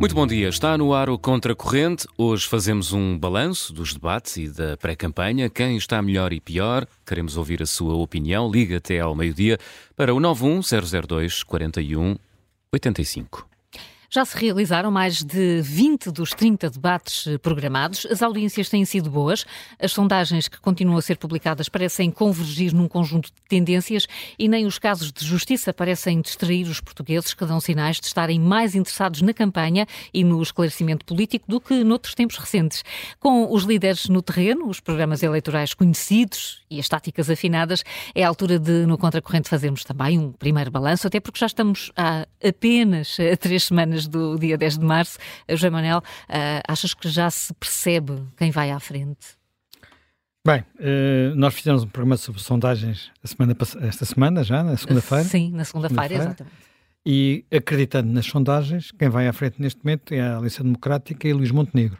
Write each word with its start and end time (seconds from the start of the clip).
Muito 0.00 0.14
bom 0.14 0.26
dia. 0.26 0.48
Está 0.48 0.78
no 0.78 0.94
ar 0.94 1.10
o 1.10 1.18
Contracorrente. 1.18 2.08
Hoje 2.16 2.48
fazemos 2.48 2.94
um 2.94 3.18
balanço 3.18 3.70
dos 3.70 3.92
debates 3.92 4.38
e 4.38 4.48
da 4.48 4.74
pré-campanha. 4.74 5.50
Quem 5.50 5.76
está 5.76 6.00
melhor 6.00 6.32
e 6.32 6.40
pior? 6.40 6.86
Queremos 7.04 7.36
ouvir 7.36 7.62
a 7.62 7.66
sua 7.66 7.94
opinião. 7.94 8.50
Liga 8.50 8.78
até 8.78 8.98
ao 8.98 9.14
meio-dia 9.14 9.58
para 9.94 10.14
o 10.14 10.18
91002 10.18 11.42
41 11.42 12.16
85. 12.72 13.49
Já 14.12 14.24
se 14.24 14.36
realizaram 14.36 14.90
mais 14.90 15.22
de 15.22 15.62
20 15.62 16.10
dos 16.10 16.30
30 16.30 16.68
debates 16.68 17.28
eh, 17.28 17.38
programados. 17.38 18.04
As 18.10 18.20
audiências 18.20 18.68
têm 18.68 18.84
sido 18.84 19.08
boas. 19.08 19.46
As 19.78 19.92
sondagens 19.92 20.48
que 20.48 20.60
continuam 20.60 20.98
a 20.98 21.02
ser 21.02 21.16
publicadas 21.16 21.68
parecem 21.68 22.10
convergir 22.10 22.74
num 22.74 22.88
conjunto 22.88 23.26
de 23.26 23.40
tendências 23.48 24.08
e 24.36 24.48
nem 24.48 24.66
os 24.66 24.80
casos 24.80 25.12
de 25.12 25.24
justiça 25.24 25.72
parecem 25.72 26.20
distrair 26.20 26.64
os 26.64 26.80
portugueses, 26.80 27.32
que 27.32 27.46
dão 27.46 27.60
sinais 27.60 28.00
de 28.00 28.06
estarem 28.08 28.40
mais 28.40 28.74
interessados 28.74 29.22
na 29.22 29.32
campanha 29.32 29.86
e 30.12 30.24
no 30.24 30.42
esclarecimento 30.42 31.04
político 31.04 31.44
do 31.46 31.60
que 31.60 31.84
noutros 31.84 32.16
tempos 32.16 32.36
recentes. 32.36 32.82
Com 33.20 33.54
os 33.54 33.62
líderes 33.62 34.08
no 34.08 34.20
terreno, 34.22 34.66
os 34.66 34.80
programas 34.80 35.22
eleitorais 35.22 35.72
conhecidos 35.72 36.60
e 36.68 36.80
as 36.80 36.88
táticas 36.88 37.28
afinadas, 37.28 37.84
é 38.14 38.24
a 38.24 38.28
altura 38.28 38.58
de, 38.58 38.86
no 38.86 38.96
Contracorrente, 38.96 39.48
fazermos 39.48 39.84
também 39.84 40.18
um 40.18 40.32
primeiro 40.32 40.70
balanço, 40.70 41.06
até 41.06 41.18
porque 41.18 41.38
já 41.38 41.46
estamos 41.46 41.90
há 41.96 42.26
apenas 42.42 43.18
eh, 43.18 43.36
três 43.36 43.64
semanas 43.64 43.99
do 44.06 44.38
dia 44.38 44.56
10 44.56 44.78
de 44.78 44.84
março. 44.84 45.18
Eh, 45.46 45.56
José 45.56 45.70
Manuel, 45.70 45.98
uh, 45.98 46.02
achas 46.66 46.94
que 46.94 47.08
já 47.08 47.30
se 47.30 47.52
percebe 47.54 48.22
quem 48.36 48.50
vai 48.50 48.70
à 48.70 48.80
frente? 48.80 49.38
Bem, 50.46 50.60
uh, 50.60 51.34
nós 51.36 51.54
fizemos 51.54 51.82
um 51.82 51.88
programa 51.88 52.16
sobre 52.16 52.40
sondagens 52.40 53.10
semana, 53.24 53.54
esta 53.82 54.04
semana, 54.06 54.42
já, 54.42 54.62
na 54.62 54.76
segunda-feira. 54.76 55.24
Sim, 55.24 55.50
na 55.52 55.64
segunda-feira, 55.64 56.08
segunda 56.08 56.24
exatamente. 56.24 56.70
E 57.04 57.44
acreditando 57.50 58.12
nas 58.12 58.26
sondagens, 58.26 58.90
quem 58.92 59.08
vai 59.08 59.26
à 59.26 59.32
frente 59.32 59.60
neste 59.60 59.84
momento 59.84 60.12
é 60.12 60.20
a 60.20 60.36
Aliança 60.36 60.62
Democrática 60.62 61.28
e 61.28 61.32
Luís 61.32 61.50
Montenegro. 61.50 61.98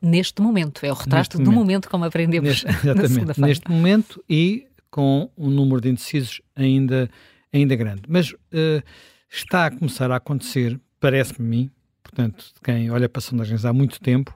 Neste 0.00 0.42
momento, 0.42 0.84
é 0.84 0.90
o 0.90 0.94
retrato 0.94 1.38
do 1.38 1.44
momento, 1.44 1.58
momento 1.58 1.88
como 1.88 2.04
aprendemos 2.04 2.64
neste, 2.64 2.66
exatamente, 2.88 3.40
neste 3.40 3.70
momento 3.70 4.24
e 4.28 4.66
com 4.90 5.30
um 5.38 5.48
número 5.48 5.80
de 5.80 5.90
indecisos 5.90 6.40
ainda, 6.56 7.08
ainda 7.52 7.76
grande. 7.76 8.02
Mas 8.08 8.32
uh, 8.32 8.82
está 9.30 9.66
a 9.66 9.70
começar 9.70 10.10
a 10.10 10.16
acontecer 10.16 10.78
parece-me 11.02 11.48
mim, 11.48 11.70
portanto, 12.00 12.44
de 12.54 12.60
quem 12.62 12.88
olha 12.88 13.08
para 13.08 13.20
sondagens 13.20 13.64
há 13.64 13.72
muito 13.72 14.00
tempo, 14.00 14.32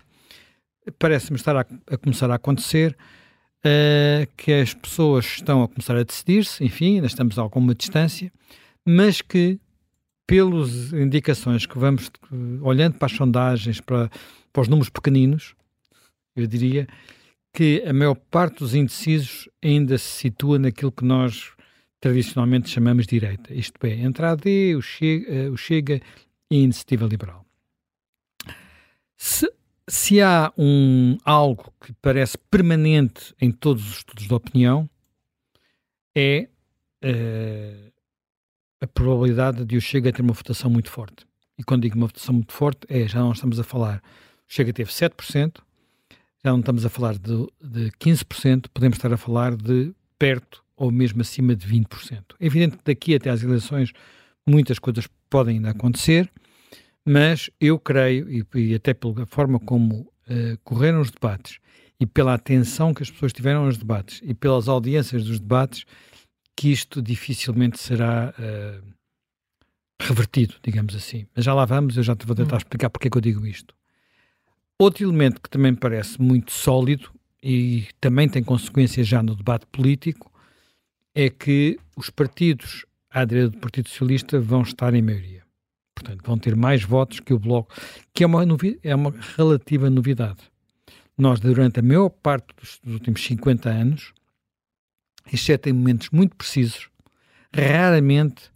parece-me 0.98 1.36
estar 1.36 1.56
a, 1.56 1.60
a, 1.60 1.96
começar 1.96 2.28
a 2.28 2.34
acontecer 2.34 2.96
uh, 3.64 4.26
que 4.36 4.52
as 4.52 4.74
pessoas 4.74 5.24
estão 5.26 5.62
a 5.62 5.68
começar 5.68 5.96
a 5.96 6.02
decidir-se, 6.02 6.64
enfim, 6.64 6.96
ainda 6.96 7.06
estamos 7.06 7.38
a 7.38 7.42
alguma 7.42 7.72
distância, 7.72 8.32
mas 8.84 9.22
que, 9.22 9.60
pelas 10.26 10.92
indicações 10.92 11.66
que 11.66 11.78
vamos 11.78 12.10
olhando 12.62 12.98
para 12.98 13.06
as 13.06 13.12
sondagens, 13.12 13.80
para, 13.80 14.10
para 14.52 14.62
os 14.62 14.66
números 14.66 14.90
pequeninos, 14.90 15.54
eu 16.34 16.48
diria 16.48 16.88
que 17.52 17.84
a 17.86 17.92
maior 17.92 18.16
parte 18.16 18.58
dos 18.58 18.74
indecisos 18.74 19.48
ainda 19.62 19.96
se 19.98 20.22
situa 20.22 20.58
naquilo 20.58 20.90
que 20.90 21.04
nós 21.04 21.52
tradicionalmente 22.00 22.68
chamamos 22.68 23.06
de 23.06 23.20
direita, 23.20 23.54
isto 23.54 23.74
é, 23.84 23.92
entre 24.00 24.26
a 24.26 24.32
AD, 24.32 24.74
o 24.76 24.82
Chega, 24.82 25.32
eh, 25.32 25.48
o 25.48 25.56
Chega 25.56 26.00
e 26.50 26.62
iniciativa 26.62 27.06
liberal. 27.06 27.44
Se, 29.16 29.50
se 29.88 30.20
há 30.20 30.52
um, 30.56 31.16
algo 31.24 31.72
que 31.80 31.92
parece 31.94 32.36
permanente 32.50 33.34
em 33.40 33.50
todos 33.50 33.88
os 33.88 33.96
estudos 33.98 34.26
de 34.26 34.34
opinião, 34.34 34.88
é 36.14 36.48
uh, 37.04 37.92
a 38.80 38.86
probabilidade 38.86 39.64
de 39.64 39.76
o 39.76 39.80
Chega 39.80 40.12
ter 40.12 40.22
uma 40.22 40.32
votação 40.32 40.70
muito 40.70 40.90
forte. 40.90 41.26
E 41.58 41.64
quando 41.64 41.82
digo 41.82 41.96
uma 41.96 42.06
votação 42.06 42.34
muito 42.34 42.52
forte, 42.52 42.80
é 42.88 43.06
já 43.08 43.20
não 43.20 43.32
estamos 43.32 43.58
a 43.58 43.64
falar, 43.64 44.02
o 44.48 44.52
Chega 44.52 44.72
teve 44.72 44.90
7%, 44.90 45.58
já 46.44 46.52
não 46.52 46.60
estamos 46.60 46.84
a 46.84 46.88
falar 46.88 47.18
de, 47.18 47.46
de 47.60 47.90
15%, 47.92 48.66
podemos 48.72 48.98
estar 48.98 49.12
a 49.12 49.16
falar 49.16 49.56
de 49.56 49.92
perto 50.18 50.64
ou 50.76 50.90
mesmo 50.90 51.22
acima 51.22 51.56
de 51.56 51.66
20%. 51.66 52.34
É 52.38 52.46
evidente 52.46 52.76
que 52.76 52.84
daqui 52.84 53.14
até 53.14 53.30
às 53.30 53.42
eleições 53.42 53.92
muitas 54.46 54.78
coisas 54.78 55.08
podem 55.28 55.56
ainda 55.56 55.70
acontecer, 55.70 56.30
mas 57.04 57.50
eu 57.60 57.78
creio, 57.78 58.28
e, 58.30 58.44
e 58.54 58.74
até 58.74 58.92
pela 58.92 59.26
forma 59.26 59.60
como 59.60 60.00
uh, 60.00 60.58
correram 60.64 61.00
os 61.00 61.10
debates, 61.10 61.58
e 61.98 62.06
pela 62.06 62.34
atenção 62.34 62.92
que 62.92 63.02
as 63.02 63.10
pessoas 63.10 63.32
tiveram 63.32 63.64
aos 63.64 63.78
debates, 63.78 64.20
e 64.24 64.34
pelas 64.34 64.68
audiências 64.68 65.24
dos 65.24 65.38
debates, 65.38 65.84
que 66.56 66.72
isto 66.72 67.00
dificilmente 67.02 67.78
será 67.78 68.34
uh, 68.38 68.96
revertido, 70.00 70.54
digamos 70.62 70.94
assim. 70.94 71.26
Mas 71.34 71.44
já 71.44 71.54
lá 71.54 71.64
vamos, 71.64 71.96
eu 71.96 72.02
já 72.02 72.16
te 72.16 72.26
vou 72.26 72.34
tentar 72.34 72.56
hum. 72.56 72.58
explicar 72.58 72.90
porque 72.90 73.08
é 73.08 73.10
que 73.10 73.16
eu 73.16 73.22
digo 73.22 73.46
isto. 73.46 73.74
Outro 74.78 75.04
elemento 75.04 75.40
que 75.40 75.48
também 75.48 75.74
parece 75.74 76.20
muito 76.20 76.52
sólido 76.52 77.10
e 77.42 77.86
também 78.00 78.28
tem 78.28 78.42
consequências 78.42 79.06
já 79.06 79.22
no 79.22 79.34
debate 79.34 79.66
político 79.66 80.30
é 81.14 81.30
que 81.30 81.78
os 81.96 82.10
partidos 82.10 82.84
à 83.16 83.24
direita 83.24 83.50
do 83.52 83.58
Partido 83.58 83.88
Socialista 83.88 84.38
vão 84.38 84.60
estar 84.60 84.92
em 84.92 85.00
maioria. 85.00 85.42
Portanto, 85.94 86.22
vão 86.22 86.36
ter 86.36 86.54
mais 86.54 86.84
votos 86.84 87.18
que 87.18 87.32
o 87.32 87.38
Bloco, 87.38 87.74
que 88.12 88.22
é 88.22 88.26
uma, 88.26 88.44
é 88.82 88.94
uma 88.94 89.14
relativa 89.38 89.88
novidade. 89.88 90.36
Nós, 91.16 91.40
durante 91.40 91.80
a 91.80 91.82
maior 91.82 92.10
parte 92.10 92.48
dos, 92.60 92.78
dos 92.84 92.92
últimos 92.92 93.24
50 93.24 93.70
anos, 93.70 94.12
exceto 95.32 95.70
em 95.70 95.72
momentos 95.72 96.10
muito 96.10 96.36
precisos, 96.36 96.90
raramente 97.54 98.50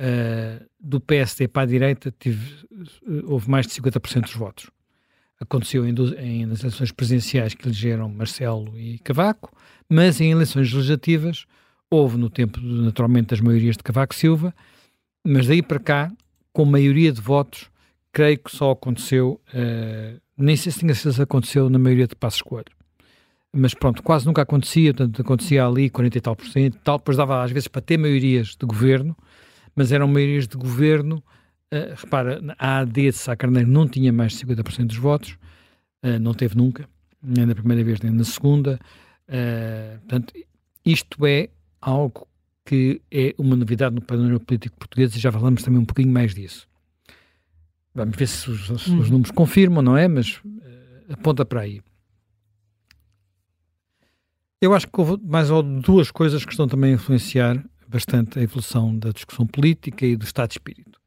uh, 0.00 0.64
do 0.78 1.00
PSD 1.00 1.48
para 1.48 1.62
a 1.62 1.66
direita 1.66 2.14
tive, 2.16 2.64
uh, 3.08 3.32
houve 3.32 3.50
mais 3.50 3.66
de 3.66 3.72
50% 3.72 4.20
dos 4.20 4.34
votos. 4.36 4.70
Aconteceu 5.40 5.84
em, 5.84 5.92
em, 6.18 6.46
nas 6.46 6.60
eleições 6.60 6.92
presidenciais 6.92 7.54
que 7.54 7.66
elegeram 7.66 8.08
Marcelo 8.08 8.78
e 8.78 9.00
Cavaco, 9.00 9.52
mas 9.90 10.20
em 10.20 10.30
eleições 10.30 10.72
legislativas 10.72 11.44
Houve 11.90 12.16
no 12.18 12.28
tempo, 12.28 12.60
naturalmente, 12.60 13.28
das 13.28 13.40
maiorias 13.40 13.76
de 13.76 13.82
Cavaco 13.82 14.14
Silva, 14.14 14.54
mas 15.24 15.46
daí 15.46 15.62
para 15.62 15.78
cá, 15.78 16.12
com 16.52 16.64
maioria 16.64 17.12
de 17.12 17.20
votos, 17.20 17.70
creio 18.12 18.38
que 18.38 18.50
só 18.50 18.70
aconteceu, 18.70 19.40
uh, 19.52 20.20
nem 20.38 20.56
sei 20.56 20.72
se 20.72 20.78
tinha 20.78 20.94
certeza 20.94 21.24
aconteceu 21.24 21.68
na 21.68 21.78
maioria 21.78 22.06
de 22.06 22.16
Passos 22.16 22.40
Coelho. 22.40 22.74
Mas 23.52 23.74
pronto, 23.74 24.02
quase 24.02 24.24
nunca 24.24 24.42
acontecia, 24.42 24.94
portanto, 24.94 25.20
acontecia 25.20 25.66
ali 25.66 25.90
40 25.90 26.16
e 26.16 26.20
tal 26.20 26.34
por 26.34 26.46
cento, 26.46 26.78
tal, 26.82 26.96
depois 26.98 27.16
dava 27.16 27.42
às 27.42 27.50
vezes 27.50 27.68
para 27.68 27.82
ter 27.82 27.98
maiorias 27.98 28.56
de 28.58 28.66
governo, 28.66 29.16
mas 29.74 29.92
eram 29.92 30.08
maiorias 30.08 30.48
de 30.48 30.56
governo, 30.56 31.22
uh, 31.72 31.94
repara, 31.94 32.40
a 32.58 32.78
AD 32.78 33.02
de 33.02 33.12
Sá 33.12 33.36
Carneiro 33.36 33.68
não 33.68 33.86
tinha 33.86 34.12
mais 34.12 34.32
de 34.32 34.46
50% 34.46 34.86
dos 34.86 34.96
votos, 34.96 35.36
uh, 36.02 36.18
não 36.18 36.32
teve 36.32 36.56
nunca, 36.56 36.88
nem 37.22 37.46
na 37.46 37.54
primeira 37.54 37.84
vez 37.84 38.00
nem 38.00 38.12
na 38.12 38.24
segunda, 38.24 38.78
portanto, 40.00 40.32
isto 40.84 41.26
é 41.26 41.50
algo 41.80 42.26
que 42.64 43.00
é 43.10 43.34
uma 43.38 43.54
novidade 43.54 43.94
no 43.94 44.02
panorama 44.02 44.40
político 44.40 44.76
português 44.76 45.14
e 45.14 45.20
já 45.20 45.30
falamos 45.30 45.62
também 45.62 45.80
um 45.80 45.84
pouquinho 45.84 46.12
mais 46.12 46.34
disso. 46.34 46.68
Vamos 47.94 48.16
ver 48.16 48.26
se 48.26 48.50
os, 48.50 48.66
se 48.66 48.72
os 48.72 48.88
hum. 48.88 49.12
números 49.12 49.30
confirmam, 49.30 49.82
não 49.82 49.96
é? 49.96 50.06
Mas 50.08 50.36
uh, 50.38 51.12
aponta 51.12 51.44
para 51.44 51.62
aí. 51.62 51.80
Eu 54.60 54.74
acho 54.74 54.88
que 54.88 55.00
houve 55.00 55.22
mais 55.24 55.50
ou 55.50 55.62
duas 55.62 56.10
coisas 56.10 56.44
que 56.44 56.50
estão 56.50 56.66
também 56.66 56.92
a 56.92 56.94
influenciar 56.94 57.64
bastante 57.86 58.38
a 58.38 58.42
evolução 58.42 58.98
da 58.98 59.10
discussão 59.12 59.46
política 59.46 60.04
e 60.04 60.16
do 60.16 60.24
estado 60.24 60.48
de 60.48 60.54
espírito. 60.54 61.00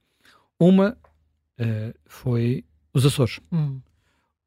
Uma 0.59 0.97
uh, 1.59 1.93
foi 2.05 2.63
os 2.93 3.05
Açores. 3.05 3.39
Hum. 3.51 3.81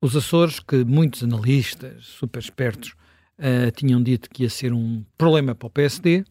Os 0.01 0.17
Açores, 0.17 0.59
que 0.59 0.85
muitos 0.85 1.23
analistas 1.23 2.07
super 2.07 2.41
espertos 2.41 2.95
uh, 3.43 3.71
tinham 3.73 4.03
dito 4.03 4.31
que 4.31 4.45
ia 4.45 4.51
ser 4.51 4.73
um 4.73 5.05
problema 5.19 5.55
para 5.55 5.67
o 5.67 5.71
PSD, 5.71 6.25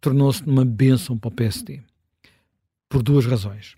tornou-se 0.00 0.42
uma 0.42 0.64
bênção 0.64 1.16
para 1.16 1.28
o 1.28 1.30
PSD. 1.30 1.80
Por 2.88 3.02
duas 3.02 3.24
razões. 3.24 3.76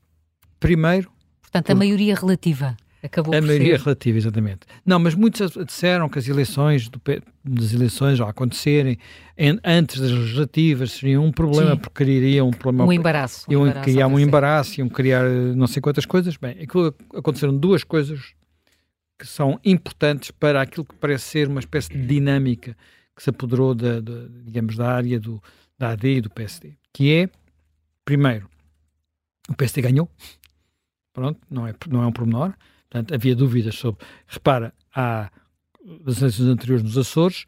Primeiro. 0.58 1.10
Portanto, 1.42 1.70
a 1.70 1.74
maioria 1.74 2.14
relativa. 2.14 2.76
Acabou 3.02 3.34
a 3.34 3.40
maioria 3.42 3.76
ser. 3.76 3.84
relativa, 3.84 4.16
exatamente. 4.16 4.60
Não, 4.84 4.98
mas 4.98 5.14
muitos 5.14 5.52
disseram 5.66 6.08
que 6.08 6.18
as 6.18 6.26
eleições, 6.26 6.88
do, 6.88 6.98
das 7.44 7.74
eleições 7.74 8.18
ao 8.18 8.26
acontecerem 8.26 8.96
em, 9.36 9.60
antes 9.62 10.00
das 10.00 10.10
legislativas 10.10 10.92
seriam 10.92 11.22
um 11.22 11.30
problema, 11.30 11.72
Sim. 11.72 11.76
porque 11.76 12.02
criariam 12.02 12.48
um 12.48 12.50
problema. 12.50 12.88
Um 12.88 12.92
embaraço. 12.94 13.44
Iam 13.50 13.64
um 13.64 13.70
criar 13.70 14.06
um 14.06 14.18
embaraço, 14.18 14.80
iam 14.80 14.88
criar 14.88 15.28
não 15.28 15.66
sei 15.66 15.82
quantas 15.82 16.06
coisas. 16.06 16.38
Bem, 16.38 16.56
aconteceram 17.14 17.54
duas 17.54 17.84
coisas 17.84 18.32
que 19.18 19.26
são 19.26 19.58
importantes 19.64 20.30
para 20.30 20.60
aquilo 20.60 20.84
que 20.84 20.94
parece 20.94 21.24
ser 21.24 21.48
uma 21.48 21.60
espécie 21.60 21.90
de 21.90 22.06
dinâmica 22.06 22.76
que 23.14 23.22
se 23.22 23.30
apoderou 23.30 23.74
da, 23.74 24.00
da 24.00 24.26
digamos, 24.44 24.76
da 24.76 24.90
área 24.90 25.20
do, 25.20 25.42
da 25.78 25.90
AD 25.90 26.16
e 26.16 26.20
do 26.20 26.30
PSD, 26.30 26.74
que 26.92 27.12
é, 27.14 27.30
primeiro, 28.04 28.48
o 29.48 29.54
PSD 29.54 29.82
ganhou, 29.82 30.10
pronto, 31.12 31.40
não 31.48 31.66
é, 31.66 31.74
não 31.88 32.02
é 32.02 32.06
um 32.06 32.12
pormenor, 32.12 32.54
portanto, 32.90 33.14
havia 33.14 33.36
dúvidas 33.36 33.76
sobre, 33.76 34.04
repara, 34.26 34.74
há 34.94 35.30
das 36.00 36.18
eleições 36.18 36.48
anteriores 36.48 36.82
nos 36.82 36.98
Açores, 36.98 37.44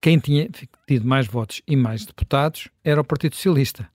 quem 0.00 0.18
tinha 0.18 0.48
tido 0.86 1.06
mais 1.06 1.26
votos 1.26 1.60
e 1.66 1.76
mais 1.76 2.06
deputados 2.06 2.68
era 2.84 3.00
o 3.00 3.04
Partido 3.04 3.34
Socialista. 3.34 3.88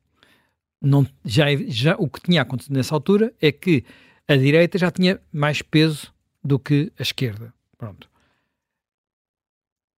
Não, 0.81 1.07
já, 1.23 1.45
já, 1.67 1.95
o 1.97 2.09
que 2.09 2.21
tinha 2.21 2.41
acontecido 2.41 2.75
nessa 2.75 2.93
altura 2.93 3.33
é 3.41 3.51
que 3.51 3.85
A 4.27 4.35
direita 4.35 4.77
já 4.77 4.91
tinha 4.91 5.19
mais 5.31 5.61
peso 5.61 6.13
do 6.43 6.59
que 6.59 6.91
a 6.99 7.01
esquerda. 7.01 7.53
Pronto. 7.77 8.09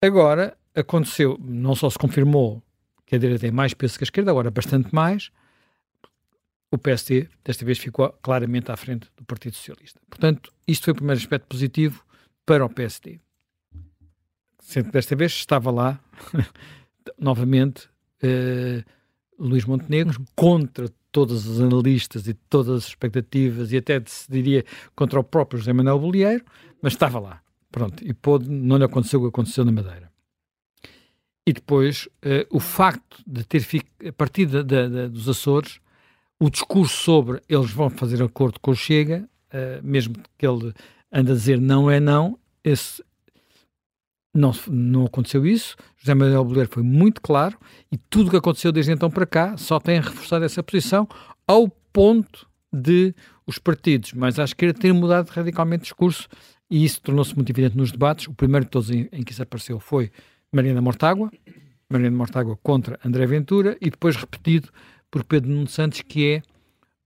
Agora 0.02 0.56
aconteceu, 0.74 1.38
não 1.40 1.74
só 1.74 1.88
se 1.90 1.98
confirmou 1.98 2.62
que 3.06 3.16
a 3.16 3.18
direita 3.18 3.40
tem 3.40 3.50
mais 3.50 3.72
peso 3.72 3.96
que 3.96 4.04
a 4.04 4.06
esquerda, 4.06 4.30
agora 4.30 4.50
bastante 4.50 4.94
mais. 4.94 5.30
O 6.70 6.76
PSD, 6.76 7.28
desta 7.44 7.64
vez, 7.64 7.78
ficou 7.78 8.10
claramente 8.20 8.70
à 8.70 8.76
frente 8.76 9.08
do 9.16 9.24
Partido 9.24 9.54
Socialista. 9.54 10.00
Portanto, 10.10 10.52
isto 10.66 10.84
foi 10.84 10.92
o 10.92 10.96
primeiro 10.96 11.20
aspecto 11.20 11.46
positivo 11.46 12.04
para 12.44 12.64
o 12.64 12.68
PSD. 12.68 13.20
Sendo 14.60 14.86
que 14.86 14.92
desta 14.92 15.14
vez 15.14 15.32
estava 15.32 15.70
lá, 15.70 16.00
novamente, 17.18 17.88
uh, 18.22 18.84
Luís 19.38 19.64
Montenegro, 19.64 20.24
contra 20.34 20.88
todos 21.16 21.46
os 21.46 21.62
analistas 21.62 22.28
e 22.28 22.34
todas 22.34 22.76
as 22.76 22.88
expectativas, 22.88 23.72
e 23.72 23.78
até 23.78 24.02
se 24.04 24.30
diria 24.30 24.62
contra 24.94 25.18
o 25.18 25.24
próprio 25.24 25.58
José 25.58 25.72
Manuel 25.72 25.98
Bolieiro, 25.98 26.44
mas 26.82 26.92
estava 26.92 27.18
lá. 27.18 27.40
Pronto, 27.72 28.06
e 28.06 28.12
pôde, 28.12 28.50
não 28.50 28.76
lhe 28.76 28.84
aconteceu 28.84 29.18
o 29.18 29.22
que 29.22 29.28
aconteceu 29.30 29.64
na 29.64 29.72
Madeira. 29.72 30.12
E 31.46 31.54
depois, 31.54 32.06
uh, 32.16 32.46
o 32.50 32.60
facto 32.60 33.22
de 33.26 33.44
ter 33.44 33.60
ficado, 33.60 34.06
a 34.06 34.12
partir 34.12 34.44
de, 34.44 34.62
de, 34.62 34.88
de, 34.90 35.08
dos 35.08 35.26
Açores, 35.26 35.80
o 36.38 36.50
discurso 36.50 36.94
sobre 36.94 37.40
eles 37.48 37.70
vão 37.70 37.88
fazer 37.88 38.22
acordo 38.22 38.60
com 38.60 38.72
o 38.72 38.76
Chega, 38.76 39.26
uh, 39.54 39.82
mesmo 39.82 40.16
que 40.36 40.46
ele 40.46 40.74
anda 41.10 41.32
a 41.32 41.34
dizer 41.34 41.58
não 41.58 41.90
é 41.90 41.98
não, 41.98 42.38
esse, 42.62 43.02
não, 44.36 44.52
não 44.68 45.06
aconteceu 45.06 45.46
isso. 45.46 45.76
José 45.96 46.14
Manuel 46.14 46.44
Bolheiro 46.44 46.70
foi 46.70 46.82
muito 46.82 47.20
claro 47.20 47.58
e 47.90 47.96
tudo 47.96 48.28
o 48.28 48.30
que 48.30 48.36
aconteceu 48.36 48.70
desde 48.70 48.92
então 48.92 49.10
para 49.10 49.26
cá 49.26 49.56
só 49.56 49.80
tem 49.80 50.00
reforçado 50.00 50.44
essa 50.44 50.62
posição 50.62 51.08
ao 51.46 51.68
ponto 51.92 52.46
de 52.72 53.14
os 53.46 53.58
partidos 53.58 54.12
mais 54.12 54.38
à 54.38 54.44
esquerda 54.44 54.78
terem 54.78 54.96
mudado 54.96 55.28
radicalmente 55.28 55.82
o 55.82 55.84
discurso 55.84 56.28
e 56.70 56.84
isso 56.84 57.00
tornou-se 57.00 57.34
muito 57.34 57.50
evidente 57.50 57.76
nos 57.76 57.92
debates. 57.92 58.26
O 58.26 58.34
primeiro 58.34 58.64
de 58.66 58.70
todos 58.70 58.90
em, 58.90 59.08
em 59.12 59.22
que 59.22 59.32
isso 59.32 59.42
apareceu 59.42 59.78
foi 59.78 60.10
Mariana 60.52 60.80
Mortágua, 60.80 61.30
Mariana 61.88 62.16
Mortágua 62.16 62.58
contra 62.62 62.98
André 63.04 63.26
Ventura, 63.26 63.76
e 63.80 63.90
depois 63.90 64.16
repetido 64.16 64.68
por 65.10 65.22
Pedro 65.24 65.50
Nuno 65.50 65.68
Santos, 65.68 66.02
que 66.02 66.26
é 66.26 66.42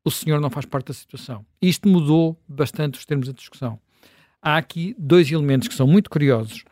o 0.04 0.10
senhor 0.10 0.40
não 0.40 0.48
faz 0.48 0.64
parte 0.64 0.86
da 0.86 0.94
situação. 0.94 1.44
Isto 1.60 1.88
mudou 1.88 2.40
bastante 2.48 2.98
os 2.98 3.04
termos 3.04 3.26
da 3.26 3.34
discussão. 3.34 3.78
Há 4.40 4.56
aqui 4.56 4.96
dois 4.98 5.30
elementos 5.30 5.68
que 5.68 5.74
são 5.74 5.86
muito 5.86 6.08
curiosos 6.08 6.64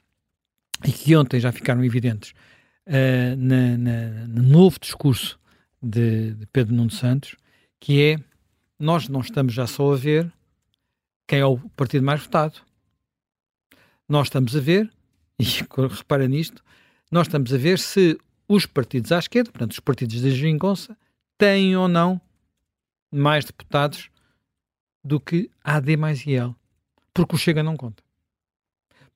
e 0.85 0.93
que 0.93 1.17
ontem 1.17 1.41
já 1.41 1.53
ficaram 1.53 1.85
evidentes 1.85 2.33
uh, 2.87 3.37
na, 3.37 3.77
na, 3.77 4.09
no 4.27 4.43
novo 4.43 4.79
discurso 4.81 5.39
de, 5.83 6.35
de 6.35 6.47
Pedro 6.47 6.75
Nuno 6.75 6.91
Santos, 6.91 7.37
que 7.81 8.03
é 8.03 8.21
nós 8.79 9.09
não 9.09 9.21
estamos 9.21 9.53
já 9.53 9.67
só 9.67 9.93
a 9.93 9.97
ver 9.97 10.33
quem 11.27 11.41
é 11.41 11.45
o 11.45 11.59
partido 11.71 12.05
mais 12.05 12.23
votado. 12.23 12.61
Nós 14.09 14.29
estamos 14.29 14.57
a 14.57 14.61
ver 14.61 14.91
e 15.39 15.45
repara 15.91 16.27
nisto, 16.27 16.65
nós 17.11 17.27
estamos 17.27 17.53
a 17.53 17.59
ver 17.59 17.79
se 17.79 18.19
os 18.49 18.65
partidos 18.67 19.13
à 19.13 19.19
esquerda, 19.19 19.51
portanto, 19.51 19.73
os 19.73 19.81
partidos 19.81 20.21
da 20.23 20.31
Geringonça, 20.31 20.97
têm 21.37 21.77
ou 21.77 21.87
não 21.87 22.21
mais 23.13 23.45
deputados 23.45 24.11
do 25.05 25.21
que 25.21 25.51
AD 25.63 25.97
mais 25.97 26.27
IL. 26.27 26.57
Porque 27.13 27.35
o 27.35 27.39
Chega 27.39 27.63
não 27.63 27.77
conta. 27.77 28.03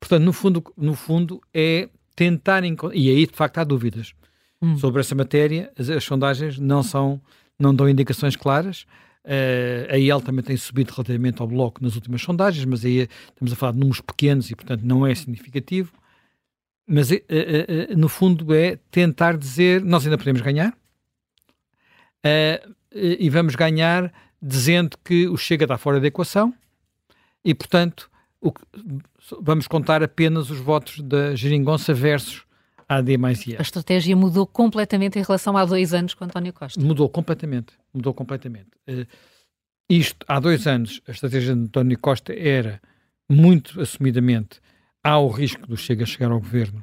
Portanto, 0.02 0.24
no 0.24 0.32
fundo, 0.32 0.64
no 0.76 0.94
fundo 0.96 1.40
é 1.54 1.88
tentar 2.16 2.64
e 2.64 3.08
aí 3.08 3.24
de 3.24 3.36
facto 3.36 3.58
há 3.58 3.64
dúvidas 3.64 4.14
hum. 4.60 4.76
sobre 4.76 5.00
essa 5.00 5.14
matéria. 5.14 5.72
As, 5.78 5.88
as, 5.88 6.02
sondagens 6.02 6.58
não 6.58 6.82
são, 6.82 7.20
não 7.56 7.72
dão 7.72 7.88
indicações 7.88 8.34
claras. 8.34 8.84
Uh, 9.24 9.86
a 9.92 9.96
IEL 9.96 10.20
também 10.20 10.42
tem 10.42 10.56
subido 10.56 10.92
relativamente 10.92 11.40
ao 11.40 11.46
bloco 11.46 11.80
nas 11.80 11.94
últimas 11.94 12.20
sondagens, 12.20 12.64
mas 12.64 12.84
aí 12.84 13.08
estamos 13.28 13.52
a 13.52 13.54
falar 13.54 13.70
de 13.70 13.78
números 13.78 14.00
pequenos 14.00 14.50
e, 14.50 14.56
portanto, 14.56 14.82
não 14.82 15.06
é 15.06 15.14
significativo. 15.14 15.92
Mas, 16.84 17.12
uh, 17.12 17.14
uh, 17.14 17.96
no 17.96 18.08
fundo, 18.08 18.52
é 18.52 18.80
tentar 18.90 19.36
dizer: 19.36 19.84
nós 19.84 20.04
ainda 20.04 20.18
podemos 20.18 20.40
ganhar 20.40 20.76
e 22.92 23.30
vamos 23.30 23.54
ganhar 23.54 24.12
dizendo 24.40 24.96
que 25.04 25.28
o 25.28 25.36
Chega 25.36 25.64
está 25.64 25.78
fora 25.78 26.00
da 26.00 26.08
equação 26.08 26.52
e, 27.44 27.54
portanto, 27.54 28.10
o, 28.40 28.52
vamos 29.40 29.66
contar 29.66 30.02
apenas 30.02 30.50
os 30.50 30.58
votos 30.58 31.00
da 31.00 31.34
Geringonça 31.34 31.92
versus 31.94 32.44
a 32.88 32.96
AD 32.96 33.16
mais 33.16 33.46
IE. 33.46 33.56
A 33.56 33.62
estratégia 33.62 34.16
mudou 34.16 34.46
completamente 34.46 35.18
em 35.18 35.22
relação 35.22 35.56
a 35.56 35.64
dois 35.64 35.94
anos 35.94 36.14
com 36.14 36.24
António 36.24 36.52
Costa. 36.52 36.80
Mudou 36.80 37.08
completamente. 37.08 37.74
Mudou 37.92 38.12
completamente. 38.12 38.68
Uh, 38.88 39.06
isto, 39.88 40.24
há 40.28 40.40
dois 40.40 40.66
anos, 40.66 41.00
a 41.06 41.10
estratégia 41.10 41.54
de 41.54 41.60
António 41.60 41.98
Costa 41.98 42.32
era 42.34 42.80
muito 43.28 43.80
assumidamente 43.80 44.60
há 45.02 45.18
o 45.18 45.28
risco 45.28 45.66
do 45.66 45.76
Chega 45.76 46.06
chegar 46.06 46.30
ao 46.30 46.40
governo 46.40 46.82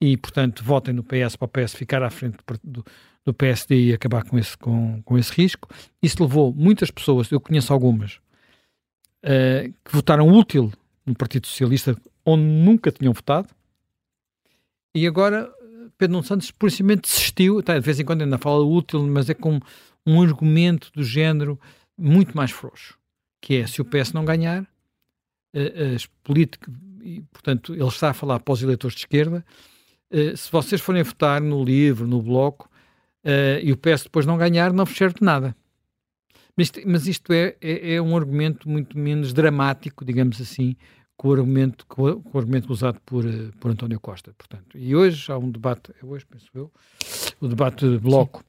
e, 0.00 0.16
portanto, 0.16 0.64
votem 0.64 0.92
no 0.92 1.04
PS 1.04 1.36
para 1.36 1.46
o 1.46 1.48
PS 1.48 1.74
ficar 1.74 2.02
à 2.02 2.10
frente 2.10 2.38
do, 2.64 2.84
do 3.24 3.32
PSD 3.32 3.90
e 3.90 3.92
acabar 3.92 4.24
com 4.24 4.38
esse, 4.38 4.58
com, 4.58 5.00
com 5.02 5.16
esse 5.16 5.32
risco. 5.32 5.68
Isso 6.02 6.22
levou 6.22 6.52
muitas 6.52 6.90
pessoas, 6.90 7.30
eu 7.30 7.40
conheço 7.40 7.72
algumas, 7.72 8.18
uh, 9.24 9.72
que 9.84 9.92
votaram 9.92 10.28
útil 10.28 10.72
no 11.04 11.14
Partido 11.14 11.46
Socialista, 11.46 11.96
onde 12.24 12.42
nunca 12.42 12.90
tinham 12.90 13.12
votado, 13.12 13.48
e 14.94 15.06
agora 15.06 15.50
Pedro 15.96 16.14
Nuno 16.14 16.24
Santos, 16.24 16.48
simplesmente 16.48 17.02
desistiu, 17.02 17.62
tá, 17.62 17.78
de 17.78 17.84
vez 17.84 17.98
em 17.98 18.04
quando 18.04 18.22
ainda 18.22 18.38
fala 18.38 18.64
útil, 18.64 19.06
mas 19.06 19.30
é 19.30 19.34
com 19.34 19.60
um 20.06 20.22
argumento 20.22 20.90
do 20.92 21.04
género 21.04 21.58
muito 21.96 22.36
mais 22.36 22.50
frouxo, 22.50 22.98
que 23.40 23.56
é, 23.56 23.66
se 23.66 23.80
o 23.80 23.84
PS 23.84 24.12
não 24.12 24.24
ganhar, 24.24 24.62
uh, 24.62 25.94
as 25.94 26.06
políticas, 26.24 26.72
e, 27.02 27.20
portanto, 27.32 27.74
ele 27.74 27.84
está 27.84 28.10
a 28.10 28.14
falar 28.14 28.40
para 28.40 28.52
os 28.52 28.62
eleitores 28.62 28.94
de 28.94 29.00
esquerda, 29.02 29.44
uh, 30.12 30.36
se 30.36 30.50
vocês 30.50 30.80
forem 30.80 31.02
votar 31.02 31.40
no 31.40 31.62
LIVRE, 31.62 32.06
no 32.06 32.20
Bloco, 32.20 32.70
e 33.62 33.70
o 33.70 33.76
PS 33.76 34.02
depois 34.02 34.26
não 34.26 34.36
ganhar, 34.36 34.72
não 34.72 34.84
vos 34.84 34.96
serve 34.96 35.20
de 35.20 35.24
nada. 35.24 35.54
Mas 36.56 36.70
mas 36.86 37.06
isto 37.06 37.32
é, 37.32 37.56
é, 37.60 37.94
é, 37.94 38.02
um 38.02 38.16
argumento 38.16 38.68
muito 38.68 38.98
menos 38.98 39.32
dramático, 39.32 40.04
digamos 40.04 40.40
assim, 40.40 40.76
que 41.18 41.26
o 41.26 41.32
argumento, 41.32 41.86
que 41.86 42.00
o, 42.00 42.22
o 42.32 42.38
argumento 42.38 42.72
usado 42.72 43.00
por, 43.06 43.24
eh, 43.24 43.50
por 43.60 43.70
António 43.70 44.00
Costa. 44.00 44.34
Portanto, 44.36 44.76
e 44.76 44.94
hoje 44.94 45.30
há 45.30 45.38
um 45.38 45.50
debate, 45.50 45.92
é 46.02 46.04
hoje, 46.04 46.26
penso 46.26 46.46
eu, 46.54 46.70
o 47.40 47.48
debate 47.48 47.88
de 47.88 47.98
bloco, 47.98 48.44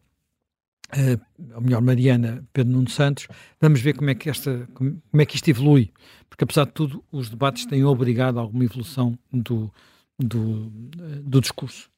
uh, 0.92 1.54
ou 1.56 1.62
melhor, 1.62 1.82
Mariana 1.82 2.44
Pedro 2.52 2.74
Nuno 2.74 2.90
Santos, 2.90 3.28
vamos 3.62 3.80
ver 3.80 3.94
como 3.96 4.10
é, 4.10 4.16
que 4.16 4.30
esta, 4.30 4.68
como, 4.74 5.02
como 5.12 5.22
é 5.22 5.26
que 5.26 5.36
isto 5.36 5.48
evolui, 5.50 5.92
porque 6.30 6.44
apesar 6.44 6.66
de 6.66 6.72
tudo, 6.72 7.04
os 7.12 7.30
debates 7.30 7.66
têm 7.66 7.84
obrigado 7.84 8.40
a 8.40 8.42
alguma 8.42 8.66
evolução 8.66 9.18
do, 9.32 9.72
do, 10.18 10.72
do 11.22 11.40
discurso. 11.40 11.93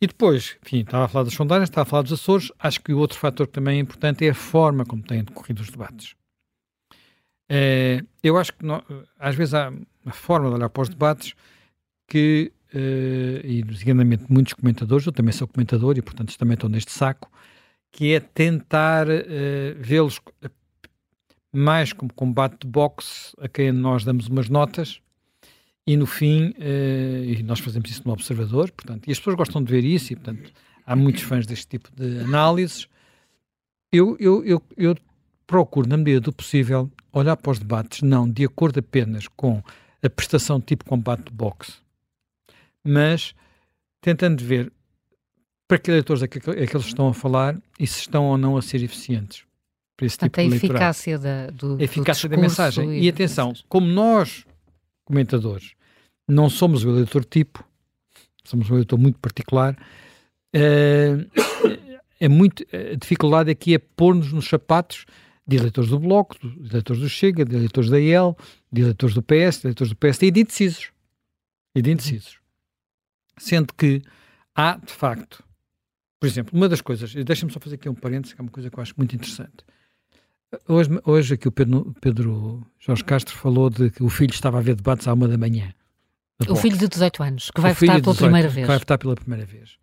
E 0.00 0.06
depois, 0.06 0.56
enfim, 0.64 0.80
estava 0.80 1.04
a 1.04 1.08
falar 1.08 1.24
das 1.24 1.34
sondagens, 1.34 1.68
estava 1.68 1.82
a 1.82 1.90
falar 1.90 2.02
dos 2.02 2.12
Açores. 2.12 2.52
Acho 2.58 2.80
que 2.80 2.92
o 2.92 2.98
outro 2.98 3.18
fator 3.18 3.46
que 3.46 3.54
também 3.54 3.78
é 3.78 3.80
importante 3.80 4.26
é 4.26 4.30
a 4.30 4.34
forma 4.34 4.84
como 4.84 5.02
têm 5.02 5.24
decorrido 5.24 5.62
os 5.62 5.70
debates. 5.70 6.14
É, 7.48 8.04
eu 8.22 8.36
acho 8.36 8.52
que 8.52 8.64
não, 8.64 8.82
às 9.18 9.34
vezes 9.34 9.54
há 9.54 9.70
uma 10.04 10.12
forma 10.12 10.48
de 10.48 10.56
olhar 10.56 10.68
para 10.68 10.82
os 10.82 10.88
debates 10.88 11.34
que, 12.08 12.52
uh, 12.74 13.46
e 13.46 13.62
designadamente 13.62 14.24
muitos 14.28 14.52
comentadores, 14.52 15.06
eu 15.06 15.12
também 15.12 15.32
sou 15.32 15.46
comentador 15.46 15.96
e 15.96 16.02
portanto 16.02 16.36
também 16.36 16.54
estou 16.54 16.68
neste 16.68 16.92
saco, 16.92 17.30
que 17.92 18.14
é 18.14 18.20
tentar 18.20 19.08
uh, 19.08 19.12
vê-los 19.78 20.20
mais 21.52 21.92
como 21.92 22.12
combate 22.12 22.62
de 22.62 22.68
boxe 22.68 23.32
a 23.40 23.48
quem 23.48 23.72
nós 23.72 24.04
damos 24.04 24.26
umas 24.26 24.48
notas 24.48 25.00
e 25.86 25.96
no 25.96 26.06
fim, 26.06 26.48
uh, 26.50 27.24
e 27.24 27.42
nós 27.42 27.60
fazemos 27.60 27.90
isso 27.90 28.02
no 28.04 28.12
Observador, 28.12 28.70
portanto, 28.72 29.06
e 29.06 29.12
as 29.12 29.18
pessoas 29.18 29.36
gostam 29.36 29.62
de 29.62 29.70
ver 29.70 29.84
isso, 29.84 30.12
e 30.12 30.16
portanto, 30.16 30.50
há 30.84 30.96
muitos 30.96 31.22
fãs 31.22 31.46
deste 31.46 31.66
tipo 31.68 31.90
de 31.94 32.20
análises. 32.20 32.88
Eu, 33.92 34.16
eu, 34.18 34.44
eu, 34.44 34.62
eu 34.76 34.96
procuro, 35.46 35.88
na 35.88 35.96
medida 35.96 36.20
do 36.20 36.32
possível, 36.32 36.90
olhar 37.12 37.36
para 37.36 37.52
os 37.52 37.58
debates, 37.58 38.02
não 38.02 38.28
de 38.28 38.44
acordo 38.44 38.80
apenas 38.80 39.28
com 39.28 39.62
a 40.02 40.10
prestação 40.10 40.60
tipo 40.60 40.84
combate 40.84 41.24
de 41.24 41.32
boxe, 41.32 41.74
mas 42.82 43.34
tentando 44.00 44.44
ver 44.44 44.72
para 45.68 45.78
que 45.78 45.90
eleitores 45.90 46.22
é 46.22 46.28
que, 46.28 46.38
é 46.38 46.66
que 46.66 46.76
eles 46.76 46.86
estão 46.86 47.08
a 47.08 47.14
falar 47.14 47.56
e 47.78 47.86
se 47.86 48.00
estão 48.00 48.24
ou 48.24 48.38
não 48.38 48.56
a 48.56 48.62
ser 48.62 48.82
eficientes 48.82 49.44
para 49.96 50.06
esse 50.06 50.18
Portanto, 50.18 50.34
tipo 50.34 50.50
de 50.50 50.56
eleitorado. 50.56 50.84
A 50.84 50.88
eficácia, 50.88 51.18
da, 51.18 51.46
do, 51.50 51.76
a 51.76 51.82
eficácia 51.82 52.28
do 52.28 52.36
da 52.36 52.42
mensagem. 52.42 52.92
E, 52.92 53.04
e 53.04 53.08
atenção, 53.08 53.52
como 53.68 53.86
nós, 53.86 54.44
comentadores, 55.06 55.72
não 56.28 56.50
somos 56.50 56.84
o 56.84 56.90
eleitor 56.90 57.24
tipo, 57.24 57.64
somos 58.44 58.70
um 58.70 58.74
eleitor 58.74 58.98
muito 58.98 59.18
particular. 59.18 59.76
Uh, 60.54 61.30
é 62.20 62.28
muito, 62.28 62.64
a 62.72 62.96
dificuldade 62.96 63.50
aqui 63.50 63.74
é 63.74 63.78
pôr-nos 63.78 64.32
nos 64.32 64.46
sapatos 64.46 65.06
de 65.46 65.56
eleitores 65.56 65.90
do 65.90 65.98
Bloco, 65.98 66.36
de 66.38 66.70
eleitores 66.70 67.00
do 67.00 67.08
Chega, 67.08 67.44
de 67.44 67.54
eleitores 67.54 67.88
da 67.88 68.00
IEL, 68.00 68.36
de 68.72 68.82
eleitores 68.82 69.14
do 69.14 69.22
PS, 69.22 69.60
de 69.60 69.66
eleitores 69.66 69.90
do 69.90 69.96
PSD 69.96 70.26
e 70.26 70.30
de 70.30 70.40
indecisos. 70.40 70.90
E 71.74 71.82
de 71.82 71.90
indecisos. 71.92 72.38
Sendo 73.38 73.72
que 73.74 74.02
há, 74.54 74.76
de 74.76 74.92
facto, 74.92 75.44
por 76.18 76.26
exemplo, 76.26 76.56
uma 76.56 76.68
das 76.68 76.80
coisas, 76.80 77.14
deixa-me 77.14 77.52
só 77.52 77.60
fazer 77.60 77.76
aqui 77.76 77.88
um 77.88 77.94
parênteses, 77.94 78.34
que 78.34 78.40
é 78.40 78.42
uma 78.42 78.50
coisa 78.50 78.70
que 78.70 78.78
eu 78.78 78.82
acho 78.82 78.94
muito 78.96 79.14
interessante. 79.14 79.64
Hoje, 80.68 80.90
hoje 81.04 81.34
aqui 81.34 81.48
o 81.48 81.52
Pedro, 81.52 81.94
Pedro 82.00 82.66
Jorge 82.78 83.04
Castro 83.04 83.34
falou 83.34 83.68
de 83.70 83.90
que 83.90 84.02
o 84.02 84.08
filho 84.08 84.32
estava 84.32 84.58
a 84.58 84.60
ver 84.60 84.74
debates 84.74 85.06
à 85.08 85.12
uma 85.12 85.28
da 85.28 85.36
manhã. 85.36 85.72
O 86.48 86.56
filho 86.56 86.76
de 86.76 86.88
18 86.88 87.22
anos, 87.22 87.50
que 87.50 87.60
vai 87.60 87.72
votar 87.72 88.00
pela 88.00 88.00
18, 88.00 88.18
primeira 88.18 88.48
vez. 88.48 88.66
vai 88.66 88.78
votar 88.78 88.98
pela 88.98 89.14
primeira 89.14 89.46
vez. 89.46 89.78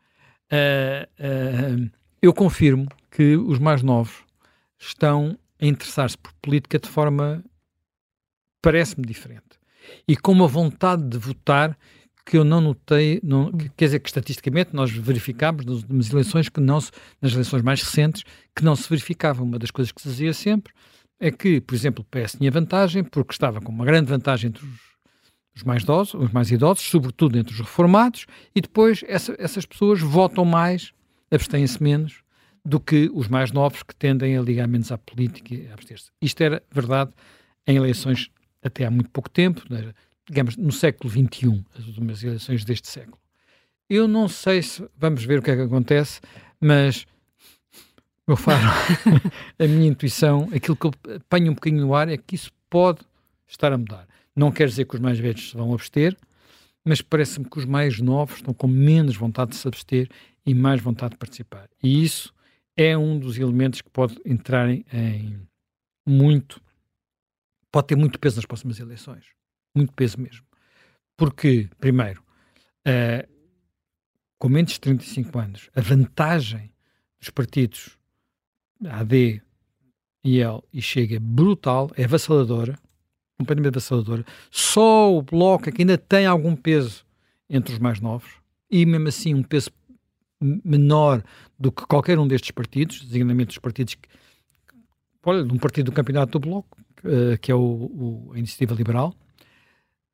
Uh, 0.51 1.85
uh, 1.85 1.91
eu 2.21 2.33
confirmo 2.33 2.87
que 3.09 3.35
os 3.35 3.59
mais 3.59 3.81
novos 3.81 4.23
estão 4.77 5.37
a 5.59 5.65
interessar-se 5.65 6.17
por 6.17 6.31
política 6.41 6.79
de 6.79 6.87
forma, 6.87 7.43
parece-me, 8.61 9.05
diferente. 9.05 9.59
E 10.07 10.15
com 10.15 10.31
uma 10.31 10.47
vontade 10.47 11.03
de 11.03 11.17
votar 11.17 11.77
que 12.25 12.37
eu 12.37 12.43
não 12.43 12.61
notei, 12.61 13.19
não, 13.23 13.51
quer 13.75 13.85
dizer 13.85 13.99
que 13.99 14.09
estatisticamente 14.09 14.73
nós 14.73 14.91
verificámos 14.91 15.65
nas 15.89 16.11
eleições 16.11 16.49
que 16.49 16.61
não 16.61 16.79
se, 16.79 16.91
nas 17.21 17.33
eleições 17.33 17.61
mais 17.61 17.81
recentes, 17.81 18.23
que 18.55 18.63
não 18.63 18.75
se 18.75 18.89
verificava. 18.89 19.43
Uma 19.43 19.59
das 19.59 19.71
coisas 19.71 19.91
que 19.91 20.01
se 20.01 20.09
dizia 20.09 20.33
sempre 20.33 20.73
é 21.19 21.31
que, 21.31 21.59
por 21.59 21.75
exemplo, 21.75 22.03
o 22.03 22.05
PS 22.05 22.37
tinha 22.37 22.49
vantagem 22.49 23.03
porque 23.03 23.33
estava 23.33 23.59
com 23.59 23.71
uma 23.71 23.85
grande 23.85 24.09
vantagem 24.09 24.49
entre 24.49 24.65
os, 24.65 24.71
os 25.55 25.63
mais 25.63 25.83
idosos, 25.83 26.13
os 26.13 26.31
mais 26.31 26.49
idosos, 26.49 26.83
sobretudo 26.83 27.37
entre 27.37 27.53
os 27.53 27.59
reformados, 27.59 28.25
e 28.55 28.61
depois 28.61 29.03
essa, 29.07 29.35
essas 29.37 29.65
pessoas 29.65 29.99
votam 29.99 30.45
mais, 30.45 30.93
abstêm-se 31.29 31.81
menos, 31.83 32.23
do 32.65 32.79
que 32.79 33.11
os 33.13 33.27
mais 33.27 33.51
novos 33.51 33.83
que 33.83 33.93
tendem 33.95 34.37
a 34.37 34.41
ligar 34.41 34.67
menos 34.67 34.91
à 34.91 34.97
política 34.97 35.53
e 35.53 35.67
a 35.67 35.73
abster-se. 35.73 36.09
Isto 36.21 36.41
era 36.41 36.63
verdade 36.71 37.11
em 37.67 37.75
eleições 37.75 38.31
até 38.63 38.85
há 38.85 38.91
muito 38.91 39.09
pouco 39.09 39.29
tempo, 39.29 39.61
digamos, 40.27 40.55
no 40.57 40.71
século 40.71 41.09
XXI, 41.09 41.65
as 41.77 41.85
últimas 41.87 42.23
eleições 42.23 42.63
deste 42.63 42.87
século. 42.87 43.19
Eu 43.89 44.07
não 44.07 44.27
sei 44.27 44.61
se, 44.61 44.87
vamos 44.97 45.23
ver 45.23 45.39
o 45.39 45.41
que 45.41 45.51
é 45.51 45.55
que 45.55 45.61
acontece, 45.61 46.21
mas 46.59 47.05
meu 48.25 48.37
faro, 48.37 48.63
a 49.59 49.67
minha 49.67 49.87
intuição, 49.87 50.49
aquilo 50.53 50.77
que 50.77 50.85
eu 50.85 50.91
apanho 51.17 51.51
um 51.51 51.55
bocadinho 51.55 51.85
no 51.85 51.93
ar 51.93 52.07
é 52.07 52.17
que 52.17 52.35
isso 52.35 52.51
pode 52.69 53.01
estar 53.45 53.73
a 53.73 53.77
mudar. 53.77 54.07
Não 54.35 54.51
quer 54.51 54.67
dizer 54.67 54.85
que 54.85 54.95
os 54.95 55.01
mais 55.01 55.19
velhos 55.19 55.49
se 55.49 55.57
vão 55.57 55.73
abster, 55.73 56.17
mas 56.85 57.01
parece-me 57.01 57.49
que 57.49 57.59
os 57.59 57.65
mais 57.65 57.99
novos 57.99 58.37
estão 58.37 58.53
com 58.53 58.67
menos 58.67 59.15
vontade 59.15 59.51
de 59.51 59.57
se 59.57 59.67
abster 59.67 60.09
e 60.45 60.53
mais 60.53 60.81
vontade 60.81 61.11
de 61.11 61.17
participar. 61.17 61.69
E 61.81 62.03
isso 62.03 62.33
é 62.75 62.97
um 62.97 63.19
dos 63.19 63.37
elementos 63.37 63.81
que 63.81 63.89
pode 63.89 64.17
entrar 64.25 64.69
em, 64.69 64.85
em 64.91 65.47
muito, 66.07 66.61
pode 67.71 67.87
ter 67.87 67.95
muito 67.95 68.17
peso 68.19 68.37
nas 68.37 68.45
próximas 68.45 68.79
eleições. 68.79 69.25
Muito 69.75 69.93
peso 69.93 70.19
mesmo. 70.19 70.45
Porque, 71.17 71.69
primeiro, 71.79 72.23
uh, 72.87 73.27
com 74.37 74.49
menos 74.49 74.73
de 74.73 74.79
35 74.81 75.39
anos, 75.39 75.69
a 75.75 75.81
vantagem 75.81 76.71
dos 77.19 77.29
partidos 77.29 77.97
AD, 78.85 79.41
IL 80.23 80.63
e 80.73 80.81
Chega 80.81 81.15
é 81.15 81.19
brutal, 81.19 81.89
é 81.95 82.03
avassaladora, 82.03 82.77
completamente 83.37 83.73
avassaladora. 83.73 84.25
Só 84.51 85.15
o 85.15 85.21
Bloco 85.21 85.69
é 85.69 85.71
que 85.71 85.81
ainda 85.81 85.97
tem 85.97 86.25
algum 86.25 86.55
peso 86.55 87.05
entre 87.49 87.73
os 87.73 87.79
mais 87.79 87.99
novos 87.99 88.29
e 88.69 88.85
mesmo 88.85 89.07
assim 89.07 89.33
um 89.33 89.43
peso 89.43 89.69
menor 90.41 91.23
do 91.57 91.71
que 91.71 91.85
qualquer 91.85 92.19
um 92.19 92.27
destes 92.27 92.51
partidos, 92.51 93.01
designadamente 93.01 93.51
os 93.51 93.59
partidos 93.59 93.95
que, 93.95 94.09
olha, 95.25 95.43
um 95.43 95.57
partido 95.57 95.85
do 95.85 95.91
campeonato 95.91 96.37
do 96.37 96.39
Bloco, 96.39 96.77
uh, 97.03 97.37
que 97.39 97.51
é 97.51 97.55
o, 97.55 97.59
o, 97.59 98.31
a 98.33 98.37
Iniciativa 98.37 98.75
Liberal, 98.75 99.15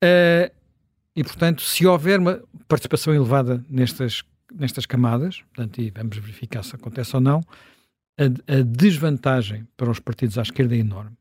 uh, 0.04 0.54
e 1.16 1.24
portanto, 1.24 1.62
se 1.62 1.86
houver 1.86 2.20
uma 2.20 2.42
participação 2.68 3.14
elevada 3.14 3.64
nestas, 3.70 4.24
nestas 4.54 4.86
camadas, 4.86 5.42
portanto, 5.54 5.82
e 5.82 5.90
vamos 5.90 6.18
verificar 6.18 6.64
se 6.64 6.76
acontece 6.76 7.16
ou 7.16 7.22
não, 7.22 7.42
a, 8.18 8.54
a 8.54 8.62
desvantagem 8.62 9.68
para 9.78 9.90
os 9.90 10.00
partidos 10.00 10.38
à 10.38 10.42
esquerda 10.42 10.76
é 10.76 10.80
enorme. 10.80 11.18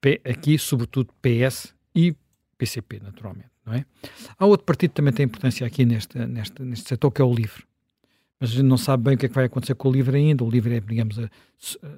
P, 0.00 0.20
aqui, 0.24 0.58
sobretudo, 0.58 1.12
PS 1.20 1.74
e 1.94 2.14
PCP, 2.56 3.00
naturalmente. 3.00 3.50
Não 3.64 3.74
é? 3.74 3.84
Há 4.38 4.46
outro 4.46 4.64
partido 4.64 4.90
que 4.90 4.96
também 4.96 5.12
tem 5.12 5.26
importância 5.26 5.66
aqui 5.66 5.84
neste, 5.84 6.18
neste, 6.18 6.62
neste 6.62 6.88
setor, 6.88 7.10
que 7.10 7.20
é 7.20 7.24
o 7.24 7.32
LIVRE. 7.32 7.64
Mas 8.40 8.50
a 8.50 8.52
gente 8.54 8.64
não 8.64 8.78
sabe 8.78 9.04
bem 9.04 9.14
o 9.14 9.18
que 9.18 9.26
é 9.26 9.28
que 9.28 9.34
vai 9.34 9.44
acontecer 9.44 9.74
com 9.74 9.88
o 9.88 9.92
LIVRE 9.92 10.16
ainda. 10.16 10.42
O 10.42 10.50
LIVRE 10.50 10.76
é, 10.76 10.80
digamos, 10.80 11.18
a, 11.18 11.24
a 11.24 11.88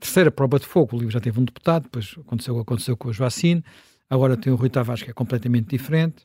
terceira 0.00 0.30
prova 0.30 0.58
de 0.58 0.66
fogo. 0.66 0.96
O 0.96 0.98
LIVRE 0.98 1.12
já 1.12 1.20
teve 1.20 1.38
um 1.38 1.44
deputado, 1.44 1.82
depois 1.84 2.14
aconteceu 2.18 2.58
aconteceu 2.58 2.96
com 2.96 3.08
o 3.08 3.12
Joacine, 3.12 3.62
agora 4.08 4.36
tem 4.36 4.52
o 4.52 4.56
Rui 4.56 4.70
Tavares, 4.70 5.02
que 5.02 5.10
é 5.10 5.12
completamente 5.12 5.68
diferente. 5.68 6.24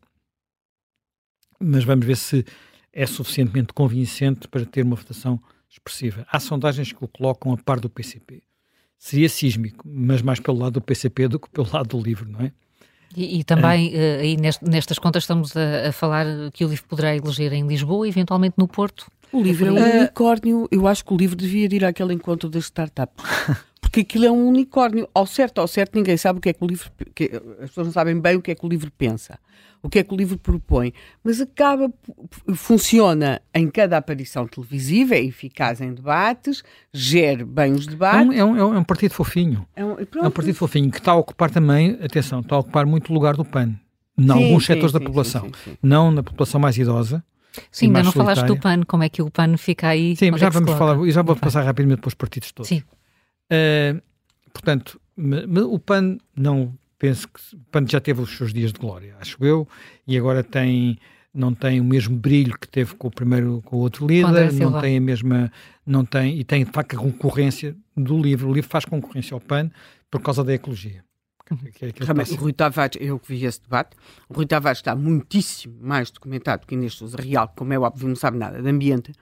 Mas 1.60 1.84
vamos 1.84 2.06
ver 2.06 2.16
se 2.16 2.46
é 2.94 3.06
suficientemente 3.06 3.74
convincente 3.74 4.48
para 4.48 4.66
ter 4.66 4.84
uma 4.84 4.96
votação 4.96 5.42
expressiva. 5.70 6.26
Há 6.32 6.40
sondagens 6.40 6.92
que 6.92 7.04
o 7.04 7.08
colocam 7.08 7.54
a 7.54 7.58
par 7.58 7.80
do 7.80 7.90
PCP. 7.90 8.42
Seria 8.98 9.30
sísmico, 9.30 9.88
mas 9.88 10.22
mais 10.22 10.40
pelo 10.40 10.58
lado 10.58 10.74
do 10.74 10.82
PCP 10.82 11.28
do 11.28 11.40
que 11.40 11.50
pelo 11.50 11.68
lado 11.72 11.98
do 11.98 12.04
LIVRE, 12.04 12.30
não 12.30 12.42
é? 12.42 12.52
E, 13.16 13.40
e 13.40 13.44
também, 13.44 13.94
uh, 13.96 14.20
aí 14.20 14.38
nestas 14.38 15.00
contas, 15.00 15.24
estamos 15.24 15.56
a, 15.56 15.90
a, 15.90 15.92
falar 15.92 16.26
que 16.54 16.64
o 16.64 16.68
livro 16.68 16.86
poderá 16.88 17.16
eleger 17.16 17.54
em 17.54 17.66
Lisboa, 17.66 18.08
eventualmente 18.08 18.56
no 18.58 18.68
Porto. 18.68 19.08
O 19.32 19.42
livro 19.42 19.68
é 19.68 19.72
um 19.72 19.76
uh, 19.76 20.00
unicórnio. 20.00 20.68
Eu 20.72 20.88
acho 20.88 21.04
que 21.04 21.14
o 21.14 21.18
livro 21.18 21.36
devia 21.36 21.66
ir 21.66 21.86
àquele 21.86 22.14
encontro 22.14 22.50
das 22.50 22.66
startups. 22.66 23.24
Porque 23.90 24.02
aquilo 24.02 24.26
é 24.26 24.32
um 24.32 24.48
unicórnio. 24.48 25.10
Ao 25.14 25.26
certo, 25.26 25.60
ao 25.60 25.68
certo, 25.68 25.96
ninguém 25.96 26.16
sabe 26.16 26.38
o 26.38 26.42
que 26.42 26.50
é 26.50 26.54
que 26.54 26.64
o 26.64 26.68
livro. 26.68 26.92
Que, 27.16 27.32
as 27.60 27.70
pessoas 27.70 27.88
não 27.88 27.94
sabem 27.94 28.20
bem 28.20 28.36
o 28.36 28.42
que 28.42 28.52
é 28.52 28.56
que 28.56 28.64
o 28.64 28.70
livro 28.70 28.92
pensa, 28.96 29.40
o 29.82 29.90
que 29.90 29.98
é 29.98 30.04
que 30.04 30.14
o 30.14 30.18
livro 30.18 30.38
propõe. 30.38 30.94
Mas 31.24 31.42
acaba. 31.42 31.92
Funciona 32.54 33.42
em 33.54 33.68
cada 33.68 33.98
aparição 33.98 34.48
televisiva, 34.48 35.16
é 35.16 35.24
eficaz 35.24 35.82
em 35.82 35.92
debates, 35.92 36.64
gera 36.94 37.44
bem 37.44 37.72
os 37.72 37.88
debates. 37.88 38.38
É 38.38 38.46
um, 38.46 38.56
é 38.56 38.64
um, 38.64 38.74
é 38.76 38.80
um 38.80 38.84
partido 38.84 39.14
fofinho. 39.14 39.66
É 39.76 39.84
um, 39.84 39.94
é 39.94 40.28
um, 40.28 40.32
partido 40.32 40.56
fofinho 40.56 40.92
que 40.92 41.00
está 41.00 41.14
a 41.14 41.16
ocupar 41.16 41.50
também, 41.50 41.98
atenção, 42.04 42.42
está 42.42 42.56
a 42.56 42.60
ocupar 42.60 42.86
muito 42.86 43.12
lugar 43.12 43.36
do 43.36 43.44
PAN. 43.44 43.74
Em 44.16 44.24
sim, 44.24 44.32
alguns 44.32 44.66
sim, 44.66 44.74
setores 44.74 44.92
sim, 44.92 45.00
da 45.00 45.04
população. 45.04 45.50
Não 45.82 46.12
na 46.12 46.22
população 46.22 46.60
mais 46.60 46.78
idosa. 46.78 47.24
Sim, 47.72 47.88
ainda 47.88 48.04
não 48.04 48.12
solitária. 48.12 48.36
falaste 48.36 48.56
do 48.56 48.62
PAN, 48.62 48.84
como 48.86 49.02
é 49.02 49.10
que 49.10 49.24
o 49.24 49.32
PAN 49.32 49.58
fica 49.58 49.88
aí? 49.88 50.16
Sim, 50.16 50.38
já 50.38 50.50
vamos 50.50 50.72
falar, 50.74 51.08
e 51.08 51.12
já 51.12 51.24
vou 51.24 51.36
passar 51.36 51.64
rapidamente 51.64 52.02
para 52.02 52.10
os 52.10 52.14
partidos 52.14 52.52
todos. 52.52 52.70
Sim. 52.70 52.84
Uh, 53.52 54.02
portanto, 54.52 55.00
o 55.72 55.80
PAN 55.80 56.18
não 56.36 56.74
penso 56.98 57.28
que 57.28 57.56
o 57.56 57.60
PAN 57.72 57.86
já 57.88 58.00
teve 58.00 58.22
os 58.22 58.36
seus 58.36 58.54
dias 58.54 58.72
de 58.74 58.80
glória, 58.80 59.16
acho 59.20 59.44
eu, 59.44 59.68
e 60.06 60.18
agora 60.18 60.44
tem 60.44 60.98
não 61.32 61.54
tem 61.54 61.80
o 61.80 61.84
mesmo 61.84 62.18
brilho 62.18 62.58
que 62.58 62.68
teve 62.68 62.96
com 62.96 63.08
o 63.08 63.12
primeiro 63.12 63.62
com 63.64 63.78
o 63.78 63.80
outro 63.80 64.08
líder, 64.08 64.52
não 64.54 64.82
tem 64.82 64.98
a 64.98 65.02
mesma 65.02 65.52
não 65.86 66.04
tem 66.04 66.40
e 66.40 66.44
tem 66.44 66.66
de 66.66 66.72
facto 66.72 66.96
a 66.96 67.00
concorrência 67.00 67.76
do 67.96 68.20
livro. 68.20 68.50
O 68.50 68.54
livro 68.54 68.70
faz 68.70 68.86
concorrência 68.86 69.34
ao 69.34 69.40
PAN 69.40 69.70
por 70.10 70.22
causa 70.22 70.44
da 70.44 70.54
ecologia. 70.54 71.04
Que 71.74 71.86
é, 71.86 71.92
que 71.92 72.04
é 72.04 72.06
Realmente, 72.06 72.34
o 72.34 72.36
Rui 72.36 72.54
Tavares, 72.54 72.98
eu 73.02 73.18
que 73.18 73.34
vi 73.34 73.44
esse 73.44 73.62
debate, 73.62 73.96
o 74.28 74.34
Rui 74.34 74.46
Tavares 74.46 74.80
está 74.80 74.96
muitíssimo 74.96 75.78
mais 75.82 76.12
documentado 76.12 76.68
que 76.68 76.76
Inês 76.76 76.94
Sousa 76.94 77.18
Real, 77.18 77.48
que, 77.48 77.56
como 77.56 77.74
é 77.74 77.80
óbvio, 77.80 78.08
não 78.08 78.16
sabe 78.16 78.38
nada 78.38 78.62
de 78.62 78.70
ambiente, 78.70 79.14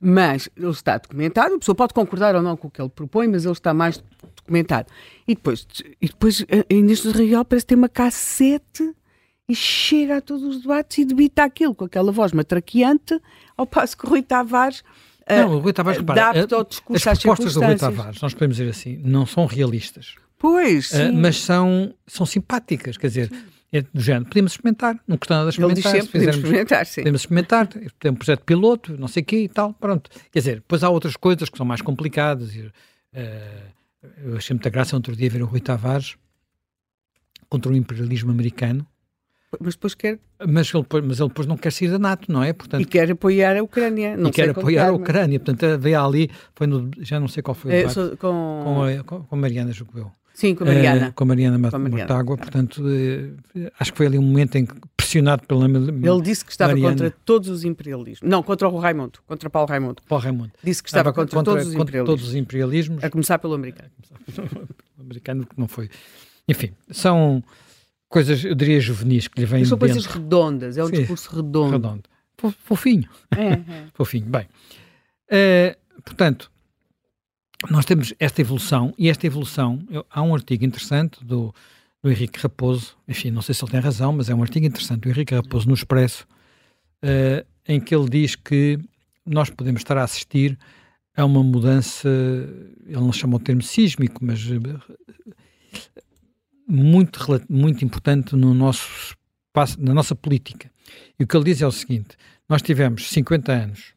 mas 0.00 0.48
ele 0.56 0.70
está 0.70 0.98
documentado, 0.98 1.54
a 1.54 1.58
pessoa 1.58 1.74
pode 1.74 1.94
concordar 1.94 2.34
ou 2.34 2.42
não 2.42 2.56
com 2.56 2.68
o 2.68 2.70
que 2.70 2.80
ele 2.80 2.90
propõe, 2.90 3.28
mas 3.28 3.44
ele 3.44 3.52
está 3.52 3.72
mais 3.72 4.02
documentado. 4.36 4.88
E 5.26 5.34
depois, 5.34 5.66
e 6.00 6.06
depois 6.06 6.42
a 6.42 6.74
Inês 6.74 7.00
Sousa 7.00 7.22
Real 7.22 7.44
parece 7.44 7.66
ter 7.66 7.74
uma 7.74 7.88
cassete 7.88 8.94
e 9.48 9.54
chega 9.54 10.18
a 10.18 10.20
todos 10.20 10.42
os 10.42 10.62
debates 10.62 10.98
e 10.98 11.04
debita 11.04 11.44
aquilo 11.44 11.74
com 11.74 11.84
aquela 11.84 12.12
voz 12.12 12.32
matraqueante, 12.32 13.20
ao 13.56 13.66
passo 13.66 13.96
que 13.96 14.04
o 14.06 14.10
Rui 14.10 14.22
Tavares 14.22 14.82
não, 15.28 15.56
o 15.56 15.58
Rui 15.58 15.72
Tavares, 15.72 15.98
repara, 15.98 16.30
adapta 16.30 16.64
discurso 16.64 17.10
as 17.10 17.18
propostas 17.18 17.54
do 17.54 17.60
Rui 17.60 17.76
Tavares, 17.76 18.20
nós 18.20 18.32
podemos 18.32 18.56
dizer 18.56 18.70
assim, 18.70 19.00
não 19.02 19.26
são 19.26 19.44
realistas. 19.44 20.14
Pois, 20.38 20.92
uh, 20.92 21.12
mas 21.12 21.40
são, 21.40 21.92
são 22.06 22.24
simpáticas, 22.24 22.96
quer 22.96 23.08
dizer, 23.08 23.32
é 23.76 23.82
do 23.82 24.00
género, 24.00 24.26
podemos 24.26 24.52
experimentar, 24.52 24.98
não 25.06 25.16
custa 25.16 25.36
nada 25.36 25.50
experimentar. 25.50 25.94
Ele 25.94 26.00
diz 26.00 26.04
sempre, 26.04 26.18
podemos 26.18 26.36
experimentar, 26.36 26.86
sim. 26.86 27.00
Podemos 27.00 27.20
experimentar, 27.20 27.66
tem 27.66 28.10
um 28.10 28.14
projeto 28.14 28.44
piloto, 28.44 28.96
não 28.98 29.08
sei 29.08 29.22
o 29.22 29.26
quê 29.26 29.42
e 29.42 29.48
tal, 29.48 29.72
pronto. 29.74 30.10
Quer 30.30 30.38
dizer, 30.38 30.54
depois 30.56 30.82
há 30.82 30.90
outras 30.90 31.16
coisas 31.16 31.48
que 31.48 31.56
são 31.56 31.66
mais 31.66 31.80
complicadas. 31.80 32.54
E, 32.54 32.60
uh, 32.60 32.72
eu 34.24 34.36
achei 34.36 34.54
muita 34.54 34.70
graça 34.70 34.96
outro 34.96 35.14
dia 35.16 35.28
ver 35.28 35.42
o 35.42 35.46
Rui 35.46 35.60
Tavares 35.60 36.16
contra 37.48 37.72
o 37.72 37.76
imperialismo 37.76 38.30
americano. 38.30 38.86
Mas 39.60 39.74
depois 39.74 39.94
quer. 39.94 40.18
Mas 40.46 40.72
ele, 40.74 40.84
mas 41.04 41.20
ele 41.20 41.28
depois 41.28 41.46
não 41.46 41.56
quer 41.56 41.72
sair 41.72 41.88
da 41.88 41.98
NATO, 41.98 42.30
não 42.30 42.42
é? 42.42 42.52
Portanto, 42.52 42.82
e 42.82 42.84
quer 42.84 43.10
apoiar 43.10 43.56
a 43.56 43.62
Ucrânia. 43.62 44.16
Não 44.16 44.28
e 44.28 44.32
quer 44.32 44.50
apoiar 44.50 44.88
a 44.88 44.92
Ucrânia. 44.92 45.40
Portanto, 45.40 45.78
veio 45.78 46.04
ali, 46.04 46.30
foi 46.54 46.66
no, 46.66 46.90
já 46.98 47.18
não 47.18 47.28
sei 47.28 47.42
qual 47.42 47.54
foi 47.54 47.70
o 47.70 47.74
é, 47.74 47.84
com... 48.16 48.62
Com, 48.64 48.82
a, 48.82 49.04
com, 49.04 49.26
a 49.30 49.36
Mariana. 49.36 49.72
Sim, 50.36 50.54
com 50.54 50.64
a 50.64 50.66
Mariana. 50.66 51.08
Uh, 51.08 51.12
com 51.14 51.24
a 51.24 51.26
Mariana, 51.28 51.70
com 51.70 51.76
a 51.76 51.78
Mariana. 51.78 51.96
Mortágua, 51.96 52.36
portanto, 52.36 52.82
uh, 52.82 53.70
acho 53.80 53.90
que 53.90 53.96
foi 53.96 54.04
ali 54.06 54.18
um 54.18 54.22
momento 54.22 54.56
em 54.56 54.66
que, 54.66 54.74
pressionado 54.94 55.46
pela 55.46 55.64
Ele 55.64 56.20
disse 56.22 56.44
que 56.44 56.50
estava 56.50 56.72
Mariana. 56.72 56.92
contra 56.92 57.10
todos 57.24 57.48
os 57.48 57.64
imperialismos. 57.64 58.28
Não, 58.28 58.42
contra 58.42 58.68
o 58.68 58.78
Raimundo, 58.78 59.18
contra 59.26 59.48
Paulo 59.48 59.66
Raimundo. 59.66 60.02
Paulo 60.06 60.22
Raimundo. 60.22 60.52
Disse 60.62 60.82
que 60.82 60.90
estava, 60.90 61.10
contra, 61.10 61.34
contra, 61.34 61.54
todos, 61.54 61.68
os 61.68 61.74
contra 61.74 62.04
todos 62.04 62.28
os 62.28 62.34
imperialismos. 62.34 63.02
A 63.02 63.08
começar 63.08 63.38
pelo 63.38 63.54
americano. 63.54 63.88
o 64.98 65.00
americano 65.00 65.46
que 65.46 65.58
não 65.58 65.66
foi. 65.66 65.88
Enfim, 66.46 66.72
são 66.90 67.42
coisas, 68.06 68.44
eu 68.44 68.54
diria, 68.54 68.78
juvenis 68.78 69.28
que 69.28 69.40
lhe 69.40 69.46
vêm 69.46 69.64
São 69.64 69.78
coisas 69.78 70.04
redondas, 70.04 70.76
é 70.76 70.84
um 70.84 70.88
Sim, 70.88 70.96
discurso 70.96 71.34
redondo. 71.34 71.72
redondo. 71.72 72.02
Fofinho. 72.62 73.08
É, 73.34 73.52
é. 73.52 73.62
Fofinho. 73.94 74.26
Bem, 74.26 74.46
uh, 75.32 76.02
portanto, 76.02 76.50
nós 77.70 77.84
temos 77.84 78.12
esta 78.18 78.40
evolução, 78.40 78.94
e 78.98 79.08
esta 79.08 79.26
evolução, 79.26 79.82
eu, 79.90 80.04
há 80.10 80.22
um 80.22 80.34
artigo 80.34 80.64
interessante 80.64 81.24
do, 81.24 81.54
do 82.02 82.10
Henrique 82.10 82.38
Raposo, 82.38 82.96
enfim, 83.08 83.30
não 83.30 83.42
sei 83.42 83.54
se 83.54 83.64
ele 83.64 83.72
tem 83.72 83.80
razão, 83.80 84.12
mas 84.12 84.28
é 84.28 84.34
um 84.34 84.42
artigo 84.42 84.66
interessante 84.66 85.00
do 85.00 85.08
Henrique 85.08 85.34
Raposo 85.34 85.66
no 85.66 85.74
Expresso, 85.74 86.26
uh, 87.02 87.46
em 87.66 87.80
que 87.80 87.94
ele 87.94 88.08
diz 88.08 88.36
que 88.36 88.78
nós 89.24 89.50
podemos 89.50 89.80
estar 89.80 89.96
a 89.96 90.04
assistir 90.04 90.58
a 91.16 91.24
uma 91.24 91.42
mudança, 91.42 92.08
ele 92.86 93.00
não 93.00 93.12
chama 93.12 93.36
o 93.36 93.40
termo 93.40 93.62
sísmico, 93.62 94.22
mas 94.22 94.38
eh, 94.50 94.94
muito, 96.68 97.18
muito 97.48 97.84
importante 97.84 98.36
no 98.36 98.52
nosso, 98.52 99.16
na 99.78 99.94
nossa 99.94 100.14
política. 100.14 100.70
E 101.18 101.24
o 101.24 101.26
que 101.26 101.34
ele 101.34 101.46
diz 101.46 101.62
é 101.62 101.66
o 101.66 101.72
seguinte: 101.72 102.16
nós 102.46 102.60
tivemos 102.60 103.08
50 103.08 103.50
anos 103.50 103.95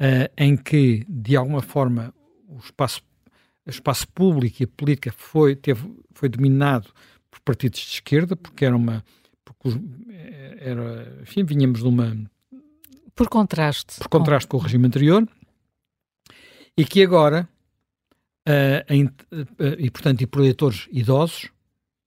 uh, 0.00 0.32
em 0.36 0.56
que, 0.56 1.04
de 1.08 1.36
alguma 1.36 1.62
forma, 1.62 2.14
o 2.48 2.58
espaço, 2.58 3.02
o 3.66 3.70
espaço 3.70 4.08
público 4.08 4.62
e 4.62 4.64
a 4.64 4.68
política 4.68 5.12
foi, 5.12 5.56
teve, 5.56 5.90
foi 6.12 6.28
dominado 6.28 6.88
por 7.30 7.40
partidos 7.40 7.80
de 7.80 7.94
esquerda, 7.94 8.36
porque 8.36 8.64
era 8.64 8.76
uma. 8.76 9.04
Porque 9.44 9.78
eh, 10.10 10.58
era, 10.60 11.18
enfim, 11.22 11.44
vinhamos 11.44 11.80
de 11.80 11.86
uma. 11.86 12.16
Por 13.14 13.28
contraste. 13.28 13.98
Por 13.98 14.08
contraste 14.08 14.48
com, 14.48 14.58
com 14.58 14.62
o 14.62 14.66
regime 14.66 14.86
anterior, 14.86 15.26
e 16.76 16.84
que 16.84 17.02
agora, 17.02 17.48
uh, 18.46 18.92
em, 18.92 19.04
uh, 19.04 19.12
e 19.78 19.90
portanto, 19.90 20.20
e 20.20 20.26
por 20.26 20.40
eleitores 20.40 20.88
idosos, 20.92 21.50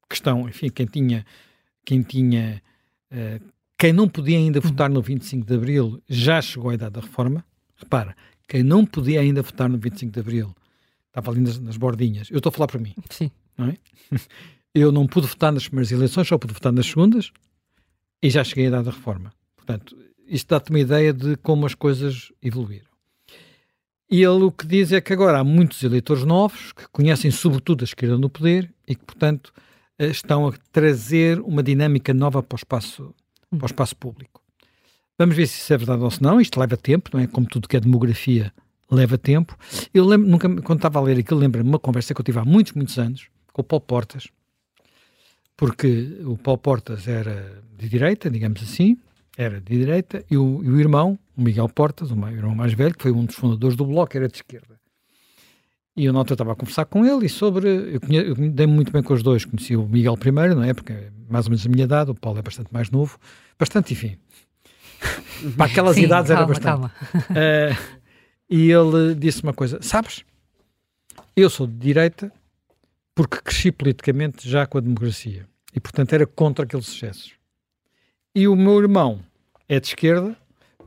que 0.07 0.15
estão, 0.15 0.47
enfim, 0.47 0.69
quem 0.69 0.85
tinha, 0.85 1.25
quem 1.85 2.01
tinha, 2.03 2.61
uh, 3.11 3.43
quem 3.77 3.93
não 3.93 4.07
podia 4.07 4.37
ainda 4.37 4.59
votar 4.59 4.89
no 4.89 5.01
25 5.01 5.45
de 5.45 5.55
Abril 5.55 6.03
já 6.07 6.41
chegou 6.41 6.69
à 6.69 6.73
idade 6.73 6.93
da 6.93 7.01
reforma. 7.01 7.45
Repara, 7.79 8.15
quem 8.47 8.63
não 8.63 8.85
podia 8.85 9.21
ainda 9.21 9.41
votar 9.41 9.69
no 9.69 9.77
25 9.77 10.11
de 10.11 10.19
Abril 10.19 10.55
estava 11.07 11.31
ali 11.31 11.41
nas, 11.41 11.59
nas 11.59 11.77
bordinhas. 11.77 12.29
Eu 12.29 12.37
estou 12.37 12.49
a 12.49 12.53
falar 12.53 12.67
para 12.67 12.79
mim. 12.79 12.93
Sim. 13.09 13.31
Não 13.57 13.67
é? 13.67 13.77
Eu 14.73 14.91
não 14.91 15.07
pude 15.07 15.27
votar 15.27 15.51
nas 15.51 15.67
primeiras 15.67 15.91
eleições, 15.91 16.27
só 16.27 16.37
pude 16.37 16.53
votar 16.53 16.71
nas 16.71 16.85
segundas 16.85 17.31
e 18.21 18.29
já 18.29 18.43
cheguei 18.43 18.65
à 18.65 18.67
idade 18.67 18.85
da 18.85 18.91
reforma. 18.91 19.33
Portanto, 19.55 19.97
isto 20.27 20.47
dá-te 20.47 20.69
uma 20.69 20.79
ideia 20.79 21.11
de 21.11 21.35
como 21.37 21.65
as 21.65 21.73
coisas 21.73 22.31
evoluíram. 22.41 22.89
E 24.11 24.17
ele 24.17 24.43
o 24.43 24.51
que 24.51 24.65
diz 24.65 24.91
é 24.91 25.01
que 25.01 25.13
agora 25.13 25.39
há 25.39 25.43
muitos 25.43 25.83
eleitores 25.83 26.23
novos 26.23 26.71
que 26.71 26.87
conhecem 26.89 27.31
sobretudo 27.31 27.81
a 27.81 27.85
esquerda 27.85 28.17
no 28.17 28.29
poder 28.29 28.71
e 28.87 28.95
que, 28.95 29.03
portanto, 29.05 29.53
eh, 29.97 30.07
estão 30.07 30.47
a 30.47 30.53
trazer 30.71 31.39
uma 31.41 31.61
dinâmica 31.61 32.13
nova 32.13 32.41
para 32.41 32.55
o 32.55 32.57
espaço, 32.57 33.13
para 33.49 33.63
o 33.63 33.65
espaço 33.65 33.95
público. 33.95 34.41
Vamos 35.19 35.35
ver 35.35 35.47
se 35.47 35.59
isso 35.59 35.73
é 35.73 35.77
verdade 35.77 36.01
ou 36.01 36.09
se 36.09 36.23
não. 36.23 36.39
Isto 36.39 36.59
leva 36.59 36.77
tempo, 36.77 37.09
não 37.13 37.19
é? 37.19 37.27
Como 37.27 37.45
tudo 37.45 37.67
que 37.67 37.75
é 37.75 37.79
demografia 37.79 38.53
leva 38.89 39.17
tempo. 39.17 39.55
Eu 39.93 40.05
lembro, 40.05 40.29
nunca, 40.29 40.49
quando 40.61 40.79
estava 40.79 40.97
a 40.97 41.01
ler 41.01 41.19
aquilo, 41.19 41.41
lembro-me 41.41 41.69
uma 41.69 41.77
conversa 41.77 42.13
que 42.13 42.21
eu 42.21 42.23
tive 42.25 42.39
há 42.39 42.45
muitos, 42.45 42.71
muitos 42.71 42.97
anos 42.97 43.27
com 43.51 43.61
o 43.61 43.63
Paulo 43.63 43.85
Portas, 43.85 44.29
porque 45.57 46.17
o 46.25 46.37
Paulo 46.37 46.57
Portas 46.57 47.07
era 47.07 47.61
de 47.77 47.89
direita, 47.89 48.29
digamos 48.29 48.63
assim, 48.63 48.97
era 49.37 49.59
de 49.59 49.77
direita, 49.77 50.23
e 50.31 50.37
o, 50.37 50.63
e 50.63 50.69
o 50.69 50.79
irmão, 50.79 51.19
o 51.37 51.41
Miguel 51.41 51.67
Portas, 51.67 52.11
o 52.11 52.27
irmão 52.29 52.55
mais 52.55 52.73
velho, 52.73 52.95
que 52.95 53.03
foi 53.03 53.11
um 53.11 53.25
dos 53.25 53.35
fundadores 53.35 53.75
do 53.75 53.85
Bloco, 53.85 54.15
era 54.15 54.27
de 54.27 54.35
esquerda. 54.37 54.79
E 55.95 56.05
eu, 56.05 56.13
nota, 56.13 56.33
estava 56.33 56.53
a 56.53 56.55
conversar 56.55 56.85
com 56.85 57.05
ele 57.05 57.25
e 57.25 57.29
sobre. 57.29 57.67
Eu, 57.67 57.99
eu 58.09 58.35
dei-me 58.35 58.71
muito 58.71 58.89
bem 58.89 59.03
com 59.03 59.13
os 59.13 59.21
dois. 59.21 59.43
Conheci 59.43 59.75
o 59.75 59.85
Miguel 59.85 60.15
primeiro, 60.15 60.55
não 60.55 60.63
é? 60.63 60.73
Porque 60.73 60.93
é 60.93 61.11
mais 61.29 61.45
ou 61.45 61.49
menos 61.49 61.65
a 61.65 61.69
minha 61.69 61.83
idade, 61.83 62.09
o 62.09 62.15
Paulo 62.15 62.39
é 62.39 62.41
bastante 62.41 62.71
mais 62.71 62.89
novo. 62.89 63.19
Bastante, 63.59 63.91
enfim. 63.91 64.17
Para 65.55 65.65
aquelas 65.65 65.95
Sim, 65.95 66.03
idades 66.03 66.31
calma, 66.31 66.43
era 66.43 66.47
bastante. 66.47 66.93
Uh, 67.31 67.99
e 68.49 68.71
ele 68.71 69.15
disse 69.15 69.43
uma 69.43 69.53
coisa: 69.53 69.79
Sabes, 69.81 70.23
eu 71.35 71.49
sou 71.49 71.65
de 71.67 71.77
direita 71.77 72.31
porque 73.15 73.41
cresci 73.41 73.71
politicamente 73.71 74.49
já 74.49 74.65
com 74.65 74.77
a 74.77 74.81
democracia. 74.81 75.45
E, 75.75 75.79
portanto, 75.79 76.13
era 76.13 76.25
contra 76.25 76.65
aqueles 76.65 76.87
excessos. 76.87 77.33
E 78.33 78.47
o 78.47 78.55
meu 78.55 78.79
irmão 78.79 79.19
é 79.67 79.79
de 79.79 79.87
esquerda 79.87 80.35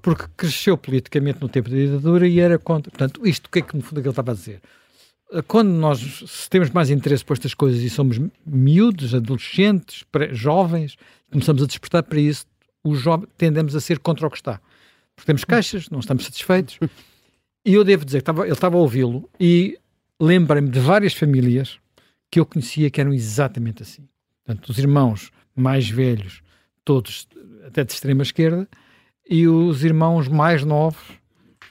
porque 0.01 0.25
cresceu 0.37 0.77
politicamente 0.77 1.41
no 1.41 1.49
tempo 1.49 1.71
da 1.71 1.77
ditadura 1.77 2.27
e 2.27 2.41
era 2.41 2.59
contra. 2.59 2.91
Portanto, 2.91 3.27
isto 3.27 3.47
o 3.47 3.51
que 3.51 3.61
é 3.61 3.63
que 3.63 3.77
no 3.77 3.83
fundo 3.83 3.99
é 3.99 4.03
que 4.03 4.09
ele 4.09 4.13
estava 4.13 4.33
a 4.33 4.35
dizer? 4.35 4.61
Quando 5.47 5.71
nós 5.71 6.01
se 6.27 6.51
temos 6.51 6.69
mais 6.71 6.91
interesse 6.91 7.25
por 7.25 7.35
estas 7.35 7.55
coisas 7.55 7.81
e 7.81 7.89
somos 7.89 8.21
miúdos, 8.45 9.15
adolescentes, 9.15 10.05
jovens, 10.33 10.97
começamos 11.31 11.63
a 11.63 11.67
despertar 11.67 12.03
para 12.03 12.19
isso, 12.19 12.45
os 12.85 13.01
jovens 13.01 13.29
tendemos 13.37 13.75
a 13.77 13.81
ser 13.81 13.99
contra 13.99 14.27
o 14.27 14.31
que 14.31 14.37
está. 14.37 14.61
Porque 15.15 15.27
temos 15.27 15.45
queixas, 15.45 15.89
não 15.91 16.01
estamos 16.01 16.25
satisfeitos. 16.25 16.79
E 17.65 17.75
eu 17.75 17.85
devo 17.85 18.05
dizer 18.05 18.19
que 18.19 18.23
estava, 18.23 18.45
ele 18.45 18.53
estava 18.53 18.77
a 18.77 18.81
ouvi-lo 18.81 19.29
e 19.39 19.79
lembrei-me 20.21 20.69
de 20.69 20.81
várias 20.81 21.15
famílias 21.15 21.79
que 22.31 22.41
eu 22.41 22.47
conhecia 22.47 22.91
que 22.91 23.01
eram 23.01 23.13
exatamente 23.13 23.83
assim. 23.83 24.09
Portanto, 24.45 24.69
os 24.71 24.79
irmãos 24.79 25.31
mais 25.55 25.89
velhos, 25.89 26.43
todos 26.85 27.29
até 27.65 27.85
de 27.85 27.93
extrema 27.93 28.23
esquerda, 28.23 28.69
e 29.29 29.47
os 29.47 29.85
irmãos 29.85 30.29
mais 30.29 30.65
novos, 30.65 31.03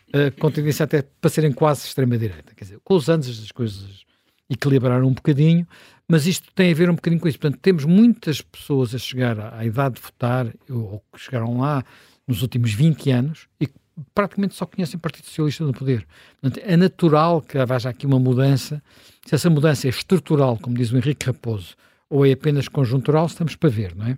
uh, 0.10 0.32
com 0.40 0.50
tendência 0.50 0.84
até 0.84 1.02
para 1.02 1.30
serem 1.30 1.52
quase 1.52 1.86
extrema-direita. 1.86 2.54
Quer 2.56 2.64
dizer, 2.64 2.80
com 2.84 2.96
os 2.96 3.10
anos 3.10 3.28
as 3.28 3.52
coisas 3.52 4.06
equilibraram 4.50 5.08
um 5.08 5.14
bocadinho, 5.14 5.68
mas 6.12 6.28
isto 6.28 6.52
tem 6.54 6.74
a 6.74 6.76
ver 6.76 6.90
um 6.90 6.96
bocadinho 6.96 7.22
com 7.22 7.28
isso. 7.30 7.40
Portanto, 7.40 7.62
temos 7.62 7.86
muitas 7.86 8.42
pessoas 8.42 8.94
a 8.94 8.98
chegar 8.98 9.40
à, 9.40 9.66
idade 9.66 9.96
de 9.96 10.02
votar, 10.02 10.54
ou 10.70 11.02
que 11.14 11.18
chegaram 11.18 11.58
lá 11.58 11.86
nos 12.28 12.42
últimos 12.42 12.74
20 12.74 13.10
anos, 13.12 13.48
e 13.62 13.66
que 13.66 13.74
praticamente 14.14 14.54
só 14.54 14.66
conhecem 14.66 14.98
o 14.98 15.00
Partido 15.00 15.24
Socialista 15.24 15.64
no 15.64 15.72
poder. 15.72 16.06
Portanto, 16.42 16.62
é 16.66 16.76
natural 16.76 17.42
que 17.42 17.58
haja 17.58 17.88
aqui 17.88 18.06
uma 18.06 18.20
mudança. 18.20 18.84
Se 19.26 19.36
essa 19.36 19.50
mudança 19.50 19.88
é 19.88 19.90
estrutural, 19.90 20.58
como 20.58 20.76
diz 20.76 20.92
o 20.92 20.98
Henrique 20.98 21.28
Raposo, 21.28 21.78
ou 22.10 22.26
é 22.26 22.34
apenas 22.34 22.68
conjuntural, 22.68 23.28
estamos 23.28 23.56
para 23.56 23.70
ver, 23.70 23.96
não 23.96 24.08
é? 24.08 24.18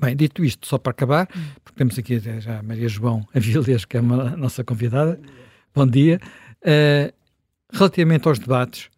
Bem, 0.00 0.14
dito 0.14 0.44
isto, 0.44 0.64
só 0.64 0.78
para 0.78 0.92
acabar, 0.92 1.26
porque 1.64 1.76
temos 1.76 1.98
aqui 1.98 2.20
já 2.20 2.60
a 2.60 2.62
Maria 2.62 2.88
João 2.88 3.26
Avilés, 3.34 3.84
que 3.84 3.96
é 3.96 4.00
uma, 4.00 4.34
a 4.34 4.36
nossa 4.36 4.62
convidada. 4.62 5.20
Bom 5.74 5.88
dia. 5.88 6.20
Uh, 6.62 7.12
relativamente 7.72 8.28
aos 8.28 8.38
debates, 8.38 8.90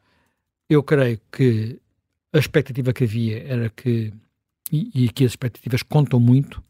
eu 0.69 0.83
creio 0.83 1.19
que 1.33 1.81
a 2.37 2.40
expectativa 2.40 2.92
que 2.92 3.05
havia 3.05 3.42
era 3.46 3.70
que, 3.70 4.12
e, 4.70 4.90
e 4.94 5.09
aqui 5.09 5.25
as 5.25 5.33
expectativas 5.33 5.83
contam 5.83 6.20
muito, 6.20 6.62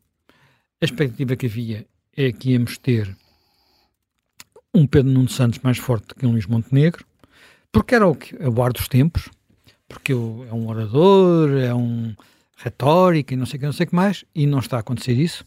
a 0.81 0.85
expectativa 0.85 1.37
que 1.37 1.47
havia 1.47 1.87
é 2.17 2.33
que 2.33 2.51
íamos 2.51 2.79
ter 2.79 3.17
um 4.73 4.87
Pedro 4.87 5.11
Nuno 5.11 5.29
Santos 5.29 5.59
mais 5.61 5.79
forte 5.79 6.15
que 6.15 6.27
um 6.27 6.33
Luís 6.33 6.47
Montenegro, 6.47 7.05
porque 7.73 7.95
era 7.95 8.07
o, 8.07 8.15
que, 8.15 8.35
o 8.37 8.63
ar 8.63 8.73
dos 8.73 8.89
tempos, 8.89 9.29
porque 9.89 10.13
é 10.13 10.17
um 10.17 10.69
orador, 10.69 11.51
é 11.51 11.75
um 11.75 12.15
retórica 12.57 13.35
e 13.35 13.37
não 13.37 13.47
sei 13.47 13.57
o 13.57 13.61
que, 13.61 13.67
não 13.67 13.73
sei 13.73 13.87
que 13.87 13.95
mais, 13.95 14.25
e 14.35 14.47
não 14.47 14.59
está 14.59 14.77
a 14.77 14.81
acontecer 14.81 15.13
isso. 15.13 15.45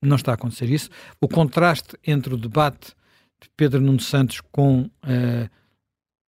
Não 0.00 0.16
está 0.16 0.32
a 0.32 0.34
acontecer 0.34 0.68
isso. 0.68 0.90
O 1.20 1.28
contraste 1.28 1.96
entre 2.04 2.34
o 2.34 2.36
debate 2.36 2.92
de 3.40 3.48
Pedro 3.56 3.80
Nuno 3.80 4.00
Santos 4.00 4.40
com 4.40 4.82
uh, 4.82 5.50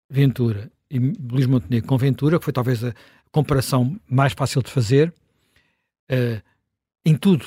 Ventura 0.08 0.70
e 0.88 0.98
Luís 0.98 1.46
Montenegro 1.46 1.88
com 1.88 1.98
Ventura, 1.98 2.38
que 2.38 2.44
foi 2.44 2.52
talvez 2.52 2.84
a 2.84 2.94
comparação 3.34 4.00
mais 4.08 4.32
fácil 4.32 4.62
de 4.62 4.70
fazer, 4.70 5.12
uh, 6.08 6.40
em 7.04 7.16
tudo, 7.16 7.44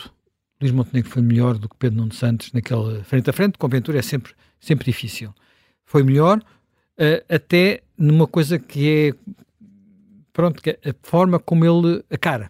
Luís 0.62 0.74
Montenegro 0.74 1.10
foi 1.10 1.22
melhor 1.22 1.58
do 1.58 1.70
que 1.70 1.78
Pedro 1.78 2.00
Nuno 2.00 2.14
Santos 2.14 2.52
naquele 2.52 3.02
frente 3.06 3.30
a 3.30 3.34
frente, 3.34 3.58
com 3.58 3.70
Ventura 3.70 3.98
é 3.98 4.02
sempre, 4.02 4.34
sempre 4.60 4.84
difícil. 4.84 5.34
Foi 5.86 6.04
melhor, 6.04 6.40
uh, 6.40 7.34
até 7.34 7.84
numa 7.98 8.28
coisa 8.28 8.60
que 8.60 8.90
é 8.90 9.34
pronto, 10.34 10.62
que 10.62 10.72
é 10.72 10.90
a 10.90 10.96
forma 11.04 11.40
como 11.40 11.64
ele, 11.64 12.04
a 12.12 12.18
cara, 12.18 12.50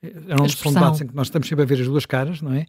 é 0.00 0.34
um 0.40 0.72
debates 0.72 1.00
em 1.00 1.08
que 1.08 1.16
nós 1.16 1.26
estamos 1.26 1.48
sempre 1.48 1.64
a 1.64 1.66
ver 1.66 1.80
as 1.80 1.86
duas 1.86 2.06
caras, 2.06 2.40
não 2.40 2.54
é? 2.54 2.66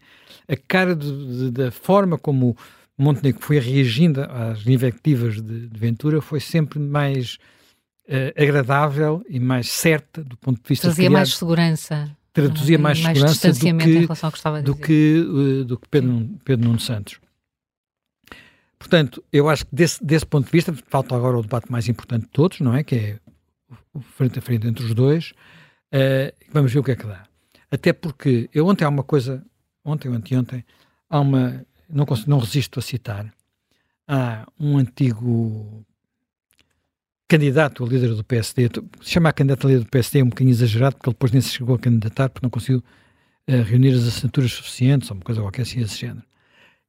A 0.48 0.56
cara 0.56 0.94
de, 0.96 1.10
de, 1.36 1.50
da 1.52 1.70
forma 1.70 2.18
como 2.18 2.56
Montenegro 2.98 3.40
foi 3.40 3.60
reagindo 3.60 4.22
às 4.22 4.66
invectivas 4.66 5.40
de, 5.40 5.68
de 5.68 5.78
Ventura 5.78 6.20
foi 6.20 6.40
sempre 6.40 6.80
mais 6.80 7.38
uh, 8.08 8.42
agradável 8.42 9.24
e 9.28 9.38
mais 9.40 9.70
certa 9.70 10.22
do 10.22 10.36
ponto 10.36 10.62
de 10.62 10.68
vista 10.68 10.88
Trazia 10.88 11.10
mais 11.10 11.34
segurança. 11.34 12.16
Traduzia 12.32 12.78
mais, 12.78 13.00
mais 13.00 13.18
segurança 13.18 13.52
do 13.52 13.78
que, 13.78 14.62
do 14.62 14.76
que, 14.76 15.26
uh, 15.28 15.64
do 15.64 15.78
que 15.78 15.88
Pedro, 15.88 16.28
Pedro 16.44 16.66
Nuno 16.66 16.80
Santos. 16.80 17.20
Portanto, 18.78 19.24
eu 19.32 19.48
acho 19.48 19.64
que 19.64 19.74
desse, 19.74 20.04
desse 20.04 20.26
ponto 20.26 20.46
de 20.46 20.52
vista, 20.52 20.74
falta 20.88 21.14
agora 21.14 21.38
o 21.38 21.42
debate 21.42 21.70
mais 21.70 21.88
importante 21.88 22.24
de 22.24 22.30
todos, 22.30 22.60
não 22.60 22.74
é? 22.74 22.84
Que 22.84 22.94
é 22.96 23.18
o 23.94 24.00
frente 24.00 24.38
a 24.38 24.42
frente 24.42 24.66
entre 24.66 24.84
os 24.84 24.94
dois. 24.94 25.32
Uh, 25.92 26.34
vamos 26.52 26.72
ver 26.72 26.80
o 26.80 26.84
que 26.84 26.90
é 26.90 26.96
que 26.96 27.06
dá. 27.06 27.24
Até 27.70 27.92
porque 27.92 28.50
eu 28.52 28.66
ontem 28.66 28.84
há 28.84 28.88
uma 28.88 29.02
coisa, 29.02 29.44
ontem 29.84 30.08
ou 30.08 30.14
anteontem, 30.14 30.64
há 31.08 31.20
uma, 31.20 31.64
não, 31.88 32.04
consigo, 32.04 32.30
não 32.30 32.38
resisto 32.38 32.78
a 32.78 32.82
citar, 32.82 33.32
há 34.06 34.46
um 34.58 34.76
antigo 34.76 35.84
candidato 37.28 37.84
a 37.84 37.86
líder 37.86 38.14
do 38.14 38.24
PSD, 38.24 38.70
chamar 39.00 39.32
candidato 39.32 39.66
a 39.66 39.70
líder 39.70 39.84
do 39.84 39.90
PSD 39.90 40.20
é 40.20 40.24
um 40.24 40.28
bocadinho 40.28 40.52
exagerado, 40.52 40.96
porque 40.96 41.08
ele 41.08 41.14
depois 41.14 41.32
nem 41.32 41.40
se 41.40 41.50
chegou 41.50 41.74
a 41.74 41.78
candidatar, 41.78 42.28
porque 42.28 42.44
não 42.44 42.50
conseguiu 42.50 42.78
uh, 43.48 43.62
reunir 43.62 43.92
as 43.94 44.06
assinaturas 44.06 44.52
suficientes, 44.52 45.10
ou 45.10 45.16
uma 45.16 45.24
coisa 45.24 45.40
qualquer 45.40 45.62
assim 45.62 45.80
desse 45.80 45.98
género, 45.98 46.22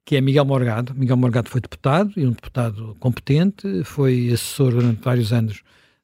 que 0.04 0.16
é 0.16 0.22
Miguel 0.22 0.46
Morgado. 0.46 0.94
Miguel 0.94 1.18
Morgado 1.18 1.50
foi 1.50 1.62
deputado 1.62 2.12
e 2.18 2.26
um 2.26 2.32
deputado 2.32 2.96
competente, 3.00 3.84
foi 3.84 4.28
assessor 4.28 4.72
durante 4.72 5.02
vários 5.02 5.32
anos 5.32 5.64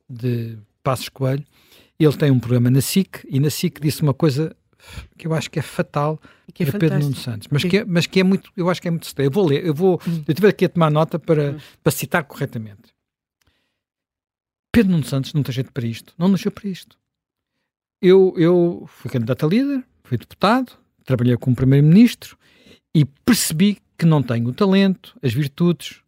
de 0.10 0.58
Passos 0.84 1.10
Coelho. 1.10 1.46
Ele 2.00 2.18
tem 2.18 2.32
um 2.32 2.40
programa 2.40 2.72
na 2.72 2.82
SIC 2.82 3.28
e 3.30 3.40
na 3.40 3.50
SIC 3.50 3.80
disse 3.80 4.02
uma 4.02 4.14
coisa 4.14 4.56
que 5.18 5.28
eu 5.28 5.34
acho 5.34 5.52
que 5.52 5.60
é 5.60 5.62
fatal 5.62 6.20
que 6.54 6.64
é 6.64 6.72
Pedro 6.72 7.00
Nuno 7.00 7.16
Santos, 7.16 7.48
mas 7.50 7.64
que, 7.64 7.78
é, 7.78 7.86
mas 7.86 8.06
que 8.08 8.20
é 8.20 8.24
muito, 8.24 8.52
eu 8.58 8.70
acho 8.70 8.82
que 8.82 8.88
é 8.88 8.92
muito 8.92 9.08
Eu 9.18 9.32
vou 9.32 9.48
ler, 9.48 9.66
eu 9.66 9.74
vou, 9.74 10.02
hum. 10.08 10.24
eu 10.28 10.34
tive 10.34 10.48
aqui 10.48 10.66
a 10.66 10.70
tomar 10.70 10.90
nota 10.90 11.18
para, 11.18 11.52
hum. 11.52 11.58
para 11.84 11.92
citar 11.92 12.24
corretamente. 12.24 12.92
Pedro 14.72 14.92
Nuno 14.92 15.04
Santos 15.04 15.34
não 15.34 15.44
tem 15.44 15.54
jeito 15.54 15.72
para 15.72 15.86
isto, 15.86 16.14
não 16.18 16.28
nasceu 16.28 16.52
para 16.52 16.70
isto. 16.70 16.98
Eu, 18.02 18.34
eu 18.38 18.86
fui 18.88 19.12
candidato 19.12 19.46
a 19.46 19.50
líder, 19.50 19.84
fui 20.04 20.18
deputado, 20.18 20.78
trabalhei 21.06 21.38
como 21.38 21.56
primeiro-ministro 21.56 22.38
e 22.96 23.06
percebi 23.06 23.78
que 23.98 24.06
não 24.06 24.24
tenho 24.24 24.48
o 24.48 24.54
talento, 24.54 25.18
as 25.22 25.34
virtudes, 25.34 26.02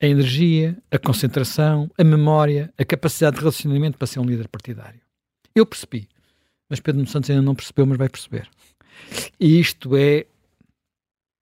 a 0.00 0.06
energia, 0.06 0.76
a 0.90 0.98
concentração, 0.98 1.90
a 1.98 2.04
memória, 2.04 2.72
a 2.78 2.84
capacidade 2.84 3.36
de 3.36 3.40
relacionamento 3.40 3.98
para 3.98 4.06
ser 4.06 4.20
um 4.20 4.24
líder 4.24 4.48
partidário. 4.48 5.00
Eu 5.54 5.66
percebi, 5.66 6.08
mas 6.68 6.80
Pedro 6.80 6.98
Nuno 6.98 7.10
Santos 7.10 7.30
ainda 7.30 7.42
não 7.42 7.54
percebeu, 7.54 7.86
mas 7.86 7.98
vai 7.98 8.08
perceber. 8.08 8.48
E 9.38 9.60
isto 9.60 9.96
é. 9.96 10.26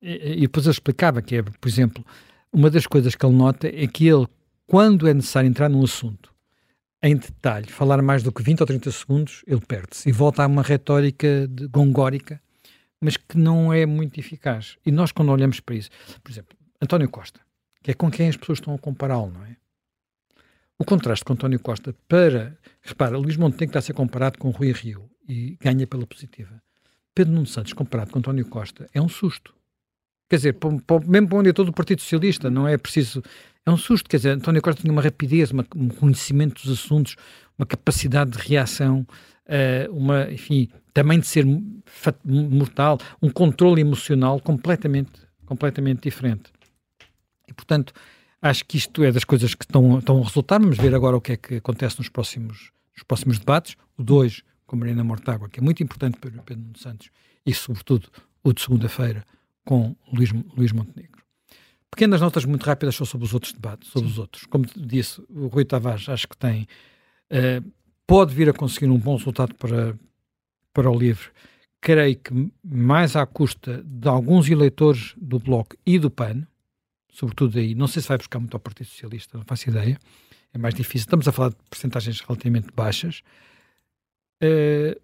E 0.01 0.41
depois 0.41 0.67
eu 0.67 0.73
explicava 0.73 1.23
que 1.23 1.37
é, 1.37 1.43
por 1.43 1.69
exemplo, 1.69 2.05
uma 2.53 2.69
das 2.69 2.87
coisas 2.87 3.15
que 3.15 3.25
ele 3.25 3.37
nota 3.37 3.69
é 3.69 3.87
que 3.87 4.07
ele, 4.07 4.27
quando 4.67 5.09
é 5.09 5.15
necessário 5.15 5.49
entrar 5.49 5.69
num 5.69 5.83
assunto 5.83 6.33
em 7.03 7.17
detalhe, 7.17 7.67
falar 7.71 8.01
mais 8.01 8.23
do 8.23 8.31
que 8.31 8.43
20 8.43 8.61
ou 8.61 8.67
30 8.67 8.91
segundos, 8.93 9.43
ele 9.47 9.61
perde-se 9.61 10.09
e 10.09 10.13
volta 10.13 10.45
a 10.45 10.47
uma 10.47 10.63
retórica 10.63 11.49
de 11.49 11.67
gongórica 11.67 12.41
mas 13.03 13.17
que 13.17 13.37
não 13.37 13.73
é 13.73 13.85
muito 13.85 14.21
eficaz. 14.21 14.79
E 14.87 14.93
nós, 14.93 15.11
quando 15.11 15.33
olhamos 15.33 15.59
para 15.59 15.75
isso, 15.75 15.91
por 16.23 16.31
exemplo, 16.31 16.57
António 16.81 17.11
Costa, 17.11 17.41
que 17.83 17.91
é 17.91 17.95
com 17.95 18.09
quem 18.09 18.29
as 18.29 18.37
pessoas 18.37 18.59
estão 18.59 18.73
a 18.75 18.79
compará-lo, 18.79 19.33
não 19.33 19.45
é? 19.45 19.57
O 20.79 20.85
contraste 20.85 21.25
com 21.25 21.33
António 21.33 21.59
Costa 21.59 21.95
para. 22.09 22.57
Repara, 22.81 23.19
Luís 23.19 23.37
Montenegro 23.37 23.71
está 23.71 23.81
a 23.81 23.83
ser 23.83 23.93
comparado 23.93 24.39
com 24.39 24.51
Rui 24.51 24.73
Rio 24.73 25.11
e 25.29 25.57
ganha 25.61 25.87
pela 25.87 26.07
positiva. 26.07 26.63
Pedro 27.13 27.35
Nuno 27.35 27.47
Santos 27.47 27.73
comparado 27.73 28.13
com 28.13 28.21
António 28.21 28.47
Costa 28.47 28.89
é 28.95 29.03
um 29.03 29.09
susto. 29.09 29.53
Quer 30.33 30.37
dizer, 30.37 30.57
mesmo 31.07 31.29
para 31.29 31.39
onde 31.41 31.51
é 31.51 31.53
todo 31.53 31.69
o 31.69 31.73
Partido 31.75 32.01
Socialista, 32.01 32.49
não 32.49 32.67
é 32.67 32.79
preciso. 32.79 33.23
É 33.67 33.71
um 33.71 33.77
susto. 33.77 34.09
Quer 34.09 34.17
dizer, 34.17 34.31
António 34.31 34.63
Costa 34.63 34.81
tinha 34.81 34.91
uma 34.91 35.03
rapidez, 35.03 35.51
uma, 35.51 35.63
um 35.77 35.89
conhecimento 35.89 36.63
dos 36.63 36.73
assuntos, 36.73 37.17
uma 37.59 37.67
capacidade 37.67 38.31
de 38.31 38.39
reação, 38.39 39.07
uh, 39.47 39.95
uma, 39.95 40.33
enfim, 40.33 40.71
também 40.95 41.21
de 41.21 41.27
ser 41.27 41.45
mortal, 42.25 42.99
um 43.21 43.29
controle 43.29 43.83
emocional 43.83 44.41
completamente, 44.41 45.13
completamente 45.45 46.01
diferente. 46.01 46.51
E, 47.47 47.53
portanto, 47.53 47.93
acho 48.41 48.65
que 48.65 48.79
isto 48.79 49.05
é 49.05 49.13
das 49.13 49.25
coisas 49.25 49.55
que 49.55 49.67
estão, 49.67 49.99
estão 49.99 50.19
a 50.19 50.25
resultar. 50.25 50.59
Vamos 50.59 50.79
ver 50.79 50.95
agora 50.95 51.15
o 51.15 51.21
que 51.21 51.33
é 51.33 51.37
que 51.37 51.57
acontece 51.57 51.99
nos 51.99 52.09
próximos, 52.09 52.71
nos 52.95 53.03
próximos 53.07 53.39
debates. 53.39 53.77
O 53.99 54.03
2 54.03 54.43
com 54.67 54.77
Marina 54.77 55.05
Mortágua, 55.05 55.51
que 55.51 55.61
é 55.61 55.63
muito 55.63 55.83
importante 55.83 56.17
para 56.19 56.31
o 56.31 56.43
Pedro 56.43 56.79
Santos, 56.79 57.11
e, 57.45 57.53
sobretudo, 57.53 58.09
o 58.43 58.51
de 58.55 58.63
segunda-feira 58.63 59.27
com 59.65 59.95
Luís, 60.13 60.31
Luís 60.57 60.73
Montenegro. 60.73 61.23
Pequenas 61.91 62.21
notas 62.21 62.45
muito 62.45 62.65
rápidas 62.65 62.95
só 62.95 63.05
sobre 63.05 63.27
os 63.27 63.35
outros 63.35 63.53
debates, 63.53 63.91
sobre 63.91 64.09
Sim. 64.09 64.13
os 64.13 64.19
outros. 64.19 64.47
Como 64.47 64.65
disse, 64.77 65.23
o 65.29 65.49
Rui 65.49 65.65
Tavares 65.65 66.09
acho 66.09 66.27
que 66.27 66.37
tem, 66.37 66.67
uh, 67.31 67.73
pode 68.07 68.35
vir 68.35 68.49
a 68.49 68.53
conseguir 68.53 68.89
um 68.89 68.99
bom 68.99 69.17
resultado 69.17 69.55
para, 69.55 69.95
para 70.73 70.91
o 70.91 70.99
livro, 70.99 71.31
creio 71.81 72.17
que 72.17 72.53
mais 72.65 73.15
à 73.15 73.27
custa 73.27 73.83
de 73.85 74.09
alguns 74.09 74.49
eleitores 74.49 75.15
do 75.19 75.39
Bloco 75.39 75.77
e 75.85 75.99
do 75.99 76.11
PAN, 76.11 76.47
sobretudo 77.11 77.59
aí, 77.59 77.75
não 77.75 77.87
sei 77.87 78.01
se 78.01 78.09
vai 78.09 78.17
buscar 78.17 78.39
muito 78.39 78.55
ao 78.55 78.61
Partido 78.61 78.87
Socialista, 78.87 79.37
não 79.37 79.45
faço 79.45 79.69
ideia, 79.69 79.99
é 80.55 80.59
mais 80.59 80.75
difícil. 80.75 81.05
Estamos 81.07 81.27
a 81.29 81.33
falar 81.33 81.51
de 81.51 81.57
percentagens 81.69 82.21
relativamente 82.21 82.69
baixas. 82.75 83.23
Uh, 84.43 85.01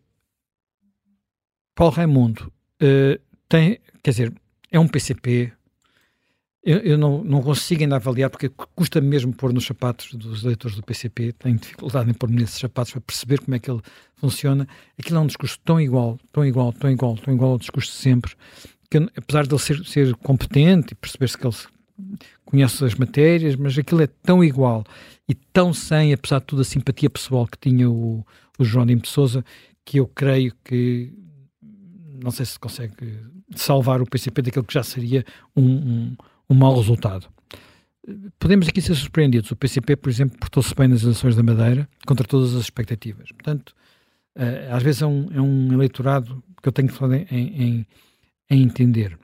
Paulo 1.75 1.95
Raimundo 1.95 2.53
uh, 2.83 3.21
tem, 3.49 3.79
quer 4.03 4.11
dizer, 4.11 4.33
é 4.71 4.79
um 4.79 4.89
PCP 4.89 5.53
eu, 6.63 6.79
eu 6.81 6.99
não, 6.99 7.23
não, 7.25 7.41
consigo 7.41 7.83
ainda 7.83 7.97
avaliar, 7.97 8.29
porque 8.29 8.51
custa 8.75 9.01
mesmo 9.01 9.33
pôr 9.33 9.53
nos 9.53 9.65
sapatos 9.65 10.13
dos 10.13 10.43
leitores 10.43 10.77
do 10.77 10.83
PCP, 10.83 11.33
tenho 11.33 11.57
dificuldade 11.57 12.11
em 12.11 12.13
pôr-me 12.13 12.37
nesses 12.41 12.59
sapatos 12.59 12.93
para 12.93 13.01
perceber 13.01 13.41
como 13.41 13.55
é 13.55 13.59
que 13.59 13.71
ele 13.71 13.81
funciona. 14.17 14.69
Aquilo 14.99 15.19
é 15.19 15.21
um 15.21 15.27
discurso 15.27 15.59
tão 15.65 15.81
igual, 15.81 16.19
tão 16.33 16.45
igual, 16.45 16.73
tão 16.73 16.91
igual, 16.91 17.17
tão 17.17 17.33
igual 17.33 17.53
ao 17.53 17.59
discurso 17.59 17.93
de 17.93 17.97
sempre, 17.99 18.35
que 18.91 18.99
apesar 19.17 19.47
de 19.47 19.55
ele 19.55 19.63
ser, 19.63 19.85
ser 19.87 20.15
competente 20.17 20.93
e 20.93 20.95
perceber-se 20.95 21.39
que 21.39 21.47
ele 21.47 21.57
conhece 22.45 22.85
as 22.85 22.95
matérias, 22.97 23.57
mas 23.57 23.79
aquilo 23.79 24.03
é 24.03 24.07
tão 24.07 24.43
igual 24.43 24.85
e 25.29 25.35
tão 25.35 25.73
sem, 25.73 26.13
apesar 26.13 26.41
de 26.41 26.47
tudo, 26.47 26.63
a 26.63 26.65
simpatia 26.65 27.09
pessoal 27.09 27.47
que 27.47 27.59
tinha 27.59 27.89
o, 27.89 28.27
o 28.59 28.65
João 28.65 28.85
de 28.85 29.09
Souza, 29.09 29.45
que 29.85 30.01
eu 30.01 30.07
creio 30.07 30.53
que 30.65 31.15
não 32.23 32.31
sei 32.31 32.47
se 32.47 32.59
consegue 32.59 33.21
salvar 33.55 34.01
o 34.03 34.07
PCP 34.07 34.43
daquilo 34.43 34.65
que 34.65 34.75
já 34.75 34.83
seria 34.83 35.25
um, 35.57 35.65
um 35.65 36.17
um 36.49 36.55
mau 36.55 36.75
resultado. 36.77 37.29
Podemos 38.39 38.69
aqui 38.69 38.81
ser 38.81 38.95
surpreendidos. 38.95 39.51
O 39.51 39.57
PCP, 39.57 39.97
por 39.97 40.09
exemplo, 40.09 40.39
portou-se 40.39 40.75
bem 40.75 40.89
nas 40.89 41.03
eleições 41.03 41.37
da 41.37 41.43
Madeira, 41.43 41.89
contra 42.07 42.27
todas 42.27 42.55
as 42.55 42.63
expectativas. 42.63 43.31
Portanto, 43.33 43.75
uh, 44.37 44.75
às 44.75 44.83
vezes 44.83 45.03
é 45.03 45.07
um, 45.07 45.29
é 45.33 45.41
um, 45.41 45.73
eleitorado 45.73 46.43
que 46.63 46.69
eu 46.69 46.73
tenho 46.73 46.89
que 46.89 46.95
falar 46.95 47.17
em, 47.17 47.27
em, 47.31 47.87
em 48.51 48.63
entender. 48.63 49.19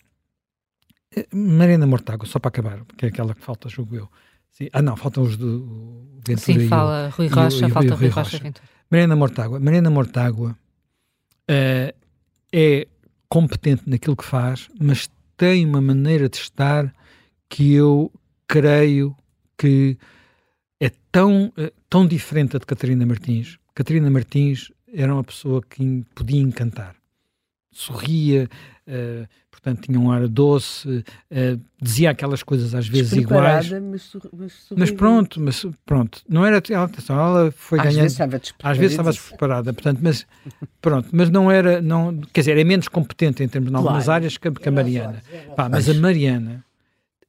Uh, 1.17 1.37
Mariana 1.37 1.87
Mortágua, 1.87 2.27
só 2.27 2.39
para 2.39 2.51
acabar, 2.51 2.85
que 2.99 3.07
é 3.07 3.09
aquela 3.09 3.35
que 3.35 3.43
falta, 3.43 3.69
julgo 3.71 3.97
eu. 3.97 4.09
Sim. 4.51 4.69
Ah, 4.73 4.83
não, 4.83 4.97
faltam 4.97 5.23
os 5.23 5.37
do 5.37 6.21
Ventura. 6.27 6.61
Sim, 6.61 6.69
fala 6.69 7.09
Rui 7.09 7.27
Rocha, 7.27 7.69
falta 7.71 7.95
Rui, 7.95 7.97
Rui 7.97 8.09
Rocha. 8.09 8.39
Rocha. 8.39 8.55
Mariana 8.91 9.17
Mortágua. 9.17 9.59
Mariana 9.59 9.91
Mortágua 9.91 10.57
uh, 11.51 12.04
é 12.57 12.87
competente 13.29 13.83
naquilo 13.91 14.17
que 14.17 14.25
faz, 14.25 14.69
mas 14.81 15.11
tem 15.37 15.67
uma 15.67 15.81
maneira 15.81 16.29
de 16.29 16.37
estar 16.37 16.95
que 17.49 17.75
eu 17.75 18.13
creio 18.47 19.17
que 19.59 19.99
é 20.79 20.89
tão, 21.11 21.53
é 21.57 21.73
tão 21.91 22.07
diferente 22.07 22.57
de 22.57 22.65
Catarina 22.65 23.05
Martins. 23.05 23.59
Catarina 23.75 24.09
Martins 24.09 24.71
era 24.93 25.13
uma 25.13 25.25
pessoa 25.25 25.61
que 25.69 26.05
podia 26.15 26.41
encantar. 26.41 26.95
Sorria, 27.79 28.49
uh, 28.87 29.29
portanto 29.51 29.83
tinha 29.83 29.99
um 29.99 30.11
ar 30.11 30.27
doce, 30.29 30.89
uh, 30.89 31.61
dizia 31.81 32.11
aquelas 32.11 32.43
coisas 32.43 32.75
às 32.75 32.87
vezes 32.87 33.13
iguais. 33.13 33.71
Mas, 33.71 34.17
mas, 34.33 34.67
mas, 34.77 34.91
pronto, 34.91 35.41
mas 35.41 35.67
pronto, 35.85 36.23
não 36.29 36.45
era 36.45 36.63
ela, 36.71 36.91
ela 37.09 37.53
foi 37.53 37.79
às 37.79 37.85
ganhando. 37.85 38.03
Vezes 38.03 38.13
estava 38.13 38.41
às 38.63 38.79
vezes 38.79 38.93
estava 38.93 39.11
despreparada, 39.11 39.73
portanto, 39.73 40.01
mas 40.03 40.27
pronto, 40.81 41.09
mas 41.13 41.31
não 41.31 41.51
era, 41.51 41.83
não, 41.83 42.21
quer 42.33 42.41
dizer, 42.41 42.59
é 42.59 42.65
menos 42.65 42.89
competente 42.89 43.43
em 43.43 43.49
termos 43.49 43.71
de 43.71 43.77
algumas 43.77 44.05
claro. 44.05 44.17
áreas 44.17 44.37
que, 44.37 44.51
que 44.51 44.69
a 44.69 44.73
Mariana. 44.73 45.23
Pá, 45.57 45.69
mas 45.69 45.89
a 45.89 45.95
Mariana 45.95 46.65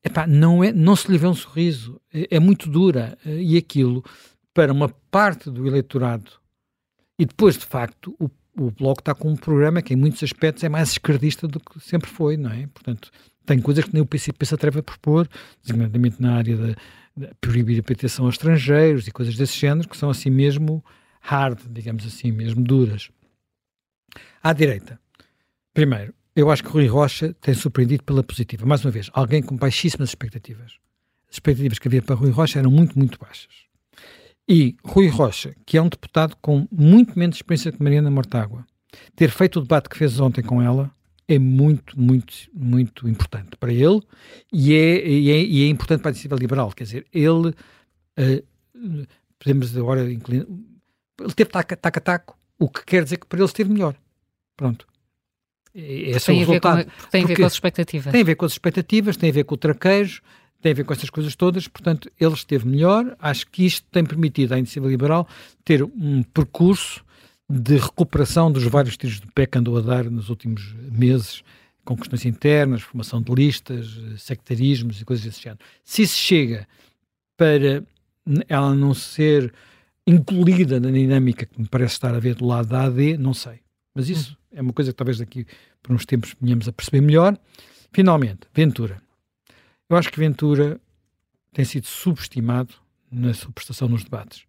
epá, 0.06 0.28
não, 0.28 0.64
é, 0.64 0.72
não 0.72 0.96
se 0.96 1.12
lhe 1.12 1.18
vê 1.18 1.26
um 1.26 1.34
sorriso, 1.34 2.00
é, 2.14 2.36
é 2.36 2.40
muito 2.40 2.70
dura. 2.70 3.18
Eh, 3.26 3.42
e 3.42 3.58
aquilo, 3.58 4.04
para 4.54 4.72
uma 4.72 4.90
parte 5.10 5.50
do 5.50 5.68
eleitorado, 5.68 6.32
e 7.18 7.26
depois, 7.26 7.58
de 7.58 7.66
facto, 7.66 8.16
o, 8.20 8.30
o 8.58 8.72
Bloco 8.72 9.02
está 9.02 9.14
com 9.14 9.32
um 9.32 9.36
programa 9.36 9.82
que, 9.82 9.94
em 9.94 9.98
muitos 9.98 10.24
aspectos, 10.24 10.64
é 10.64 10.70
mais 10.70 10.92
esquerdista 10.92 11.48
do 11.48 11.60
que 11.60 11.80
sempre 11.80 12.10
foi, 12.10 12.38
não 12.38 12.52
é? 12.52 12.68
Portanto, 12.68 13.12
tem 13.46 13.60
coisas 13.60 13.86
que 13.86 13.94
nem 13.94 14.02
o 14.02 14.06
PCP 14.06 14.46
se 14.46 14.56
atreve 14.56 14.80
a 14.80 14.84
propor, 14.84 15.28
designadamente 15.62 16.22
na 16.22 16.36
área 16.36 16.56
de 16.56 16.76
proibir 17.40 17.80
a 17.80 17.84
proteção 17.84 18.26
aos 18.26 18.36
estrangeiros 18.36 19.08
e 19.08 19.12
coisas 19.12 19.36
desse 19.36 19.58
género, 19.58 19.88
que 19.88 19.98
são 19.98 20.10
assim 20.10 20.30
mesmo 20.30 20.84
hard, 21.22 21.60
digamos 21.70 22.06
assim, 22.06 22.32
mesmo 22.32 22.64
duras. 22.64 23.10
À 24.42 24.54
direita, 24.54 25.00
primeiro, 25.74 26.14
eu 26.36 26.52
acho 26.52 26.64
que 26.64 26.70
Rui 26.70 26.88
Rocha 26.88 27.34
tem 27.42 27.54
surpreendido 27.54 28.04
pela 28.04 28.24
positiva. 28.24 28.66
Mais 28.66 28.84
uma 28.84 28.92
vez, 28.92 29.10
alguém 29.14 29.42
com 29.42 29.56
baixíssimas 29.56 30.10
expectativas. 30.10 30.74
As 31.30 31.36
expectativas 31.36 31.80
que 31.80 31.88
havia 31.88 32.02
para 32.02 32.16
Rui 32.16 32.32
Rocha 32.32 32.60
eram 32.60 32.70
muito, 32.70 32.98
muito 32.98 33.18
baixas. 33.18 33.65
E 34.48 34.76
Rui 34.84 35.08
Rocha, 35.08 35.56
que 35.66 35.78
é 35.78 35.82
um 35.82 35.90
deputado 35.90 36.36
com 36.42 36.68
muito 36.72 37.18
menos 37.18 37.38
experiência 37.38 37.72
que 37.72 37.82
Mariana 37.82 38.12
Mortágua, 38.12 38.66
ter 39.16 39.30
feito 39.32 39.60
o 39.60 39.62
debate 39.62 39.90
que 39.90 39.98
fez 39.98 40.20
ontem 40.20 40.44
com 40.44 40.62
ela 40.62 40.92
é 41.28 41.40
muito, 41.40 42.00
muito, 42.00 42.34
muito 42.54 43.10
importante 43.10 43.58
para 43.60 43.74
ele 43.74 44.02
e 44.54 44.74
é, 44.74 45.08
e 45.08 45.32
é, 45.32 45.44
e 45.44 45.64
é 45.64 45.68
importante 45.68 46.02
para 46.02 46.10
a 46.10 46.14
iniciativa 46.14 46.36
liberal. 46.36 46.72
Quer 46.72 46.84
dizer, 46.84 47.08
ele, 47.12 47.50
uh, 47.50 49.08
podemos 49.40 49.76
agora, 49.76 50.02
ele 50.02 50.20
teve 51.36 51.50
taco-taco, 51.50 52.38
o 52.60 52.70
que 52.70 52.86
quer 52.86 53.04
dizer 53.04 53.18
que 53.18 53.26
para 53.26 53.40
ele 53.40 53.46
esteve 53.46 53.72
melhor. 53.72 53.96
Pronto. 54.56 54.88
Esse 55.74 56.28
tem 56.28 56.36
é 56.36 56.44
o 56.44 56.48
resultado. 56.48 56.86
Com, 56.86 57.08
tem 57.10 57.24
a 57.24 57.28
ver 57.28 57.36
com 57.36 57.46
as 57.46 57.54
expectativas. 57.54 58.12
Tem 58.12 58.22
a 58.22 58.26
ver 58.26 58.36
com 58.36 58.46
as 58.46 58.52
expectativas, 58.54 59.18
tem 59.18 59.30
a 59.30 59.34
ver 59.34 59.44
com 59.44 59.56
o 59.56 59.58
traquejo, 59.58 60.22
tem 60.66 60.72
a 60.72 60.76
ver 60.76 60.84
com 60.84 60.94
essas 60.94 61.12
coisas 61.12 61.36
todas. 61.36 61.68
Portanto, 61.68 62.12
ele 62.20 62.34
esteve 62.34 62.68
melhor. 62.68 63.16
Acho 63.20 63.46
que 63.52 63.64
isto 63.64 63.86
tem 63.92 64.04
permitido 64.04 64.54
à 64.54 64.58
Iniciativa 64.58 64.88
Liberal 64.88 65.28
ter 65.64 65.84
um 65.84 66.24
percurso 66.24 67.06
de 67.48 67.78
recuperação 67.78 68.52
dos 68.52 68.64
vários 68.64 68.98
tiros 68.98 69.20
de 69.20 69.28
pé 69.28 69.46
que 69.46 69.60
andou 69.60 69.78
a 69.78 69.82
dar 69.82 70.06
nos 70.06 70.28
últimos 70.28 70.74
meses 70.92 71.44
com 71.84 71.96
questões 71.96 72.26
internas, 72.26 72.82
formação 72.82 73.22
de 73.22 73.32
listas, 73.32 73.96
sectarismos 74.18 75.00
e 75.00 75.06
coisas 75.06 75.24
desse 75.24 75.44
género. 75.44 75.60
Se 75.84 76.02
isso 76.02 76.18
chega 76.18 76.68
para 77.38 77.84
ela 78.50 78.74
não 78.74 78.96
ser 78.96 79.54
incluída 80.08 80.80
na 80.80 80.90
dinâmica 80.90 81.46
que 81.46 81.62
me 81.62 81.68
parece 81.68 81.94
estar 81.94 82.16
a 82.16 82.20
ver 82.20 82.34
do 82.34 82.48
lado 82.48 82.70
da 82.70 82.86
AD, 82.86 83.20
não 83.20 83.36
sei. 83.36 83.60
Mas 83.94 84.10
isso 84.10 84.36
é 84.52 84.64
uma 84.64 84.74
coisa 84.74 84.92
que 84.92 84.98
talvez 84.98 85.20
daqui 85.20 85.46
por 85.84 85.94
uns 85.94 86.08
tempos 86.08 86.36
venhamos 86.42 86.68
a 86.68 86.72
perceber 86.72 87.02
melhor. 87.02 87.38
Finalmente, 87.94 88.48
Ventura. 88.52 89.05
Eu 89.90 89.98
acho 89.98 90.12
que 90.12 90.20
Ventura 90.20 90.80
tem 91.54 91.64
sido 91.64 91.86
subestimado 91.86 92.74
na 93.12 93.34
sua 93.34 93.52
prestação 93.52 93.88
nos 93.88 94.04
debates. 94.04 94.46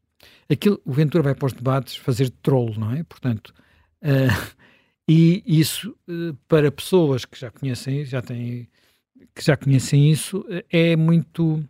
Aquilo, 0.51 0.81
o 0.85 0.93
Ventura 0.93 1.23
vai 1.23 1.35
para 1.35 1.47
os 1.47 1.53
debates 1.53 1.97
fazer 1.97 2.31
troll, 2.43 2.75
não 2.77 2.93
é? 2.93 3.03
Portanto, 3.05 3.55
uh, 4.03 4.55
e 5.09 5.43
isso 5.47 5.97
uh, 6.09 6.35
para 6.49 6.73
pessoas 6.73 7.25
que 7.25 7.39
já 7.39 7.51
conhecem, 7.51 8.05
já 8.05 8.23
têm, 8.23 8.69
que 9.35 9.45
já 9.45 9.57
conhecem 9.57 10.11
isso, 10.11 10.39
uh, 10.41 10.65
é 10.71 10.97
muito 10.97 11.63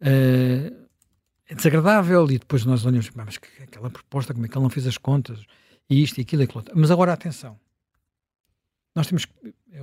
é 0.00 1.54
desagradável. 1.54 2.30
E 2.30 2.38
depois 2.38 2.64
nós 2.64 2.84
olhamos, 2.86 3.10
mas 3.14 3.38
que, 3.38 3.62
aquela 3.62 3.90
proposta, 3.90 4.32
como 4.32 4.46
é 4.46 4.48
que 4.48 4.56
ele 4.56 4.62
não 4.62 4.70
fez 4.70 4.86
as 4.86 4.98
contas? 4.98 5.40
E 5.90 6.02
isto 6.02 6.18
e 6.18 6.20
aquilo 6.20 6.42
e 6.42 6.44
aquilo. 6.44 6.64
Mas 6.74 6.90
agora 6.90 7.12
atenção. 7.12 7.58
Nós 8.98 9.06
temos 9.06 9.26
que, 9.26 9.32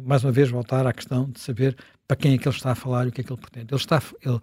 mais 0.04 0.25
uma 0.25 0.32
vez, 0.34 0.49
voltar 0.49 0.86
à 0.86 0.91
questão 0.91 1.30
de 1.30 1.39
saber 1.39 1.78
para 2.06 2.17
quem 2.17 2.34
é 2.34 2.38
que 2.38 2.45
ele 2.45 2.54
está 2.54 2.73
a 2.73 2.75
falar 2.75 3.06
e 3.06 3.08
o 3.08 3.12
que 3.13 3.21
é 3.21 3.23
que 3.23 3.32
ele 3.32 3.39
pretende. 3.39 3.73
Ele 3.73 3.80
está, 3.80 4.04
ele, 4.21 4.41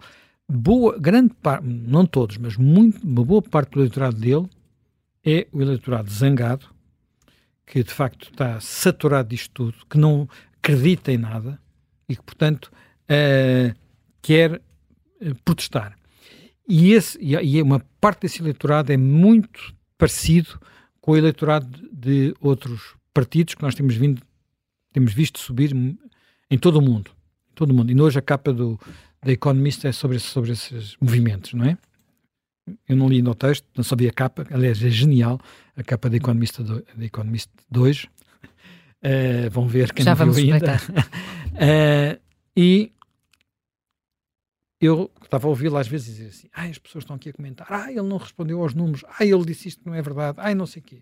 boa, 0.49 0.97
grande 0.97 1.31
parte, 1.35 1.67
não 1.67 2.07
todos, 2.07 2.37
mas 2.37 2.57
muito, 2.57 3.05
uma 3.05 3.23
boa 3.23 3.39
parte 3.39 3.69
do 3.69 3.81
eleitorado 3.81 4.15
dele 4.15 4.49
é 5.23 5.45
o 5.51 5.61
eleitorado 5.61 6.09
zangado, 6.09 6.65
que 7.67 7.83
de 7.83 7.91
facto 7.91 8.31
está 8.31 8.59
saturado 8.59 9.29
disto 9.29 9.51
tudo, 9.53 9.85
que 9.87 9.95
não 9.95 10.27
acredita 10.57 11.11
em 11.11 11.19
nada 11.19 11.61
e 12.09 12.15
que, 12.15 12.23
portanto, 12.23 12.71
uh, 13.03 13.79
quer 14.23 14.55
uh, 14.55 15.35
protestar. 15.45 15.95
E, 16.67 16.93
esse, 16.93 17.15
e 17.21 17.61
uma 17.61 17.79
parte 18.01 18.21
desse 18.21 18.41
eleitorado 18.41 18.91
é 18.91 18.97
muito 18.97 19.71
parecido 19.99 20.59
com 20.99 21.11
o 21.11 21.17
eleitorado 21.17 21.67
de 21.91 22.33
outros 22.41 22.95
partidos 23.13 23.53
que 23.53 23.61
nós 23.61 23.75
temos 23.75 23.95
vindo, 23.95 24.19
temos 24.93 25.13
visto 25.13 25.39
subir 25.39 25.75
em 26.49 26.57
todo 26.57 26.77
o 26.77 26.81
mundo. 26.81 27.11
Todo 27.55 27.71
o 27.71 27.73
mundo. 27.73 27.91
E 27.91 27.99
hoje 27.99 28.19
a 28.19 28.21
capa 28.21 28.53
do, 28.53 28.79
da 29.21 29.31
Economist 29.31 29.85
é 29.85 29.91
sobre, 29.91 30.19
sobre 30.19 30.51
esses 30.51 30.95
movimentos, 31.01 31.53
não 31.53 31.65
é? 31.65 31.77
Eu 32.87 32.95
não 32.95 33.09
li 33.09 33.21
no 33.21 33.35
texto, 33.35 33.67
não 33.75 33.83
sabia 33.83 34.09
a 34.09 34.13
capa, 34.13 34.45
aliás, 34.49 34.81
é 34.81 34.89
genial 34.89 35.39
a 35.75 35.83
capa 35.83 36.09
da 36.09 36.15
Economist, 36.15 36.61
do, 36.61 36.85
da 36.95 37.05
Economist 37.05 37.49
2. 37.69 38.03
Uh, 38.03 38.07
eh, 39.03 39.49
vão 39.49 39.67
ver 39.67 39.91
quem 39.91 40.05
Já 40.05 40.15
não 40.15 40.31
viu 40.31 40.53
ainda. 40.53 40.75
uh, 40.75 42.21
e 42.55 42.93
eu 44.79 45.09
estava 45.23 45.47
a 45.47 45.49
ouvi-lo 45.49 45.77
às 45.77 45.87
vezes 45.87 46.07
dizer 46.07 46.27
assim: 46.27 46.47
ah, 46.53 46.63
as 46.63 46.77
pessoas 46.77 47.03
estão 47.03 47.15
aqui 47.15 47.29
a 47.29 47.33
comentar, 47.33 47.67
ah, 47.69 47.89
ele 47.89 48.01
não 48.01 48.17
respondeu 48.17 48.61
aos 48.61 48.73
números, 48.73 49.03
ah, 49.07 49.25
ele 49.25 49.45
disse 49.45 49.69
isto 49.69 49.81
que 49.81 49.87
não 49.87 49.95
é 49.95 50.01
verdade, 50.01 50.37
ah, 50.41 50.53
não 50.53 50.65
sei 50.65 50.81
o 50.81 50.85
quê. 50.85 51.01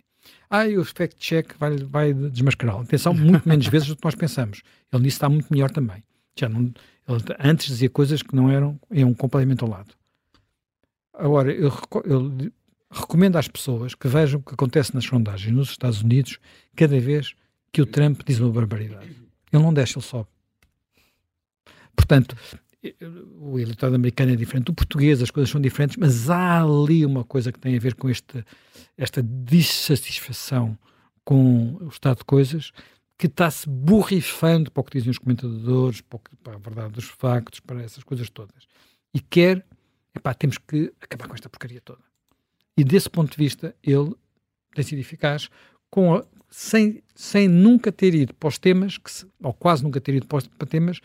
Ah, 0.50 0.66
o 0.68 0.84
fact-check 0.84 1.56
vai, 1.58 1.78
vai 1.78 2.14
desmascará-lo. 2.14 2.82
Atenção, 2.82 3.14
muito 3.14 3.48
menos 3.48 3.68
vezes 3.68 3.88
do 3.88 3.96
que 3.96 4.04
nós 4.04 4.16
pensamos. 4.16 4.62
Ele 4.92 5.04
nisso 5.04 5.16
está 5.16 5.30
muito 5.30 5.52
melhor 5.52 5.72
também. 5.72 6.04
Já 6.38 6.50
não, 6.50 6.74
ele 7.08 7.24
antes 7.40 7.68
dizia 7.68 7.90
coisas 7.90 8.22
que 8.22 8.36
não 8.36 8.50
eram, 8.50 8.80
iam 8.92 9.14
completamente 9.14 9.64
ao 9.64 9.70
lado. 9.70 9.94
Agora, 11.14 11.52
eu, 11.52 11.72
eu 12.06 12.52
recomendo 12.90 13.38
às 13.38 13.48
pessoas 13.48 13.96
que 13.96 14.08
vejam 14.08 14.40
o 14.40 14.44
que 14.44 14.54
acontece 14.54 14.94
nas 14.94 15.06
sondagens 15.06 15.56
nos 15.56 15.70
Estados 15.70 16.02
Unidos 16.02 16.40
cada 16.76 17.00
vez 17.00 17.34
que 17.72 17.82
o 17.82 17.86
Trump 17.86 18.22
diz 18.26 18.40
uma 18.40 18.52
barbaridade. 18.52 19.16
Ele 19.52 19.64
não 19.64 19.74
deixa, 19.74 20.00
ele 20.00 20.06
sobe. 20.06 20.28
Portanto, 21.96 22.36
o 23.40 23.60
eleitorado 23.60 23.96
americano 23.96 24.32
é 24.32 24.36
diferente 24.36 24.66
do 24.66 24.74
português, 24.74 25.22
as 25.22 25.30
coisas 25.30 25.50
são 25.50 25.62
diferentes, 25.62 25.98
mas 25.98 26.30
há 26.30 26.62
ali 26.62 27.06
uma 27.06 27.24
coisa 27.24 27.52
que 27.52 27.60
tem 27.60 27.76
a 27.76 27.80
ver 27.80 27.94
com 27.96 28.10
este, 28.10 28.44
esta 28.98 29.22
dissatisfação 29.24 30.78
com 31.24 31.78
o 31.82 31.88
estado 31.88 32.20
de 32.20 32.26
coisas 32.26 32.72
que 33.18 33.28
está-se 33.28 33.70
borrifando 33.70 34.72
para 34.72 34.82
o 34.82 34.84
que 34.84 34.98
dizem 34.98 35.12
os 35.12 35.20
comentadores, 35.20 36.02
para, 36.02 36.20
que, 36.20 36.36
para, 36.38 36.56
a 36.56 36.58
verdade 36.58 36.94
dos 36.94 37.06
factos, 37.06 37.60
para 37.60 37.82
essas 37.84 38.04
coisas 38.04 38.30
todas. 38.30 38.68
E 39.14 39.20
quer, 39.20 39.64
epá, 40.16 40.34
temos 40.34 40.58
que 40.58 40.92
acabar 41.00 41.28
com 41.28 41.36
esta 41.36 41.48
porcaria 41.48 41.82
toda. 41.82 42.02
E 42.76 42.84
desse 42.84 43.10
ponto 43.10 43.32
de 43.32 43.38
vista, 43.38 43.76
ele 43.84 44.16
tem 44.74 44.84
sido 44.84 45.00
eficaz, 45.00 45.50
com 45.90 46.16
a, 46.16 46.26
sem, 46.50 47.04
sem 47.14 47.48
nunca 47.48 47.92
ter 47.92 48.16
ido 48.16 48.34
para 48.34 48.50
os 48.50 48.58
temas, 48.58 48.98
que 48.98 49.12
se, 49.12 49.28
ou 49.42 49.54
quase 49.54 49.84
nunca 49.84 50.02
ter 50.02 50.16
ido 50.16 50.26
para, 50.26 50.42
para 50.58 50.68
temas 50.68 51.00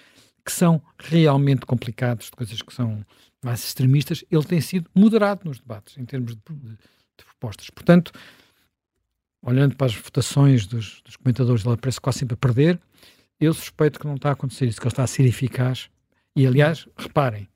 que 0.44 0.52
são 0.52 0.80
realmente 0.98 1.66
complicados, 1.66 2.26
de 2.26 2.32
coisas 2.32 2.62
que 2.62 2.72
são 2.72 3.04
mais 3.44 3.64
extremistas, 3.64 4.24
ele 4.30 4.44
tem 4.44 4.60
sido 4.60 4.88
moderado 4.94 5.42
nos 5.44 5.58
debates, 5.58 5.98
em 5.98 6.04
termos 6.04 6.34
de, 6.36 6.42
de, 6.48 6.78
de 7.18 7.24
propostas. 7.24 7.70
Portanto, 7.70 8.12
olhando 9.42 9.76
para 9.76 9.86
as 9.86 9.94
votações 9.94 10.66
dos, 10.66 11.00
dos 11.02 11.16
comentadores, 11.16 11.64
ele 11.64 11.76
parece 11.76 12.00
quase 12.00 12.20
sempre 12.20 12.34
a 12.34 12.36
perder. 12.36 12.80
Eu 13.38 13.52
suspeito 13.52 14.00
que 14.00 14.06
não 14.06 14.16
está 14.16 14.30
a 14.30 14.32
acontecer 14.32 14.66
isso, 14.66 14.80
que 14.80 14.86
ele 14.86 14.92
está 14.92 15.04
a 15.04 15.06
ser 15.06 15.24
eficaz. 15.24 15.88
E, 16.34 16.46
aliás, 16.46 16.86
reparem, 16.96 17.48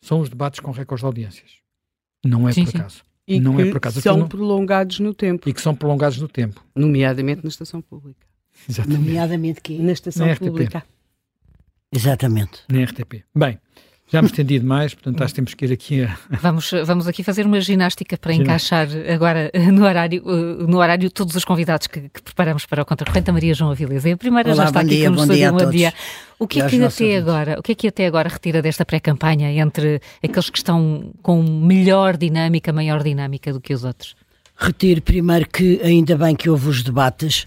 são 0.00 0.20
os 0.20 0.28
debates 0.28 0.60
com 0.60 0.70
recordes 0.70 1.02
de 1.02 1.06
audiências. 1.06 1.50
Não 2.24 2.48
é 2.48 2.52
sim, 2.52 2.64
por 2.64 2.76
acaso. 2.76 3.04
E 3.26 3.40
não 3.40 3.58
é 3.58 3.66
por 3.66 3.78
acaso. 3.78 4.00
são 4.00 4.16
não... 4.18 4.28
prolongados 4.28 5.00
no 5.00 5.12
tempo. 5.14 5.48
E 5.48 5.52
que 5.52 5.60
são 5.60 5.74
prolongados 5.74 6.18
no 6.18 6.28
tempo. 6.28 6.64
Nomeadamente 6.74 7.42
na 7.42 7.48
estação 7.48 7.80
pública. 7.80 8.26
Exatamente. 8.68 9.00
Nomeadamente 9.00 9.60
que 9.60 9.78
na 9.78 9.92
estação 9.92 10.26
na 10.26 10.36
pública. 10.36 10.84
Exatamente. 11.92 12.62
Na 12.68 12.84
RTP. 12.84 13.24
Bem, 13.34 13.58
já 14.08 14.22
me 14.22 14.28
estendi 14.28 14.58
demais, 14.60 14.94
portanto 14.94 15.20
acho 15.22 15.32
que 15.32 15.36
temos 15.36 15.54
que 15.54 15.64
ir 15.64 15.72
aqui 15.72 16.04
a... 16.04 16.16
Vamos, 16.40 16.70
vamos 16.84 17.08
aqui 17.08 17.24
fazer 17.24 17.44
uma 17.44 17.60
ginástica 17.60 18.16
para 18.16 18.32
encaixar 18.32 18.86
agora 19.12 19.50
no 19.72 19.84
horário, 19.84 20.22
uh, 20.24 20.66
no 20.66 20.78
horário 20.78 21.10
todos 21.10 21.34
os 21.34 21.44
convidados 21.44 21.88
que, 21.88 22.02
que 22.02 22.22
preparamos 22.22 22.66
para 22.66 22.82
o 22.82 22.86
Contracorrente. 22.86 23.30
A 23.30 23.32
Maria 23.32 23.52
João 23.52 23.72
Avilés. 23.72 24.04
E 24.04 24.12
a 24.12 24.16
primeira 24.16 24.52
Olá, 24.52 24.62
já 24.62 24.68
está 24.68 24.80
aqui 24.80 24.90
dia, 24.90 25.10
com 25.10 25.16
nos 25.16 25.26
bom 25.26 25.70
dia. 25.70 25.92
O 26.38 26.46
que 26.46 26.60
é 26.60 26.68
que 26.68 26.84
até 26.84 27.16
agora, 27.16 27.58
o 27.58 27.62
que 27.62 27.72
é 27.72 27.74
que 27.74 27.88
até 27.88 28.06
agora 28.06 28.28
retira 28.28 28.62
desta 28.62 28.84
pré-campanha 28.84 29.50
entre 29.50 30.00
aqueles 30.22 30.50
que 30.50 30.58
estão 30.58 31.12
com 31.20 31.42
melhor 31.42 32.16
dinâmica, 32.16 32.72
maior 32.72 33.02
dinâmica 33.02 33.52
do 33.52 33.60
que 33.60 33.74
os 33.74 33.82
outros? 33.82 34.14
Retiro 34.56 35.02
primeiro 35.02 35.48
que 35.48 35.80
ainda 35.82 36.16
bem 36.16 36.34
que 36.34 36.48
houve 36.48 36.68
os 36.68 36.82
debates, 36.82 37.46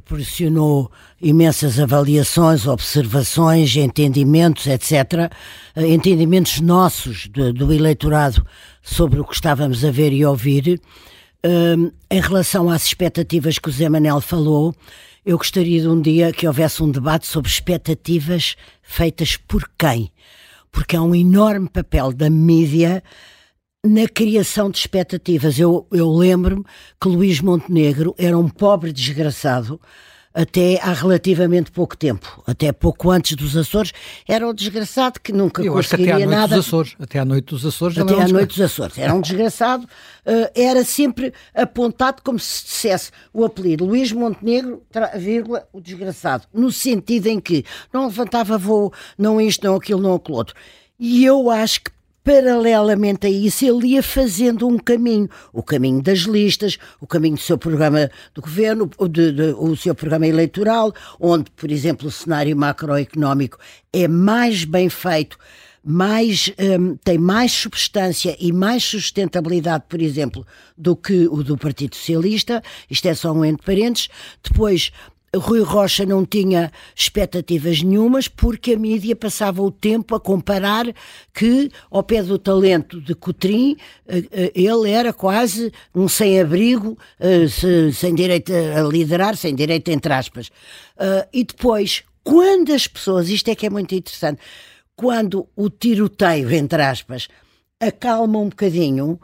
proporcionou 0.00 0.90
imensas 1.20 1.78
avaliações, 1.78 2.66
observações, 2.66 3.76
entendimentos, 3.76 4.66
etc. 4.66 5.30
Eh, 5.76 5.86
entendimentos 5.86 6.60
nossos 6.60 7.28
do, 7.28 7.52
do 7.52 7.72
eleitorado 7.72 8.44
sobre 8.82 9.20
o 9.20 9.24
que 9.24 9.34
estávamos 9.34 9.84
a 9.84 9.90
ver 9.90 10.12
e 10.12 10.24
ouvir. 10.24 10.80
Um, 11.44 11.92
em 12.10 12.20
relação 12.20 12.70
às 12.70 12.86
expectativas 12.86 13.58
que 13.58 13.68
o 13.68 13.72
Zé 13.72 13.88
Manel 13.88 14.20
falou, 14.20 14.74
eu 15.24 15.36
gostaria 15.36 15.80
de 15.80 15.88
um 15.88 16.00
dia 16.00 16.32
que 16.32 16.46
houvesse 16.46 16.82
um 16.82 16.90
debate 16.90 17.26
sobre 17.26 17.50
expectativas 17.50 18.56
feitas 18.82 19.36
por 19.36 19.68
quem? 19.78 20.10
Porque 20.72 20.96
há 20.96 21.02
um 21.02 21.14
enorme 21.14 21.68
papel 21.68 22.12
da 22.12 22.28
mídia 22.30 23.02
na 23.84 24.08
criação 24.08 24.70
de 24.70 24.78
expectativas. 24.78 25.58
Eu, 25.58 25.86
eu 25.92 26.10
lembro-me 26.10 26.64
que 27.00 27.08
Luís 27.08 27.40
Montenegro 27.40 28.14
era 28.16 28.36
um 28.36 28.48
pobre 28.48 28.92
desgraçado 28.92 29.78
até 30.34 30.80
há 30.82 30.92
relativamente 30.92 31.70
pouco 31.70 31.96
tempo, 31.96 32.42
até 32.44 32.72
pouco 32.72 33.08
antes 33.12 33.36
dos 33.36 33.56
Açores, 33.56 33.92
era 34.26 34.48
um 34.48 34.52
desgraçado 34.52 35.20
que 35.20 35.32
nunca 35.32 35.62
Eu 35.62 35.74
conseguiria 35.74 36.16
acho 36.16 36.18
que 36.18 36.24
até 36.24 36.24
à 36.24 36.26
noite 36.26 36.40
nada. 36.40 36.56
Dos 36.56 36.66
Açores, 36.66 36.96
até 36.98 37.18
à 37.20 37.24
noite 37.24 37.44
dos 37.44 37.66
Açores, 37.66 37.98
até 37.98 38.20
à 38.20 38.28
noite 38.28 38.48
dos 38.48 38.60
Açores, 38.60 38.98
era 38.98 39.14
um 39.14 39.20
desgraçado, 39.20 39.84
uh, 39.84 40.50
era 40.56 40.84
sempre 40.84 41.32
apontado 41.54 42.20
como 42.24 42.40
se 42.40 42.64
dissesse 42.64 43.12
o 43.32 43.44
apelido 43.44 43.84
Luís 43.84 44.10
Montenegro, 44.10 44.82
vírgula, 45.16 45.68
o 45.72 45.80
desgraçado, 45.80 46.48
no 46.52 46.72
sentido 46.72 47.28
em 47.28 47.38
que 47.38 47.64
não 47.92 48.06
levantava 48.06 48.58
voo, 48.58 48.92
não 49.16 49.40
isto, 49.40 49.64
não 49.64 49.76
aquilo, 49.76 50.00
não 50.00 50.14
aquilo 50.16 50.36
outro. 50.36 50.56
E 50.98 51.24
eu 51.24 51.48
acho 51.48 51.80
que 51.80 51.94
paralelamente 52.24 53.26
a 53.26 53.30
isso, 53.30 53.66
ele 53.66 53.88
ia 53.88 54.02
fazendo 54.02 54.66
um 54.66 54.78
caminho, 54.78 55.28
o 55.52 55.62
caminho 55.62 56.02
das 56.02 56.20
listas, 56.20 56.78
o 56.98 57.06
caminho 57.06 57.36
do 57.36 57.40
seu 57.40 57.58
programa 57.58 58.10
do 58.34 58.40
governo, 58.40 58.90
de, 59.10 59.30
de, 59.30 59.42
o 59.58 59.76
seu 59.76 59.94
programa 59.94 60.26
eleitoral, 60.26 60.92
onde, 61.20 61.50
por 61.50 61.70
exemplo, 61.70 62.08
o 62.08 62.10
cenário 62.10 62.56
macroeconómico 62.56 63.58
é 63.92 64.08
mais 64.08 64.64
bem 64.64 64.88
feito, 64.88 65.36
mais, 65.84 66.50
um, 66.58 66.96
tem 66.96 67.18
mais 67.18 67.52
substância 67.52 68.34
e 68.40 68.50
mais 68.52 68.82
sustentabilidade, 68.82 69.84
por 69.86 70.00
exemplo, 70.00 70.46
do 70.78 70.96
que 70.96 71.28
o 71.28 71.42
do 71.42 71.58
Partido 71.58 71.94
Socialista. 71.94 72.62
Isto 72.90 73.06
é 73.06 73.14
só 73.14 73.32
um 73.32 73.44
entre 73.44 73.66
parênteses. 73.66 74.08
Depois, 74.42 74.90
Rui 75.36 75.62
Rocha 75.62 76.04
não 76.06 76.24
tinha 76.24 76.70
expectativas 76.94 77.82
nenhumas 77.82 78.28
porque 78.28 78.72
a 78.72 78.78
mídia 78.78 79.14
passava 79.16 79.62
o 79.62 79.70
tempo 79.70 80.14
a 80.14 80.20
comparar 80.20 80.86
que, 81.32 81.70
ao 81.90 82.02
pé 82.02 82.22
do 82.22 82.38
talento 82.38 83.00
de 83.00 83.14
Coutrin, 83.14 83.76
eh, 84.06 84.24
eh, 84.30 84.52
ele 84.54 84.90
era 84.90 85.12
quase 85.12 85.72
um 85.94 86.08
sem-abrigo, 86.08 86.98
eh, 87.18 87.46
sem 87.92 88.14
direito 88.14 88.52
a 88.52 88.82
liderar, 88.82 89.36
sem 89.36 89.54
direito 89.54 89.90
entre 89.90 90.12
aspas. 90.12 90.50
E 91.32 91.44
depois, 91.44 92.04
quando 92.22 92.72
as 92.72 92.86
pessoas, 92.86 93.28
isto 93.28 93.50
é 93.50 93.54
que 93.54 93.66
é 93.66 93.70
muito 93.70 93.94
interessante, 93.94 94.40
quando 94.96 95.48
o 95.56 95.68
tiroteio, 95.68 96.52
entre 96.52 96.82
aspas, 96.82 97.28
acalma 97.80 98.38
um 98.38 98.48
bocadinho, 98.48 99.18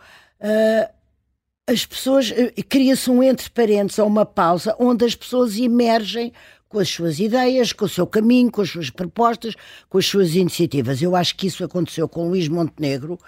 as 1.70 1.86
pessoas, 1.86 2.32
eh, 2.32 2.52
cria-se 2.68 3.10
um 3.10 3.22
entre 3.22 3.48
parentes 3.48 3.98
ou 3.98 4.06
uma 4.06 4.26
pausa 4.26 4.74
onde 4.78 5.04
as 5.04 5.14
pessoas 5.14 5.56
emergem 5.56 6.32
com 6.68 6.78
as 6.78 6.88
suas 6.88 7.18
ideias, 7.18 7.72
com 7.72 7.84
o 7.84 7.88
seu 7.88 8.06
caminho, 8.06 8.50
com 8.50 8.62
as 8.62 8.70
suas 8.70 8.90
propostas, 8.90 9.54
com 9.88 9.98
as 9.98 10.06
suas 10.06 10.34
iniciativas. 10.34 11.00
Eu 11.00 11.16
acho 11.16 11.36
que 11.36 11.46
isso 11.46 11.64
aconteceu 11.64 12.08
com 12.08 12.28
Luís 12.28 12.48
Montenegro 12.48 13.18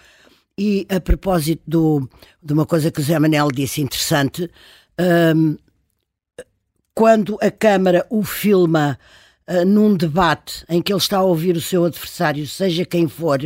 e 0.59 0.87
a 0.89 1.01
propósito 1.01 1.63
do, 1.67 2.09
de 2.43 2.53
uma 2.53 2.67
coisa 2.67 2.91
que 2.91 3.01
o 3.01 3.03
Zé 3.03 3.19
Manel 3.19 3.49
disse 3.51 3.81
interessante, 3.81 4.51
um, 5.35 5.57
quando 6.95 7.39
a 7.41 7.51
Câmara 7.51 8.07
o 8.11 8.23
filma 8.23 8.99
uh, 9.49 9.65
num 9.65 9.97
debate 9.97 10.65
em 10.69 10.83
que 10.83 10.93
ele 10.93 11.01
está 11.01 11.19
a 11.19 11.23
ouvir 11.23 11.57
o 11.57 11.61
seu 11.61 11.85
adversário, 11.85 12.47
seja 12.47 12.85
quem 12.85 13.09
for, 13.09 13.41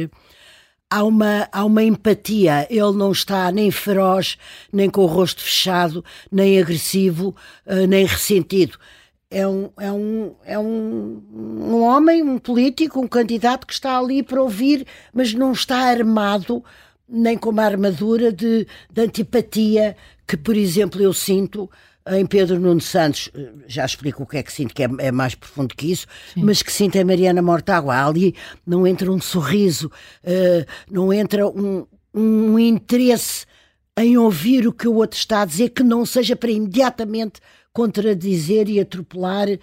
há 0.90 1.02
uma, 1.02 1.48
há 1.52 1.64
uma 1.64 1.82
empatia. 1.82 2.66
Ele 2.70 2.92
não 2.92 3.12
está 3.12 3.50
nem 3.50 3.70
feroz, 3.70 4.38
nem 4.72 4.88
com 4.88 5.02
o 5.02 5.06
rosto 5.06 5.42
fechado, 5.42 6.04
nem 6.30 6.60
agressivo, 6.60 7.34
uh, 7.66 7.86
nem 7.86 8.04
ressentido. 8.04 8.78
É 9.28 9.46
um, 9.46 9.70
é, 9.78 9.90
um, 9.90 10.34
é 10.44 10.58
um, 10.58 11.22
um 11.32 11.82
homem, 11.82 12.22
um 12.22 12.38
político, 12.38 13.00
um 13.00 13.08
candidato 13.08 13.66
que 13.66 13.72
está 13.72 13.98
ali 13.98 14.22
para 14.22 14.40
ouvir, 14.40 14.86
mas 15.12 15.34
não 15.34 15.52
está 15.52 15.78
armado 15.78 16.62
nem 17.08 17.36
com 17.36 17.50
uma 17.50 17.64
armadura 17.64 18.32
de, 18.32 18.66
de 18.90 19.02
antipatia 19.02 19.96
que, 20.26 20.36
por 20.36 20.56
exemplo, 20.56 21.00
eu 21.00 21.12
sinto 21.12 21.70
em 22.08 22.24
Pedro 22.24 22.60
Nuno 22.60 22.80
Santos, 22.80 23.30
eh, 23.34 23.48
já 23.66 23.84
explico 23.84 24.22
o 24.22 24.26
que 24.26 24.36
é 24.36 24.42
que 24.42 24.52
sinto, 24.52 24.74
que 24.74 24.82
é, 24.82 24.88
é 24.98 25.10
mais 25.10 25.34
profundo 25.34 25.74
que 25.74 25.90
isso, 25.90 26.06
Sim. 26.34 26.42
mas 26.44 26.62
que 26.62 26.72
sinto 26.72 26.96
em 26.96 27.04
Mariana 27.04 27.42
Mortágua. 27.42 28.06
Ali 28.06 28.34
não 28.66 28.86
entra 28.86 29.10
um 29.10 29.20
sorriso, 29.20 29.90
uh, 30.22 30.66
não 30.90 31.12
entra 31.12 31.46
um, 31.48 31.86
um 32.14 32.58
interesse 32.58 33.44
em 33.98 34.16
ouvir 34.16 34.66
o 34.66 34.72
que 34.72 34.86
o 34.86 34.94
outro 34.94 35.18
está 35.18 35.42
a 35.42 35.44
dizer, 35.44 35.70
que 35.70 35.82
não 35.82 36.04
seja 36.06 36.36
para 36.36 36.50
imediatamente 36.50 37.40
contradizer 37.72 38.68
e 38.68 38.80
atropelar 38.80 39.48
uh, 39.48 39.58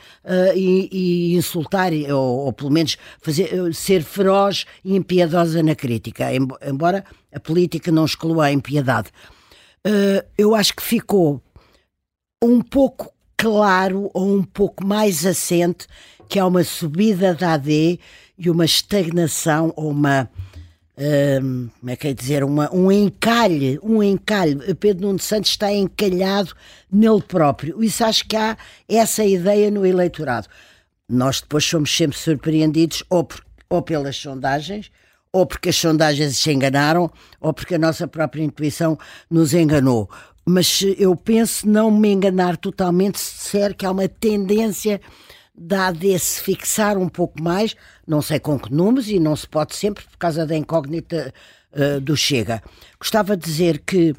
e, 0.55 0.89
e, 0.91 1.35
insultar, 1.35 1.91
ou, 2.11 2.45
ou, 2.45 2.53
pelo 2.53 2.69
menos 2.69 2.97
fazer, 3.19 3.73
ser 3.73 4.03
feroz 4.03 4.65
e 4.83 4.95
impiedosa 4.95 5.63
na 5.63 5.75
crítica, 5.75 6.27
embora 6.67 7.03
a 7.33 7.39
política 7.39 7.91
não 7.91 8.05
exclua 8.05 8.45
a 8.45 8.51
impiedade. 8.51 9.09
Uh, 9.85 10.23
eu 10.37 10.53
acho 10.53 10.75
que 10.75 10.83
ficou 10.83 11.41
um 12.43 12.61
pouco 12.61 13.13
claro 13.37 14.11
ou 14.13 14.35
um 14.35 14.43
pouco 14.43 14.85
mais 14.85 15.25
assente 15.25 15.87
que 16.27 16.37
há 16.37 16.45
uma 16.45 16.63
subida 16.63 17.33
da 17.33 17.53
AD 17.53 17.99
e 18.37 18.49
uma 18.49 18.65
estagnação 18.65 19.71
ou 19.77 19.89
uma 19.89 20.29
um, 20.95 21.69
como 21.79 21.89
é 21.89 21.95
que 21.95 22.07
é 22.09 22.13
dizer, 22.13 22.43
uma, 22.43 22.71
um 22.71 22.91
encalhe, 22.91 23.79
um 23.81 24.03
encalhe. 24.03 24.55
Pedro 24.75 25.07
Nuno 25.07 25.19
Santos 25.19 25.51
está 25.51 25.73
encalhado 25.73 26.53
nele 26.91 27.21
próprio. 27.21 27.83
Isso 27.83 28.03
acho 28.03 28.27
que 28.27 28.35
há 28.35 28.55
essa 28.87 29.23
ideia 29.23 29.71
no 29.71 29.85
eleitorado. 29.85 30.47
Nós 31.09 31.41
depois 31.41 31.63
somos 31.63 31.95
sempre 31.95 32.17
surpreendidos 32.17 33.03
ou, 33.09 33.23
por, 33.23 33.43
ou 33.69 33.81
pelas 33.81 34.17
sondagens, 34.17 34.91
ou 35.31 35.47
porque 35.47 35.69
as 35.69 35.75
sondagens 35.75 36.37
se 36.37 36.51
enganaram, 36.51 37.09
ou 37.41 37.51
porque 37.51 37.73
a 37.73 37.79
nossa 37.79 38.07
própria 38.07 38.43
intuição 38.43 38.97
nos 39.31 39.53
enganou 39.53 40.07
mas 40.45 40.81
eu 40.97 41.15
penso 41.15 41.67
não 41.67 41.89
me 41.89 42.11
enganar 42.11 42.57
totalmente 42.57 43.19
se 43.19 43.35
disser 43.35 43.75
que 43.75 43.85
há 43.85 43.91
uma 43.91 44.07
tendência 44.07 44.99
da 45.55 45.87
AD 45.87 46.17
se 46.19 46.41
fixar 46.41 46.97
um 46.97 47.07
pouco 47.07 47.41
mais, 47.41 47.75
não 48.07 48.21
sei 48.21 48.39
com 48.39 48.59
que 48.59 48.73
números, 48.73 49.07
e 49.09 49.19
não 49.19 49.35
se 49.35 49.47
pode 49.47 49.75
sempre 49.75 50.03
por 50.03 50.17
causa 50.17 50.45
da 50.45 50.57
incógnita 50.57 51.33
uh, 51.73 52.01
do 52.01 52.17
Chega. 52.17 52.61
Gostava 52.99 53.37
de 53.37 53.45
dizer 53.45 53.79
que 53.85 54.15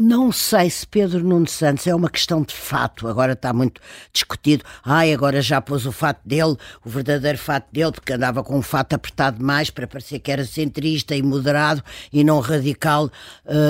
não 0.00 0.32
sei 0.32 0.70
se 0.70 0.86
Pedro 0.86 1.22
Nuno 1.22 1.46
Santos 1.46 1.86
é 1.86 1.94
uma 1.94 2.08
questão 2.08 2.42
de 2.42 2.54
fato, 2.54 3.06
agora 3.06 3.34
está 3.34 3.52
muito 3.52 3.80
discutido. 4.12 4.64
Ai, 4.82 5.12
agora 5.12 5.42
já 5.42 5.60
pôs 5.60 5.84
o 5.84 5.92
fato 5.92 6.20
dele, 6.24 6.56
o 6.84 6.88
verdadeiro 6.88 7.36
fato 7.36 7.70
dele, 7.70 7.92
porque 7.92 8.14
andava 8.14 8.42
com 8.42 8.56
um 8.56 8.62
fato 8.62 8.94
apertado 8.94 9.38
demais 9.38 9.68
para 9.68 9.86
parecer 9.86 10.18
que 10.18 10.32
era 10.32 10.44
centrista 10.44 11.14
e 11.14 11.22
moderado 11.22 11.82
e 12.10 12.24
não 12.24 12.40
radical 12.40 13.06
uh, 13.06 13.10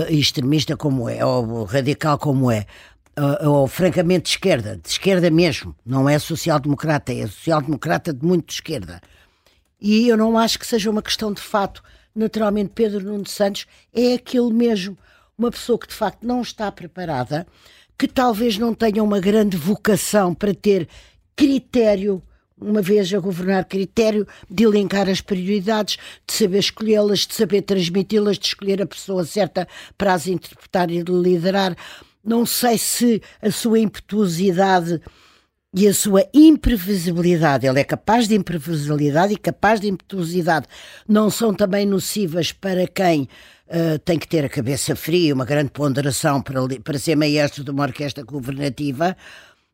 e 0.09 0.21
extremista 0.21 0.77
como 0.77 1.09
é, 1.09 1.25
ou 1.25 1.65
radical 1.65 2.17
como 2.17 2.51
é. 2.51 2.65
Uh, 3.19 3.49
ou 3.49 3.67
francamente 3.67 4.23
de 4.23 4.29
esquerda, 4.31 4.77
de 4.81 4.89
esquerda 4.89 5.29
mesmo, 5.31 5.75
não 5.85 6.09
é 6.09 6.19
social-democrata, 6.19 7.13
é 7.13 7.27
social-democrata 7.27 8.15
de 8.15 8.25
muito 8.25 8.47
de 8.47 8.55
esquerda. 8.55 9.01
E 9.81 10.09
eu 10.09 10.17
não 10.17 10.39
acho 10.39 10.59
que 10.59 10.67
seja 10.67 10.91
uma 10.91 11.03
questão 11.03 11.33
de 11.33 11.41
fato. 11.41 11.83
Naturalmente, 12.15 12.71
Pedro 12.75 13.01
Nuno 13.05 13.27
Santos 13.27 13.67
é 13.93 14.15
aquele 14.15 14.53
mesmo 14.53 14.97
uma 15.41 15.51
pessoa 15.51 15.79
que 15.79 15.89
de 15.89 15.95
facto 15.95 16.27
não 16.27 16.43
está 16.43 16.71
preparada, 16.71 17.47
que 17.99 18.07
talvez 18.07 18.59
não 18.59 18.75
tenha 18.75 19.03
uma 19.03 19.19
grande 19.19 19.57
vocação 19.57 20.35
para 20.35 20.53
ter 20.53 20.87
critério 21.35 22.23
uma 22.61 22.83
vez 22.83 23.13
a 23.15 23.19
governar 23.19 23.65
critério 23.65 24.27
de 24.51 24.65
elencar 24.65 25.09
as 25.09 25.23
prioridades, 25.23 25.97
de 26.27 26.35
saber 26.35 26.59
escolhê-las, 26.59 27.21
de 27.21 27.33
saber 27.33 27.63
transmiti-las, 27.63 28.39
de 28.39 28.49
escolher 28.49 28.83
a 28.83 28.87
pessoa 28.87 29.25
certa 29.25 29.67
para 29.97 30.13
as 30.13 30.27
interpretar 30.27 30.91
e 30.91 31.03
liderar. 31.03 31.75
Não 32.23 32.45
sei 32.45 32.77
se 32.77 33.23
a 33.41 33.51
sua 33.51 33.79
impetuosidade 33.79 35.01
e 35.75 35.89
a 35.89 35.95
sua 35.95 36.29
imprevisibilidade, 36.35 37.67
ele 37.67 37.81
é 37.81 37.85
capaz 37.85 38.29
de 38.29 38.35
imprevisibilidade 38.35 39.33
e 39.33 39.39
capaz 39.39 39.81
de 39.81 39.89
impetuosidade, 39.89 40.67
não 41.09 41.31
são 41.31 41.55
também 41.55 41.87
nocivas 41.87 42.53
para 42.53 42.87
quem 42.87 43.27
uh, 43.71 43.99
tem 44.01 44.19
que 44.19 44.29
ter 44.29 44.45
a 44.45 44.49
cabeça 44.49 44.97
fria, 44.97 45.35
uma 45.35 45.45
grande 45.45 45.71
ponderação 45.71 46.43
para, 46.43 46.61
para 46.83 46.99
ser 46.99 47.17
maestro 47.17 47.65
de 47.65 47.71
uma 47.71 47.85
orquestra 47.85 48.25
governativa. 48.25 49.17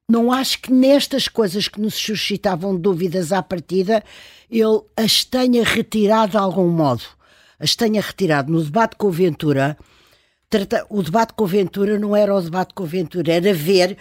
Não 0.09 0.31
acho 0.31 0.61
que 0.61 0.73
nestas 0.73 1.27
coisas 1.27 1.67
que 1.67 1.81
nos 1.81 1.95
suscitavam 1.95 2.77
dúvidas 2.77 3.33
à 3.33 3.43
partida, 3.43 4.05
ele 4.51 4.81
as 4.97 5.25
tenha 5.25 5.65
retirado 5.65 6.33
de 6.33 6.37
algum 6.37 6.69
modo. 6.69 7.03
As 7.59 7.75
tenha 7.75 8.01
retirado. 8.01 8.53
No 8.53 8.63
debate 8.63 8.97
com 8.97 9.09
o 9.09 9.11
Ventura, 9.11 9.77
o 10.89 11.03
debate 11.03 11.33
com 11.33 11.45
o 11.45 11.47
Ventura 11.47 11.99
não 11.99 12.15
era 12.15 12.35
o 12.35 12.41
debate 12.41 12.73
com 12.75 12.85
o 12.85 12.87
Ventura, 12.87 13.33
era 13.33 13.53
ver 13.53 13.97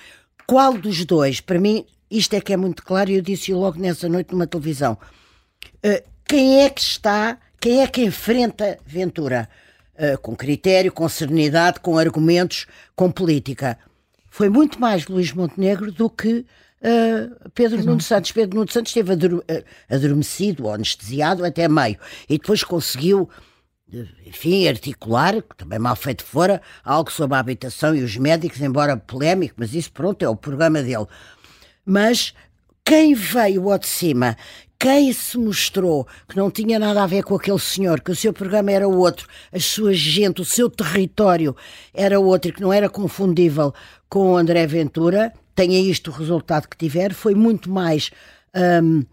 qual 0.46 0.74
dos 0.78 1.04
dois, 1.06 1.42
para 1.42 1.60
mim, 1.60 1.86
isto 2.12 2.36
é 2.36 2.42
que 2.42 2.54
é 2.54 2.58
muito 2.58 2.84
claro, 2.84 3.10
e 3.10 3.16
eu 3.16 3.22
disse 3.22 3.52
logo 3.52 3.80
nessa 3.80 4.08
noite 4.08 4.32
numa 4.32 4.46
televisão, 4.46 4.94
uh, 4.94 6.10
quem 6.28 6.62
é 6.62 6.70
que 6.70 6.82
está, 6.82 7.40
quem 7.60 7.82
é 7.82 7.88
que 7.88 8.04
enfrenta 8.04 8.78
Ventura? 8.86 9.50
Uh, 9.98 10.18
com 10.22 10.36
critério, 10.36 10.92
com 10.92 11.08
serenidade, 11.08 11.80
com 11.80 11.98
argumentos, 11.98 12.68
com 12.96 13.10
política. 13.10 13.78
Foi 14.30 14.50
muito 14.50 14.80
mais 14.80 15.08
Luís 15.08 15.32
Montenegro 15.32 15.90
do 15.92 16.10
que 16.10 16.46
uh, 16.82 17.50
Pedro 17.54 17.82
Nuno 17.84 18.02
Santos. 18.02 18.34
Pedro 18.34 18.58
Nuno 18.58 18.70
Santos 18.70 18.90
esteve 18.90 19.14
adormecido 19.90 20.66
ou 20.66 20.74
anestesiado 20.74 21.46
até 21.46 21.70
meio 21.70 21.98
e 22.28 22.38
depois 22.38 22.62
conseguiu 22.62 23.30
enfim, 24.26 24.68
articular, 24.68 25.42
que 25.42 25.56
também 25.56 25.80
mal 25.80 25.96
feito 25.96 26.24
fora, 26.24 26.62
algo 26.84 27.12
sobre 27.12 27.38
a 27.38 27.40
habitação 27.40 27.96
e 27.96 28.04
os 28.04 28.18
médicos, 28.18 28.60
embora 28.62 28.98
polémico, 28.98 29.56
mas 29.58 29.74
isso 29.74 29.92
pronto, 29.92 30.24
é 30.24 30.30
o 30.30 30.36
programa 30.36 30.82
dele. 30.82 31.06
Mas 31.86 32.34
quem 32.84 33.14
veio 33.14 33.72
ao 33.72 33.78
de 33.78 33.88
cima, 33.88 34.36
quem 34.86 35.12
se 35.12 35.36
mostrou 35.36 36.08
que 36.30 36.38
não 36.38 36.52
tinha 36.52 36.78
nada 36.78 37.02
a 37.02 37.08
ver 37.08 37.24
com 37.24 37.34
aquele 37.34 37.58
senhor, 37.58 38.00
que 38.02 38.12
o 38.12 38.16
seu 38.16 38.32
programa 38.32 38.72
era 38.72 38.88
outro, 38.88 39.28
a 39.52 39.60
sua 39.60 39.92
gente, 39.96 40.44
o 40.44 40.46
seu 40.46 40.70
território 40.70 41.56
era 41.92 42.20
outro, 42.20 42.54
que 42.54 42.62
não 42.62 42.72
era 42.72 42.88
confundível 42.88 43.74
com 44.08 44.34
o 44.34 44.38
André 44.38 44.68
Ventura, 44.68 45.34
tenha 45.56 45.80
isto 45.80 46.12
o 46.12 46.14
resultado 46.14 46.68
que 46.68 46.78
tiver, 46.78 47.16
foi 47.16 47.34
muito 47.34 47.68
mais. 47.68 48.12
Hum, 48.56 49.04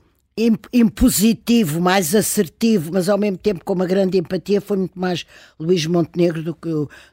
impositivo, 0.72 1.78
mais 1.78 2.14
assertivo, 2.14 2.90
mas 2.92 3.08
ao 3.08 3.18
mesmo 3.18 3.36
tempo 3.36 3.64
com 3.64 3.74
uma 3.74 3.86
grande 3.86 4.16
empatia, 4.18 4.62
foi 4.62 4.78
muito 4.78 4.98
mais 4.98 5.26
Luís 5.60 5.84
Montenegro 5.86 6.42
do 6.42 6.54
que, 6.54 6.70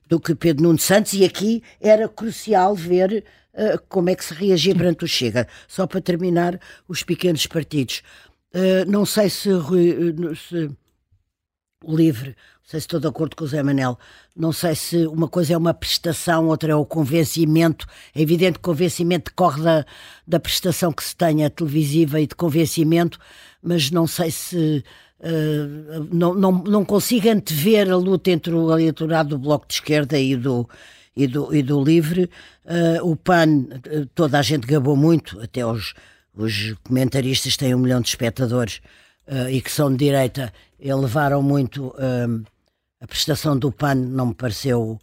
do 0.07 0.19
que 0.21 0.33
Pedro 0.33 0.63
Nuno 0.63 0.79
Santos, 0.79 1.11
e 1.13 1.25
aqui 1.25 1.61
era 1.81 2.07
crucial 2.07 2.73
ver 2.73 3.25
uh, 3.53 3.79
como 3.89 4.09
é 4.09 4.15
que 4.15 4.23
se 4.23 4.33
reagia 4.33 4.73
perante 4.73 5.03
o 5.03 5.07
Chega. 5.07 5.47
Só 5.67 5.85
para 5.85 5.99
terminar, 5.99 6.59
os 6.87 7.03
pequenos 7.03 7.45
partidos. 7.45 8.01
Uh, 8.53 8.89
não 8.89 9.05
sei 9.05 9.29
se, 9.29 9.49
se 10.35 10.71
livre. 11.87 12.29
Não 12.29 12.69
sei 12.71 12.79
se 12.79 12.85
estou 12.85 12.99
de 12.99 13.07
acordo 13.07 13.35
com 13.35 13.43
o 13.43 13.47
Zé 13.47 13.63
Manel. 13.63 13.97
Não 14.35 14.51
sei 14.51 14.75
se 14.75 15.07
uma 15.07 15.27
coisa 15.27 15.53
é 15.53 15.57
uma 15.57 15.73
prestação, 15.73 16.47
outra 16.47 16.71
é 16.71 16.75
o 16.75 16.85
convencimento. 16.85 17.85
É 18.13 18.21
evidente 18.21 18.53
que 18.53 18.69
o 18.69 18.71
convencimento 18.71 19.31
decorre 19.31 19.61
da, 19.61 19.85
da 20.27 20.39
prestação 20.39 20.91
que 20.91 21.03
se 21.03 21.15
tenha 21.15 21.49
televisiva 21.49 22.19
e 22.19 22.27
de 22.27 22.35
convencimento, 22.35 23.19
mas 23.61 23.91
não 23.91 24.07
sei 24.07 24.31
se. 24.31 24.83
Uh, 25.19 26.07
não, 26.11 26.33
não, 26.33 26.51
não 26.51 26.85
consigo 26.85 27.29
antever 27.29 27.91
a 27.91 27.97
luta 27.97 28.31
entre 28.31 28.53
o 28.53 28.71
eleitorado 28.71 29.31
do 29.31 29.37
Bloco 29.37 29.67
de 29.67 29.73
Esquerda 29.73 30.17
e 30.17 30.33
do, 30.33 30.67
e 31.15 31.27
do, 31.27 31.53
e 31.53 31.61
do 31.61 31.83
Livre. 31.83 32.29
Uh, 32.63 33.11
o 33.11 33.15
PAN, 33.17 33.67
toda 34.15 34.39
a 34.39 34.41
gente 34.41 34.65
gabou 34.65 34.95
muito, 34.95 35.41
até 35.41 35.65
os, 35.65 35.93
os 36.33 36.73
comentaristas 36.83 37.57
têm 37.57 37.75
um 37.75 37.79
milhão 37.79 38.01
de 38.01 38.09
espectadores 38.09 38.81
uh, 39.27 39.49
e 39.49 39.61
que 39.61 39.71
são 39.71 39.91
de 39.91 40.05
direita, 40.05 40.53
elevaram 40.79 41.41
muito 41.41 41.93
a 43.01 43.07
prestação 43.07 43.57
do 43.57 43.71
PAN, 43.71 43.95
não 43.95 44.27
me 44.27 44.33
pareceu 44.33 44.99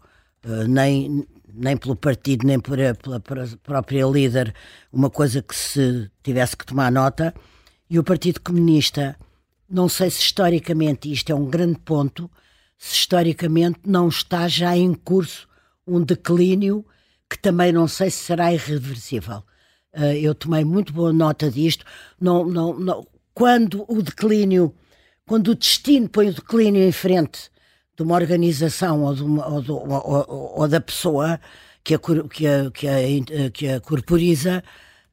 nem, 0.68 1.26
nem 1.52 1.76
pelo 1.76 1.96
partido, 1.96 2.46
nem 2.46 2.56
a, 2.56 2.94
pela, 2.94 3.20
pela 3.20 3.46
própria 3.62 4.06
líder, 4.06 4.54
uma 4.92 5.10
coisa 5.10 5.42
que 5.42 5.54
se 5.54 6.10
tivesse 6.22 6.56
que 6.56 6.64
tomar 6.64 6.90
nota. 6.92 7.34
E 7.88 7.98
o 7.98 8.04
Partido 8.04 8.40
Comunista, 8.40 9.16
não 9.68 9.88
sei 9.88 10.10
se 10.10 10.20
historicamente, 10.20 11.10
isto 11.10 11.30
é 11.30 11.34
um 11.34 11.46
grande 11.46 11.78
ponto, 11.78 12.30
se 12.76 12.94
historicamente 12.94 13.80
não 13.86 14.08
está 14.08 14.48
já 14.48 14.76
em 14.76 14.92
curso 14.92 15.48
um 15.86 16.02
declínio 16.02 16.84
que 17.28 17.38
também 17.38 17.72
não 17.72 17.88
sei 17.88 18.10
se 18.10 18.24
será 18.24 18.52
irreversível. 18.52 19.42
Uh, 19.97 20.12
eu 20.20 20.34
tomei 20.34 20.64
muito 20.64 20.92
boa 20.92 21.12
nota 21.12 21.51
disto. 21.51 21.84
Não, 22.20 22.44
não, 22.44 22.78
não, 22.78 23.07
quando 23.32 23.84
o 23.88 24.03
declínio, 24.03 24.74
quando 25.26 25.49
o 25.49 25.55
destino 25.55 26.09
põe 26.09 26.28
o 26.28 26.34
declínio 26.34 26.82
em 26.82 26.92
frente 26.92 27.51
de 27.97 28.03
uma 28.03 28.14
organização 28.14 29.03
ou, 29.05 29.14
uma, 29.14 29.49
ou, 29.49 29.62
do, 29.62 29.76
ou, 29.76 30.53
ou, 30.59 30.68
da 30.68 30.80
pessoa 30.80 31.40
que 31.82 31.94
a, 31.94 31.99
que 31.99 32.47
a, 32.47 32.70
que 32.70 32.88
a, 32.88 33.51
que 33.51 33.68
a 33.68 33.80
corporiza, 33.80 34.62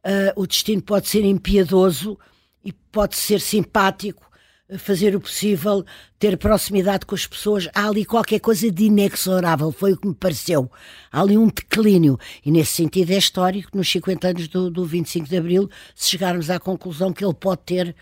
uh, 0.03 0.41
o 0.41 0.45
destino 0.45 0.81
pode 0.81 1.07
ser 1.07 1.23
impiedoso 1.23 2.19
e 2.63 2.73
pode 2.73 3.15
ser 3.15 3.39
simpático, 3.39 4.29
fazer 4.77 5.15
o 5.15 5.19
possível, 5.21 5.85
ter 6.19 6.37
proximidade 6.37 7.05
com 7.05 7.15
as 7.15 7.25
pessoas. 7.25 7.67
Há 7.73 7.87
ali 7.87 8.05
qualquer 8.05 8.39
coisa 8.39 8.71
de 8.71 8.85
inexorável, 8.85 9.71
foi 9.71 9.93
o 9.93 9.97
que 9.97 10.07
me 10.07 10.13
pareceu. 10.13 10.71
Há 11.11 11.21
ali 11.21 11.37
um 11.37 11.47
declínio. 11.47 12.17
E 12.45 12.51
nesse 12.51 12.73
sentido 12.73 13.11
é 13.11 13.17
histórico, 13.17 13.75
nos 13.75 13.89
50 13.91 14.27
anos 14.27 14.47
do, 14.47 14.69
do 14.69 14.85
25 14.85 15.27
de 15.27 15.37
Abril, 15.37 15.69
se 15.95 16.11
chegarmos 16.11 16.49
à 16.49 16.59
conclusão 16.59 17.11
que 17.13 17.23
ele 17.23 17.33
pode 17.33 17.61
ter 17.65 17.95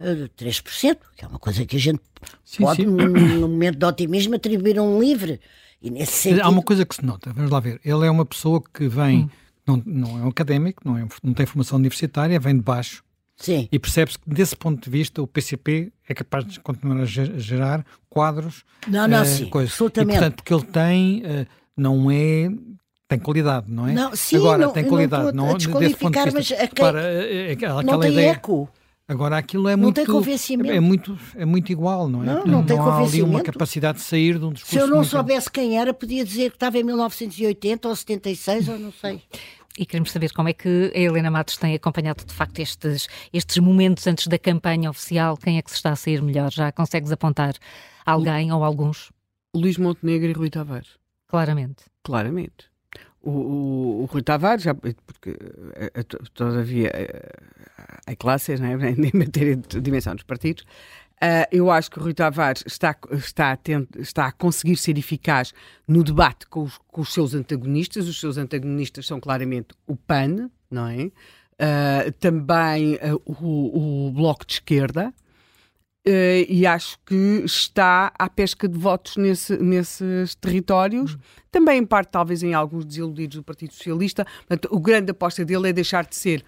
uh, 0.00 0.28
3%, 0.38 0.98
que 1.16 1.24
é 1.24 1.28
uma 1.28 1.38
coisa 1.38 1.64
que 1.64 1.76
a 1.76 1.80
gente 1.80 2.00
sim, 2.44 2.62
pode, 2.62 2.82
sim. 2.82 2.86
Num, 2.86 3.08
num, 3.08 3.48
momento 3.48 3.78
de 3.78 3.84
otimismo, 3.84 4.34
atribuir 4.34 4.78
a 4.78 4.82
um 4.82 5.00
livre. 5.00 5.40
E 5.80 5.90
nesse 5.90 6.12
sentido... 6.12 6.42
Há 6.42 6.48
uma 6.48 6.62
coisa 6.62 6.84
que 6.84 6.94
se 6.94 7.04
nota, 7.04 7.32
vamos 7.32 7.50
lá 7.50 7.60
ver. 7.60 7.80
Ele 7.84 8.06
é 8.06 8.10
uma 8.10 8.24
pessoa 8.24 8.62
que 8.72 8.88
vem. 8.88 9.24
Hum. 9.24 9.30
Não, 9.66 9.82
não 9.84 10.18
é 10.18 10.22
um 10.22 10.28
académico, 10.28 10.80
não, 10.84 10.96
é, 10.96 11.04
não 11.24 11.34
tem 11.34 11.44
formação 11.44 11.76
universitária, 11.76 12.38
vem 12.38 12.54
de 12.54 12.62
baixo, 12.62 13.02
Sim. 13.36 13.68
E 13.70 13.78
percebe-se 13.78 14.18
que, 14.18 14.28
desse 14.30 14.56
ponto 14.56 14.82
de 14.82 14.90
vista, 14.90 15.20
o 15.20 15.26
PCP 15.26 15.92
é 16.08 16.14
capaz 16.14 16.46
de 16.46 16.58
continuar 16.60 17.02
a 17.02 17.04
gerar 17.04 17.84
quadros. 18.08 18.64
Não, 18.88 19.06
não, 19.06 19.22
uh, 19.22 19.26
sim, 19.26 19.46
coisas. 19.46 19.72
absolutamente. 19.72 20.16
E, 20.16 20.20
portanto, 20.20 20.36
porque 20.36 20.54
ele 20.54 20.64
tem, 20.64 21.22
uh, 21.22 21.46
não 21.76 22.10
é. 22.10 22.50
Tem 23.08 23.20
qualidade, 23.20 23.66
não 23.68 23.86
é? 23.86 23.92
Não, 23.92 24.16
sim, 24.16 24.36
Agora, 24.36 24.66
não, 24.66 24.72
tem 24.72 24.84
qualidade. 24.84 25.36
Não, 25.36 25.46
não 25.46 25.54
desse 25.54 25.68
ponto 25.96 26.18
de 26.18 26.30
vista. 26.30 26.56
Mas 26.58 26.70
para, 26.70 27.02
é, 27.02 27.52
aquela 27.52 27.82
não 27.82 28.00
tem 28.00 28.10
ideia, 28.10 28.30
eco. 28.30 28.68
Agora 29.08 29.36
aquilo 29.36 29.68
é 29.68 29.76
não 29.76 29.84
muito. 29.84 29.94
Tem 29.94 30.04
convencimento. 30.04 30.72
É 30.72 30.80
muito, 30.80 31.16
é 31.36 31.44
muito 31.44 31.70
igual, 31.70 32.08
não 32.08 32.24
é? 32.24 32.26
Não, 32.26 32.44
não, 32.44 32.64
tem 32.64 32.76
há 32.76 32.82
convencimento. 32.82 33.14
ali 33.14 33.22
uma 33.22 33.40
capacidade 33.40 33.98
de 33.98 34.04
sair 34.04 34.36
de 34.36 34.44
um 34.44 34.52
discurso. 34.52 34.74
Se 34.74 34.82
eu 34.82 34.88
não 34.88 35.04
soubesse 35.04 35.48
quem 35.48 35.78
era, 35.78 35.94
podia 35.94 36.24
dizer 36.24 36.50
que 36.50 36.56
estava 36.56 36.78
em 36.78 36.82
1980 36.82 37.88
ou 37.88 37.94
76 37.94 38.68
ou 38.68 38.78
não 38.78 38.92
sei. 38.92 39.22
E 39.78 39.84
queremos 39.84 40.10
saber 40.10 40.32
como 40.32 40.48
é 40.48 40.52
que 40.52 40.90
a 40.94 40.98
Helena 40.98 41.30
Matos 41.30 41.58
tem 41.58 41.74
acompanhado 41.74 42.24
de 42.24 42.32
facto 42.32 42.58
estes, 42.60 43.08
estes 43.32 43.58
momentos 43.58 44.06
antes 44.06 44.26
da 44.26 44.38
campanha 44.38 44.88
oficial. 44.88 45.36
Quem 45.36 45.58
é 45.58 45.62
que 45.62 45.70
se 45.70 45.76
está 45.76 45.92
a 45.92 45.96
sair 45.96 46.22
melhor? 46.22 46.50
Já 46.50 46.72
consegues 46.72 47.12
apontar 47.12 47.54
alguém 48.04 48.50
ou 48.52 48.64
alguns? 48.64 49.12
Luís 49.54 49.76
Montenegro 49.76 50.30
e 50.30 50.32
Rui 50.32 50.50
Tavares. 50.50 50.98
Claramente. 51.28 51.84
Claramente. 52.02 52.70
O, 53.20 53.30
o, 53.30 54.02
o 54.02 54.04
Rui 54.06 54.22
Tavares, 54.22 54.62
já, 54.62 54.74
porque 54.74 55.36
todavia 56.32 56.90
há 58.06 58.16
classes 58.16 58.60
né, 58.60 58.72
em 58.96 59.18
matéria 59.18 59.56
de 59.56 59.80
dimensão 59.80 60.14
dos 60.14 60.24
partidos, 60.24 60.64
Uh, 61.16 61.48
eu 61.50 61.70
acho 61.70 61.90
que 61.90 61.98
o 61.98 62.02
Rui 62.02 62.12
Tavares 62.12 62.62
está, 62.66 62.94
está, 63.12 63.52
a 63.52 64.00
está 64.00 64.26
a 64.26 64.32
conseguir 64.32 64.76
ser 64.76 64.98
eficaz 64.98 65.54
no 65.88 66.04
debate 66.04 66.46
com 66.46 66.64
os, 66.64 66.78
com 66.88 67.00
os, 67.00 67.12
seus 67.12 67.34
antagonistas. 67.34 68.06
Os 68.06 68.20
seus 68.20 68.36
antagonistas 68.36 69.06
são 69.06 69.18
claramente 69.18 69.68
o 69.86 69.96
PAN, 69.96 70.50
não 70.70 70.86
é? 70.88 71.04
Uh, 71.06 72.12
também 72.20 72.96
uh, 72.96 73.20
o, 73.24 74.08
o, 74.08 74.12
Bloco 74.12 74.44
de 74.44 74.54
Esquerda. 74.54 75.14
e 76.48 76.66
acho 76.66 76.98
que 77.06 77.42
está 77.46 78.12
à 78.18 78.28
pesca 78.28 78.68
de 78.68 78.78
votos 78.78 79.16
nesse, 79.16 79.56
nesses 79.56 80.34
territórios, 80.34 81.14
uhum. 81.14 81.20
também 81.50 81.78
em 81.78 81.86
parte, 81.86 82.10
talvez, 82.10 82.42
em 82.42 82.52
alguns 82.52 82.84
desiludidos 82.84 83.38
do 83.38 83.42
Partido 83.42 83.72
Socialista. 83.72 84.26
Portanto, 84.46 84.68
o 84.70 84.78
grande 84.78 85.12
aposta 85.12 85.46
dele 85.46 85.70
é 85.70 85.72
deixar 85.72 86.04
de 86.04 86.14
ser 86.14 86.44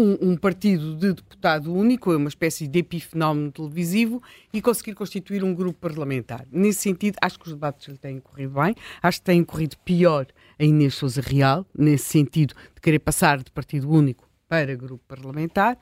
um, 0.00 0.30
um, 0.30 0.36
partido 0.36 0.96
de 0.96 1.12
deputado 1.12 1.74
único, 1.74 2.10
é 2.12 2.16
uma 2.16 2.28
espécie 2.28 2.66
de 2.66 2.78
epifenómeno 2.78 3.52
televisivo, 3.52 4.22
e 4.52 4.62
conseguir 4.62 4.94
constituir 4.94 5.44
um 5.44 5.54
grupo 5.54 5.78
parlamentar. 5.78 6.46
Nesse 6.50 6.80
sentido, 6.80 7.16
acho 7.20 7.38
que 7.38 7.46
os 7.46 7.52
debates 7.52 7.86
lhe 7.86 7.98
têm 7.98 8.18
corrido 8.18 8.54
bem, 8.54 8.74
acho 9.02 9.18
que 9.18 9.24
têm 9.24 9.44
corrido 9.44 9.76
pior 9.84 10.26
a 10.58 10.64
Inês 10.64 10.94
Souza 10.94 11.20
Real, 11.20 11.66
nesse 11.76 12.04
sentido 12.04 12.54
de 12.74 12.80
querer 12.80 12.98
passar 12.98 13.42
de 13.42 13.50
partido 13.50 13.90
único 13.90 14.28
para 14.48 14.74
grupo 14.74 15.04
parlamentar. 15.06 15.76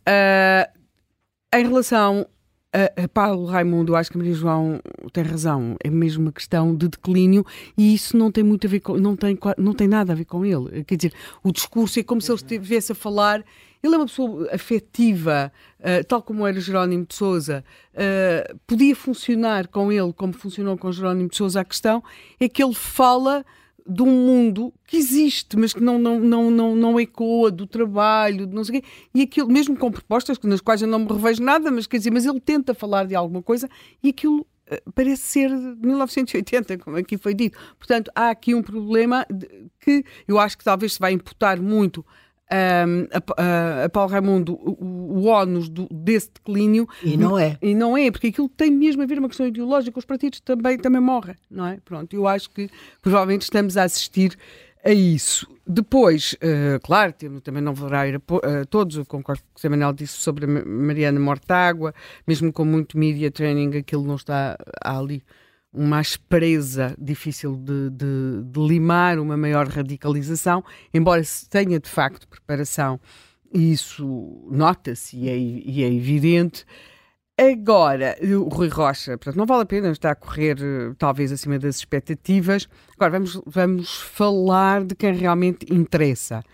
Uh, 0.00 0.78
em 1.54 1.66
relação 1.66 2.26
a 2.72 3.08
Paulo 3.08 3.44
Raimundo, 3.44 3.94
acho 3.94 4.10
que 4.10 4.16
a 4.16 4.18
Maria 4.18 4.34
João 4.34 4.80
tem 5.12 5.22
razão, 5.24 5.76
é 5.84 5.90
mesmo 5.90 6.22
uma 6.22 6.32
questão 6.32 6.74
de 6.74 6.88
declínio 6.88 7.44
e 7.76 7.94
isso 7.94 8.16
não 8.16 8.32
tem 8.32 8.42
muito 8.42 8.66
a 8.66 8.70
ver 8.70 8.80
com, 8.80 8.96
não 8.96 9.14
tem, 9.14 9.38
não 9.58 9.74
tem 9.74 9.86
nada 9.86 10.12
a 10.12 10.16
ver 10.16 10.24
com 10.24 10.44
ele. 10.44 10.82
Quer 10.84 10.96
dizer, 10.96 11.12
o 11.42 11.52
discurso 11.52 12.00
é 12.00 12.02
como 12.02 12.20
se 12.20 12.30
ele 12.30 12.36
estivesse 12.36 12.92
a 12.92 12.94
falar. 12.94 13.44
Ele 13.82 13.94
é 13.94 13.98
uma 13.98 14.06
pessoa 14.06 14.48
afetiva, 14.54 15.52
uh, 15.80 16.04
tal 16.06 16.22
como 16.22 16.46
era 16.46 16.60
Jerónimo 16.60 17.04
de 17.04 17.14
Souza. 17.14 17.64
Uh, 17.92 18.56
podia 18.64 18.94
funcionar 18.94 19.66
com 19.66 19.90
ele 19.90 20.12
como 20.12 20.32
funcionou 20.32 20.78
com 20.78 20.92
Jerónimo 20.92 21.28
de 21.28 21.36
Souza. 21.36 21.60
A 21.60 21.64
questão 21.64 22.02
é 22.38 22.48
que 22.48 22.62
ele 22.62 22.74
fala 22.74 23.44
de 23.86 24.02
um 24.02 24.10
mundo 24.10 24.72
que 24.86 24.96
existe, 24.96 25.56
mas 25.56 25.72
que 25.72 25.80
não, 25.80 25.98
não, 25.98 26.20
não, 26.20 26.50
não, 26.50 26.76
não 26.76 27.00
ecoa 27.00 27.50
do 27.50 27.66
trabalho, 27.66 28.46
de 28.46 28.54
não 28.54 28.64
sei 28.64 28.78
o 28.78 28.82
quê, 28.82 28.88
e 29.14 29.22
aquilo, 29.22 29.48
mesmo 29.48 29.76
com 29.76 29.90
propostas 29.90 30.38
nas 30.42 30.60
quais 30.60 30.82
eu 30.82 30.88
não 30.88 31.00
me 31.00 31.06
revejo 31.06 31.42
nada, 31.42 31.70
mas 31.70 31.86
quer 31.86 31.98
dizer, 31.98 32.10
mas 32.10 32.24
ele 32.24 32.40
tenta 32.40 32.74
falar 32.74 33.06
de 33.06 33.14
alguma 33.14 33.42
coisa 33.42 33.68
e 34.02 34.10
aquilo 34.10 34.40
uh, 34.40 34.92
parece 34.94 35.22
ser 35.22 35.48
de 35.48 35.86
1980, 35.86 36.78
como 36.78 36.96
aqui 36.96 37.16
foi 37.16 37.34
dito. 37.34 37.58
Portanto, 37.78 38.10
há 38.14 38.30
aqui 38.30 38.54
um 38.54 38.62
problema 38.62 39.26
que 39.80 40.04
eu 40.26 40.38
acho 40.38 40.56
que 40.56 40.64
talvez 40.64 40.94
se 40.94 40.98
vai 40.98 41.12
imputar 41.12 41.60
muito 41.60 42.04
um, 42.52 43.06
a, 43.10 43.84
a, 43.84 43.88
Paulo 43.88 44.10
Raimundo 44.10 44.54
o, 44.54 45.20
o 45.20 45.26
ónus 45.26 45.68
do, 45.68 45.88
desse 45.90 46.30
declínio. 46.32 46.86
E 47.02 47.16
não 47.16 47.38
é. 47.38 47.56
E 47.62 47.74
não 47.74 47.96
é, 47.96 48.10
porque 48.10 48.28
aquilo 48.28 48.48
tem 48.48 48.70
mesmo 48.70 49.02
a 49.02 49.06
ver 49.06 49.18
uma 49.18 49.28
questão 49.28 49.46
ideológica, 49.46 49.98
os 49.98 50.04
partidos 50.04 50.40
também, 50.40 50.78
também 50.78 51.00
morrem, 51.00 51.36
não 51.50 51.66
é? 51.66 51.78
Pronto, 51.84 52.14
eu 52.14 52.26
acho 52.28 52.50
que 52.50 52.68
provavelmente 53.00 53.42
estamos 53.42 53.76
a 53.76 53.84
assistir 53.84 54.36
a 54.84 54.92
isso. 54.92 55.46
Depois, 55.66 56.34
uh, 56.34 56.80
claro, 56.82 57.14
também 57.42 57.62
não 57.62 57.72
valerá 57.72 58.08
ir 58.08 58.16
a, 58.16 58.64
todos, 58.66 58.96
eu 58.96 59.06
concordo 59.06 59.42
com 59.42 59.58
o 59.58 59.60
que 59.60 59.66
o 59.66 59.70
Manuel 59.70 59.92
disse 59.92 60.14
sobre 60.14 60.44
a 60.44 60.48
Mariana 60.48 61.20
Mortágua, 61.20 61.94
mesmo 62.26 62.52
com 62.52 62.64
muito 62.64 62.98
media 62.98 63.30
training, 63.30 63.78
aquilo 63.78 64.04
não 64.04 64.16
está 64.16 64.58
ali 64.80 65.22
uma 65.72 65.98
aspereza 65.98 66.94
difícil 66.98 67.56
de, 67.56 67.90
de, 67.90 68.42
de, 68.44 68.60
limar, 68.60 69.18
uma 69.18 69.36
maior 69.36 69.66
radicalização, 69.66 70.62
embora 70.92 71.24
se 71.24 71.48
tenha 71.48 71.80
de 71.80 71.88
facto 71.88 72.28
preparação, 72.28 73.00
isso 73.52 74.46
nota-se 74.50 75.16
e, 75.16 75.28
é, 75.28 75.36
e 75.36 75.82
é 75.82 75.92
evidente. 75.92 76.64
Agora, 77.38 78.16
o 78.22 78.48
Rui 78.48 78.68
Rocha, 78.68 79.16
portanto, 79.16 79.36
não 79.36 79.46
vale 79.46 79.62
a 79.62 79.66
pena, 79.66 79.90
está 79.90 80.10
a 80.10 80.14
correr 80.14 80.56
talvez 80.98 81.32
acima 81.32 81.58
das 81.58 81.76
expectativas. 81.76 82.68
Agora 82.94 83.12
vamos, 83.12 83.40
vamos 83.46 83.96
falar 84.00 84.84
de 84.84 84.94
quem 84.94 85.14
realmente 85.14 85.66
interessa, 85.72 86.44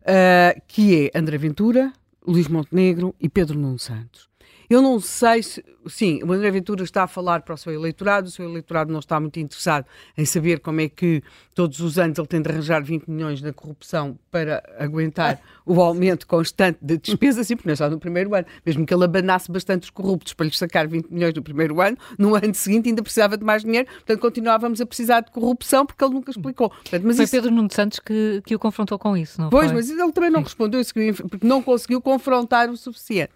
uh, 0.00 0.62
que 0.66 1.10
é 1.14 1.18
André 1.18 1.36
Ventura, 1.36 1.92
Luís 2.26 2.48
Montenegro 2.48 3.14
e 3.20 3.28
Pedro 3.28 3.58
Nuno 3.58 3.78
Santos. 3.78 4.31
Eu 4.72 4.80
não 4.80 4.98
sei 5.00 5.42
se. 5.42 5.62
Sim, 5.86 6.22
o 6.22 6.32
André 6.32 6.50
Ventura 6.50 6.84
está 6.84 7.02
a 7.02 7.06
falar 7.06 7.42
para 7.42 7.54
o 7.54 7.58
seu 7.58 7.72
eleitorado, 7.74 8.28
o 8.28 8.30
seu 8.30 8.48
eleitorado 8.48 8.92
não 8.92 9.00
está 9.00 9.18
muito 9.18 9.38
interessado 9.40 9.84
em 10.16 10.24
saber 10.24 10.60
como 10.60 10.80
é 10.80 10.88
que 10.88 11.22
todos 11.54 11.80
os 11.80 11.98
anos 11.98 12.16
ele 12.16 12.26
tem 12.26 12.40
de 12.40 12.48
arranjar 12.48 12.82
20 12.82 13.08
milhões 13.08 13.42
na 13.42 13.52
corrupção 13.52 14.16
para 14.30 14.62
aguentar 14.78 15.40
o 15.66 15.80
aumento 15.80 16.26
constante 16.26 16.78
de 16.80 16.96
despesas, 16.98 17.48
sim, 17.48 17.56
porque 17.56 17.68
não 17.68 17.72
é 17.72 17.76
só 17.76 17.90
no 17.90 17.98
primeiro 17.98 18.34
ano. 18.34 18.46
Mesmo 18.64 18.86
que 18.86 18.94
ele 18.94 19.04
abanasse 19.04 19.50
bastante 19.50 19.82
os 19.82 19.90
corruptos 19.90 20.32
para 20.32 20.46
lhes 20.46 20.56
sacar 20.56 20.86
20 20.86 21.10
milhões 21.10 21.34
no 21.34 21.42
primeiro 21.42 21.80
ano, 21.80 21.98
no 22.16 22.34
ano 22.34 22.54
seguinte 22.54 22.88
ainda 22.88 23.02
precisava 23.02 23.36
de 23.36 23.44
mais 23.44 23.62
dinheiro, 23.62 23.88
portanto 23.88 24.20
continuávamos 24.20 24.80
a 24.80 24.86
precisar 24.86 25.20
de 25.20 25.32
corrupção 25.32 25.84
porque 25.84 26.02
ele 26.02 26.14
nunca 26.14 26.30
explicou. 26.30 26.70
Portanto, 26.70 27.02
mas 27.04 27.16
foi 27.16 27.24
isso... 27.24 27.36
Pedro 27.36 27.50
Nuno 27.50 27.70
Santos 27.70 27.98
que, 27.98 28.40
que 28.46 28.54
o 28.54 28.58
confrontou 28.58 28.98
com 28.98 29.16
isso, 29.16 29.40
não 29.40 29.50
pois, 29.50 29.66
foi? 29.66 29.74
Pois, 29.74 29.90
mas 29.90 30.00
ele 30.00 30.12
também 30.12 30.30
não 30.30 30.42
respondeu, 30.42 30.80
porque 31.28 31.46
não 31.46 31.60
conseguiu 31.60 32.00
confrontar 32.00 32.70
o 32.70 32.76
suficiente. 32.76 33.32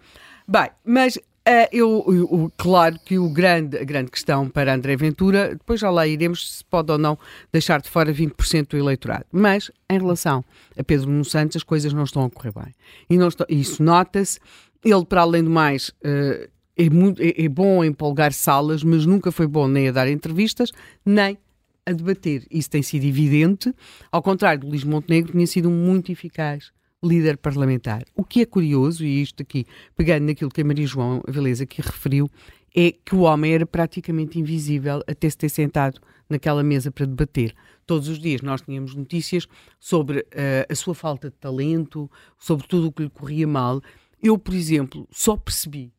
Bem, 0.47 0.69
mas 0.85 1.19
Uh, 1.47 1.63
eu, 1.71 2.03
eu, 2.09 2.51
claro 2.57 2.99
que 3.05 3.17
o 3.17 3.29
grande, 3.29 3.77
a 3.77 3.83
grande 3.85 4.11
questão 4.11 4.49
para 4.49 4.75
André 4.75 4.97
Ventura, 4.97 5.51
depois 5.51 5.79
já 5.79 5.89
lá 5.89 6.05
iremos 6.05 6.57
se 6.57 6.65
pode 6.65 6.91
ou 6.91 6.97
não 6.97 7.17
deixar 7.53 7.79
de 7.79 7.89
fora 7.89 8.13
20% 8.13 8.71
do 8.71 8.77
eleitorado. 8.77 9.23
Mas, 9.31 9.71
em 9.89 9.97
relação 9.97 10.43
a 10.77 10.83
Pedro 10.83 11.09
Nuno 11.09 11.23
Santos, 11.23 11.55
as 11.55 11.63
coisas 11.63 11.93
não 11.93 12.03
estão 12.03 12.25
a 12.25 12.29
correr 12.29 12.51
bem. 12.51 12.75
E 13.09 13.17
não 13.17 13.29
isso 13.47 13.81
nota-se. 13.81 14.41
Ele, 14.83 15.05
para 15.05 15.21
além 15.21 15.41
do 15.41 15.49
mais, 15.49 15.87
uh, 15.87 16.49
é, 16.75 16.89
muito, 16.89 17.21
é, 17.21 17.33
é 17.37 17.47
bom 17.47 17.81
em 17.81 17.93
polgar 17.93 18.33
salas, 18.33 18.83
mas 18.83 19.05
nunca 19.05 19.31
foi 19.31 19.47
bom 19.47 19.69
nem 19.69 19.87
a 19.87 19.93
dar 19.93 20.09
entrevistas, 20.09 20.73
nem 21.05 21.37
a 21.85 21.93
debater. 21.93 22.45
Isso 22.51 22.69
tem 22.69 22.83
sido 22.83 23.05
evidente. 23.05 23.73
Ao 24.11 24.21
contrário 24.21 24.59
do 24.59 24.67
Luís 24.67 24.83
Montenegro, 24.83 25.31
tinha 25.31 25.47
sido 25.47 25.71
muito 25.71 26.11
eficaz 26.11 26.75
líder 27.03 27.37
parlamentar. 27.37 28.03
O 28.15 28.23
que 28.23 28.41
é 28.41 28.45
curioso, 28.45 29.05
e 29.05 29.21
isto 29.21 29.43
aqui, 29.43 29.65
pegando 29.95 30.25
naquilo 30.25 30.49
que 30.49 30.61
a 30.61 30.65
Maria 30.65 30.87
João 30.87 31.21
Veleza 31.27 31.63
aqui 31.63 31.81
referiu, 31.81 32.29
é 32.75 32.91
que 32.91 33.15
o 33.15 33.21
homem 33.21 33.53
era 33.53 33.65
praticamente 33.65 34.39
invisível 34.39 35.01
até 35.07 35.29
se 35.29 35.37
ter 35.37 35.49
sentado 35.49 35.99
naquela 36.29 36.63
mesa 36.63 36.91
para 36.91 37.05
debater. 37.05 37.55
Todos 37.85 38.07
os 38.07 38.19
dias 38.19 38.41
nós 38.41 38.61
tínhamos 38.61 38.93
notícias 38.93 39.47
sobre 39.79 40.19
uh, 40.19 40.25
a 40.69 40.75
sua 40.75 40.93
falta 40.93 41.29
de 41.29 41.35
talento, 41.37 42.09
sobre 42.37 42.67
tudo 42.67 42.87
o 42.87 42.91
que 42.91 43.03
lhe 43.03 43.09
corria 43.09 43.47
mal. 43.47 43.81
Eu, 44.21 44.37
por 44.37 44.53
exemplo, 44.53 45.07
só 45.11 45.37
percebi, 45.37 45.93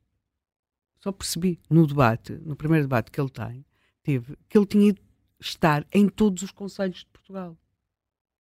só 1.01 1.11
percebi 1.11 1.59
no 1.70 1.86
debate, 1.86 2.32
no 2.44 2.55
primeiro 2.55 2.84
debate 2.84 3.11
que 3.11 3.20
ele 3.20 3.30
tem, 3.30 3.64
teve, 4.03 4.36
que 4.49 4.59
ele 4.59 4.66
tinha 4.66 4.92
de 4.92 5.01
estar 5.40 5.86
em 5.92 6.09
todos 6.09 6.42
os 6.42 6.51
conselhos 6.51 6.99
de 6.99 7.07
Portugal. 7.07 7.57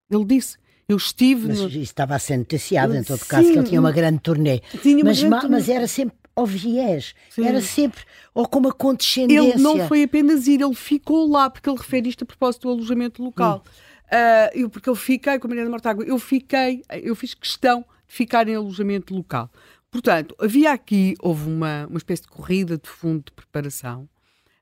Ele 0.09 0.25
disse, 0.25 0.57
eu 0.87 0.97
estive. 0.97 1.47
Mas 1.47 1.59
no... 1.59 1.67
isso 1.67 1.77
estava 1.77 2.15
a 2.15 2.19
ser 2.19 2.37
noticiado, 2.37 2.95
em 2.95 3.03
todo 3.03 3.19
Sim, 3.19 3.25
caso, 3.27 3.51
que 3.51 3.57
ele 3.57 3.67
tinha 3.67 3.79
uma 3.79 3.91
grande 3.91 4.19
turnê. 4.19 4.61
Tinha 4.81 4.97
uma 4.97 5.05
mas, 5.05 5.19
grande 5.19 5.39
turnê. 5.41 5.55
mas 5.55 5.69
era 5.69 5.87
sempre 5.87 6.15
ao 6.35 6.45
viés, 6.45 7.15
Sim. 7.31 7.45
era 7.45 7.59
sempre 7.61 8.03
ou 8.33 8.47
com 8.47 8.59
uma 8.59 8.71
condescendência. 8.71 9.55
Ele 9.55 9.61
não 9.61 9.87
foi 9.87 10.03
apenas 10.03 10.45
ir, 10.45 10.61
ele 10.61 10.75
ficou 10.75 11.27
lá, 11.27 11.49
porque 11.49 11.67
ele 11.67 11.77
refere 11.77 12.07
isto 12.07 12.23
a 12.23 12.27
propósito 12.27 12.67
do 12.67 12.73
alojamento 12.73 13.23
local. 13.23 13.63
Hum. 13.65 13.87
Uh, 14.07 14.49
eu, 14.53 14.69
porque 14.69 14.87
eu 14.87 14.95
fiquei, 14.95 15.39
com 15.39 15.47
a 15.47 15.49
Mariana 15.49 15.69
Mortágua, 15.71 16.05
eu 16.05 16.19
fiquei, 16.19 16.83
eu 17.01 17.15
fiz 17.15 17.33
questão 17.33 17.81
de 18.07 18.13
ficar 18.13 18.47
em 18.47 18.55
alojamento 18.55 19.13
local. 19.15 19.49
Portanto, 19.89 20.35
havia 20.39 20.71
aqui, 20.71 21.15
houve 21.19 21.49
uma, 21.49 21.87
uma 21.87 21.97
espécie 21.97 22.21
de 22.21 22.27
corrida 22.27 22.77
de 22.77 22.87
fundo 22.87 23.23
de 23.25 23.31
preparação. 23.31 24.07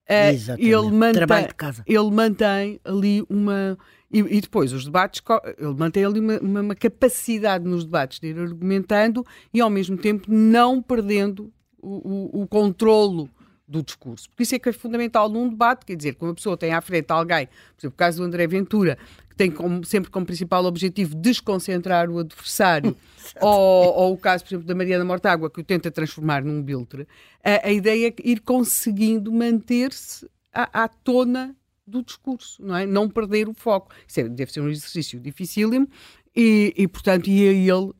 Uh, 0.09 0.55
ele 0.57 0.91
mantém, 0.91 1.13
Trabalho 1.13 1.47
de 1.47 1.55
casa. 1.55 1.83
Ele 1.85 2.11
mantém 2.11 2.79
ali 2.85 3.23
uma. 3.29 3.77
E, 4.15 4.19
e, 4.19 4.39
depois 4.39 4.71
os 4.71 4.85
debates, 4.85 5.21
ele 5.57 5.73
mantém 5.73 6.05
ali 6.05 6.21
uma, 6.21 6.39
uma, 6.39 6.61
uma, 6.61 6.75
capacidade 6.75 7.65
nos 7.65 7.83
debates 7.83 8.17
de 8.17 8.27
ir 8.27 8.39
argumentando 8.39 9.25
e 9.53 9.59
ao 9.59 9.69
mesmo 9.69 9.97
tempo 9.97 10.31
não 10.31 10.81
perdendo 10.81 11.51
o, 11.81 12.39
o, 12.39 12.43
o 12.43 12.47
controlo 12.47 13.29
do 13.67 13.83
discurso. 13.83 14.29
Porque 14.29 14.43
isso 14.43 14.55
é 14.55 14.59
que 14.59 14.69
é 14.69 14.71
fundamental 14.71 15.27
num 15.27 15.49
debate, 15.49 15.85
quer 15.85 15.97
dizer, 15.97 16.15
quando 16.15 16.31
a 16.31 16.35
pessoa 16.35 16.55
tem 16.55 16.71
à 16.71 16.79
frente 16.79 17.11
alguém, 17.11 17.47
por 17.47 17.81
exemplo, 17.81 17.95
o 17.95 17.97
caso 17.97 18.19
do 18.19 18.23
André 18.23 18.47
Ventura, 18.47 18.97
que 19.29 19.35
tem 19.35 19.51
como, 19.51 19.83
sempre 19.83 20.09
como 20.09 20.25
principal 20.25 20.63
objetivo 20.63 21.13
desconcentrar 21.13 22.09
o 22.09 22.19
adversário, 22.19 22.95
ou, 23.41 23.95
ou, 23.97 24.13
o 24.13 24.17
caso, 24.17 24.45
por 24.45 24.51
exemplo, 24.51 24.65
da 24.65 24.75
Mariana 24.75 25.03
Mortágua, 25.03 25.49
que 25.49 25.59
o 25.59 25.63
tenta 25.63 25.91
transformar 25.91 26.41
num 26.41 26.63
biltre, 26.63 27.05
a, 27.43 27.67
a 27.67 27.71
ideia 27.73 28.07
é 28.07 28.13
ir 28.23 28.39
conseguindo 28.39 29.29
manter-se 29.29 30.25
à, 30.53 30.83
à 30.83 30.87
tona 30.87 31.53
do 31.87 32.03
discurso, 32.03 32.63
não 32.63 32.75
é? 32.75 32.85
Não 32.85 33.09
perder 33.09 33.47
o 33.47 33.53
foco. 33.53 33.93
Isso 34.07 34.19
é, 34.19 34.29
deve 34.29 34.51
ser 34.51 34.61
um 34.61 34.69
exercício 34.69 35.19
dificílimo 35.19 35.87
e, 36.35 36.73
e 36.75 36.87
portanto, 36.87 37.27
e 37.27 37.41
ele 37.41 37.93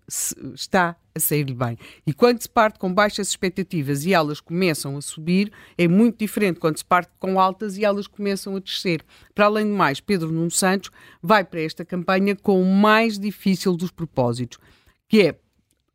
está 0.54 0.96
a 1.16 1.20
sair-lhe 1.20 1.54
bem. 1.54 1.78
E 2.06 2.14
quando 2.14 2.42
se 2.42 2.50
parte 2.50 2.78
com 2.78 2.94
baixas 2.94 3.30
expectativas 3.30 4.06
e 4.06 4.14
elas 4.14 4.42
começam 4.42 4.98
a 4.98 5.02
subir, 5.02 5.52
é 5.78 5.88
muito 5.88 6.20
diferente 6.20 6.60
quando 6.60 6.78
se 6.78 6.84
parte 6.84 7.12
com 7.18 7.40
altas 7.40 7.78
e 7.78 7.86
elas 7.86 8.08
começam 8.08 8.56
a 8.58 8.60
descer. 8.60 9.02
Para 9.34 9.46
além 9.46 9.66
de 9.66 9.72
mais, 9.72 10.02
Pedro 10.02 10.32
Nuno 10.32 10.52
Santos 10.52 10.92
vai 11.24 11.46
para 11.46 11.62
esta 11.62 11.86
campanha 11.86 12.36
com 12.36 12.62
o 12.62 12.66
mais 12.66 13.18
difícil 13.18 13.78
dos 13.78 13.92
propósitos, 13.92 14.60
que 15.08 15.22
é 15.22 15.40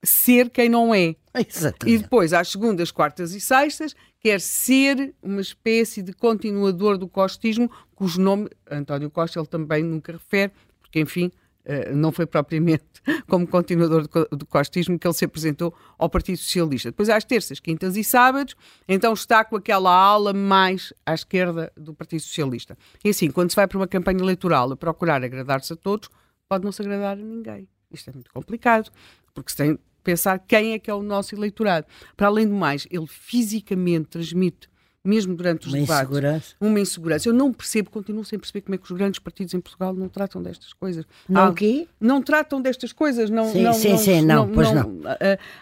ser 0.02 0.50
quem 0.50 0.68
não 0.68 0.94
é. 0.94 1.14
Exatamente. 1.34 1.94
E 1.94 1.98
depois, 1.98 2.32
às 2.32 2.48
segundas, 2.48 2.90
quartas 2.90 3.34
e 3.34 3.40
sextas, 3.40 3.94
quer 4.20 4.40
ser 4.40 5.14
uma 5.22 5.40
espécie 5.40 6.02
de 6.02 6.12
continuador 6.12 6.98
do 6.98 7.08
costismo, 7.08 7.70
cujo 7.94 8.20
nome 8.20 8.48
António 8.70 9.10
Costa 9.10 9.38
ele 9.38 9.46
também 9.46 9.82
nunca 9.82 10.12
refere, 10.12 10.52
porque, 10.80 11.00
enfim, 11.00 11.30
eh, 11.64 11.92
não 11.92 12.10
foi 12.10 12.26
propriamente 12.26 12.84
como 13.28 13.46
continuador 13.46 14.08
do 14.30 14.46
costismo 14.46 14.98
que 14.98 15.06
ele 15.06 15.14
se 15.14 15.24
apresentou 15.24 15.74
ao 15.98 16.08
Partido 16.08 16.38
Socialista. 16.38 16.90
Depois, 16.90 17.08
às 17.08 17.24
terças, 17.24 17.60
quintas 17.60 17.96
e 17.96 18.04
sábados, 18.04 18.56
então 18.88 19.12
está 19.12 19.44
com 19.44 19.56
aquela 19.56 19.90
ala 19.90 20.32
mais 20.32 20.92
à 21.04 21.14
esquerda 21.14 21.72
do 21.76 21.94
Partido 21.94 22.20
Socialista. 22.20 22.76
E 23.04 23.10
assim, 23.10 23.30
quando 23.30 23.50
se 23.50 23.56
vai 23.56 23.66
para 23.66 23.78
uma 23.78 23.86
campanha 23.86 24.20
eleitoral 24.20 24.72
a 24.72 24.76
procurar 24.76 25.22
agradar-se 25.22 25.72
a 25.72 25.76
todos, 25.76 26.08
pode 26.48 26.64
não 26.64 26.72
se 26.72 26.82
agradar 26.82 27.12
a 27.12 27.22
ninguém. 27.22 27.68
Isto 27.92 28.10
é 28.10 28.12
muito 28.12 28.32
complicado, 28.32 28.90
porque 29.34 29.50
se 29.50 29.56
tem 29.56 29.78
pensar 30.02 30.38
quem 30.38 30.72
é 30.72 30.78
que 30.78 30.90
é 30.90 30.94
o 30.94 31.02
nosso 31.02 31.34
eleitorado. 31.34 31.86
Para 32.16 32.26
além 32.26 32.46
do 32.46 32.54
mais, 32.54 32.86
ele 32.90 33.06
fisicamente 33.06 34.08
transmite 34.08 34.70
mesmo 35.02 35.34
durante 35.34 35.66
os 35.66 35.72
uma 35.72 35.80
debates, 35.80 36.10
insegurança. 36.10 36.54
uma 36.60 36.80
insegurança. 36.80 37.28
Eu 37.28 37.32
não 37.32 37.52
percebo, 37.52 37.90
continuo 37.90 38.24
sem 38.24 38.38
perceber 38.38 38.60
como 38.60 38.74
é 38.74 38.78
que 38.78 38.84
os 38.84 38.90
grandes 38.90 39.18
partidos 39.18 39.54
em 39.54 39.60
Portugal 39.60 39.94
não 39.94 40.08
tratam 40.08 40.42
destas 40.42 40.72
coisas. 40.74 41.06
Não 41.28 41.40
há, 41.40 41.48
o 41.48 41.54
quê? 41.54 41.88
Não 41.98 42.22
tratam 42.22 42.60
destas 42.60 42.92
coisas. 42.92 43.30
Não, 43.30 43.50
sim, 43.50 43.62
não, 43.62 43.72
sim, 43.72 43.90
não, 43.90 43.98
sim, 43.98 44.20
não, 44.20 44.46
não 44.46 44.52
pois 44.52 44.72
não. 44.72 45.00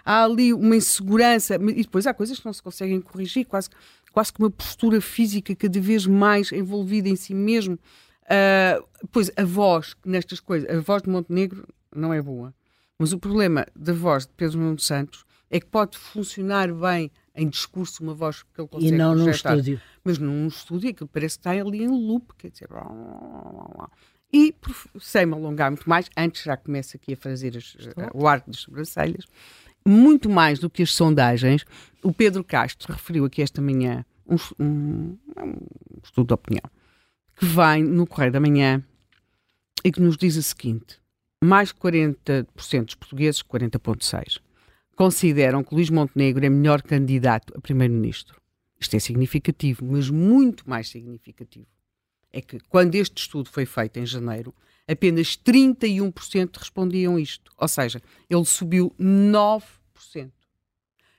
Há 0.04 0.24
ali 0.24 0.52
uma 0.52 0.74
insegurança 0.74 1.54
e 1.54 1.82
depois 1.82 2.06
há 2.06 2.12
coisas 2.12 2.38
que 2.38 2.46
não 2.46 2.52
se 2.52 2.62
conseguem 2.62 3.00
corrigir, 3.00 3.46
quase, 3.46 3.68
quase 4.12 4.32
que 4.32 4.40
uma 4.40 4.50
postura 4.50 5.00
física 5.00 5.54
cada 5.54 5.80
vez 5.80 6.04
mais 6.04 6.50
envolvida 6.50 7.08
em 7.08 7.16
si 7.16 7.32
mesmo. 7.32 7.78
Uh, 8.24 8.84
pois 9.10 9.30
a 9.36 9.44
voz 9.44 9.94
nestas 10.04 10.38
coisas, 10.38 10.68
a 10.68 10.80
voz 10.80 11.02
de 11.02 11.08
Montenegro 11.08 11.66
não 11.94 12.12
é 12.12 12.20
boa. 12.20 12.52
Mas 12.98 13.12
o 13.12 13.18
problema 13.18 13.66
da 13.76 13.92
voz 13.92 14.26
de 14.26 14.32
Pedro 14.32 14.58
Nuno 14.58 14.78
Santos 14.78 15.24
é 15.50 15.60
que 15.60 15.66
pode 15.66 15.96
funcionar 15.96 16.72
bem 16.72 17.10
em 17.34 17.48
discurso 17.48 18.02
uma 18.02 18.12
voz 18.12 18.42
que 18.42 18.60
ele 18.60 18.68
consegue 18.68 18.94
E 18.94 18.98
não 18.98 19.14
projetar, 19.14 19.52
num 19.52 19.58
estúdio. 19.58 19.80
Mas 20.04 20.18
num 20.18 20.46
estúdio 20.48 20.90
aquilo 20.90 21.08
parece 21.08 21.38
que 21.38 21.48
está 21.48 21.50
ali 21.52 21.82
em 21.84 21.88
loop, 21.88 22.34
quer 22.36 22.50
dizer... 22.50 22.68
E, 24.30 24.54
sem 25.00 25.24
me 25.24 25.32
alongar 25.32 25.70
muito 25.70 25.88
mais, 25.88 26.10
antes 26.16 26.42
já 26.42 26.56
começo 26.56 26.96
aqui 26.96 27.14
a 27.14 27.16
fazer 27.16 27.56
as, 27.56 27.76
o 28.12 28.26
arco 28.26 28.50
das 28.50 28.60
sobrancelhas, 28.60 29.24
muito 29.86 30.28
mais 30.28 30.58
do 30.58 30.68
que 30.68 30.82
as 30.82 30.92
sondagens, 30.92 31.64
o 32.02 32.12
Pedro 32.12 32.44
Castro 32.44 32.92
referiu 32.92 33.24
aqui 33.24 33.40
esta 33.40 33.62
manhã 33.62 34.04
um, 34.26 34.36
um, 34.62 35.18
um 35.38 36.00
estudo 36.04 36.26
de 36.26 36.34
opinião, 36.34 36.64
que 37.36 37.46
vem 37.46 37.82
no 37.82 38.06
Correio 38.06 38.32
da 38.32 38.40
Manhã 38.40 38.84
e 39.82 39.90
que 39.90 40.00
nos 40.00 40.18
diz 40.18 40.36
o 40.36 40.42
seguinte, 40.42 41.00
mais 41.42 41.68
de 41.68 41.74
40% 41.74 42.84
dos 42.84 42.94
portugueses, 42.94 43.42
40,6%, 43.42 44.40
consideram 44.96 45.62
que 45.62 45.74
Luís 45.74 45.90
Montenegro 45.90 46.44
é 46.44 46.48
melhor 46.48 46.82
candidato 46.82 47.56
a 47.56 47.60
primeiro-ministro. 47.60 48.40
Isto 48.80 48.96
é 48.96 48.98
significativo, 48.98 49.84
mas 49.84 50.10
muito 50.10 50.68
mais 50.68 50.88
significativo 50.88 51.66
é 52.32 52.40
que 52.40 52.58
quando 52.68 52.94
este 52.94 53.22
estudo 53.22 53.48
foi 53.48 53.64
feito 53.64 53.98
em 53.98 54.06
janeiro, 54.06 54.54
apenas 54.86 55.36
31% 55.36 56.56
respondiam 56.56 57.18
isto. 57.18 57.52
Ou 57.56 57.68
seja, 57.68 58.00
ele 58.28 58.44
subiu 58.44 58.94
9%. 59.00 60.30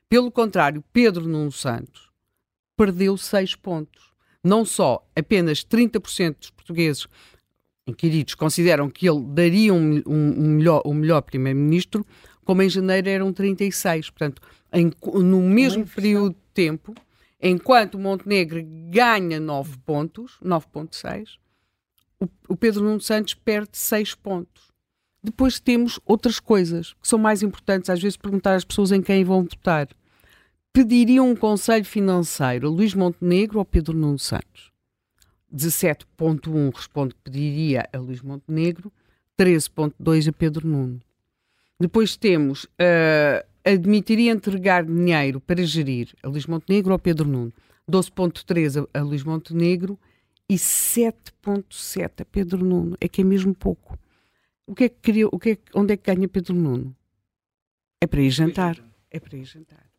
Pelo 0.08 0.32
contrário, 0.32 0.84
Pedro 0.92 1.28
Nuno 1.28 1.52
Santos 1.52 2.10
perdeu 2.76 3.18
6 3.18 3.56
pontos. 3.56 4.14
Não 4.44 4.64
só 4.64 5.06
apenas 5.16 5.64
30% 5.66 6.38
dos 6.40 6.50
portugueses 6.50 7.08
inquiridos 7.90 8.36
consideram 8.36 8.90
que 8.90 9.10
ele 9.10 9.22
daria 9.22 9.74
um, 9.74 10.02
um, 10.06 10.34
um 10.38 10.48
melhor, 10.56 10.82
um 10.86 10.94
melhor 10.94 11.22
primeiro-ministro, 11.22 12.06
como 12.46 12.62
em 12.62 12.70
janeiro 12.70 13.10
eram 13.10 13.34
36. 13.34 14.10
Portanto, 14.10 14.42
em, 14.72 14.92
no 15.22 15.42
mesmo 15.42 15.86
período 15.86 16.34
de 16.34 16.54
tempo, 16.54 16.96
enquanto 17.42 17.96
o 17.96 18.00
Montenegro 18.00 18.62
ganha 18.90 19.40
9 19.40 19.78
pontos, 19.86 20.38
9.6, 20.44 21.38
o, 22.20 22.28
o 22.50 22.56
Pedro 22.56 22.84
Nuno 22.84 23.02
Santos 23.02 23.34
perde 23.34 23.70
6 23.74 24.16
pontos. 24.16 24.70
Depois 25.22 25.60
temos 25.60 26.00
outras 26.06 26.40
coisas 26.40 26.94
que 26.94 27.08
são 27.08 27.20
mais 27.20 27.44
importantes, 27.44 27.90
às 27.90 28.02
vezes 28.02 28.18
perguntar 28.18 28.56
às 28.56 28.64
pessoas 28.64 28.92
em 28.92 29.02
quem 29.02 29.24
vão 29.24 29.44
votar. 29.44 29.88
pediria 30.72 31.22
um 31.22 31.36
conselho 31.36 31.86
financeiro 31.86 32.68
a 32.68 32.72
Luís 32.72 32.94
Montenegro 32.94 33.60
ou 33.60 33.66
Pedro 33.66 33.98
Nuno 33.98 34.20
Santos? 34.20 34.69
17.1 35.54 36.74
responde 36.74 37.14
que 37.16 37.22
pediria 37.22 37.88
a 37.92 37.98
Luís 37.98 38.22
Montenegro, 38.22 38.92
13.2 39.38 40.30
a 40.30 40.34
Pedro 40.34 40.68
Nuno. 40.68 41.00
Depois 41.80 42.18
temos 42.18 42.66
uh, 42.66 43.48
admitiria 43.64 44.32
entregar 44.32 44.86
dinheiro 44.86 45.40
para 45.40 45.64
gerir 45.64 46.14
a 46.24 46.28
Luís 46.28 46.46
Montenegro 46.46 46.94
ou 46.94 47.00
Pedro 47.00 47.28
Nuno, 47.28 47.54
12.3 47.90 48.88
a, 48.94 49.00
a 49.00 49.02
Luís 49.02 49.24
Montenegro 49.24 49.98
e 50.50 50.56
7.7 50.56 52.22
a 52.22 52.26
Pedro 52.26 52.64
Nuno. 52.64 52.98
É 53.00 53.08
que 53.08 53.22
é 53.22 53.24
mesmo 53.24 53.54
pouco. 53.54 53.98
O 54.66 54.76
que 54.76 54.86
é 54.86 54.90
que 54.90 54.98
queria, 55.02 55.28
o 55.28 55.40
que 55.40 55.52
é, 55.52 55.58
onde 55.74 55.94
é 55.94 55.98
que 55.98 56.14
ganha 56.14 56.28
Pedro 56.28 56.56
Nuno? 56.56 56.96
É 58.02 58.08
para 58.08 58.22
ir 58.22 58.30
jantar. 58.30 58.78
É 59.10 59.20
para 59.20 59.38
ir 59.38 59.46
jantar. 59.46 59.90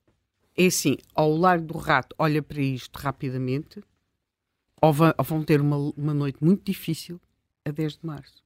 É 0.57 0.67
assim, 0.67 0.97
ao 1.15 1.35
largo 1.35 1.67
do 1.67 1.79
rato, 1.79 2.15
olha 2.19 2.43
para 2.43 2.61
isto 2.61 2.97
rapidamente, 2.97 3.83
ou 4.81 4.93
vão, 4.93 5.15
ou 5.17 5.25
vão 5.25 5.43
ter 5.43 5.61
uma, 5.61 5.77
uma 5.97 6.15
noite 6.15 6.39
muito 6.41 6.65
difícil 6.65 7.21
a 7.65 7.71
10 7.71 7.99
de 7.99 8.07
março. 8.07 8.43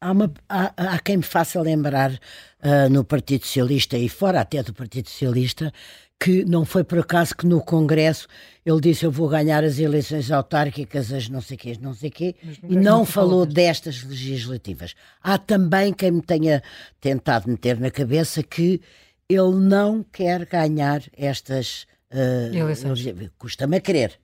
Há, 0.00 0.12
uma, 0.12 0.32
há, 0.48 0.72
há, 0.76 0.98
quem 0.98 1.18
me 1.18 1.22
faça 1.22 1.60
lembrar 1.60 2.12
uh, 2.12 2.90
no 2.90 3.04
Partido 3.04 3.46
Socialista 3.46 3.96
e 3.96 4.08
fora 4.08 4.40
até 4.40 4.62
do 4.62 4.74
Partido 4.74 5.08
Socialista 5.08 5.72
que 6.20 6.44
não 6.44 6.64
foi 6.64 6.84
por 6.84 6.98
acaso 7.00 7.36
que 7.36 7.46
no 7.46 7.60
Congresso 7.60 8.26
ele 8.64 8.80
disse 8.80 9.04
eu 9.04 9.10
vou 9.10 9.28
ganhar 9.28 9.62
as 9.64 9.78
eleições 9.78 10.30
autárquicas, 10.30 11.12
as 11.12 11.28
não 11.28 11.40
sei 11.40 11.56
quê, 11.56 11.76
não 11.80 11.92
sei 11.92 12.10
quê, 12.10 12.34
e 12.68 12.76
não 12.76 13.04
falou 13.04 13.44
destas 13.44 14.02
legislativas. 14.02 14.94
Há 15.22 15.36
também 15.36 15.92
quem 15.92 16.12
me 16.12 16.22
tenha 16.22 16.62
tentado 17.00 17.50
meter 17.50 17.78
na 17.78 17.90
cabeça 17.90 18.42
que 18.42 18.80
ele 19.28 19.54
não 19.54 20.02
quer 20.02 20.46
ganhar 20.46 21.02
estas 21.16 21.86
uh, 22.10 22.54
eleições. 22.54 23.04
Custa-me 23.36 23.76
a 23.76 23.80
crer. 23.80 24.18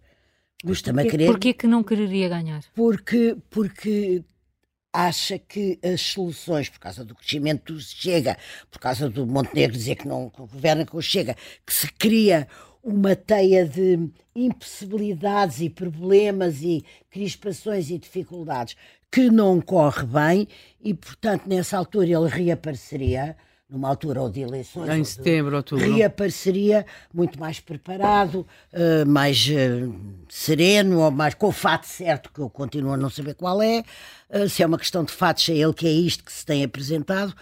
Custa-me 0.65 1.03
a 1.03 1.07
crer. 1.07 1.27
Porquê 1.27 1.53
que 1.53 1.67
não 1.67 1.83
quereria 1.83 2.29
ganhar? 2.29 2.63
Porque, 2.75 3.37
porque 3.49 4.23
acha 4.93 5.39
que 5.39 5.79
as 5.83 6.01
soluções, 6.01 6.69
por 6.69 6.81
causa 6.81 7.05
do 7.05 7.15
crescimento 7.15 7.73
do 7.73 7.81
Chega, 7.81 8.37
por 8.71 8.79
causa 8.79 9.09
do 9.09 9.27
Montenegro 9.27 9.77
dizer 9.77 9.97
que 9.97 10.09
não 10.09 10.29
governa 10.29 10.85
com 10.85 10.99
o 10.99 11.03
Chega, 11.03 11.37
que 11.65 11.73
se 11.73 11.91
cria 11.93 12.49
uma 12.83 13.15
teia 13.15 13.67
de 13.67 14.11
impossibilidades 14.35 15.61
e 15.61 15.69
problemas 15.69 16.63
e 16.63 16.85
crispações 17.11 17.91
e 17.91 17.99
dificuldades 17.99 18.75
que 19.11 19.29
não 19.31 19.61
corre 19.61 20.07
bem 20.07 20.49
e, 20.81 20.95
portanto, 20.95 21.47
nessa 21.47 21.77
altura 21.77 22.07
ele 22.07 22.29
reapareceria 22.29 23.37
numa 23.71 23.89
altura 23.89 24.21
ou 24.21 24.29
de 24.29 24.41
eleições. 24.41 24.89
Em 24.89 25.05
setembro, 25.05 25.57
outubro. 25.57 25.95
Reapareceria 25.95 26.85
muito 27.15 27.39
mais 27.39 27.61
preparado, 27.61 28.47
uh, 28.73 29.07
mais 29.07 29.47
uh, 29.47 29.95
sereno, 30.29 31.01
ou 31.01 31.11
mais 31.11 31.35
com 31.35 31.47
o 31.49 31.53
fato 31.53 31.87
certo, 31.87 32.31
que 32.33 32.41
eu 32.41 32.51
continuo 32.51 32.93
a 32.93 32.97
não 32.97 33.09
saber 33.09 33.35
qual 33.35 33.63
é. 33.63 33.85
Uh, 34.29 34.49
se 34.49 34.63
é 34.63 34.67
uma 34.67 34.79
questão 34.79 35.05
de 35.05 35.13
fatos, 35.13 35.49
é 35.49 35.53
ele 35.53 35.73
que 35.73 35.87
é 35.87 35.93
isto 35.93 36.25
que 36.25 36.33
se 36.33 36.45
tem 36.45 36.65
apresentado. 36.65 37.35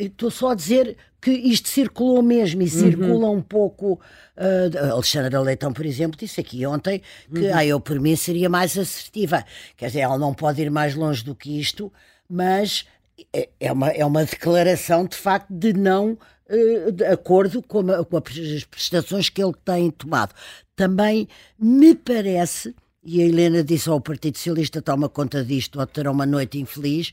Estou 0.00 0.30
só 0.30 0.50
a 0.50 0.54
dizer 0.54 0.96
que 1.20 1.30
isto 1.30 1.68
circulou 1.68 2.22
mesmo 2.22 2.62
e 2.62 2.64
uhum. 2.64 2.70
circula 2.70 3.30
um 3.30 3.42
pouco. 3.42 4.00
Uh, 4.36 4.92
Alexandra 4.92 5.40
Leitão, 5.40 5.72
por 5.72 5.84
exemplo, 5.84 6.18
disse 6.18 6.40
aqui 6.40 6.64
ontem 6.66 7.02
que 7.32 7.40
uhum. 7.40 7.54
ah, 7.54 7.64
eu, 7.64 7.80
por 7.80 8.00
mim, 8.00 8.16
seria 8.16 8.48
mais 8.48 8.78
assertiva. 8.78 9.44
Quer 9.76 9.86
dizer, 9.86 10.00
ela 10.00 10.18
não 10.18 10.32
pode 10.32 10.62
ir 10.62 10.70
mais 10.70 10.94
longe 10.94 11.24
do 11.24 11.34
que 11.34 11.60
isto, 11.60 11.92
mas 12.28 12.86
é, 13.32 13.48
é 13.60 13.72
uma, 13.72 13.88
é 13.88 14.04
uma 14.04 14.24
declaração 14.24 15.04
de 15.04 15.16
facto 15.16 15.50
de 15.50 15.72
não 15.72 16.18
uh, 16.48 16.92
de 16.92 17.04
acordo 17.04 17.62
com, 17.62 17.90
a, 17.90 18.04
com, 18.04 18.16
as 18.16 18.64
prestações 18.64 19.28
que 19.28 19.42
ele 19.42 19.54
tem 19.64 19.90
tomado. 19.90 20.34
Também 20.76 21.28
me 21.58 21.94
parece, 21.94 22.74
e 23.02 23.22
a 23.22 23.26
Helena 23.26 23.62
disse 23.62 23.88
ao 23.88 24.00
Partido 24.00 24.36
Socialista 24.36 24.82
toma 24.82 25.08
conta 25.08 25.44
disto 25.44 25.80
ou 25.80 25.86
terá 25.86 26.10
uma 26.10 26.26
noite 26.26 26.58
infeliz, 26.58 27.12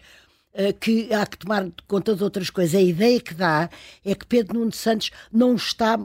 uh, 0.53 0.74
que 0.80 1.14
há 1.14 1.26
que 1.26 1.38
tomar 1.38 1.68
conta 1.88 2.16
de 2.16 2.24
outras 2.24 2.49
coisas. 2.49 2.76
A 2.76 2.84
ideia 2.84 3.20
que 3.20 3.34
dá 3.34 3.70
é 4.03 4.14
que 4.14 4.26
Pedro 4.26 4.60
Nuno 4.60 4.74
Santos 4.74 5.12
não 5.32 5.56
está 5.56 5.99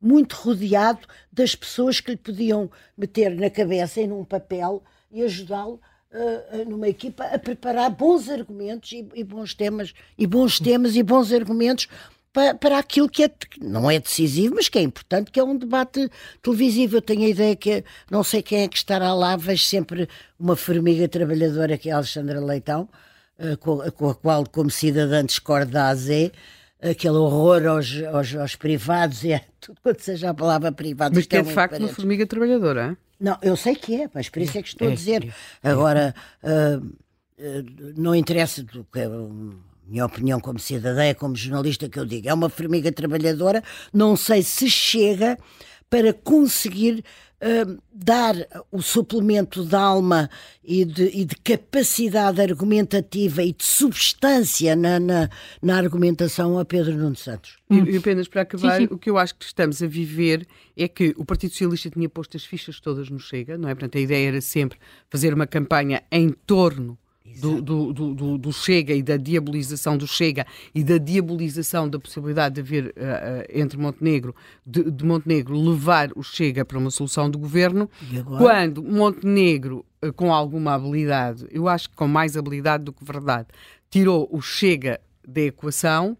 muito 0.00 0.34
rodeado 0.34 1.00
das 1.32 1.54
pessoas 1.54 1.98
que 1.98 2.10
lhe 2.10 2.16
podiam 2.16 2.70
meter 2.96 3.34
na 3.34 3.48
cabeça 3.48 4.00
e 4.00 4.06
num 4.06 4.22
papel 4.22 4.82
e 5.10 5.22
ajudá-lo 5.22 5.80
numa 6.66 6.88
equipa 6.88 7.24
a 7.24 7.38
preparar 7.38 7.90
bons 7.90 8.28
argumentos 8.28 8.92
e, 8.92 9.06
e, 9.14 9.24
bons 9.24 9.54
temas 9.54 9.92
e 10.16 10.26
bons 10.26 10.60
temas 10.60 10.94
e 10.94 11.02
bons 11.02 11.32
argumentos 11.32 11.88
para, 12.34 12.52
para 12.52 12.78
aquilo 12.78 13.08
que 13.08 13.22
é, 13.22 13.30
não 13.62 13.88
é 13.88 14.00
decisivo, 14.00 14.56
mas 14.56 14.68
que 14.68 14.76
é 14.76 14.82
importante, 14.82 15.30
que 15.30 15.38
é 15.38 15.44
um 15.44 15.56
debate 15.56 16.10
televisivo. 16.42 16.96
Eu 16.96 17.02
tenho 17.02 17.22
a 17.22 17.28
ideia 17.28 17.54
que 17.54 17.84
não 18.10 18.24
sei 18.24 18.42
quem 18.42 18.62
é 18.62 18.68
que 18.68 18.76
estará 18.76 19.14
lá, 19.14 19.36
vejo 19.36 19.62
sempre 19.62 20.08
uma 20.38 20.56
formiga 20.56 21.08
trabalhadora 21.08 21.78
que 21.78 21.88
é 21.88 21.92
a 21.92 21.96
Alexandra 21.96 22.40
Leitão, 22.40 22.88
uh, 23.38 23.56
com, 23.58 23.78
com, 23.92 24.10
a 24.10 24.14
qual, 24.16 24.44
como 24.48 24.68
cidadã, 24.68 25.24
discordo 25.24 25.70
da 25.70 25.88
AZ, 25.88 26.08
aquele 26.88 27.16
horror 27.16 27.66
aos, 27.66 28.02
aos, 28.12 28.34
aos 28.34 28.56
privados 28.56 29.24
e 29.24 29.32
é 29.32 29.44
tudo 29.60 29.78
quanto 29.82 30.02
seja 30.02 30.30
a 30.30 30.34
palavra 30.34 30.70
privado. 30.70 31.14
Mas 31.14 31.26
que 31.26 31.36
é 31.36 31.42
de 31.42 31.52
facto 31.52 31.78
uma 31.78 31.88
formiga 31.88 32.26
trabalhadora, 32.26 32.92
é? 32.92 33.04
Não, 33.18 33.38
eu 33.40 33.56
sei 33.56 33.74
que 33.74 34.02
é, 34.02 34.10
mas 34.12 34.28
por 34.28 34.42
isso 34.42 34.58
é 34.58 34.62
que 34.62 34.68
estou 34.68 34.88
a 34.88 34.90
é, 34.90 34.94
dizer. 34.94 35.34
É, 35.62 35.70
Agora, 35.70 36.14
uh, 36.42 36.84
uh, 36.84 37.94
não 37.96 38.14
interessa 38.14 38.62
do 38.62 38.84
que. 38.84 39.00
Uh, 39.00 39.54
minha 39.86 40.06
opinião 40.06 40.40
como 40.40 40.58
cidadã, 40.58 41.12
como 41.12 41.36
jornalista, 41.36 41.88
que 41.88 41.98
eu 41.98 42.06
digo, 42.06 42.26
é 42.26 42.32
uma 42.32 42.48
formiga 42.48 42.90
trabalhadora. 42.90 43.62
Não 43.92 44.16
sei 44.16 44.42
se 44.42 44.70
chega 44.70 45.38
para 45.94 46.12
conseguir 46.12 47.04
uh, 47.40 47.80
dar 47.92 48.34
o 48.72 48.82
suplemento 48.82 49.64
de 49.64 49.76
alma 49.76 50.28
e 50.64 50.84
de, 50.84 51.04
e 51.04 51.24
de, 51.24 51.36
capacidade 51.36 52.40
argumentativa 52.40 53.44
e 53.44 53.52
de 53.52 53.64
substância 53.64 54.74
na, 54.74 54.98
na, 54.98 55.30
na 55.62 55.76
argumentação 55.76 56.58
a 56.58 56.64
Pedro 56.64 56.96
Nuno 56.96 57.14
Santos. 57.14 57.58
E, 57.70 57.76
e 57.76 57.96
apenas 57.96 58.26
para 58.26 58.42
acabar, 58.42 58.80
sim, 58.80 58.88
sim. 58.88 58.92
o 58.92 58.98
que 58.98 59.08
eu 59.08 59.16
acho 59.16 59.36
que 59.36 59.44
estamos 59.44 59.80
a 59.84 59.86
viver 59.86 60.44
é 60.76 60.88
que 60.88 61.14
o 61.16 61.24
Partido 61.24 61.52
Socialista 61.52 61.88
tinha 61.88 62.08
posto 62.08 62.36
as 62.36 62.44
fichas 62.44 62.80
todas 62.80 63.08
no 63.08 63.20
Chega, 63.20 63.56
não 63.56 63.68
é? 63.68 63.74
Portanto, 63.76 63.96
a 63.96 64.00
ideia 64.00 64.26
era 64.30 64.40
sempre 64.40 64.76
fazer 65.08 65.32
uma 65.32 65.46
campanha 65.46 66.02
em 66.10 66.30
torno 66.30 66.98
do, 67.40 67.62
do, 67.62 67.92
do, 67.92 68.38
do, 68.38 68.52
Chega 68.52 68.92
e 68.92 69.02
da 69.02 69.16
diabolização 69.16 69.96
do 69.96 70.06
Chega 70.06 70.46
e 70.74 70.84
da 70.84 70.98
diabolização 70.98 71.88
da 71.88 71.98
possibilidade 71.98 72.56
de 72.56 72.60
haver 72.60 72.88
uh, 72.88 73.44
entre 73.48 73.78
Montenegro, 73.78 74.34
de, 74.64 74.90
de, 74.90 75.04
Montenegro 75.04 75.58
levar 75.58 76.10
o 76.14 76.22
Chega 76.22 76.64
para 76.64 76.78
uma 76.78 76.90
solução 76.90 77.30
de 77.30 77.38
governo, 77.38 77.88
quando 78.38 78.82
Montenegro, 78.82 79.84
uh, 80.04 80.12
com 80.12 80.32
alguma 80.32 80.74
habilidade, 80.74 81.46
eu 81.50 81.66
acho 81.66 81.88
que 81.88 81.96
com 81.96 82.06
mais 82.06 82.36
habilidade 82.36 82.84
do 82.84 82.92
que 82.92 83.04
verdade, 83.04 83.48
tirou 83.90 84.28
o 84.30 84.42
Chega 84.42 85.00
da 85.26 85.40
equação, 85.40 86.18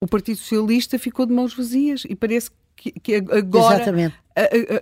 o 0.00 0.08
Partido 0.08 0.38
Socialista 0.38 0.98
ficou 0.98 1.24
de 1.24 1.32
mãos 1.32 1.54
vazias 1.54 2.04
e 2.08 2.16
parece 2.16 2.50
que, 2.74 2.90
que 2.90 3.14
agora, 3.14 3.84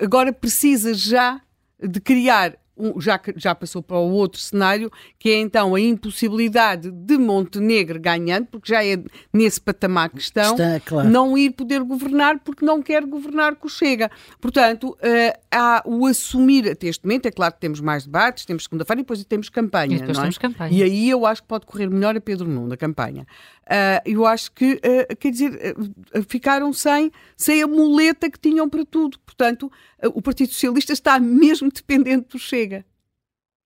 agora 0.02 0.32
precisa 0.32 0.94
já 0.94 1.38
de 1.78 2.00
criar 2.00 2.56
já, 2.98 3.20
já 3.36 3.54
passou 3.54 3.82
para 3.82 3.96
o 3.96 4.10
outro 4.12 4.40
cenário, 4.40 4.90
que 5.18 5.30
é 5.30 5.38
então 5.38 5.74
a 5.74 5.80
impossibilidade 5.80 6.90
de 6.90 7.18
Montenegro 7.18 8.00
ganhando, 8.00 8.46
porque 8.46 8.72
já 8.72 8.84
é 8.84 9.02
nesse 9.32 9.60
patamar 9.60 10.10
que 10.10 10.20
estão, 10.20 10.52
Está, 10.52 10.80
claro. 10.80 11.08
não 11.08 11.36
ir 11.36 11.50
poder 11.50 11.82
governar 11.82 12.38
porque 12.40 12.64
não 12.64 12.82
quer 12.82 13.04
governar 13.04 13.56
com 13.56 13.66
o 13.66 13.70
Chega. 13.70 14.10
Portanto, 14.40 14.90
uh, 14.90 15.40
há 15.50 15.82
o 15.84 16.06
assumir 16.06 16.68
até 16.70 16.88
este 16.88 17.04
momento, 17.04 17.26
é 17.26 17.30
claro 17.30 17.54
que 17.54 17.60
temos 17.60 17.80
mais 17.80 18.04
debates, 18.04 18.44
temos 18.44 18.64
segunda-feira 18.64 19.00
e 19.00 19.02
depois 19.02 19.24
temos 19.24 19.48
campanha. 19.48 19.96
E 19.96 19.98
depois 19.98 20.18
é? 20.18 20.20
temos 20.20 20.38
campanha. 20.38 20.72
E 20.72 20.82
aí 20.82 21.10
eu 21.10 21.26
acho 21.26 21.42
que 21.42 21.48
pode 21.48 21.66
correr 21.66 21.88
melhor 21.88 22.16
a 22.16 22.20
Pedro 22.20 22.48
Nuno, 22.48 22.68
da 22.68 22.76
campanha. 22.76 23.26
Uh, 23.70 24.02
eu 24.04 24.26
acho 24.26 24.50
que, 24.50 24.74
uh, 24.74 25.16
quer 25.16 25.30
dizer, 25.30 25.76
uh, 25.78 26.22
ficaram 26.28 26.72
sem, 26.72 27.12
sem 27.36 27.62
a 27.62 27.68
muleta 27.68 28.28
que 28.28 28.38
tinham 28.38 28.68
para 28.68 28.84
tudo. 28.84 29.16
Portanto, 29.20 29.70
o 30.08 30.22
Partido 30.22 30.52
Socialista 30.52 30.92
está 30.92 31.18
mesmo 31.18 31.70
dependente 31.70 32.28
do 32.30 32.38
Chega. 32.38 32.84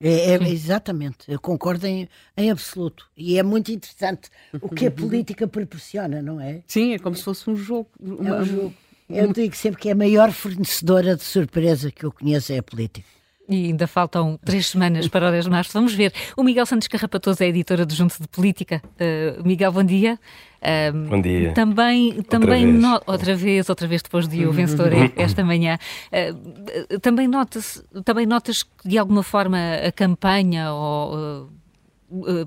É, 0.00 0.34
é, 0.34 0.48
exatamente, 0.50 1.18
eu 1.28 1.40
concordo 1.40 1.86
em, 1.86 2.08
em, 2.36 2.50
absoluto. 2.50 3.08
E 3.16 3.38
é 3.38 3.42
muito 3.42 3.70
interessante 3.70 4.28
o 4.60 4.68
que 4.68 4.86
a 4.86 4.90
política 4.92 5.46
proporciona, 5.46 6.20
não 6.20 6.40
é? 6.40 6.62
Sim, 6.66 6.94
é 6.94 6.98
como 6.98 7.16
se 7.16 7.22
fosse 7.22 7.48
um 7.48 7.56
jogo. 7.56 7.88
Uma, 7.98 8.28
é 8.28 8.40
um 8.40 8.44
jogo. 8.44 8.74
Eu 9.08 9.32
digo 9.32 9.54
sempre 9.54 9.80
que 9.80 9.88
é 9.88 9.92
a 9.92 9.94
maior 9.94 10.32
fornecedora 10.32 11.16
de 11.16 11.22
surpresa 11.22 11.90
que 11.90 12.04
eu 12.04 12.12
conheço 12.12 12.52
é 12.52 12.58
a 12.58 12.62
política. 12.62 13.06
E 13.48 13.66
ainda 13.66 13.86
faltam 13.86 14.38
três 14.42 14.68
semanas 14.68 15.06
para 15.06 15.28
o 15.28 15.30
10 15.30 15.44
de 15.44 15.50
março. 15.50 15.72
Vamos 15.74 15.92
ver. 15.92 16.12
O 16.36 16.42
Miguel 16.42 16.64
Santos 16.64 16.88
Carrapatoso 16.88 17.42
é 17.42 17.48
editora 17.48 17.84
do 17.84 17.94
Junto 17.94 18.20
de 18.20 18.26
Política. 18.28 18.82
Uh, 18.94 19.46
Miguel, 19.46 19.70
bom 19.70 19.84
dia. 19.84 20.18
Uh, 20.62 21.08
bom 21.10 21.20
dia. 21.20 21.52
Também, 21.52 22.14
outra 22.16 22.40
também 22.40 22.72
vez. 22.72 22.82
No... 22.82 23.02
outra 23.06 23.36
vez, 23.36 23.68
outra 23.68 23.86
vez 23.86 24.00
depois 24.00 24.26
de 24.26 24.46
o 24.46 24.52
vencedor 24.52 24.92
esta 25.16 25.44
manhã. 25.44 25.78
Uh, 26.10 26.98
também 27.00 27.28
notas, 27.28 27.84
também 28.02 28.24
notas 28.24 28.62
que 28.62 28.88
de 28.88 28.96
alguma 28.96 29.22
forma 29.22 29.58
a 29.86 29.92
campanha 29.92 30.72
ou 30.72 31.50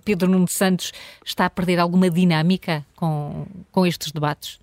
Pedro 0.03 0.29
Nuno 0.29 0.47
Santos 0.47 0.91
está 1.23 1.45
a 1.45 1.49
perder 1.49 1.79
alguma 1.79 2.09
dinâmica 2.09 2.83
com, 2.95 3.45
com 3.71 3.85
estes 3.85 4.11
debates? 4.11 4.59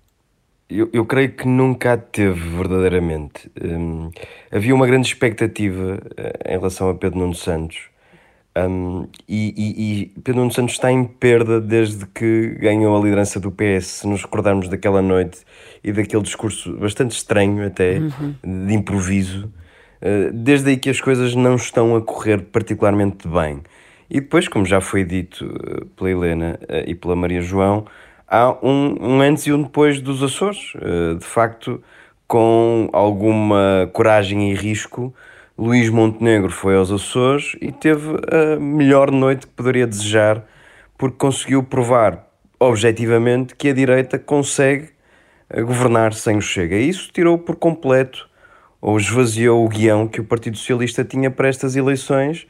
Eu, 0.69 0.89
eu 0.91 1.05
creio 1.05 1.31
que 1.31 1.47
nunca 1.47 1.95
teve 1.95 2.49
verdadeiramente. 2.49 3.51
Um, 3.63 4.09
havia 4.51 4.73
uma 4.73 4.87
grande 4.87 5.07
expectativa 5.07 5.99
uh, 5.99 6.49
em 6.49 6.57
relação 6.57 6.89
a 6.89 6.95
Pedro 6.95 7.19
Nuno 7.19 7.35
Santos. 7.35 7.89
Um, 8.57 9.07
e, 9.27 9.53
e, 9.55 10.01
e, 10.01 10.05
Pedro 10.21 10.39
Nuno 10.41 10.51
Santos 10.51 10.75
está 10.75 10.91
em 10.91 11.03
perda 11.03 11.61
desde 11.61 12.05
que 12.07 12.55
ganhou 12.59 12.97
a 12.97 13.03
liderança 13.03 13.39
do 13.39 13.51
PS. 13.51 13.85
Se 13.85 14.07
nos 14.07 14.23
recordarmos 14.23 14.67
daquela 14.67 15.01
noite 15.03 15.39
e 15.83 15.91
daquele 15.91 16.23
discurso 16.23 16.75
bastante 16.77 17.11
estranho, 17.11 17.67
até 17.67 17.99
uhum. 17.99 18.33
de 18.65 18.73
improviso, 18.73 19.53
uh, 20.01 20.33
desde 20.33 20.69
aí 20.71 20.77
que 20.77 20.89
as 20.89 20.99
coisas 20.99 21.35
não 21.35 21.55
estão 21.55 21.95
a 21.95 22.01
correr 22.01 22.41
particularmente 22.41 23.27
bem. 23.27 23.61
E 24.09 24.19
depois, 24.19 24.47
como 24.47 24.65
já 24.65 24.81
foi 24.81 25.03
dito 25.03 25.45
uh, 25.45 25.85
pela 25.87 26.09
Helena 26.09 26.59
uh, 26.63 26.89
e 26.89 26.95
pela 26.95 27.15
Maria 27.15 27.41
João, 27.41 27.85
há 28.27 28.51
um, 28.61 28.95
um 28.99 29.21
antes 29.21 29.45
e 29.47 29.53
um 29.53 29.63
depois 29.63 30.01
dos 30.01 30.21
Açores. 30.23 30.73
Uh, 30.75 31.15
de 31.15 31.25
facto, 31.25 31.81
com 32.27 32.89
alguma 32.91 33.89
coragem 33.93 34.51
e 34.51 34.55
risco, 34.55 35.13
Luís 35.57 35.89
Montenegro 35.89 36.51
foi 36.51 36.75
aos 36.75 36.91
Açores 36.91 37.55
e 37.61 37.71
teve 37.71 38.17
a 38.31 38.59
melhor 38.59 39.11
noite 39.11 39.47
que 39.47 39.53
poderia 39.53 39.87
desejar, 39.87 40.43
porque 40.97 41.17
conseguiu 41.17 41.63
provar 41.63 42.27
objetivamente 42.59 43.55
que 43.55 43.69
a 43.69 43.73
direita 43.73 44.17
consegue 44.17 44.89
governar 45.53 46.13
sem 46.13 46.37
o 46.37 46.41
Chega. 46.41 46.75
E 46.75 46.89
isso 46.89 47.11
tirou 47.13 47.37
por 47.37 47.55
completo 47.55 48.27
ou 48.81 48.97
esvaziou 48.97 49.63
o 49.63 49.69
guião 49.69 50.07
que 50.07 50.19
o 50.19 50.23
Partido 50.23 50.57
Socialista 50.57 51.03
tinha 51.03 51.31
para 51.31 51.47
estas 51.47 51.75
eleições 51.75 52.47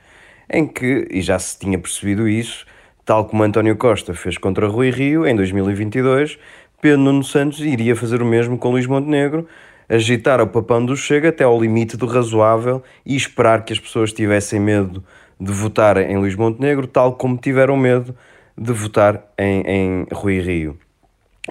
em 0.49 0.67
que, 0.67 1.07
e 1.09 1.21
já 1.21 1.39
se 1.39 1.57
tinha 1.57 1.77
percebido 1.77 2.27
isso, 2.27 2.65
tal 3.05 3.25
como 3.25 3.43
António 3.43 3.75
Costa 3.75 4.13
fez 4.13 4.37
contra 4.37 4.67
Rui 4.67 4.89
Rio 4.89 5.27
em 5.27 5.35
2022, 5.35 6.39
Pedro 6.81 6.99
Nuno 6.99 7.23
Santos 7.23 7.59
iria 7.59 7.95
fazer 7.95 8.21
o 8.21 8.25
mesmo 8.25 8.57
com 8.57 8.71
Luís 8.71 8.87
Montenegro, 8.87 9.47
agitar 9.87 10.41
o 10.41 10.47
papão 10.47 10.83
do 10.83 10.97
Chega 10.97 11.29
até 11.29 11.43
ao 11.43 11.61
limite 11.61 11.95
do 11.95 12.07
razoável 12.07 12.83
e 13.05 13.15
esperar 13.15 13.63
que 13.63 13.71
as 13.71 13.79
pessoas 13.79 14.11
tivessem 14.11 14.59
medo 14.59 15.03
de 15.39 15.51
votar 15.51 15.97
em 15.97 16.17
Luís 16.17 16.35
Montenegro, 16.35 16.87
tal 16.87 17.13
como 17.13 17.37
tiveram 17.37 17.77
medo 17.77 18.15
de 18.57 18.73
votar 18.73 19.31
em, 19.37 19.61
em 19.61 20.07
Rui 20.11 20.39
Rio. 20.39 20.77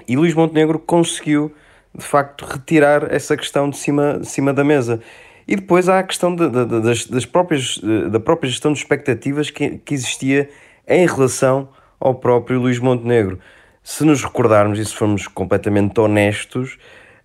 E 0.07 0.17
Luís 0.17 0.33
Montenegro 0.33 0.77
conseguiu, 0.77 1.53
de 1.93 2.03
facto, 2.03 2.45
retirar 2.45 3.13
essa 3.13 3.37
questão 3.37 3.69
de 3.69 3.77
cima, 3.77 4.19
de 4.19 4.27
cima 4.27 4.51
da 4.51 4.63
mesa. 4.63 4.99
E 5.47 5.55
depois 5.55 5.87
há 5.87 5.99
a 5.99 6.03
questão 6.03 6.35
de, 6.35 6.49
de, 6.49 6.81
das, 6.81 7.05
das 7.05 7.25
próprias, 7.25 7.79
da 8.11 8.19
própria 8.19 8.49
gestão 8.49 8.73
de 8.73 8.79
expectativas 8.79 9.49
que, 9.49 9.77
que 9.77 9.93
existia 9.93 10.49
em 10.87 11.05
relação 11.05 11.69
ao 11.99 12.15
próprio 12.15 12.59
Luís 12.59 12.79
Montenegro. 12.79 13.39
Se 13.83 14.03
nos 14.03 14.23
recordarmos 14.23 14.79
e 14.79 14.85
se 14.85 14.95
formos 14.95 15.27
completamente 15.27 15.99
honestos, 15.99 16.77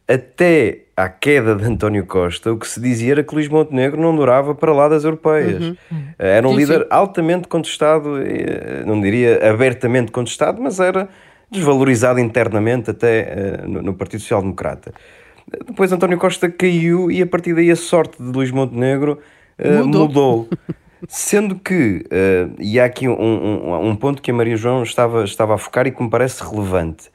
até 0.06 0.80
à 0.96 1.08
queda 1.08 1.54
de 1.54 1.64
António 1.64 2.04
Costa, 2.04 2.52
o 2.52 2.58
que 2.58 2.66
se 2.66 2.80
dizia 2.80 3.12
era 3.12 3.22
que 3.22 3.34
Luís 3.34 3.48
Montenegro 3.48 4.00
não 4.00 4.14
durava 4.14 4.54
para 4.54 4.72
lá 4.72 4.88
das 4.88 5.04
europeias. 5.04 5.62
Uhum. 5.62 5.76
Era 6.18 6.46
um 6.46 6.52
sim, 6.52 6.56
líder 6.58 6.80
sim. 6.80 6.86
altamente 6.90 7.48
contestado, 7.48 8.18
eh, 8.18 8.82
não 8.84 9.00
diria 9.00 9.48
abertamente 9.50 10.10
contestado, 10.10 10.60
mas 10.60 10.80
era 10.80 11.08
desvalorizado 11.50 12.18
internamente 12.20 12.90
até 12.90 13.20
eh, 13.20 13.64
no 13.66 13.94
Partido 13.94 14.20
Social 14.20 14.42
Democrata. 14.42 14.92
Depois 15.66 15.90
António 15.92 16.18
Costa 16.18 16.50
caiu 16.50 17.10
e 17.10 17.22
a 17.22 17.26
partir 17.26 17.54
daí 17.54 17.70
a 17.70 17.76
sorte 17.76 18.22
de 18.22 18.30
Luís 18.30 18.50
Montenegro 18.50 19.18
mudou. 19.58 20.06
mudou. 20.06 20.48
Sendo 21.08 21.58
que, 21.58 22.04
uh, 22.06 22.54
e 22.58 22.78
há 22.78 22.84
aqui 22.84 23.08
um, 23.08 23.14
um, 23.14 23.88
um, 23.88 23.96
ponto 23.96 24.20
que 24.20 24.30
a 24.30 24.34
Maria 24.34 24.56
João 24.56 24.82
estava, 24.82 25.24
estava 25.24 25.54
a 25.54 25.58
focar 25.58 25.86
e 25.86 25.90
que 25.90 26.02
me 26.02 26.10
parece 26.10 26.42
relevante. 26.42 27.08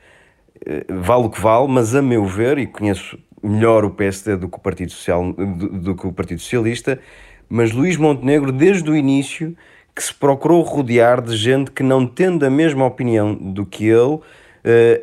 Uh, 0.62 1.02
vale 1.02 1.26
o 1.26 1.30
que 1.30 1.40
vale, 1.40 1.68
mas 1.68 1.94
a 1.96 2.02
meu 2.02 2.26
ver, 2.26 2.58
e 2.58 2.66
conheço 2.66 3.18
melhor 3.44 3.86
o 3.86 3.92
PSD 3.92 4.38
do 4.38 4.50
que 4.50 4.58
o 4.58 4.60
Partido, 4.60 4.92
Social, 4.92 5.32
do, 5.34 5.70
do 5.70 5.96
que 5.96 6.08
o 6.08 6.12
Partido 6.12 6.42
Socialista, 6.42 7.00
mas 7.48 7.72
Luís 7.72 7.96
Montenegro, 7.96 8.52
desde 8.52 8.90
o 8.90 8.96
início, 8.96 9.56
que 9.96 10.04
se 10.04 10.14
procurou 10.14 10.62
rodear 10.62 11.22
de 11.22 11.36
gente 11.38 11.72
que 11.72 11.84
não 11.84 12.06
tendo 12.06 12.46
a 12.46 12.50
mesma 12.50 12.86
opinião 12.86 13.34
do 13.34 13.66
que 13.66 13.86
ele, 13.86 14.16
uh, 14.16 14.22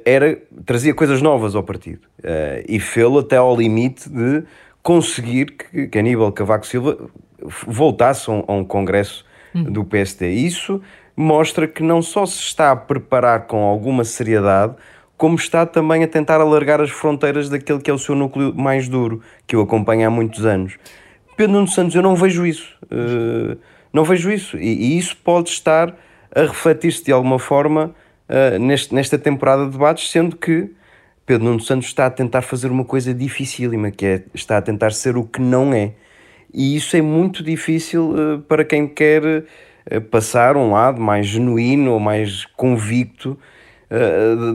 era, 0.05 0.39
trazia 0.67 0.93
coisas 0.93 1.23
novas 1.23 1.55
ao 1.55 1.63
partido. 1.63 2.07
Uh, 2.19 2.65
e 2.69 2.79
fê-lo 2.79 3.21
até 3.21 3.37
ao 3.37 3.57
limite 3.57 4.09
de 4.09 4.43
conseguir 4.83 5.53
que, 5.53 5.87
que 5.87 5.99
Aníbal 5.99 6.33
Cavaco 6.33 6.67
Silva 6.67 6.99
voltasse 7.67 8.31
a 8.31 8.35
um, 8.35 8.45
a 8.47 8.53
um 8.53 8.65
congresso 8.65 9.25
hum. 9.55 9.65
do 9.65 9.85
PSD. 9.85 10.31
Isso 10.31 10.81
mostra 11.17 11.67
que 11.67 11.83
não 11.83 12.01
só 12.01 12.25
se 12.27 12.39
está 12.39 12.71
a 12.71 12.77
preparar 12.77 13.47
com 13.47 13.65
alguma 13.65 14.05
seriedade, 14.05 14.75
como 15.17 15.37
está 15.37 15.65
também 15.65 16.03
a 16.03 16.09
tentar 16.09 16.41
alargar 16.41 16.81
as 16.81 16.91
fronteiras 16.91 17.49
daquele 17.49 17.81
que 17.81 17.91
é 17.91 17.95
o 17.95 17.99
seu 17.99 18.15
núcleo 18.15 18.55
mais 18.55 18.89
duro, 18.89 19.21
que 19.47 19.55
eu 19.55 19.61
acompanho 19.61 20.07
há 20.07 20.11
muitos 20.11 20.45
anos. 20.45 20.77
Pedro 21.37 21.53
Nuno 21.53 21.69
Santos, 21.69 21.95
eu 21.95 22.03
não 22.03 22.17
vejo 22.17 22.47
isso. 22.47 22.77
Uh, 22.85 23.57
não 23.93 24.05
vejo 24.05 24.31
isso. 24.31 24.57
E, 24.57 24.95
e, 24.95 24.99
isso 24.99 25.17
pode 25.17 25.51
estar 25.51 25.95
a 26.35 26.41
refletir-se 26.43 27.05
de 27.05 27.13
alguma 27.13 27.39
forma 27.39 27.95
uh, 28.29 28.59
neste, 28.59 28.95
nesta 28.95 29.19
temporada 29.19 29.65
de 29.67 29.73
debates, 29.73 30.11
sendo 30.11 30.37
que 30.37 30.71
Pedro 31.25 31.45
Nuno 31.45 31.61
Santos 31.61 31.87
está 31.87 32.07
a 32.07 32.11
tentar 32.11 32.43
fazer 32.43 32.71
uma 32.71 32.85
coisa 32.85 33.15
dificílima, 33.15 33.91
que 33.91 34.05
é 34.05 34.23
está 34.35 34.59
a 34.59 34.63
tentar 34.63 34.93
ser 34.93 35.17
o 35.17 35.25
que 35.25 35.41
não 35.41 35.73
é. 35.73 35.93
E 36.53 36.77
isso 36.77 36.97
é 36.97 37.03
muito 37.03 37.43
difícil 37.43 38.11
uh, 38.11 38.39
para 38.41 38.65
quem 38.65 38.87
quer 38.87 39.23
uh, 39.25 40.01
passar 40.11 40.57
um 40.57 40.71
lado 40.71 41.01
mais 41.01 41.27
genuíno 41.27 41.93
ou 41.93 42.01
mais 42.01 42.45
convicto 42.57 43.39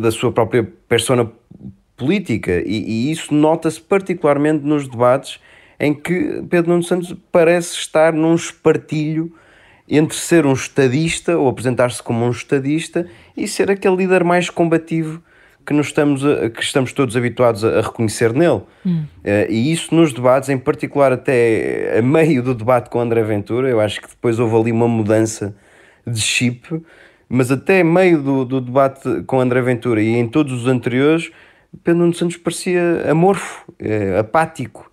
da 0.01 0.09
sua 0.09 0.31
própria 0.31 0.67
persona 0.89 1.31
política. 1.95 2.63
E, 2.65 3.07
e 3.07 3.11
isso 3.11 3.35
nota-se 3.35 3.79
particularmente 3.79 4.65
nos 4.65 4.87
debates 4.87 5.39
em 5.79 5.93
que 5.93 6.43
Pedro 6.49 6.71
Nuno 6.71 6.83
Santos 6.83 7.15
parece 7.31 7.75
estar 7.75 8.13
num 8.13 8.33
espartilho 8.33 9.31
entre 9.87 10.17
ser 10.17 10.45
um 10.45 10.53
estadista 10.53 11.37
ou 11.37 11.47
apresentar-se 11.47 12.01
como 12.03 12.25
um 12.25 12.31
estadista 12.31 13.07
e 13.35 13.47
ser 13.47 13.71
aquele 13.71 13.95
líder 13.95 14.23
mais 14.23 14.49
combativo 14.49 15.21
que, 15.67 15.73
nos 15.73 15.87
estamos, 15.87 16.25
a, 16.25 16.49
que 16.49 16.63
estamos 16.63 16.93
todos 16.93 17.17
habituados 17.17 17.65
a, 17.65 17.79
a 17.79 17.81
reconhecer 17.81 18.31
nele. 18.31 18.61
Hum. 18.85 19.03
Uh, 19.19 19.51
e 19.51 19.71
isso 19.71 19.93
nos 19.93 20.13
debates, 20.13 20.47
em 20.47 20.57
particular 20.57 21.11
até 21.11 21.97
a 21.99 22.01
meio 22.01 22.41
do 22.41 22.55
debate 22.55 22.89
com 22.89 23.01
André 23.01 23.21
Ventura, 23.21 23.69
eu 23.69 23.81
acho 23.81 24.01
que 24.01 24.07
depois 24.07 24.39
houve 24.39 24.55
ali 24.55 24.71
uma 24.71 24.87
mudança 24.87 25.53
de 26.05 26.21
chip, 26.21 26.81
mas 27.27 27.51
até 27.51 27.83
meio 27.83 28.21
do, 28.21 28.45
do 28.45 28.61
debate 28.61 29.23
com 29.27 29.41
André 29.41 29.61
Ventura 29.61 30.01
e 30.01 30.15
em 30.15 30.25
todos 30.25 30.53
os 30.53 30.67
anteriores, 30.67 31.29
Pedro 31.83 31.99
Nuno 31.99 32.13
Santos 32.13 32.37
parecia 32.37 33.05
amorfo, 33.11 33.65
uh, 33.71 34.19
apático. 34.19 34.89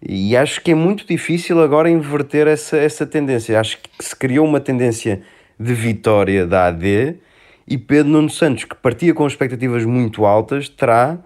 E 0.00 0.36
acho 0.36 0.60
que 0.60 0.70
é 0.70 0.74
muito 0.74 1.06
difícil 1.06 1.60
agora 1.60 1.90
inverter 1.90 2.46
essa, 2.46 2.76
essa 2.76 3.04
tendência. 3.04 3.58
Acho 3.58 3.78
que 3.78 3.90
se 4.04 4.14
criou 4.14 4.46
uma 4.46 4.60
tendência 4.60 5.22
de 5.58 5.74
vitória 5.74 6.46
da 6.46 6.66
AD 6.66 7.16
e 7.66 7.78
Pedro 7.78 8.10
Nuno 8.12 8.30
Santos, 8.30 8.64
que 8.64 8.74
partia 8.74 9.14
com 9.14 9.26
expectativas 9.26 9.84
muito 9.84 10.24
altas, 10.24 10.68
terá 10.68 11.18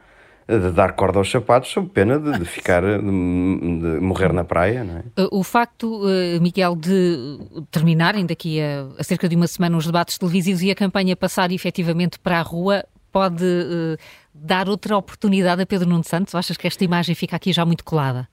de 0.48 0.70
dar 0.70 0.92
corda 0.92 1.18
aos 1.18 1.28
sapatos 1.28 1.70
sob 1.70 1.88
pena 1.88 2.20
de, 2.20 2.38
de 2.38 2.44
ficar, 2.44 2.82
de, 2.82 3.00
de, 3.00 4.00
morrer 4.00 4.32
na 4.32 4.44
praia, 4.44 4.84
não 4.84 4.98
é? 4.98 5.02
O 5.32 5.42
facto, 5.42 6.02
Miguel, 6.40 6.76
de 6.76 7.38
terminarem 7.68 8.24
daqui 8.24 8.60
a, 8.60 8.86
a, 8.96 9.02
cerca 9.02 9.28
de 9.28 9.34
uma 9.34 9.48
semana 9.48 9.76
os 9.76 9.86
debates 9.86 10.16
televisivos 10.16 10.62
e 10.62 10.70
a 10.70 10.74
campanha 10.74 11.16
passar 11.16 11.50
efetivamente 11.50 12.20
para 12.20 12.38
a 12.38 12.42
rua 12.42 12.84
pode 13.16 13.44
uh, 13.44 13.96
dar 14.34 14.68
outra 14.68 14.94
oportunidade 14.96 15.62
a 15.62 15.66
Pedro 15.66 15.88
Nuno 15.88 16.04
Santos? 16.04 16.34
Ou 16.34 16.38
achas 16.38 16.56
que 16.56 16.66
esta 16.66 16.84
imagem 16.84 17.14
fica 17.14 17.34
aqui 17.34 17.50
já 17.50 17.64
muito 17.64 17.82
colada? 17.82 18.28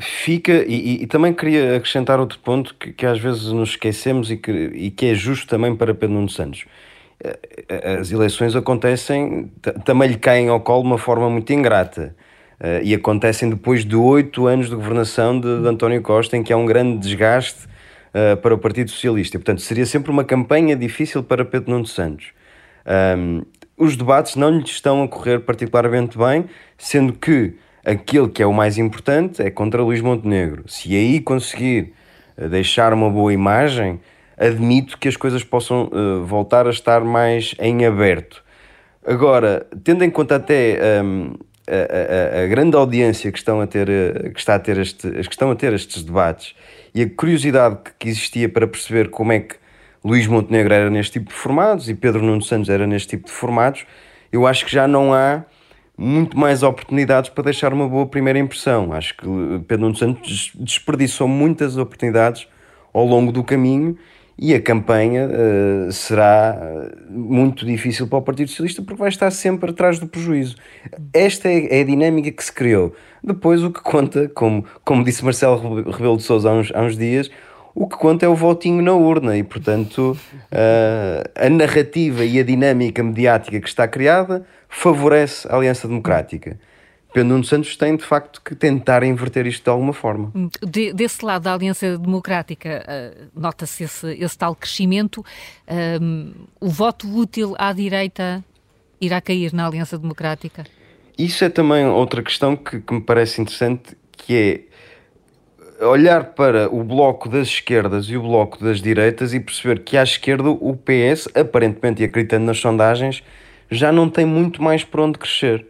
Fica, 0.00 0.64
e, 0.66 1.04
e, 1.04 1.06
também 1.06 1.32
queria 1.32 1.76
acrescentar 1.76 2.18
outro 2.18 2.36
ponto 2.40 2.74
que, 2.74 2.92
que 2.92 3.06
às 3.06 3.20
vezes 3.20 3.44
nos 3.44 3.70
esquecemos 3.70 4.28
e 4.28 4.36
que, 4.36 4.50
e 4.50 4.90
que 4.90 5.06
é 5.06 5.14
justo 5.14 5.46
também 5.46 5.74
para 5.76 5.94
Pedro 5.94 6.16
Nuno 6.16 6.28
Santos. 6.28 6.64
Eh, 7.22 7.38
eh, 7.68 7.96
as 8.00 8.10
eleições 8.10 8.54
acontecem, 8.54 9.50
também 9.84 10.10
lhe 10.10 10.16
caem 10.16 10.48
ao 10.48 10.60
colo 10.60 10.82
de 10.82 10.88
uma 10.88 10.98
forma 10.98 11.28
muito 11.30 11.52
ingrata. 11.52 12.14
Uh, 12.58 12.80
e 12.82 12.94
acontecem 12.94 13.50
depois 13.50 13.84
de 13.84 13.94
oito 13.94 14.46
anos 14.46 14.70
de 14.70 14.74
governação 14.74 15.38
de, 15.38 15.60
de, 15.60 15.68
António 15.68 16.00
Costa, 16.00 16.38
em 16.38 16.42
que 16.42 16.50
há 16.50 16.56
um 16.56 16.64
grande 16.64 16.96
desgaste 16.96 17.66
uh, 17.66 18.34
para 18.38 18.54
o 18.54 18.58
Partido 18.58 18.90
Socialista. 18.90 19.38
Portanto, 19.38 19.60
seria 19.60 19.84
sempre 19.84 20.10
uma 20.10 20.24
campanha 20.24 20.74
difícil 20.74 21.22
para 21.22 21.44
Pedro 21.44 21.72
Nuno 21.72 21.86
Santos. 21.86 22.28
Um, 23.18 23.42
os 23.76 23.94
debates 23.94 24.36
não 24.36 24.48
lhe 24.48 24.64
estão 24.64 25.02
a 25.02 25.08
correr 25.08 25.40
particularmente 25.40 26.16
bem, 26.16 26.46
sendo 26.78 27.12
que 27.12 27.54
aquele 27.84 28.28
que 28.28 28.42
é 28.42 28.46
o 28.46 28.52
mais 28.52 28.78
importante 28.78 29.42
é 29.42 29.50
contra 29.50 29.82
Luís 29.82 30.00
Montenegro. 30.00 30.64
Se 30.66 30.96
aí 30.96 31.20
conseguir 31.20 31.92
eh, 32.38 32.48
deixar 32.48 32.94
uma 32.94 33.10
boa 33.10 33.32
imagem, 33.32 34.00
admito 34.36 34.98
que 34.98 35.08
as 35.08 35.16
coisas 35.16 35.42
possam 35.42 35.90
uh, 35.92 36.24
voltar 36.24 36.66
a 36.66 36.70
estar 36.70 37.02
mais 37.02 37.54
em 37.58 37.86
aberto. 37.86 38.44
Agora, 39.06 39.66
tendo 39.84 40.04
em 40.04 40.10
conta 40.10 40.36
até 40.36 40.78
um, 41.02 41.34
a, 41.68 42.40
a, 42.40 42.44
a, 42.44 42.46
grande 42.46 42.76
audiência 42.76 43.30
que, 43.30 43.38
estão 43.38 43.60
a 43.60 43.66
ter, 43.66 43.88
eh, 43.88 44.30
que, 44.30 44.38
está 44.38 44.56
a 44.56 44.58
ter 44.58 44.78
este, 44.78 45.08
que 45.08 45.30
estão 45.30 45.50
a 45.50 45.54
ter 45.54 45.72
estes 45.72 46.02
debates 46.02 46.54
e 46.92 47.02
a 47.02 47.10
curiosidade 47.10 47.78
que 47.98 48.08
existia 48.08 48.48
para 48.48 48.66
perceber 48.66 49.10
como 49.10 49.32
é 49.32 49.40
que 49.40 49.56
Luís 50.04 50.26
Montenegro 50.26 50.74
era 50.74 50.90
neste 50.90 51.14
tipo 51.14 51.30
de 51.30 51.34
formatos 51.34 51.88
e 51.88 51.94
Pedro 51.94 52.22
Nuno 52.22 52.42
Santos 52.42 52.68
era 52.68 52.86
neste 52.86 53.08
tipo 53.08 53.26
de 53.26 53.32
formatos, 53.32 53.86
eu 54.32 54.46
acho 54.46 54.64
que 54.64 54.72
já 54.72 54.88
não 54.88 55.14
há 55.14 55.44
muito 55.96 56.38
mais 56.38 56.62
oportunidades 56.62 57.30
para 57.30 57.44
deixar 57.44 57.72
uma 57.72 57.88
boa 57.88 58.06
primeira 58.06 58.38
impressão. 58.38 58.92
Acho 58.92 59.16
que 59.16 59.26
Pedro 59.66 59.86
Nuno 59.86 59.96
Santos 59.96 60.52
desperdiçou 60.54 61.26
muitas 61.26 61.76
oportunidades 61.76 62.46
ao 62.92 63.04
longo 63.04 63.32
do 63.32 63.42
caminho 63.42 63.96
e 64.38 64.54
a 64.54 64.60
campanha 64.60 65.28
uh, 65.28 65.90
será 65.90 66.56
muito 67.08 67.64
difícil 67.64 68.06
para 68.06 68.18
o 68.18 68.22
Partido 68.22 68.48
Socialista 68.48 68.82
porque 68.82 69.00
vai 69.00 69.08
estar 69.08 69.30
sempre 69.30 69.70
atrás 69.70 69.98
do 69.98 70.06
prejuízo. 70.06 70.56
Esta 71.12 71.48
é, 71.48 71.78
é 71.78 71.80
a 71.80 71.84
dinâmica 71.84 72.30
que 72.30 72.44
se 72.44 72.52
criou. 72.52 72.94
Depois, 73.24 73.62
o 73.62 73.70
que 73.70 73.80
conta, 73.80 74.28
como, 74.28 74.64
como 74.84 75.02
disse 75.02 75.24
Marcelo 75.24 75.90
Rebelo 75.90 76.18
de 76.18 76.22
Sousa 76.22 76.50
há 76.50 76.52
uns, 76.52 76.70
há 76.74 76.82
uns 76.82 76.96
dias, 76.98 77.30
o 77.74 77.86
que 77.86 77.96
conta 77.96 78.24
é 78.24 78.28
o 78.28 78.34
votinho 78.34 78.82
na 78.82 78.92
urna 78.92 79.36
e, 79.36 79.42
portanto, 79.42 80.16
uh, 80.34 81.30
a 81.34 81.48
narrativa 81.48 82.24
e 82.24 82.38
a 82.38 82.42
dinâmica 82.42 83.02
mediática 83.02 83.60
que 83.60 83.68
está 83.68 83.88
criada 83.88 84.44
favorece 84.68 85.48
a 85.48 85.56
Aliança 85.56 85.88
Democrática. 85.88 86.58
Pedro 87.16 87.30
Nuno 87.30 87.44
Santos 87.44 87.74
tem, 87.78 87.96
de 87.96 88.04
facto, 88.04 88.42
que 88.42 88.54
tentar 88.54 89.02
inverter 89.02 89.46
isto 89.46 89.64
de 89.64 89.70
alguma 89.70 89.94
forma. 89.94 90.30
De, 90.62 90.92
desse 90.92 91.24
lado 91.24 91.44
da 91.44 91.54
Aliança 91.54 91.96
Democrática, 91.96 92.84
uh, 92.86 93.30
nota-se 93.34 93.84
esse, 93.84 94.12
esse, 94.22 94.36
tal 94.36 94.54
crescimento. 94.54 95.24
Um, 95.98 96.34
o 96.60 96.68
voto 96.68 97.08
útil 97.08 97.54
à 97.56 97.72
direita 97.72 98.44
irá 99.00 99.18
cair 99.22 99.54
na 99.54 99.66
Aliança 99.66 99.96
Democrática? 99.96 100.66
Isso 101.16 101.42
é 101.42 101.48
também 101.48 101.86
outra 101.86 102.22
questão 102.22 102.54
que, 102.54 102.80
que 102.80 102.92
me 102.92 103.00
parece 103.00 103.40
interessante, 103.40 103.96
que 104.12 104.68
é 105.80 105.86
olhar 105.86 106.34
para 106.34 106.68
o 106.68 106.84
bloco 106.84 107.30
das 107.30 107.48
esquerdas 107.48 108.10
e 108.10 108.16
o 108.18 108.20
bloco 108.20 108.62
das 108.62 108.82
direitas 108.82 109.32
e 109.32 109.40
perceber 109.40 109.78
que 109.78 109.96
à 109.96 110.02
esquerda 110.02 110.50
o 110.50 110.76
PS, 110.76 111.30
aparentemente 111.34 112.02
e 112.02 112.04
acreditando 112.04 112.44
nas 112.44 112.58
sondagens, 112.58 113.22
já 113.70 113.90
não 113.90 114.06
tem 114.06 114.26
muito 114.26 114.62
mais 114.62 114.84
por 114.84 115.00
onde 115.00 115.18
crescer 115.18 115.66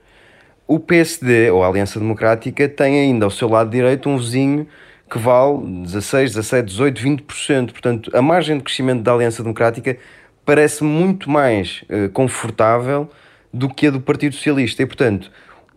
o 0.67 0.81
PSD, 0.81 1.51
ou 1.51 1.62
a 1.62 1.69
Aliança 1.69 1.99
Democrática, 2.01 2.69
tem 2.69 2.99
ainda 3.01 3.25
ao 3.25 3.31
seu 3.31 3.49
lado 3.49 3.71
direito 3.71 4.09
um 4.09 4.19
vizinho 4.19 4.67
que 5.09 5.19
vale 5.19 5.59
16, 5.85 6.35
17, 6.35 6.67
18, 6.67 7.03
20%. 7.03 7.71
Portanto, 7.71 8.11
a 8.12 8.21
margem 8.21 8.59
de 8.59 8.64
crescimento 8.64 9.03
da 9.03 9.12
Aliança 9.12 9.43
Democrática 9.43 9.97
parece 10.45 10.83
muito 10.83 11.31
mais 11.31 11.85
uh, 11.85 12.09
confortável 12.11 13.09
do 13.53 13.69
que 13.69 13.87
a 13.87 13.91
do 13.91 14.01
Partido 14.01 14.35
Socialista. 14.35 14.83
E, 14.83 14.87
portanto, 14.87 15.31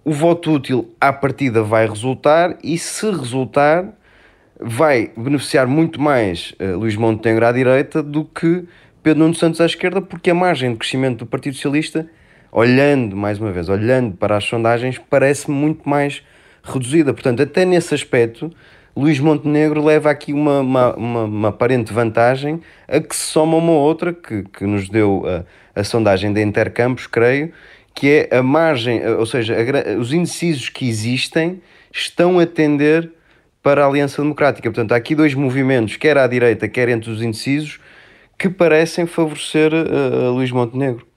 o 0.04 0.12
voto 0.12 0.54
útil 0.54 0.92
à 1.00 1.14
partida 1.14 1.62
vai 1.62 1.88
resultar 1.88 2.58
e, 2.64 2.78
se 2.78 3.10
resultar, 3.12 3.86
vai 4.60 5.12
beneficiar 5.16 5.68
muito 5.68 6.02
mais 6.02 6.54
uh, 6.60 6.78
Luís 6.78 6.96
Montenegro 6.96 7.46
à 7.46 7.52
direita 7.52 8.02
do 8.02 8.26
que 8.26 8.66
Pedro 9.04 9.20
Nuno 9.20 9.36
Santos 9.36 9.62
à 9.62 9.66
esquerda, 9.66 10.02
porque 10.02 10.32
a 10.32 10.36
margem 10.36 10.72
de 10.72 10.78
crescimento 10.78 11.20
do 11.20 11.26
Partido 11.28 11.56
Socialista 11.56 12.10
olhando, 12.52 13.16
mais 13.16 13.39
uma 13.39 13.52
vez, 13.52 13.70
olhando 13.70 14.16
para 14.16 14.38
as 14.38 14.43
sondagens, 14.43 14.97
parece 15.10 15.50
muito 15.50 15.88
mais 15.88 16.24
reduzida. 16.64 17.14
Portanto, 17.14 17.41
até 17.41 17.66
nesse 17.66 17.93
aspecto, 17.93 18.52
Luís 18.95 19.20
Montenegro 19.20 19.84
leva 19.84 20.10
aqui 20.10 20.34
uma, 20.34 20.60
uma, 20.60 20.95
uma, 20.95 21.24
uma 21.24 21.47
aparente 21.50 21.93
vantagem 21.93 22.62
a 22.88 23.00
que 23.00 23.16
se 23.16 23.24
soma 23.24 23.58
uma 23.58 23.72
outra 23.72 24.14
que, 24.14 24.43
que 24.43 24.66
nos 24.66 24.89
deu 24.89 25.24
a, 25.26 25.80
a 25.80 25.84
sondagem 25.84 26.34
de 26.34 26.41
Intercampos, 26.41 27.08
creio, 27.08 27.52
que 27.95 28.28
é 28.32 28.38
a 28.38 28.43
margem, 28.43 29.06
ou 29.08 29.26
seja, 29.26 29.56
a, 29.56 29.97
os 29.97 30.12
indecisos 30.12 30.70
que 30.70 30.88
existem 30.88 31.62
estão 31.91 32.39
a 32.39 32.45
tender 32.45 33.12
para 33.62 33.84
a 33.84 33.88
Aliança 33.88 34.22
Democrática. 34.22 34.70
Portanto, 34.70 34.91
há 34.93 34.95
aqui 34.95 35.16
dois 35.16 35.34
movimentos, 35.34 35.97
quer 35.97 36.18
à 36.18 36.28
direita, 36.28 36.68
quer 36.68 36.89
entre 36.89 37.10
os 37.10 37.22
indecisos, 37.22 37.80
que 38.38 38.50
parecem 38.50 39.06
favorecer 39.06 39.72
uh, 39.74 40.32
Luís 40.32 40.52
Montenegro. 40.52 41.09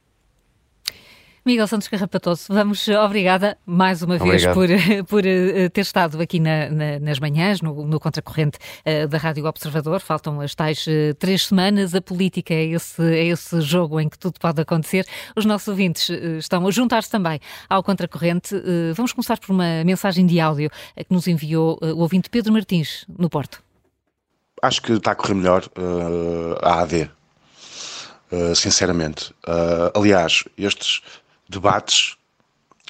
Miguel 1.44 1.66
Santos 1.66 1.88
Carrapatoso, 1.88 2.44
vamos, 2.48 2.86
obrigada 2.86 3.58
mais 3.66 4.00
uma 4.00 4.16
vez 4.16 4.46
por, 4.46 4.68
por 5.08 5.24
uh, 5.24 5.70
ter 5.70 5.80
estado 5.80 6.22
aqui 6.22 6.38
na, 6.38 6.70
na, 6.70 7.00
nas 7.00 7.18
manhãs, 7.18 7.60
no, 7.60 7.84
no 7.84 7.98
contracorrente 7.98 8.58
uh, 8.86 9.08
da 9.08 9.18
Rádio 9.18 9.44
Observador. 9.46 9.98
Faltam 9.98 10.40
as 10.40 10.54
tais 10.54 10.86
uh, 10.86 11.12
três 11.18 11.46
semanas. 11.46 11.96
A 11.96 12.00
política 12.00 12.54
é 12.54 12.66
esse, 12.66 13.02
é 13.02 13.24
esse 13.24 13.60
jogo 13.60 13.98
em 13.98 14.08
que 14.08 14.16
tudo 14.16 14.38
pode 14.38 14.60
acontecer. 14.60 15.04
Os 15.34 15.44
nossos 15.44 15.66
ouvintes 15.66 16.10
estão 16.38 16.64
a 16.64 16.70
juntar-se 16.70 17.10
também 17.10 17.40
ao 17.68 17.82
contracorrente. 17.82 18.54
vamos 18.94 19.12
começar 19.12 19.36
por 19.40 19.50
uma 19.50 19.82
mensagem 19.82 20.24
de 20.24 20.38
áudio 20.38 20.70
que 20.96 21.12
nos 21.12 21.26
enviou 21.26 21.76
o 21.82 21.98
ouvinte 21.98 22.30
Pedro 22.30 22.52
Martins, 22.52 23.04
no 23.08 23.28
Porto. 23.28 23.60
Acho 24.62 24.80
que 24.80 24.92
está 24.92 25.10
a 25.10 25.14
correr 25.16 25.34
melhor 25.34 25.64
a 26.62 26.82
AD. 26.82 27.10
sinceramente. 28.54 29.34
aliás, 29.94 30.44
estes 30.56 31.02
debates, 31.48 32.16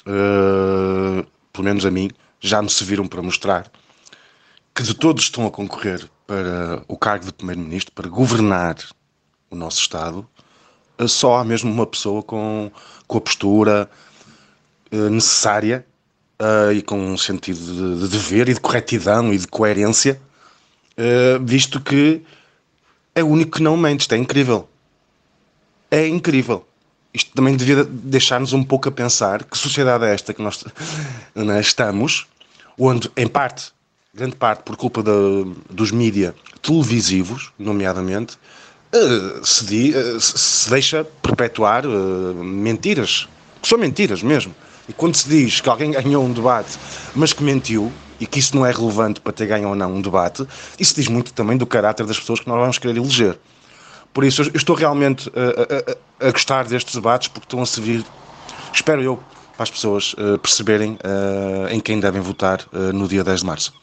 uh, 0.07 1.25
pelo 1.51 1.65
menos 1.65 1.85
a 1.85 1.91
mim, 1.91 2.09
já 2.39 2.61
me 2.61 2.69
serviram 2.69 3.07
para 3.07 3.21
mostrar 3.21 3.71
que 4.75 4.83
de 4.83 4.93
todos 4.93 5.23
estão 5.23 5.45
a 5.45 5.51
concorrer 5.51 6.09
para 6.25 6.83
o 6.87 6.97
cargo 6.97 7.25
de 7.25 7.33
Primeiro-Ministro, 7.33 7.93
para 7.93 8.09
governar 8.09 8.75
o 9.49 9.55
nosso 9.55 9.79
Estado, 9.79 10.27
eh, 10.97 11.07
só 11.07 11.37
há 11.37 11.45
mesmo 11.45 11.71
uma 11.71 11.85
pessoa 11.85 12.23
com, 12.23 12.71
com 13.07 13.17
a 13.17 13.21
postura 13.21 13.89
uh, 14.91 15.09
necessária 15.09 15.85
uh, 16.41 16.71
e 16.71 16.81
com 16.81 16.97
um 16.97 17.17
sentido 17.17 17.59
de, 17.59 18.01
de, 18.01 18.07
dever 18.09 18.49
e 18.49 18.53
de 18.53 18.59
corretidão 18.59 19.33
e 19.33 19.37
de 19.37 19.47
coerência, 19.47 20.19
uh, 20.97 21.43
visto 21.43 21.79
que 21.79 22.23
é 23.13 23.23
o 23.23 23.27
único 23.27 23.57
que 23.57 23.63
não 23.63 23.77
mente. 23.77 24.01
Isto 24.01 24.15
é 24.15 24.17
incrível. 24.17 24.67
É 25.91 26.07
incrível 26.07 26.65
isto 27.13 27.31
também 27.33 27.55
devia 27.55 27.83
deixar-nos 27.83 28.53
um 28.53 28.63
pouco 28.63 28.89
a 28.89 28.91
pensar 28.91 29.43
que 29.43 29.57
sociedade 29.57 30.03
é 30.05 30.13
esta 30.13 30.33
que 30.33 30.41
nós 30.41 30.63
né, 31.35 31.61
estamos, 31.61 32.25
onde, 32.77 33.09
em 33.15 33.27
parte, 33.27 33.71
grande 34.13 34.35
parte 34.35 34.63
por 34.63 34.75
culpa 34.75 35.03
dos 35.69 35.91
mídias 35.91 36.33
televisivos, 36.61 37.51
nomeadamente, 37.59 38.37
uh, 38.93 39.45
se, 39.45 39.65
di, 39.65 39.93
uh, 39.95 40.19
se, 40.19 40.69
deixa 40.69 41.03
perpetuar 41.21 41.85
uh, 41.85 42.43
mentiras, 42.43 43.27
que 43.61 43.67
são 43.67 43.77
mentiras 43.77 44.23
mesmo. 44.23 44.55
E 44.87 44.93
quando 44.93 45.15
se 45.15 45.29
diz 45.29 45.61
que 45.61 45.69
alguém 45.69 45.91
ganhou 46.01 46.23
um 46.25 46.31
debate, 46.31 46.77
mas 47.15 47.33
que 47.33 47.43
mentiu, 47.43 47.91
e 48.19 48.25
que 48.25 48.39
isso 48.39 48.55
não 48.55 48.65
é 48.65 48.71
relevante 48.71 49.19
para 49.19 49.33
ter 49.33 49.47
ganho 49.47 49.67
ou 49.69 49.75
não 49.75 49.95
um 49.95 50.01
debate, 50.01 50.47
isso 50.79 50.95
diz 50.95 51.07
muito 51.07 51.33
também 51.33 51.57
do 51.57 51.65
caráter 51.65 52.05
das 52.05 52.17
pessoas 52.17 52.39
que 52.39 52.47
nós 52.47 52.57
vamos 52.57 52.77
querer 52.77 52.97
eleger. 52.97 53.37
Por 54.13 54.23
isso, 54.23 54.43
eu 54.43 54.51
estou 54.55 54.75
realmente 54.75 55.29
a, 55.29 56.25
a, 56.25 56.27
a 56.27 56.31
gostar 56.31 56.67
destes 56.67 56.93
debates 56.93 57.27
porque 57.27 57.45
estão 57.45 57.61
a 57.61 57.65
servir, 57.65 58.05
espero 58.71 59.01
eu, 59.01 59.17
para 59.53 59.63
as 59.63 59.71
pessoas 59.71 60.13
uh, 60.13 60.37
perceberem 60.39 60.93
uh, 60.93 61.67
em 61.69 61.79
quem 61.79 61.99
devem 61.99 62.21
votar 62.21 62.61
uh, 62.71 62.93
no 62.93 63.07
dia 63.07 63.23
10 63.23 63.39
de 63.39 63.45
março. 63.45 63.73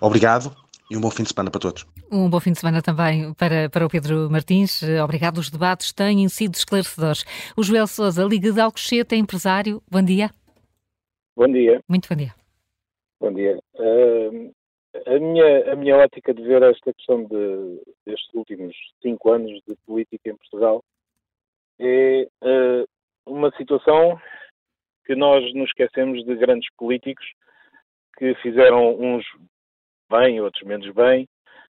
Obrigado 0.00 0.54
e 0.90 0.96
um 0.96 1.00
bom 1.00 1.10
fim 1.10 1.22
de 1.22 1.30
semana 1.30 1.50
para 1.50 1.60
todos. 1.60 1.86
Um 2.10 2.28
bom 2.28 2.40
fim 2.40 2.52
de 2.52 2.58
semana 2.58 2.82
também 2.82 3.32
para, 3.34 3.70
para 3.70 3.86
o 3.86 3.88
Pedro 3.88 4.28
Martins. 4.30 4.82
Obrigado. 5.02 5.38
Os 5.38 5.48
debates 5.48 5.92
têm 5.92 6.28
sido 6.28 6.54
esclarecedores. 6.54 7.24
O 7.56 7.62
Joel 7.62 7.86
Souza, 7.86 8.24
Liga 8.24 8.52
de 8.52 8.60
Alcochete, 8.60 9.14
é 9.14 9.18
empresário. 9.18 9.82
Bom 9.90 10.02
dia. 10.02 10.30
Bom 11.34 11.50
dia. 11.50 11.80
Muito 11.88 12.08
bom 12.08 12.16
dia. 12.16 12.34
Bom 13.18 13.32
dia. 13.32 13.58
A 14.94 15.18
minha, 15.18 15.72
a 15.72 15.76
minha 15.76 15.96
ótica 15.96 16.34
de 16.34 16.42
ver 16.42 16.62
esta 16.62 16.92
questão 16.92 17.24
de, 17.24 17.82
destes 18.04 18.34
últimos 18.34 18.76
cinco 19.00 19.32
anos 19.32 19.50
de 19.66 19.74
política 19.86 20.30
em 20.30 20.36
Portugal 20.36 20.84
é 21.78 22.28
uh, 22.42 22.86
uma 23.26 23.50
situação 23.56 24.20
que 25.06 25.14
nós 25.14 25.42
nos 25.54 25.68
esquecemos 25.68 26.22
de 26.24 26.34
grandes 26.36 26.68
políticos 26.76 27.24
que 28.18 28.34
fizeram 28.36 28.94
uns 29.00 29.24
bem, 30.10 30.40
outros 30.42 30.62
menos 30.62 30.92
bem, 30.94 31.26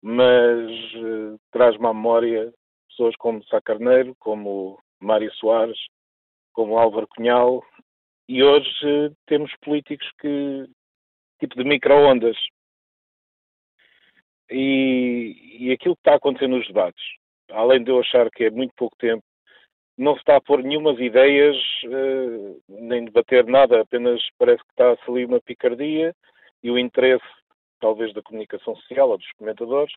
mas 0.03 0.71
uh, 0.97 1.41
traz-me 1.51 1.87
à 1.87 1.95
memória 1.95 2.53
pessoas 2.89 3.17
como 3.17 3.43
Sá 3.45 3.61
Carneiro, 3.63 4.15
como 4.19 4.79
Mário 5.01 5.33
Soares, 5.35 5.79
como 6.53 6.79
Álvaro 6.79 7.09
Cunhal, 7.09 7.65
e 8.29 8.43
hoje 8.43 8.69
uh, 8.85 9.17
temos 9.27 9.51
políticos 9.63 10.07
que, 10.21 10.67
tipo 11.41 11.57
de 11.57 11.65
micro-ondas, 11.65 12.37
e, 14.51 15.57
e 15.59 15.73
aquilo 15.73 15.95
que 15.97 16.01
está 16.01 16.15
acontecendo 16.15 16.57
nos 16.57 16.67
debates, 16.67 17.03
além 17.51 17.83
de 17.83 17.91
eu 17.91 18.01
achar 18.01 18.31
que 18.31 18.45
é 18.45 18.51
muito 18.51 18.73
pouco 18.77 18.97
tempo, 18.97 19.23
não 19.99 20.13
se 20.15 20.21
está 20.21 20.37
a 20.37 20.41
pôr 20.41 20.63
nenhuma 20.63 20.93
ideias, 20.93 21.57
uh, 21.85 22.63
nem 22.69 23.05
debater 23.07 23.47
nada, 23.47 23.81
apenas 23.81 24.21
parece 24.39 24.63
que 24.63 24.71
está 24.71 24.93
a 24.93 24.97
sair 25.05 25.25
uma 25.25 25.41
picardia 25.41 26.15
e 26.63 26.71
o 26.71 26.79
interesse, 26.79 27.25
talvez, 27.81 28.13
da 28.13 28.23
comunicação 28.23 28.77
social 28.77 29.11
ou 29.11 29.19
dos 29.19 29.33
comentadores, 29.33 29.93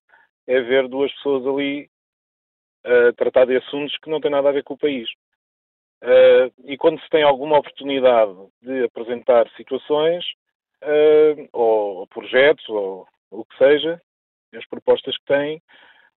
é 0.47 0.62
ver 0.62 0.88
duas 0.88 1.12
pessoas 1.16 1.45
ali 1.45 1.89
a 2.86 3.10
uh, 3.10 3.14
tratar 3.14 3.45
de 3.45 3.58
assuntos 3.58 3.97
que 3.97 4.10
não 4.10 4.22
têm 4.22 4.32
nada 4.32 4.50
a 4.50 4.54
ver 4.54 4.64
com 4.64 4.74
o 4.74 4.78
país. 4.78 5.10
Uh, 6.02 6.50
e 6.64 6.78
quando 6.78 7.02
se 7.02 7.10
tem 7.10 7.24
alguma 7.24 7.58
oportunidade 7.58 8.34
de 8.62 8.86
apresentar 8.86 9.50
situações, 9.58 10.24
ou, 11.52 11.97
ou, 11.97 12.08
projetos, 12.08 12.68
ou 12.70 13.06
o 13.30 13.43
que 13.43 13.58
seja, 13.58 14.02
as 14.56 14.66
propostas 14.68 15.18
que 15.18 15.26
têm, 15.26 15.62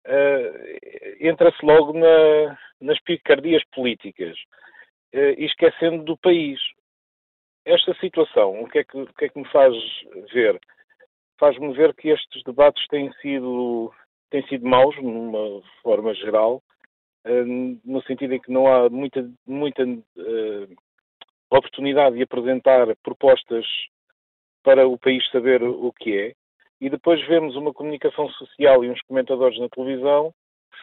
uh, 0.08 1.18
entra-se 1.20 1.66
logo 1.66 1.94
na, 1.94 2.58
nas 2.80 3.00
picardias 3.02 3.64
políticas 3.74 4.38
uh, 5.14 5.36
e 5.38 5.46
esquecendo 5.46 6.04
do 6.04 6.18
país. 6.18 6.60
esta 7.66 7.94
situação, 7.96 8.62
o 8.62 8.68
que, 8.70 8.80
é 8.80 8.84
que, 8.84 9.06
que 9.18 9.26
é 9.26 9.30
que 9.30 9.40
me 9.40 9.48
faz 9.50 9.74
ver? 10.34 10.60
Faz-me 11.40 11.74
ver 11.74 11.94
que 11.96 12.10
estes 12.10 12.44
debates 12.44 12.86
têm 12.88 13.12
sido, 13.22 13.92
têm 14.30 14.46
sido 14.48 14.68
maus, 14.68 14.96
numa 15.02 15.62
forma 15.82 16.14
geral, 16.14 16.62
eh, 17.24 17.44
no 17.86 18.02
sentido 18.04 18.34
em 18.34 18.40
que 18.40 18.52
não 18.52 18.68
há 18.68 18.90
muita, 18.90 19.30
muita 19.46 19.84
uh, 19.84 20.76
oportunidade 21.52 22.16
de 22.16 22.24
apresentar 22.24 22.96
propostas 23.04 23.66
para 24.64 24.88
o 24.88 24.98
país 24.98 25.28
saber 25.32 25.62
o 25.64 25.92
que 25.94 26.18
é, 26.18 26.34
e 26.82 26.90
depois 26.90 27.26
vemos 27.28 27.56
uma 27.56 27.72
comunicação 27.72 28.28
social 28.32 28.84
e 28.84 28.90
uns 28.90 29.00
comentadores 29.04 29.58
na 29.60 29.70
televisão 29.70 30.34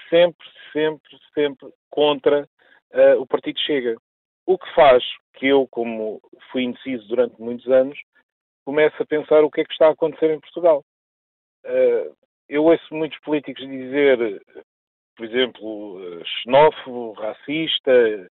sempre, 0.08 0.46
sempre, 0.72 1.18
sempre 1.34 1.68
contra 1.90 2.48
uh, 2.92 3.20
o 3.20 3.26
Partido 3.26 3.58
Chega. 3.58 3.96
O 4.46 4.56
que 4.56 4.74
faz 4.74 5.02
que 5.34 5.48
eu, 5.48 5.66
como 5.68 6.20
fui 6.52 6.62
indeciso 6.62 7.06
durante 7.08 7.40
muitos 7.42 7.66
anos, 7.66 7.98
comece 8.64 8.94
a 9.02 9.06
pensar 9.06 9.42
o 9.42 9.50
que 9.50 9.60
é 9.60 9.64
que 9.64 9.72
está 9.72 9.88
a 9.88 9.90
acontecer 9.90 10.30
em 10.30 10.40
Portugal. 10.40 10.84
Uh, 11.66 12.16
eu 12.48 12.64
ouço 12.64 12.94
muitos 12.94 13.18
políticos 13.20 13.66
dizer, 13.66 14.40
por 15.16 15.26
exemplo, 15.26 16.00
xenófobo, 16.24 17.12
racista, 17.12 18.30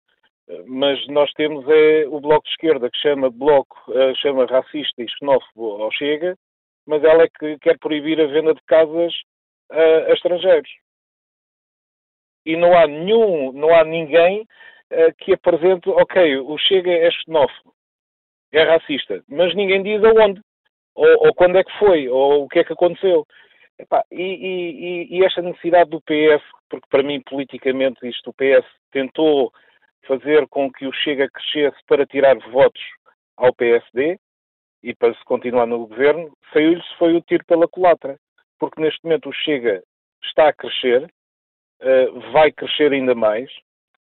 mas 0.66 1.07
nós 1.07 1.32
temos 1.34 1.64
é 1.70 2.05
o 2.07 2.20
Bloco 2.20 2.43
de 2.43 2.49
Esquerda 2.49 2.89
que 2.89 2.97
chama 2.97 3.30
bloco, 3.30 3.78
chama 4.18 4.45
racista 4.45 5.01
e 5.01 5.09
xenófobo 5.09 5.82
ao 5.82 5.91
Chega, 5.93 6.36
mas 6.86 7.04
ela 7.04 7.24
é 7.24 7.28
que 7.28 7.58
quer 7.60 7.78
proibir 7.80 8.20
a 8.20 8.28
venda 8.28 8.54
de 8.54 8.62
casas 8.64 9.14
a 9.72 10.14
estrangeiros. 10.14 10.70
E 12.46 12.58
não 12.58 12.78
há 12.78 12.88
nenhum, 12.88 13.52
não 13.54 13.74
há 13.74 13.84
ninguém 13.84 14.42
uh, 14.42 15.14
que 15.20 15.34
apresente, 15.34 15.90
ok, 15.90 16.38
o 16.38 16.58
Chega 16.58 16.92
é 16.92 17.10
xenófobo, 17.12 17.74
é 18.52 18.64
racista, 18.64 19.24
mas 19.30 19.56
ninguém 19.56 19.84
diz 19.84 20.04
aonde, 20.04 20.42
ou, 20.96 21.28
ou 21.28 21.34
quando 21.34 21.58
é 21.58 21.64
que 21.64 21.80
foi, 21.80 22.10
ou 22.10 22.44
o 22.44 22.50
que 22.50 22.60
é 22.60 22.64
que 22.64 22.74
aconteceu. 22.74 23.26
Epá, 23.80 24.04
e, 24.12 24.22
e, 24.22 25.18
e, 25.18 25.26
esta 25.26 25.42
necessidade 25.42 25.90
do 25.90 26.02
PS, 26.02 26.44
porque 26.70 26.88
para 26.90 27.02
mim 27.02 27.22
politicamente 27.22 28.08
isto 28.08 28.30
o 28.30 28.34
PS 28.34 28.68
tentou 28.92 29.52
fazer 30.06 30.48
com 30.50 30.72
que 30.72 30.86
o 30.86 30.94
Chega 30.94 31.30
crescesse 31.30 31.78
para 31.88 32.06
tirar 32.06 32.38
votos 32.52 32.82
ao 33.38 33.54
PSD 33.54 34.20
e 34.84 34.96
para 34.96 35.14
se 35.14 35.24
continuar 35.26 35.66
no 35.66 35.88
governo, 35.88 36.32
saiu-lhe 36.52 36.82
foi 36.98 37.16
o 37.16 37.22
tiro 37.22 37.46
pela 37.46 37.68
culatra. 37.68 38.18
Porque 38.60 38.82
neste 38.82 39.04
momento 39.04 39.30
o 39.30 39.34
Chega 39.34 39.82
está 40.24 40.50
a 40.50 40.54
crescer, 40.54 41.12
uh, 41.82 42.32
vai 42.32 42.52
crescer 42.52 42.92
ainda 42.92 43.16
mais. 43.16 43.50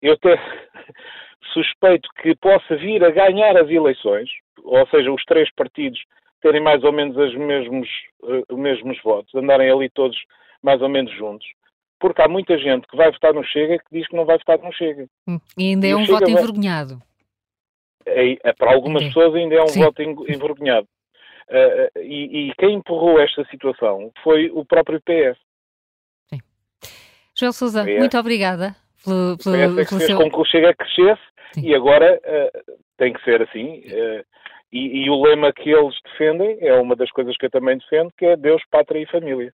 Eu 0.02 0.14
até 0.14 0.36
suspeito 1.54 2.10
que 2.22 2.36
possa 2.36 2.76
vir 2.76 3.04
a 3.04 3.12
ganhar 3.12 3.58
as 3.58 3.70
eleições, 3.70 4.30
ou 4.64 4.86
seja, 4.88 5.12
os 5.12 5.24
três 5.26 5.50
partidos 5.54 6.00
terem 6.42 6.62
mais 6.62 6.84
ou 6.84 6.92
menos 6.92 7.18
os 7.18 7.36
mesmos, 7.36 7.90
uh, 8.24 8.44
os 8.54 8.60
mesmos 8.60 9.02
votos, 9.02 9.34
andarem 9.36 9.72
ali 9.72 9.90
todos 9.90 10.18
mais 10.62 10.82
ou 10.82 10.90
menos 10.90 11.12
juntos 11.16 11.48
porque 12.00 12.22
há 12.22 12.28
muita 12.28 12.58
gente 12.58 12.88
que 12.88 12.96
vai 12.96 13.12
votar 13.12 13.34
no 13.34 13.44
Chega 13.44 13.78
que 13.78 13.86
diz 13.92 14.08
que 14.08 14.16
não 14.16 14.26
vai 14.26 14.38
votar 14.38 14.58
no 14.60 14.72
Chega. 14.74 15.06
Hum, 15.28 15.38
e 15.58 15.70
ainda 15.70 15.88
é 15.88 15.96
um 15.96 16.06
voto 16.06 16.32
vai... 16.32 16.32
envergonhado. 16.32 17.00
É, 18.10 18.38
é, 18.44 18.54
para 18.54 18.74
algumas 18.74 19.04
pessoas 19.04 19.34
ainda 19.36 19.56
é 19.56 19.62
um 19.62 19.68
Sim. 19.68 19.84
voto 19.84 20.02
envergonhado. 20.02 20.88
Uh, 21.50 22.00
e, 22.00 22.50
e, 22.50 22.54
quem 22.60 22.76
empurrou 22.76 23.20
esta 23.20 23.44
situação 23.46 24.12
foi 24.24 24.52
o 24.52 24.64
próprio 24.64 25.02
PS. 25.02 25.38
Sim. 26.30 26.40
Joel 27.36 27.54
Sousa, 27.54 27.84
muito 27.84 28.18
obrigada 28.20 28.76
pelo, 29.04 29.36
pelo, 29.38 29.56
o 29.56 29.76
PS 29.76 29.80
é 29.80 29.84
que 29.84 29.90
fez 29.90 30.06
seu... 30.06 30.18
com 30.18 30.30
que 30.30 30.38
o 30.38 30.46
Chega 30.46 30.76
crescesse 30.76 31.22
Sim. 31.54 31.68
e 31.68 31.74
agora 31.74 32.20
uh, 32.24 32.78
tem 32.98 33.14
que 33.14 33.24
ser 33.24 33.42
assim. 33.42 33.80
Uh, 33.80 34.24
e, 34.72 35.06
e, 35.06 35.10
o 35.10 35.20
lema 35.24 35.52
que 35.52 35.72
eles 35.72 35.96
defendem 36.04 36.58
é 36.62 36.76
uma 36.76 36.96
das 36.96 37.10
coisas 37.12 37.36
que 37.36 37.48
eu 37.48 37.50
também 37.50 37.80
defendo, 37.80 38.14
que 38.16 38.26
é 38.26 38.36
Deus, 38.36 38.62
Pátria 38.70 39.02
e 39.02 39.08
Família. 39.08 39.52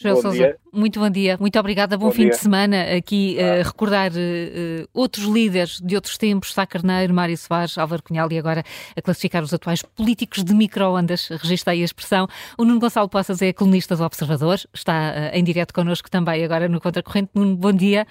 Joel 0.00 0.14
bom 0.14 0.22
Sousa, 0.22 0.36
dia. 0.36 0.56
muito 0.72 1.00
bom 1.00 1.10
dia, 1.10 1.36
muito 1.40 1.58
obrigada, 1.58 1.98
bom, 1.98 2.06
bom 2.06 2.12
fim 2.12 2.22
dia. 2.22 2.30
de 2.30 2.36
semana. 2.36 2.82
Aqui 2.96 3.36
ah. 3.40 3.62
uh, 3.62 3.64
recordar 3.64 4.12
uh, 4.12 4.88
outros 4.94 5.24
líderes 5.24 5.80
de 5.80 5.96
outros 5.96 6.16
tempos, 6.16 6.52
Sá 6.52 6.64
Carneiro, 6.64 7.12
Mário 7.12 7.36
Soares, 7.36 7.76
Álvaro 7.76 8.00
Cunhal 8.04 8.30
e 8.30 8.38
agora 8.38 8.62
a 8.96 9.02
classificar 9.02 9.42
os 9.42 9.52
atuais 9.52 9.82
políticos 9.82 10.44
de 10.44 10.54
microondas, 10.54 11.28
registrei 11.42 11.82
a 11.82 11.84
expressão. 11.84 12.28
O 12.56 12.64
Nuno 12.64 12.78
Gonçalo 12.78 13.08
Poças 13.08 13.42
é 13.42 13.52
colunista 13.52 13.96
do 13.96 14.04
Observador, 14.04 14.60
está 14.72 14.92
uh, 15.32 15.36
em 15.36 15.42
direto 15.42 15.74
connosco 15.74 16.08
também 16.08 16.44
agora 16.44 16.68
no 16.68 16.80
Contracorrente. 16.80 17.30
Nuno, 17.34 17.56
bom 17.56 17.72
dia. 17.72 18.06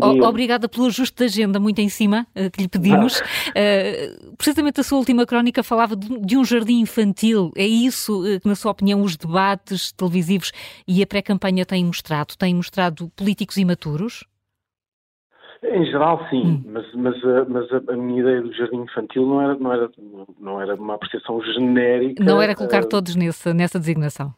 Bom 0.00 0.14
dia. 0.14 0.28
obrigada 0.28 0.70
pelo 0.70 0.86
ajuste 0.86 1.16
da 1.18 1.26
agenda, 1.26 1.60
muito 1.60 1.80
em 1.80 1.88
cima, 1.90 2.26
que 2.52 2.62
lhe 2.62 2.68
pedimos. 2.68 3.22
Ah. 3.48 4.32
precisamente 4.38 4.80
a 4.80 4.82
sua 4.82 4.98
última 4.98 5.26
crónica 5.26 5.62
falava 5.62 5.94
de, 5.94 6.18
de 6.20 6.36
um 6.36 6.44
jardim 6.44 6.80
infantil. 6.80 7.52
É 7.54 7.66
isso 7.66 8.22
que, 8.42 8.48
na 8.48 8.54
sua 8.54 8.72
opinião, 8.72 9.02
os 9.02 9.16
debates 9.16 9.92
televisivos 9.92 10.50
e 10.86 11.02
a 11.02 11.06
pré 11.06 11.22
campanha 11.26 11.66
tem 11.66 11.84
mostrado? 11.84 12.36
Tem 12.38 12.54
mostrado 12.54 13.10
políticos 13.16 13.56
imaturos? 13.56 14.24
Em 15.62 15.84
geral, 15.86 16.24
sim, 16.28 16.42
hum. 16.42 16.64
mas, 16.66 16.94
mas, 16.94 17.24
a, 17.24 17.44
mas 17.46 17.72
a, 17.72 17.92
a, 17.92 17.96
minha 17.96 18.20
ideia 18.20 18.42
do 18.42 18.52
jardim 18.52 18.82
infantil 18.82 19.26
não 19.26 19.40
era, 19.42 19.54
não 19.56 19.72
era, 19.72 19.90
não 20.38 20.60
era 20.60 20.74
uma 20.74 20.94
apreciação 20.94 21.42
genérica. 21.42 22.22
Não 22.22 22.40
era 22.40 22.54
colocar 22.54 22.84
uh, 22.84 22.88
todos 22.88 23.16
nessa, 23.16 23.52
nessa 23.52 23.78
designação. 23.78 24.32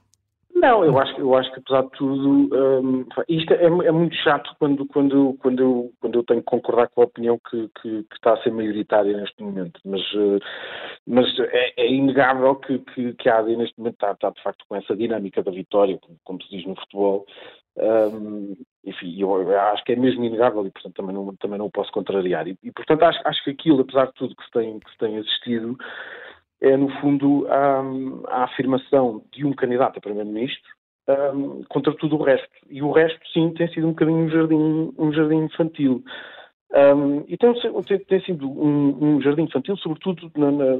Não, 0.60 0.84
eu 0.84 0.98
acho, 0.98 1.20
eu 1.20 1.34
acho 1.36 1.52
que 1.52 1.60
apesar 1.60 1.82
de 1.82 1.90
tudo, 1.90 2.50
um, 2.52 3.06
isto 3.28 3.52
é, 3.52 3.64
é, 3.64 3.92
muito 3.92 4.16
chato 4.16 4.50
quando, 4.58 4.84
quando, 4.86 5.36
quando, 5.40 5.62
eu, 5.62 5.92
quando 6.00 6.18
eu 6.18 6.24
tenho 6.24 6.40
que 6.40 6.46
concordar 6.46 6.88
com 6.88 7.02
a 7.02 7.04
opinião 7.04 7.38
que, 7.48 7.68
que, 7.80 8.02
que 8.02 8.14
está 8.14 8.32
a 8.32 8.42
ser 8.42 8.50
maioritária 8.50 9.16
neste 9.16 9.40
momento, 9.40 9.80
mas, 9.84 10.00
uh, 10.14 10.40
mas 11.06 11.26
é, 11.38 11.74
é, 11.76 11.92
inegável 11.92 12.56
que, 12.56 12.78
que, 12.80 13.12
que 13.14 13.28
a 13.28 13.38
AD 13.38 13.56
neste 13.56 13.78
momento 13.78 13.94
está, 13.94 14.10
está, 14.10 14.30
de 14.30 14.42
facto 14.42 14.64
com 14.68 14.74
essa 14.74 14.96
dinâmica 14.96 15.44
da 15.44 15.52
vitória, 15.52 15.96
como, 16.00 16.18
como 16.24 16.42
se 16.42 16.50
diz 16.50 16.66
no 16.66 16.74
futebol, 16.74 17.24
um, 17.76 18.56
enfim, 18.84 19.14
eu 19.20 19.60
acho 19.60 19.84
que 19.84 19.92
é 19.92 19.96
mesmo 19.96 20.24
inegável 20.24 20.66
e, 20.66 20.70
portanto, 20.70 20.94
também 20.94 21.14
não, 21.14 21.36
também 21.36 21.58
não 21.58 21.66
o 21.66 21.70
posso 21.70 21.92
contrariar. 21.92 22.48
E, 22.48 22.58
e 22.64 22.72
portanto, 22.72 23.04
acho, 23.04 23.20
acho 23.24 23.44
que 23.44 23.50
aquilo, 23.50 23.82
apesar 23.82 24.06
de 24.06 24.14
tudo 24.14 24.34
que 24.34 24.44
se 24.44 24.50
tem, 24.50 24.80
que 24.80 24.90
se 24.90 24.98
tem 24.98 25.18
assistido, 25.18 25.78
é, 26.60 26.76
no 26.76 26.88
fundo, 27.00 27.46
a, 27.48 27.82
a 28.28 28.44
afirmação 28.44 29.22
de 29.32 29.44
um 29.44 29.52
candidato 29.52 29.98
a 29.98 30.00
primeiro-ministro 30.00 30.78
um, 31.34 31.62
contra 31.68 31.94
tudo 31.94 32.16
o 32.16 32.22
resto. 32.22 32.48
E 32.68 32.82
o 32.82 32.92
resto, 32.92 33.20
sim, 33.32 33.52
tem 33.54 33.68
sido 33.72 33.86
um 33.86 33.90
bocadinho 33.90 34.18
um 34.18 34.28
jardim, 34.28 34.94
um 34.98 35.12
jardim 35.12 35.44
infantil. 35.44 36.02
Um, 36.74 37.24
e 37.26 37.36
tem, 37.36 37.54
tem, 37.86 37.98
tem 38.00 38.20
sido 38.24 38.48
um, 38.48 39.16
um, 39.16 39.22
jardim 39.22 39.42
infantil, 39.42 39.76
sobretudo 39.78 40.30
na, 40.36 40.50
na, 40.50 40.78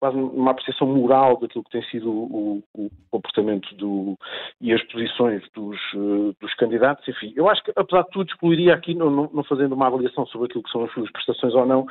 quase 0.00 0.16
uma 0.16 0.52
apreciação 0.52 0.86
moral 0.86 1.36
daquilo 1.38 1.64
que 1.64 1.70
tem 1.70 1.82
sido 1.90 2.10
o, 2.10 2.62
o 2.74 2.90
comportamento 3.10 3.74
do, 3.74 4.16
e 4.60 4.72
as 4.72 4.82
posições 4.84 5.42
dos, 5.52 5.76
uh, 5.94 6.34
dos, 6.40 6.54
candidatos. 6.54 7.06
Enfim, 7.08 7.32
eu 7.34 7.48
acho 7.48 7.62
que, 7.64 7.72
apesar 7.74 8.02
de 8.02 8.10
tudo, 8.10 8.30
excluiria 8.30 8.74
aqui, 8.74 8.94
não, 8.94 9.10
não, 9.10 9.30
não, 9.32 9.44
fazendo 9.44 9.74
uma 9.74 9.88
avaliação 9.88 10.24
sobre 10.26 10.46
aquilo 10.46 10.62
que 10.62 10.70
são 10.70 10.84
as 10.84 10.92
suas 10.92 11.10
prestações 11.10 11.54
ou 11.54 11.66
não, 11.66 11.86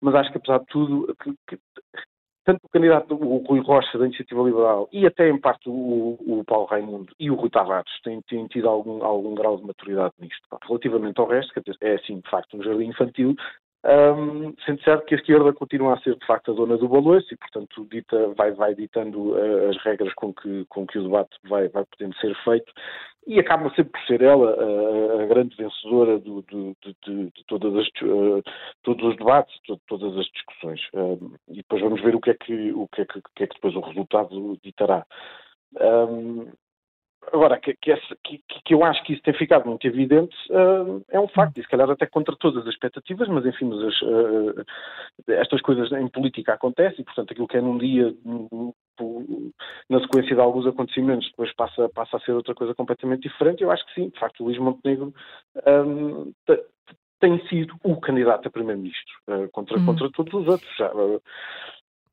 mas 0.00 0.14
acho 0.14 0.32
que, 0.32 0.38
apesar 0.38 0.58
de 0.60 0.66
tudo, 0.66 1.14
que, 1.22 1.32
que 1.46 1.58
tanto 2.44 2.60
o 2.64 2.68
candidato, 2.68 3.14
o 3.14 3.38
Rui 3.38 3.60
Rocha, 3.60 3.98
da 3.98 4.06
Iniciativa 4.06 4.42
Liberal, 4.42 4.88
e 4.92 5.06
até 5.06 5.28
em 5.28 5.38
parte 5.38 5.68
o, 5.68 6.18
o 6.20 6.44
Paulo 6.46 6.66
Raimundo 6.66 7.12
e 7.18 7.30
o 7.30 7.34
Rui 7.34 7.50
Tavares 7.50 7.90
têm, 8.02 8.20
têm 8.22 8.46
tido 8.46 8.68
algum, 8.68 9.04
algum 9.04 9.34
grau 9.34 9.56
de 9.56 9.64
maturidade 9.64 10.14
nisto. 10.20 10.42
Relativamente 10.66 11.20
ao 11.20 11.28
resto, 11.28 11.52
que 11.52 11.72
é 11.80 11.94
assim, 11.94 12.20
de 12.20 12.30
facto, 12.30 12.56
um 12.56 12.62
jardim 12.62 12.86
infantil, 12.86 13.36
um, 13.84 14.54
sendo 14.64 14.80
certo 14.82 15.06
que 15.06 15.14
a 15.14 15.18
esquerda 15.18 15.52
continua 15.52 15.94
a 15.94 16.00
ser, 16.00 16.14
de 16.14 16.24
facto, 16.24 16.52
a 16.52 16.54
dona 16.54 16.76
do 16.76 16.88
balanço 16.88 17.34
e, 17.34 17.36
portanto, 17.36 17.86
dita, 17.90 18.28
vai, 18.36 18.52
vai 18.52 18.74
ditando 18.74 19.32
uh, 19.32 19.70
as 19.70 19.76
regras 19.82 20.14
com 20.14 20.32
que, 20.32 20.64
com 20.68 20.86
que 20.86 20.98
o 20.98 21.02
debate 21.02 21.36
vai, 21.48 21.68
vai 21.68 21.84
podendo 21.84 22.16
ser 22.18 22.34
feito 22.44 22.72
e 23.26 23.38
acaba 23.38 23.70
sempre 23.70 23.92
por 23.92 24.00
ser 24.06 24.22
ela 24.22 24.50
a, 24.50 25.22
a 25.22 25.26
grande 25.26 25.56
vencedora 25.56 26.18
do, 26.18 26.42
do, 26.42 26.76
de, 26.82 26.96
de, 27.04 27.24
de, 27.24 27.44
todas 27.46 27.74
as, 27.76 27.86
uh, 28.02 28.42
todos 28.82 29.04
os 29.10 29.16
debates, 29.16 29.54
de, 29.68 29.78
todas 29.86 30.16
as 30.16 30.26
discussões. 30.26 30.80
E 31.48 31.56
depois 31.56 31.82
vamos 31.82 32.02
ver 32.02 32.14
o 32.14 32.20
que 32.20 32.30
é 32.30 32.34
que, 32.34 32.72
o 32.72 32.88
que, 32.88 33.02
é 33.02 33.04
que, 33.04 33.20
que, 33.34 33.44
é 33.44 33.46
que 33.46 33.54
depois 33.54 33.74
o 33.76 33.80
resultado 33.80 34.58
ditará. 34.62 35.06
Um, 35.80 36.52
Agora, 37.30 37.58
que, 37.60 37.74
que, 37.74 37.96
que, 38.64 38.74
eu 38.74 38.84
acho 38.84 39.02
que 39.04 39.12
isso 39.12 39.22
tem 39.22 39.32
ficado 39.34 39.66
muito 39.68 39.86
evidente 39.86 40.34
uh, 40.50 41.04
é 41.08 41.20
um 41.20 41.28
facto, 41.28 41.58
e 41.58 41.62
se 41.62 41.68
calhar 41.68 41.88
até 41.88 42.04
contra 42.04 42.34
todas 42.36 42.66
as 42.66 42.74
expectativas, 42.74 43.28
mas 43.28 43.46
enfim, 43.46 43.66
mas 43.66 43.82
as, 43.84 44.02
uh, 44.02 44.64
estas 45.28 45.60
coisas 45.60 45.90
em 45.92 46.08
política 46.08 46.54
acontecem, 46.54 47.00
e 47.00 47.04
portanto 47.04 47.30
aquilo 47.30 47.46
que 47.46 47.56
é 47.56 47.60
num 47.60 47.78
dia, 47.78 48.12
na 49.88 50.00
sequência 50.00 50.34
de 50.34 50.40
alguns 50.40 50.66
acontecimentos, 50.66 51.28
depois 51.30 51.54
passa, 51.54 51.88
passa 51.90 52.16
a 52.16 52.20
ser 52.20 52.32
outra 52.32 52.54
coisa 52.54 52.74
completamente 52.74 53.28
diferente. 53.28 53.62
Eu 53.62 53.70
acho 53.70 53.86
que 53.86 53.94
sim, 53.94 54.08
de 54.08 54.18
facto, 54.18 54.40
o 54.40 54.44
Luís 54.44 54.58
Montenegro 54.58 55.14
um, 55.86 56.32
tem 57.20 57.46
sido 57.46 57.76
o 57.84 58.00
candidato 58.00 58.48
a 58.48 58.50
primeiro-ministro 58.50 59.14
uh, 59.28 59.48
contra, 59.52 59.78
hum. 59.78 59.86
contra 59.86 60.10
todos 60.10 60.34
os 60.34 60.48
outros. 60.48 60.76
Já, 60.76 60.90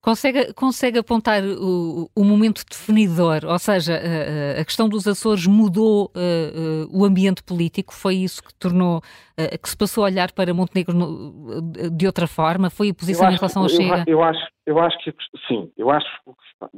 Consegue, 0.02 0.54
consegue 0.54 0.97
apontar 0.97 1.43
o, 1.43 2.10
o, 2.16 2.24
momento 2.24 2.64
definidor, 2.70 3.41
ou 3.43 3.60
seja, 3.60 3.95
a, 3.95 4.62
a 4.62 4.64
questão 4.64 4.88
dos 4.88 5.06
Açores 5.06 5.45
mudou 5.45 6.06
uh, 6.16 6.88
uh, 6.88 7.02
o 7.02 7.04
ambiente 7.04 7.43
político, 7.43 7.93
foi 7.93 8.16
isso 8.16 8.41
que 8.41 8.54
tornou, 8.54 9.00
uh, 9.00 9.62
que 9.62 9.70
se 9.70 9.76
passou 9.76 10.06
a 10.06 10.08
olhar 10.08 10.32
para 10.32 10.54
Montenegro 10.54 10.95
no, 10.95 11.62
de 11.91 12.06
outra 12.08 12.28
forma? 12.28 12.70
Foi 12.70 12.91
a 12.91 12.93
posição 12.93 13.28
acho, 13.28 13.36
em 13.36 13.39
relação 13.39 13.64
ao 13.64 13.68
Chega? 13.68 14.06
Eu, 14.08 14.20
eu, 14.20 14.24
acho, 14.24 14.47
eu 14.66 14.80
acho 14.80 14.97
que 15.00 15.14
sim, 15.50 15.70
eu 15.78 15.89
acho, 15.89 16.08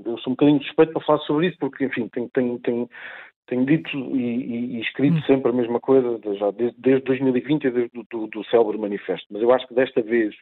eu 0.03 0.17
sou 0.17 0.33
um 0.33 0.35
bocadinho 0.35 0.63
suspeito 0.63 0.91
para 0.91 1.05
falar 1.05 1.19
sobre 1.19 1.49
isso, 1.49 1.57
porque 1.59 1.85
enfim, 1.85 2.09
tenho, 2.11 2.27
tenho, 2.33 2.57
tenho, 2.57 2.89
tenho 3.45 3.65
dito 3.67 3.95
e, 4.15 4.77
e, 4.77 4.81
escrito 4.81 5.17
hum. 5.17 5.23
sempre 5.27 5.51
a 5.51 5.53
mesma 5.53 5.79
coisa, 5.79 6.19
já 6.39 6.49
desde, 6.49 6.75
desde 6.79 7.03
2020 7.03 7.65
e 7.65 7.69
desde 7.69 7.91
do, 7.93 8.03
do, 8.09 8.27
do 8.27 8.43
célebre 8.45 8.79
manifesto, 8.79 9.27
mas 9.29 9.43
eu 9.43 9.53
acho 9.53 9.67
que 9.67 9.75
desta 9.75 10.01
vez 10.01 10.33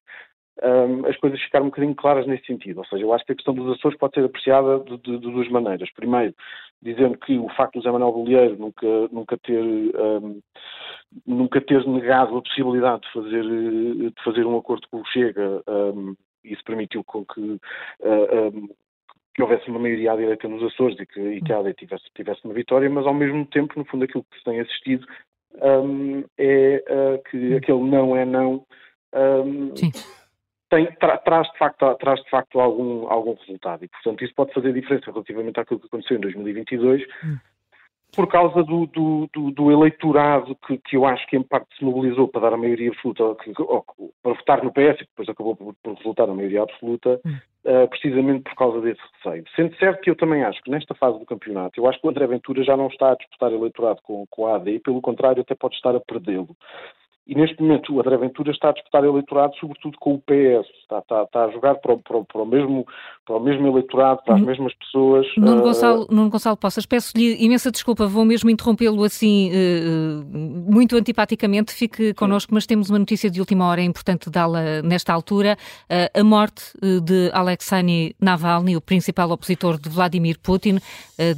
um, 0.64 1.05
as 1.07 1.16
coisas 1.18 1.41
ficaram 1.41 1.66
um 1.66 1.70
bocadinho 1.70 1.95
claras 1.95 2.28
nesse 2.28 2.45
sentido. 2.45 2.80
Ou 2.80 2.86
seja, 2.86 3.03
eu 3.03 3.14
acho 3.14 3.26
que 3.26 3.32
a 3.32 3.36
questão 3.36 3.53
dos 3.53 3.78
Açores 3.78 3.97
pode 3.97 4.14
ser 4.16 4.26
apreciada 4.26 4.80
de, 4.80 4.97
de, 4.97 5.20
de 5.20 5.32
duas 5.32 5.47
maneiras. 5.49 5.89
Primeiro, 5.93 6.34
dizendo 6.82 7.18
que 7.18 7.38
o 7.38 7.49
facto 7.49 7.76
do 7.76 7.82
Zé 7.82 7.91
Manuel 7.91 8.12
Bolieiro 8.12 8.57
nunca, 8.57 8.88
nunca, 9.12 9.38
ter, 9.38 9.62
um, 9.62 10.41
nunca 11.26 11.62
ter 11.62 11.86
negado 11.88 12.38
a 12.38 12.41
possibilidade 12.41 13.01
de 13.01 13.14
fazer, 13.14 13.43
de 13.43 14.24
fazer 14.24 14.45
um 14.45 14.57
acordo 14.57 14.88
com 14.89 15.01
o 15.01 15.05
Chega, 15.05 15.62
um, 15.68 16.16
isso 16.43 16.64
permitiu 16.64 17.03
com 17.03 17.26
que, 17.26 17.41
uh, 17.41 18.76
que 19.34 19.41
houvesse 19.41 19.70
uma 19.70 19.80
maioria 19.80 20.14
à 20.14 20.16
direita 20.16 20.47
nos 20.47 20.64
Açores 20.64 20.97
e 20.99 21.05
que, 21.05 21.20
e 21.20 21.41
que 21.41 21.53
a 21.53 21.60
AD 21.60 21.74
tivesse, 21.74 22.05
tivesse 22.16 22.43
uma 22.45 22.53
vitória, 22.53 22.89
mas 22.89 23.05
ao 23.05 23.14
mesmo 23.14 23.45
tempo, 23.45 23.78
no 23.78 23.86
fundo, 23.86 24.05
aquilo 24.05 24.26
que 24.30 24.38
se 24.38 24.43
tem 24.43 24.60
assistido 24.60 25.05
é 26.38 26.84
uh, 26.89 27.30
que 27.30 27.55
aquele 27.55 27.84
não 27.84 28.16
é 28.16 28.26
não. 28.26 28.66
Um, 29.14 29.74
tem, 30.70 30.86
tra, 30.93 31.17
traz, 31.17 31.51
de 31.51 31.57
facto, 31.57 31.95
traz 31.95 32.22
de 32.24 32.30
facto 32.30 32.59
algum, 32.59 33.07
algum 33.07 33.34
resultado. 33.34 33.84
E, 33.84 33.88
portanto, 33.88 34.24
isso 34.24 34.34
pode 34.36 34.53
fazer 34.53 34.74
diferença 34.74 35.11
relativamente 35.11 35.59
àquilo 35.59 35.80
que 35.80 35.88
aconteceu 35.88 36.17
em 36.17 36.22
2022, 36.22 37.03
hum. 37.24 37.38
por 38.15 38.28
causa 38.28 38.63
do, 38.63 38.86
do, 38.86 39.30
do, 39.34 39.51
do 39.51 39.72
eleitorado 39.72 40.55
que, 40.67 40.78
que, 40.78 40.95
eu 40.95 41.05
acho 41.05 41.26
que, 41.28 41.36
em 41.36 41.43
parte, 41.43 41.76
se 41.78 41.84
mobilizou 41.84 42.28
para 42.28 42.41
dar 42.41 42.53
a 42.53 42.57
maioria 42.57 42.89
absoluta, 42.89 43.36
que, 43.43 43.53
ou, 43.61 43.84
para 44.22 44.34
votar 44.34 44.63
no 44.63 44.72
PS, 44.72 45.01
e 45.01 45.05
depois 45.05 45.28
acabou 45.28 45.55
por, 45.55 45.76
por 45.82 45.95
resultar 45.95 46.28
na 46.28 46.36
maioria 46.36 46.61
absoluta, 46.61 47.20
hum. 47.26 47.38
uh, 47.65 47.88
precisamente 47.89 48.43
por 48.43 48.55
causa 48.55 48.80
desse 48.82 49.01
receio. 49.15 49.43
Sendo 49.55 49.76
certo 49.78 50.01
que 50.01 50.11
eu 50.11 50.15
também 50.15 50.43
acho 50.43 50.61
que, 50.61 50.70
nesta 50.70 50.93
fase 50.93 51.17
do 51.17 51.26
campeonato, 51.26 51.80
eu 51.80 51.88
acho 51.88 51.99
que 51.99 52.05
o 52.05 52.09
André 52.11 52.28
Ventura 52.28 52.63
já 52.63 52.78
não 52.78 52.88
está 52.88 53.11
a 53.11 53.15
disputar 53.15 53.51
eleitorado 53.51 54.01
com, 54.03 54.26
com 54.30 54.45
a 54.45 54.55
AD, 54.55 54.70
e, 54.70 54.80
pelo 54.80 55.01
contrário, 55.01 55.41
até 55.41 55.55
pode 55.55 55.76
estar 55.76 55.95
a 55.95 55.99
perdê-lo. 55.99 56.55
E 57.30 57.36
neste 57.36 57.62
momento 57.62 57.94
o 57.94 58.00
André 58.00 58.18
Ventura 58.18 58.50
está 58.50 58.70
a 58.70 58.72
disputar 58.72 59.04
eleitorado, 59.04 59.56
sobretudo 59.60 59.96
com 60.00 60.16
o 60.16 60.18
PS. 60.18 60.68
Está, 60.82 60.98
está, 60.98 61.22
está 61.22 61.46
a 61.46 61.52
jogar 61.52 61.76
para 61.76 61.94
o, 61.94 62.00
para, 62.00 62.18
o, 62.18 62.26
para, 62.26 62.42
o 62.42 62.46
mesmo, 62.46 62.88
para 63.24 63.38
o 63.38 63.40
mesmo 63.40 63.68
eleitorado, 63.68 64.24
para 64.26 64.34
as 64.34 64.42
mesmas 64.42 64.74
pessoas. 64.74 65.28
Nuno, 65.38 65.60
uh... 65.60 65.64
Gonçalo, 65.66 66.08
Nuno 66.10 66.32
Gonçalo 66.32 66.58
Poças, 66.58 66.88
peço-lhe 66.88 67.36
imensa 67.46 67.70
desculpa, 67.70 68.08
vou 68.08 68.26
mesmo 68.26 68.50
interrompê-lo 68.50 69.04
assim 69.04 69.52
uh, 69.52 70.26
muito 70.72 70.96
antipaticamente. 70.96 71.72
Fique 71.72 72.16
connosco, 72.16 72.52
mas 72.52 72.66
temos 72.66 72.90
uma 72.90 72.98
notícia 72.98 73.30
de 73.30 73.40
última 73.40 73.68
hora, 73.68 73.82
é 73.82 73.84
importante 73.84 74.28
dá-la 74.32 74.82
nesta 74.82 75.14
altura. 75.14 75.56
Uh, 75.84 76.22
a 76.22 76.24
morte 76.24 76.64
de 76.82 77.30
Alexei 77.32 78.16
Navalny, 78.20 78.76
o 78.76 78.82
principal 78.82 79.30
opositor 79.30 79.80
de 79.80 79.88
Vladimir 79.88 80.40
Putin, 80.40 80.80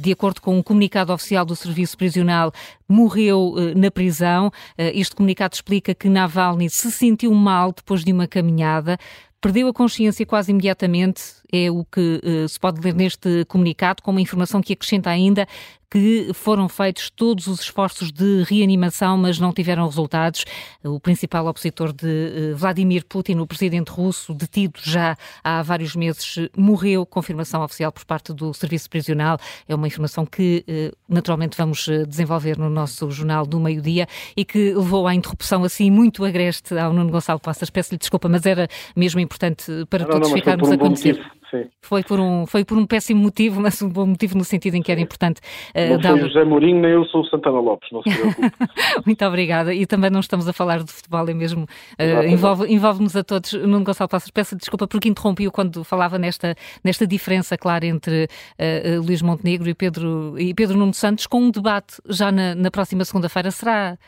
de 0.00 0.12
acordo 0.12 0.40
com 0.40 0.56
um 0.56 0.62
comunicado 0.62 1.12
oficial 1.12 1.44
do 1.44 1.54
Serviço 1.54 1.98
Prisional, 1.98 2.50
morreu 2.92 3.54
na 3.74 3.90
prisão. 3.90 4.50
este 4.76 5.16
comunicado 5.16 5.54
explica 5.54 5.72
explica 5.82 5.94
que 5.94 6.08
Navalny 6.08 6.68
se 6.70 6.90
sentiu 6.90 7.32
mal 7.34 7.72
depois 7.72 8.04
de 8.04 8.12
uma 8.12 8.28
caminhada, 8.28 8.98
perdeu 9.40 9.66
a 9.68 9.72
consciência 9.72 10.24
quase 10.24 10.52
imediatamente, 10.52 11.22
é 11.52 11.70
o 11.70 11.84
que 11.84 12.20
uh, 12.24 12.48
se 12.48 12.58
pode 12.58 12.80
ler 12.80 12.94
neste 12.94 13.44
comunicado, 13.44 14.02
com 14.02 14.10
uma 14.10 14.20
informação 14.20 14.62
que 14.62 14.72
acrescenta 14.72 15.10
ainda 15.10 15.46
que 15.92 16.30
foram 16.32 16.70
feitos 16.70 17.10
todos 17.10 17.46
os 17.46 17.60
esforços 17.60 18.10
de 18.10 18.44
reanimação, 18.44 19.18
mas 19.18 19.38
não 19.38 19.52
tiveram 19.52 19.84
resultados. 19.84 20.42
O 20.82 20.98
principal 20.98 21.46
opositor 21.46 21.92
de 21.92 22.06
eh, 22.08 22.54
Vladimir 22.54 23.04
Putin, 23.04 23.34
o 23.34 23.46
presidente 23.46 23.90
russo, 23.90 24.32
detido 24.32 24.80
já 24.82 25.18
há 25.44 25.60
vários 25.60 25.94
meses, 25.94 26.48
morreu. 26.56 27.04
Confirmação 27.04 27.62
oficial 27.62 27.92
por 27.92 28.06
parte 28.06 28.32
do 28.32 28.54
Serviço 28.54 28.88
Prisional. 28.88 29.36
É 29.68 29.74
uma 29.74 29.86
informação 29.86 30.24
que 30.24 30.64
eh, 30.66 30.92
naturalmente 31.06 31.58
vamos 31.58 31.86
eh, 31.86 32.06
desenvolver 32.06 32.56
no 32.56 32.70
nosso 32.70 33.10
jornal 33.10 33.44
do 33.44 33.60
meio-dia 33.60 34.06
e 34.34 34.46
que 34.46 34.72
levou 34.72 35.06
à 35.06 35.14
interrupção 35.14 35.62
assim 35.62 35.90
muito 35.90 36.24
agreste 36.24 36.74
ao 36.78 36.94
Nuno 36.94 37.10
Gonçalo 37.10 37.38
Passas. 37.38 37.68
Peço-lhe 37.68 37.98
desculpa, 37.98 38.30
mas 38.30 38.46
era 38.46 38.66
mesmo 38.96 39.20
importante 39.20 39.70
para 39.90 40.04
não, 40.04 40.10
todos 40.10 40.30
não, 40.30 40.36
ficarmos 40.38 40.70
um 40.70 40.72
a 40.72 40.78
conhecer. 40.78 41.20
Sim. 41.52 41.68
Foi 41.82 42.02
por, 42.02 42.18
um, 42.18 42.46
foi 42.46 42.64
por 42.64 42.78
um 42.78 42.86
péssimo 42.86 43.20
motivo, 43.20 43.60
mas 43.60 43.80
um 43.82 43.88
bom 43.90 44.06
motivo 44.06 44.38
no 44.38 44.42
sentido 44.42 44.74
em 44.74 44.82
que 44.82 44.90
era 44.90 44.98
importante 44.98 45.38
uh, 45.76 46.02
Não 46.02 46.18
foi 46.18 46.28
José 46.28 46.44
Mourinho, 46.44 46.80
nem 46.80 46.92
eu 46.92 47.04
sou 47.04 47.20
o 47.20 47.26
Santana 47.26 47.60
Lopes, 47.60 47.90
não 47.92 48.02
se 48.02 48.10
preocupe. 48.10 48.50
Muito 49.04 49.22
obrigada. 49.26 49.74
E 49.74 49.84
também 49.84 50.08
não 50.08 50.20
estamos 50.20 50.48
a 50.48 50.52
falar 50.54 50.82
de 50.82 50.90
futebol, 50.90 51.28
é 51.28 51.34
mesmo. 51.34 51.64
Uh, 52.00 52.26
envolve, 52.26 52.72
envolve-nos 52.72 53.14
a 53.14 53.22
todos. 53.22 53.52
Nuno 53.52 53.84
Gonçalo 53.84 54.08
Passos, 54.08 54.30
peço 54.30 54.56
desculpa 54.56 54.88
porque 54.88 55.10
interrompi-o 55.10 55.52
quando 55.52 55.84
falava 55.84 56.18
nesta, 56.18 56.54
nesta 56.82 57.06
diferença 57.06 57.58
clara 57.58 57.84
entre 57.84 58.24
uh, 58.24 59.02
Luís 59.04 59.20
Montenegro 59.20 59.68
e 59.68 59.74
Pedro, 59.74 60.34
e 60.38 60.54
Pedro 60.54 60.78
Nuno 60.78 60.94
Santos, 60.94 61.26
com 61.26 61.42
um 61.42 61.50
debate 61.50 61.96
já 62.08 62.32
na, 62.32 62.54
na 62.54 62.70
próxima 62.70 63.04
segunda-feira. 63.04 63.50
Será 63.50 63.98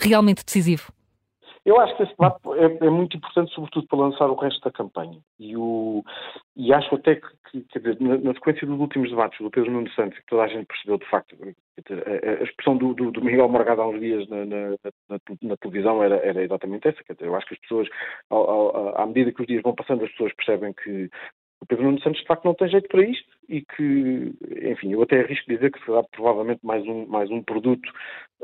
realmente 0.00 0.42
decisivo? 0.42 0.90
Eu 1.64 1.78
acho 1.78 1.94
que 1.96 2.02
esse 2.04 2.12
debate 2.12 2.40
é, 2.56 2.86
é, 2.86 2.90
muito 2.90 3.16
importante, 3.16 3.52
sobretudo 3.52 3.86
para 3.86 3.98
lançar 3.98 4.26
o 4.30 4.34
resto 4.34 4.60
da 4.62 4.70
campanha. 4.70 5.18
E, 5.38 5.56
o, 5.56 6.02
e 6.56 6.72
acho 6.72 6.94
até 6.94 7.16
que, 7.16 7.26
que 7.50 7.60
quer 7.64 7.78
dizer, 7.80 8.00
na, 8.00 8.16
na, 8.16 8.32
sequência 8.32 8.66
dos 8.66 8.80
últimos 8.80 9.10
debates 9.10 9.38
do 9.38 9.50
Pedro 9.50 9.70
Nuno 9.70 9.90
Santos, 9.90 10.18
que 10.18 10.26
toda 10.26 10.44
a 10.44 10.48
gente 10.48 10.66
percebeu 10.66 10.96
de 10.96 11.06
facto, 11.10 11.36
a, 11.38 12.30
a 12.40 12.44
expressão 12.44 12.76
do, 12.78 12.94
do, 12.94 13.10
do, 13.10 13.22
Miguel 13.22 13.48
Morgado 13.48 13.82
há 13.82 13.88
uns 13.88 14.00
dias 14.00 14.26
na, 14.28 14.46
na, 14.46 15.18
na 15.42 15.56
televisão 15.58 16.02
era, 16.02 16.16
era, 16.16 16.42
exatamente 16.42 16.88
essa. 16.88 17.04
Quer 17.04 17.12
dizer, 17.12 17.26
eu 17.26 17.36
acho 17.36 17.46
que 17.46 17.54
as 17.54 17.60
pessoas, 17.60 17.88
ao, 18.30 18.50
ao, 18.50 19.00
à 19.02 19.06
medida 19.06 19.32
que 19.32 19.42
os 19.42 19.46
dias 19.46 19.62
vão 19.62 19.74
passando, 19.74 20.04
as 20.04 20.10
pessoas 20.12 20.32
percebem 20.34 20.72
que 20.72 21.10
o 21.60 21.66
Pedro 21.66 21.84
Nuno 21.84 22.00
Santos 22.00 22.20
de 22.20 22.26
facto 22.26 22.44
não 22.44 22.54
tem 22.54 22.68
jeito 22.68 22.88
para 22.88 23.04
isto 23.04 23.28
e 23.48 23.62
que, 23.62 24.32
enfim, 24.62 24.92
eu 24.92 25.02
até 25.02 25.20
arrisco 25.20 25.50
dizer 25.50 25.70
que 25.70 25.84
será 25.84 26.02
provavelmente 26.04 26.64
mais 26.64 26.82
um, 26.86 27.06
mais 27.06 27.30
um 27.30 27.42
produto 27.42 27.90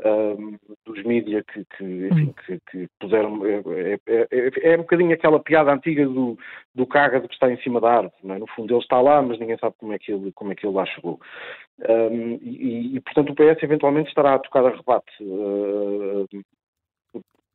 um, 0.05 0.57
dos 0.85 1.03
mídias 1.03 1.43
que, 1.45 1.65
que, 1.77 1.83
enfim, 1.83 2.33
que, 2.45 2.59
que 2.69 2.87
puseram. 2.99 3.43
É, 3.45 3.97
é, 4.05 4.27
é, 4.31 4.73
é, 4.73 4.75
um 4.75 4.81
bocadinho 4.81 5.13
aquela 5.13 5.39
piada 5.39 5.73
antiga 5.73 6.05
do, 6.05 6.37
do 6.75 6.85
cágado 6.85 7.27
que 7.27 7.33
está 7.33 7.51
em 7.51 7.57
cima 7.61 7.81
da 7.81 7.89
árvore. 7.89 8.13
É? 8.23 8.37
No 8.37 8.47
fundo, 8.47 8.73
ele 8.73 8.81
está 8.81 9.01
lá, 9.01 9.21
mas 9.21 9.39
ninguém 9.39 9.57
sabe 9.57 9.75
como 9.79 9.93
é 9.93 9.99
que 9.99 10.11
ele, 10.11 10.31
como 10.33 10.51
é 10.51 10.55
que 10.55 10.67
ele 10.67 10.75
lá 10.75 10.85
chegou. 10.85 11.19
Um, 11.89 12.39
e, 12.41 12.97
e, 12.97 13.01
portanto, 13.01 13.31
o 13.31 13.35
PS 13.35 13.63
eventualmente 13.63 14.09
estará 14.09 14.35
a 14.35 14.39
tocar 14.39 14.65
a 14.65 14.69
rebate 14.69 15.11
uh, 15.21 16.27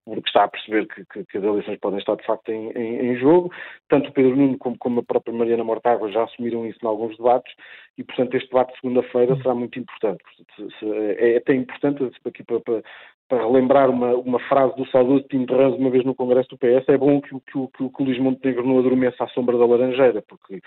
porque 0.05 0.29
está 0.29 0.45
a 0.45 0.49
perceber 0.49 0.87
que, 0.89 1.05
que, 1.07 1.25
que, 1.25 1.39
as 1.39 1.45
eleições 1.45 1.79
podem 1.79 1.99
estar 1.99 2.17
de 2.17 2.27
facto 2.27 2.49
em, 2.51 2.71
em, 2.73 3.13
em 3.13 3.17
jogo. 3.17 3.53
Tanto 3.89 4.11
o 4.11 4.13
Pedro 4.13 4.37
Nuno 4.37 4.59
como, 4.59 4.77
como, 4.79 5.01
a 5.01 5.03
própria 5.05 5.35
Mariana 5.35 5.65
Mortágua 5.65 6.11
já 6.11 6.25
assumiram 6.25 6.67
isso 6.67 6.79
em 6.83 6.87
alguns 6.87 7.17
debates 7.17 7.53
e, 7.97 8.05
portanto, 8.05 8.35
este 8.35 8.49
debate 8.49 8.73
de 8.73 8.81
segunda-feira 8.81 9.37
será 9.37 9.55
muito 9.55 9.79
importante. 9.79 10.23
Portanto, 10.25 10.73
se, 10.79 10.93
é, 10.93 11.35
é 11.35 11.37
até 11.37 11.55
importante, 11.55 12.11
aqui 12.25 12.43
para, 12.43 12.61
para, 12.61 12.83
para 13.29 13.47
relembrar 13.47 13.91
uma, 13.91 14.15
uma, 14.15 14.39
frase 14.41 14.77
do 14.77 14.87
saudoso 14.89 15.25
Tim 15.29 15.47
Terranz 15.47 15.77
uma 15.77 15.91
vez 15.91 16.05
no 16.05 16.15
Congresso 16.15 16.51
do 16.51 16.59
PS, 16.59 16.89
é 16.89 16.99
bom 16.99 17.21
que, 17.21 17.31
que, 17.31 17.67
que, 17.77 17.89
que 17.89 18.03
o 18.03 18.05
Luís 18.05 18.19
Montenegro 18.19 18.67
não 18.67 18.79
adormeça 18.79 19.25
à 19.25 19.29
sombra 19.29 19.57
da 19.57 19.67
laranjeira, 19.67 20.23
porque, 20.23 20.61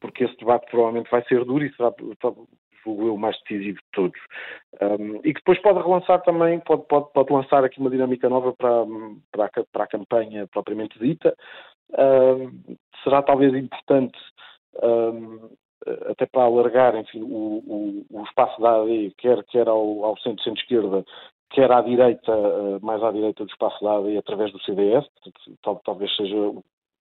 porque 0.00 0.24
esse 0.24 0.36
debate 0.36 0.70
provavelmente 0.70 1.10
vai 1.10 1.24
ser 1.24 1.44
duro 1.44 1.64
e 1.64 1.74
será, 1.74 1.92
julgo 2.84 3.08
eu, 3.08 3.16
mais 3.16 3.36
decisivo 3.40 3.78
de 3.78 3.90
todos. 3.92 4.20
Um, 4.80 5.16
e 5.18 5.32
que 5.32 5.40
depois 5.40 5.60
pode 5.60 5.80
relançar 5.80 6.22
também, 6.22 6.60
pode, 6.60 6.86
pode, 6.86 7.12
pode 7.12 7.32
lançar 7.32 7.64
aqui 7.64 7.80
uma 7.80 7.90
dinâmica 7.90 8.28
nova 8.28 8.52
para, 8.52 8.84
para, 9.32 9.44
a, 9.46 9.64
para 9.72 9.84
a 9.84 9.88
campanha 9.88 10.46
propriamente 10.48 10.98
dita. 10.98 11.36
Um, 11.98 12.76
será 13.02 13.22
talvez 13.22 13.54
importante, 13.54 14.18
um, 14.82 15.50
até 16.08 16.26
para 16.26 16.42
alargar 16.42 16.94
enfim, 16.96 17.22
o, 17.22 17.62
o, 17.66 18.06
o, 18.10 18.22
espaço 18.24 18.60
da 18.60 18.82
AD, 18.82 19.14
quer, 19.18 19.42
quer 19.44 19.68
ao, 19.68 20.04
ao 20.04 20.16
centro-centro-esquerda, 20.18 21.04
quer 21.50 21.72
à 21.72 21.80
direita, 21.80 22.32
mais 22.82 23.02
à 23.02 23.10
direita 23.10 23.44
do 23.44 23.50
espaço 23.50 23.82
da 23.82 23.96
AD, 23.96 24.16
através 24.18 24.52
do 24.52 24.60
CDS, 24.62 25.04
talvez 25.84 26.14
seja 26.16 26.36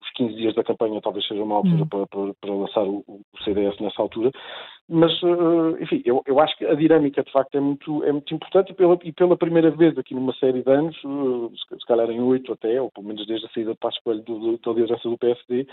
os 0.09 0.13
15 0.13 0.35
dias 0.35 0.55
da 0.55 0.63
campanha 0.63 1.01
talvez 1.01 1.25
seja 1.27 1.43
uma 1.43 1.55
altura 1.55 1.81
uhum. 1.81 1.87
para, 1.87 2.07
para, 2.07 2.33
para, 2.41 2.53
lançar 2.53 2.83
o, 2.83 3.03
o, 3.07 3.21
CDS 3.43 3.79
nessa 3.79 4.01
altura, 4.01 4.31
mas, 4.87 5.11
uh, 5.21 5.77
enfim, 5.79 6.01
eu, 6.03 6.21
eu 6.25 6.39
acho 6.39 6.57
que 6.57 6.65
a 6.65 6.73
dinâmica 6.73 7.23
de 7.23 7.31
facto 7.31 7.55
é 7.55 7.59
muito, 7.59 8.03
é 8.03 8.11
muito 8.11 8.33
importante 8.33 8.71
e 8.71 8.75
pela, 8.75 8.97
e 9.03 9.11
pela 9.11 9.37
primeira 9.37 9.69
vez 9.71 9.97
aqui 9.97 10.15
numa 10.15 10.33
série 10.33 10.63
de 10.63 10.71
anos, 10.71 10.97
uh, 11.03 11.51
se 11.55 11.85
calhar 11.85 12.09
em 12.09 12.21
oito 12.21 12.51
até, 12.53 12.81
ou 12.81 12.89
pelo 12.91 13.07
menos 13.07 13.25
desde 13.27 13.45
a 13.45 13.49
saída 13.49 13.71
de 13.71 13.77
Passos 13.77 14.01
Coelho 14.03 14.23
da 14.23 14.71
liderança 14.71 15.07
do 15.07 15.17
PSD, 15.17 15.67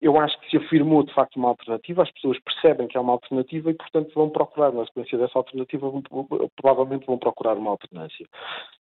eu 0.00 0.18
acho 0.18 0.38
que 0.40 0.50
se 0.50 0.56
afirmou 0.56 1.04
de 1.04 1.14
facto 1.14 1.36
uma 1.36 1.48
alternativa, 1.48 2.02
as 2.02 2.10
pessoas 2.10 2.36
percebem 2.40 2.88
que 2.88 2.98
há 2.98 3.00
uma 3.00 3.12
alternativa 3.12 3.70
e, 3.70 3.74
portanto, 3.74 4.12
vão 4.14 4.28
procurar, 4.28 4.72
na 4.72 4.84
sequência 4.84 5.16
dessa 5.16 5.38
alternativa, 5.38 5.92
provavelmente 6.56 7.06
vão 7.06 7.16
procurar 7.16 7.56
uma 7.56 7.70
alternância. 7.70 8.26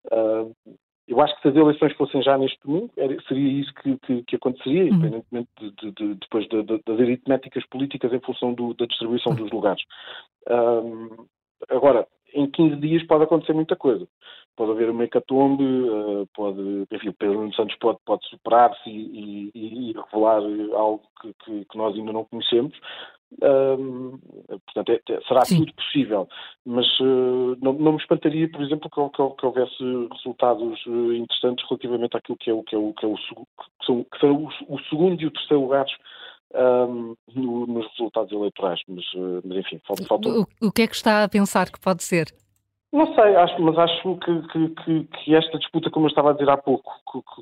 Uh, 0.05 0.55
Eu 1.09 1.19
acho 1.21 1.35
que 1.35 1.41
se 1.41 1.47
as 1.47 1.55
eleições 1.55 1.93
fossem 1.93 2.21
já 2.21 2.37
neste 2.37 2.59
domingo, 2.63 2.91
seria 3.27 3.61
isso 3.61 3.73
que, 3.81 3.97
que, 3.97 4.23
que 4.23 4.35
aconteceria, 4.35 4.83
uhum. 4.83 4.89
independentemente 4.89 5.49
de, 5.59 5.71
de, 5.71 5.91
de, 5.91 6.13
depois 6.13 6.47
de, 6.47 6.61
das 6.63 6.99
aritméticas 6.99 7.65
políticas 7.65 8.13
em 8.13 8.19
função 8.19 8.53
do, 8.53 8.75
da 8.75 8.85
distribuição 8.85 9.33
dos 9.33 9.49
lugares. 9.49 9.81
Um, 10.47 11.25
agora, 11.67 12.07
em 12.31 12.47
15 12.47 12.75
dias 12.75 13.03
pode 13.07 13.23
acontecer 13.23 13.53
muita 13.53 13.75
coisa. 13.75 14.07
Pode 14.55 14.71
haver 14.71 14.91
uma 14.91 15.03
hecatombe, 15.03 15.63
uh, 15.63 16.27
pode, 16.35 16.85
enfim, 16.91 17.11
Pedro 17.17 17.39
Nuno 17.39 17.53
Santos 17.55 17.75
pode, 17.79 17.97
pode 18.05 18.27
superar-se 18.27 18.87
e, 18.87 19.51
e, 19.55 19.89
e, 19.89 19.93
revelar 19.93 20.43
algo 20.75 21.01
que, 21.21 21.65
que, 21.65 21.77
nós 21.77 21.95
ainda 21.95 22.13
não 22.13 22.25
conhecemos. 22.25 22.77
Portanto, 23.37 24.89
é, 24.89 25.13
é, 25.13 25.21
será 25.27 25.45
Sim. 25.45 25.59
tudo 25.59 25.73
possível, 25.75 26.27
mas 26.65 26.87
uh, 26.99 27.55
não, 27.61 27.73
não, 27.73 27.91
me 27.93 27.97
espantaria, 27.99 28.49
por 28.49 28.61
exemplo, 28.61 28.89
que, 28.89 29.17
que, 29.17 29.35
que, 29.35 29.45
houvesse 29.45 30.07
resultados 30.11 30.85
uh, 30.87 31.13
interessantes 31.13 31.65
relativamente 31.69 32.17
àquilo 32.17 32.37
que 32.37 32.49
é 32.49 32.53
o 32.53 32.63
que 32.63 32.75
é 32.75 32.77
o 32.77 32.93
que 32.93 33.05
é 33.05 33.07
o 33.07 33.15
que 33.15 33.85
são, 33.85 34.03
que 34.03 34.19
são 34.19 34.35
o, 34.35 34.75
o 34.75 34.79
segundo 34.89 35.21
e 35.21 35.27
o 35.27 35.31
terceiro 35.31 35.61
lugares 35.61 35.91
um, 36.55 37.15
no, 37.35 37.67
nos 37.67 37.87
resultados 37.91 38.31
eleitorais, 38.31 38.79
mas, 38.87 39.05
uh, 39.13 39.41
mas 39.45 39.57
enfim, 39.59 39.79
falta, 39.85 40.05
falta... 40.05 40.29
O, 40.29 40.67
o 40.67 40.71
que 40.71 40.81
é 40.81 40.87
que 40.87 40.95
está 40.95 41.23
a 41.23 41.29
pensar 41.29 41.71
que 41.71 41.79
pode 41.79 42.03
ser? 42.03 42.33
Não 42.91 43.13
sei, 43.13 43.35
acho, 43.35 43.61
mas 43.61 43.77
acho 43.77 44.17
que, 44.17 44.41
que, 44.47 44.69
que, 44.69 45.03
que, 45.03 45.35
esta 45.35 45.59
disputa, 45.59 45.91
como 45.91 46.07
eu 46.07 46.09
estava 46.09 46.31
a 46.31 46.33
dizer 46.33 46.49
há 46.49 46.57
pouco, 46.57 46.91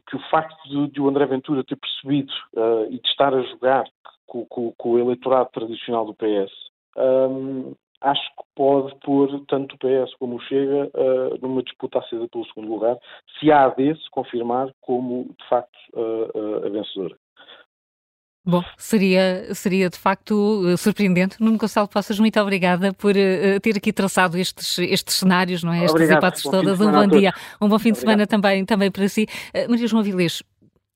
que, 0.06 0.18
o 0.18 0.30
facto 0.30 0.62
de, 0.68 0.92
de, 0.92 1.02
o 1.02 1.08
André 1.08 1.26
Ventura 1.26 1.64
ter 1.64 1.78
percebido 1.78 2.34
uh, 2.54 2.86
e 2.90 3.00
de 3.00 3.08
estar 3.08 3.34
a 3.34 3.42
jogar 3.44 3.86
com, 4.28 4.46
com, 4.46 4.74
com 4.78 4.92
o 4.92 5.00
eleitorado 5.00 5.50
tradicional 5.52 6.06
do 6.06 6.14
PS, 6.14 6.52
um, 6.98 7.74
acho 8.02 8.22
que 8.22 8.44
pode 8.56 8.96
pôr 9.00 9.44
tanto 9.48 9.76
o 9.76 9.78
PS 9.78 10.14
como 10.20 10.36
o 10.36 10.42
Chega 10.42 10.90
uh, 10.94 11.38
numa 11.42 11.64
disputa 11.64 12.00
acesa 12.00 12.28
pelo 12.28 12.46
segundo 12.46 12.70
lugar, 12.70 12.98
se 13.40 13.52
a 13.52 13.66
AD 13.66 13.96
se 13.96 14.10
confirmar 14.12 14.72
como, 14.82 15.26
de 15.40 15.50
facto, 15.50 15.78
uh, 15.94 16.66
a 16.66 16.70
vencedora. 16.70 17.18
Bom, 18.50 18.64
seria, 18.78 19.54
seria 19.54 19.90
de 19.90 19.98
facto 19.98 20.64
eh, 20.70 20.78
surpreendente. 20.78 21.36
Nuno 21.38 21.58
Gonçalo 21.58 21.86
Poças, 21.86 22.18
muito 22.18 22.40
obrigada 22.40 22.94
por 22.94 23.12
uh, 23.12 23.60
ter 23.62 23.76
aqui 23.76 23.92
traçado 23.92 24.38
estes, 24.38 24.80
estes 24.80 25.16
cenários, 25.16 25.64
não 25.66 25.74
é? 25.74 25.80
Estas 25.80 25.92
Obrigado. 25.92 26.20
hipóteses 26.20 26.44
todas. 26.50 26.80
Um 26.80 26.90
bom 26.90 27.08
dia, 27.08 27.34
um 27.62 27.68
bom 27.68 27.78
fim 27.78 27.92
de 27.92 27.98
semana 27.98 28.26
também, 28.26 28.64
também 28.64 28.90
para 28.90 29.06
si. 29.10 29.28
Uh, 29.54 29.70
Maria 29.70 29.86
João 29.86 30.00
Avilés, 30.00 30.42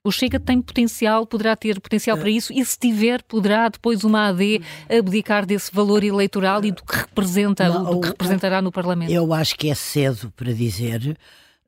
o 0.03 0.11
Chega 0.11 0.39
tem 0.39 0.61
potencial, 0.61 1.27
poderá 1.27 1.55
ter 1.55 1.79
potencial 1.79 2.17
para 2.17 2.29
isso, 2.29 2.51
e 2.51 2.63
se 2.65 2.77
tiver, 2.77 3.21
poderá 3.23 3.69
depois 3.69 4.03
uma 4.03 4.29
AD 4.29 4.61
abdicar 4.89 5.45
desse 5.45 5.71
valor 5.71 6.03
eleitoral 6.03 6.63
e 6.65 6.71
do 6.71 6.83
que 6.83 6.95
representa, 6.95 7.69
Não, 7.69 7.95
do 7.95 8.01
que 8.01 8.07
representará 8.07 8.61
no 8.61 8.71
Parlamento? 8.71 9.11
Eu 9.11 9.31
acho 9.33 9.55
que 9.55 9.69
é 9.69 9.75
cedo 9.75 10.31
para 10.35 10.51
dizer 10.53 11.17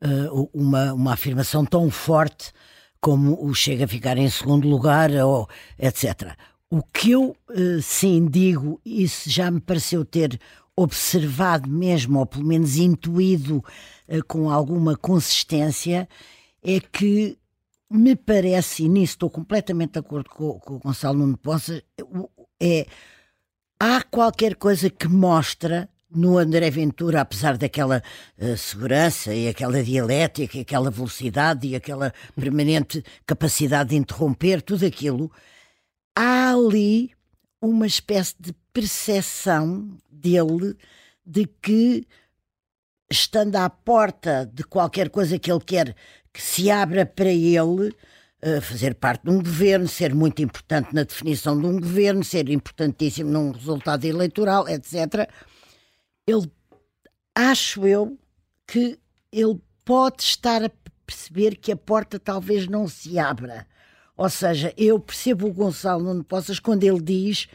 uh, 0.02 0.50
uma, 0.52 0.92
uma 0.92 1.12
afirmação 1.12 1.64
tão 1.64 1.90
forte 1.90 2.52
como 3.00 3.38
o 3.44 3.54
Chega 3.54 3.84
a 3.84 3.88
ficar 3.88 4.16
em 4.16 4.28
segundo 4.28 4.66
lugar, 4.66 5.10
ou 5.12 5.48
etc. 5.78 6.32
O 6.68 6.82
que 6.82 7.12
eu 7.12 7.36
uh, 7.50 7.82
sim 7.82 8.26
digo, 8.26 8.80
isso 8.84 9.30
já 9.30 9.48
me 9.48 9.60
pareceu 9.60 10.04
ter 10.04 10.40
observado 10.76 11.70
mesmo, 11.70 12.18
ou 12.18 12.26
pelo 12.26 12.44
menos 12.44 12.76
intuído 12.76 13.58
uh, 14.08 14.24
com 14.26 14.50
alguma 14.50 14.96
consistência, 14.96 16.08
é 16.64 16.80
que 16.80 17.38
me 17.90 18.16
parece, 18.16 18.84
e 18.84 18.88
nisso 18.88 19.14
estou 19.14 19.30
completamente 19.30 19.92
de 19.92 19.98
acordo 19.98 20.30
com, 20.30 20.58
com 20.58 20.74
o 20.74 20.78
Gonçalo 20.78 21.18
Nuno 21.18 21.36
Poça, 21.36 21.82
é, 22.60 22.86
há 23.78 24.02
qualquer 24.02 24.56
coisa 24.56 24.90
que 24.90 25.06
mostra 25.06 25.88
no 26.10 26.38
André 26.38 26.70
Ventura, 26.70 27.20
apesar 27.20 27.58
daquela 27.58 28.02
uh, 28.38 28.56
segurança 28.56 29.34
e 29.34 29.48
aquela 29.48 29.82
dialética, 29.82 30.60
aquela 30.60 30.90
velocidade 30.90 31.66
e 31.66 31.74
aquela 31.74 32.12
permanente 32.36 33.04
capacidade 33.26 33.90
de 33.90 33.96
interromper, 33.96 34.62
tudo 34.62 34.86
aquilo, 34.86 35.30
há 36.16 36.50
ali 36.50 37.10
uma 37.60 37.86
espécie 37.86 38.34
de 38.38 38.54
percepção 38.72 39.98
dele 40.10 40.76
de 41.26 41.46
que, 41.46 42.06
estando 43.10 43.56
à 43.56 43.68
porta 43.68 44.48
de 44.52 44.62
qualquer 44.62 45.10
coisa 45.10 45.38
que 45.38 45.50
ele 45.50 45.64
quer 45.64 45.96
que 46.34 46.42
se 46.42 46.70
abra 46.70 47.06
para 47.06 47.30
ele, 47.30 47.88
uh, 48.44 48.60
fazer 48.60 48.94
parte 48.94 49.22
de 49.24 49.30
um 49.30 49.42
governo, 49.42 49.88
ser 49.88 50.14
muito 50.14 50.42
importante 50.42 50.92
na 50.92 51.04
definição 51.04 51.58
de 51.58 51.66
um 51.66 51.80
governo, 51.80 52.22
ser 52.22 52.50
importantíssimo 52.50 53.30
num 53.30 53.52
resultado 53.52 54.04
eleitoral, 54.04 54.68
etc 54.68 55.30
ele, 56.26 56.50
acho 57.34 57.86
eu, 57.86 58.18
que 58.66 58.98
ele 59.30 59.60
pode 59.84 60.22
estar 60.22 60.62
a 60.64 60.70
perceber 61.06 61.56
que 61.56 61.72
a 61.72 61.76
porta 61.76 62.18
talvez 62.18 62.66
não 62.66 62.88
se 62.88 63.18
abra. 63.18 63.66
Ou 64.16 64.30
seja, 64.30 64.72
eu 64.76 64.98
percebo 64.98 65.48
o 65.48 65.52
Gonçalo 65.52 66.02
Nuno 66.02 66.24
Poças 66.24 66.58
quando 66.58 66.84
ele 66.84 67.02
diz 67.02 67.48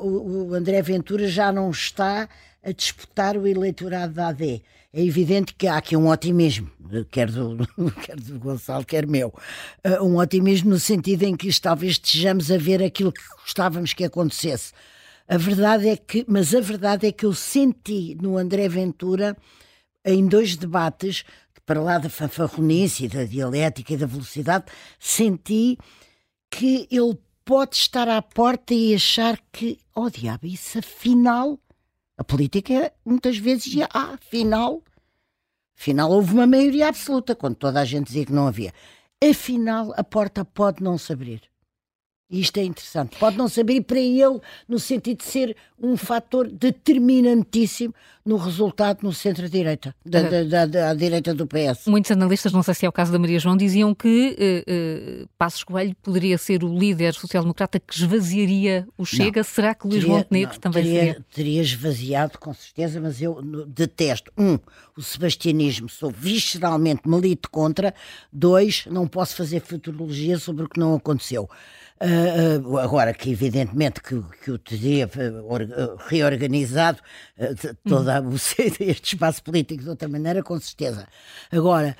o, 0.00 0.48
o 0.48 0.54
André 0.54 0.82
Ventura 0.82 1.26
já 1.26 1.50
não 1.50 1.70
está 1.70 2.28
a 2.62 2.72
disputar 2.72 3.36
o 3.36 3.46
eleitorado 3.46 4.14
da 4.14 4.28
AD. 4.28 4.62
É 4.98 5.04
evidente 5.04 5.54
que 5.54 5.68
há 5.68 5.76
aqui 5.76 5.96
um 5.96 6.08
otimismo, 6.08 6.68
quer 7.12 7.30
do, 7.30 7.56
quer 8.04 8.16
do 8.16 8.36
Gonçalo, 8.36 8.84
quer 8.84 9.06
meu. 9.06 9.32
Uh, 9.86 10.04
um 10.04 10.16
otimismo 10.16 10.70
no 10.70 10.80
sentido 10.80 11.22
em 11.22 11.36
que 11.36 11.48
talvez 11.60 11.92
estejamos 11.92 12.50
a 12.50 12.58
ver 12.58 12.82
aquilo 12.82 13.12
que 13.12 13.22
gostávamos 13.40 13.94
que 13.94 14.02
acontecesse. 14.02 14.72
A 15.28 15.36
verdade 15.36 15.88
é 15.88 15.96
que, 15.96 16.24
mas 16.26 16.52
a 16.52 16.60
verdade 16.60 17.06
é 17.06 17.12
que 17.12 17.24
eu 17.24 17.32
senti 17.32 18.18
no 18.20 18.36
André 18.36 18.68
Ventura, 18.68 19.36
em 20.04 20.26
dois 20.26 20.56
debates, 20.56 21.24
para 21.64 21.80
lá 21.80 21.98
da 21.98 22.10
fanfarronice 22.10 23.04
e 23.04 23.08
da 23.08 23.22
dialética 23.22 23.92
e 23.92 23.96
da 23.96 24.06
velocidade, 24.06 24.64
senti 24.98 25.78
que 26.50 26.88
ele 26.90 27.16
pode 27.44 27.76
estar 27.76 28.08
à 28.08 28.20
porta 28.20 28.74
e 28.74 28.96
achar 28.96 29.38
que, 29.52 29.78
oh 29.94 30.10
diabo, 30.10 30.44
isso 30.44 30.76
afinal, 30.80 31.56
a 32.16 32.24
política 32.24 32.92
muitas 33.04 33.38
vezes, 33.38 33.72
ah, 33.94 34.14
afinal, 34.14 34.82
afinal 35.78 36.10
houve 36.10 36.32
uma 36.32 36.46
maioria 36.46 36.88
absoluta, 36.88 37.34
quando 37.34 37.54
toda 37.54 37.80
a 37.80 37.84
gente 37.84 38.06
dizia 38.06 38.26
que 38.26 38.32
não 38.32 38.46
havia. 38.46 38.72
Afinal, 39.22 39.92
a 39.96 40.04
porta 40.04 40.44
pode 40.44 40.82
não 40.82 40.98
se 40.98 41.12
abrir. 41.12 41.42
E 42.30 42.40
isto 42.40 42.58
é 42.58 42.64
interessante. 42.64 43.16
Pode 43.18 43.38
não 43.38 43.48
saber, 43.48 43.74
e 43.74 43.80
para 43.80 43.98
ele, 43.98 44.38
no 44.68 44.78
sentido 44.78 45.18
de 45.18 45.24
ser 45.24 45.56
um 45.80 45.96
fator 45.96 46.46
determinantíssimo 46.46 47.94
no 48.22 48.36
resultado 48.36 48.98
no 49.02 49.10
centro-direita, 49.14 49.94
da, 50.04 50.20
da, 50.20 50.44
da, 50.44 50.66
da, 50.66 50.94
direita 50.94 51.32
do 51.32 51.46
PS. 51.46 51.86
Muitos 51.86 52.10
analistas, 52.10 52.52
não 52.52 52.62
sei 52.62 52.74
se 52.74 52.84
é 52.84 52.88
o 52.88 52.92
caso 52.92 53.10
da 53.10 53.18
Maria 53.18 53.38
João, 53.38 53.56
diziam 53.56 53.94
que 53.94 54.36
uh, 54.38 55.22
uh, 55.22 55.28
Passos 55.38 55.64
Coelho 55.64 55.96
poderia 56.02 56.36
ser 56.36 56.62
o 56.62 56.78
líder 56.78 57.14
social-democrata 57.14 57.80
que 57.80 57.94
esvaziaria 57.94 58.86
o 58.98 59.06
Chega. 59.06 59.40
Não, 59.40 59.44
Será 59.44 59.74
que 59.74 59.86
Luís 59.86 60.00
teria, 60.00 60.16
Montenegro 60.18 60.52
não, 60.52 60.60
também 60.60 60.84
teria, 60.84 61.00
seria? 61.00 61.24
Teria 61.32 61.62
esvaziado, 61.62 62.38
com 62.38 62.52
certeza, 62.52 63.00
mas 63.00 63.22
eu 63.22 63.40
detesto. 63.66 64.30
Um, 64.36 64.58
o 64.98 65.02
sebastianismo, 65.02 65.88
sou 65.88 66.10
visceralmente 66.10 67.02
malito 67.08 67.48
contra. 67.50 67.94
Dois, 68.32 68.84
não 68.86 69.06
posso 69.06 69.36
fazer 69.36 69.60
futurologia 69.60 70.38
sobre 70.38 70.64
o 70.64 70.68
que 70.68 70.80
não 70.80 70.96
aconteceu. 70.96 71.48
Uh, 72.00 72.68
uh, 72.68 72.78
agora 72.78 73.14
que 73.14 73.30
evidentemente 73.30 74.00
que, 74.00 74.20
que 74.42 74.50
o 74.50 74.58
teria 74.58 75.06
uh, 75.06 75.96
reorganizado 76.06 77.00
todo 77.84 78.08
hum. 78.22 78.34
este 78.80 79.14
espaço 79.14 79.42
político 79.42 79.82
de 79.84 79.88
outra 79.88 80.08
maneira, 80.08 80.42
com 80.42 80.58
certeza. 80.60 81.06
Agora, 81.50 81.96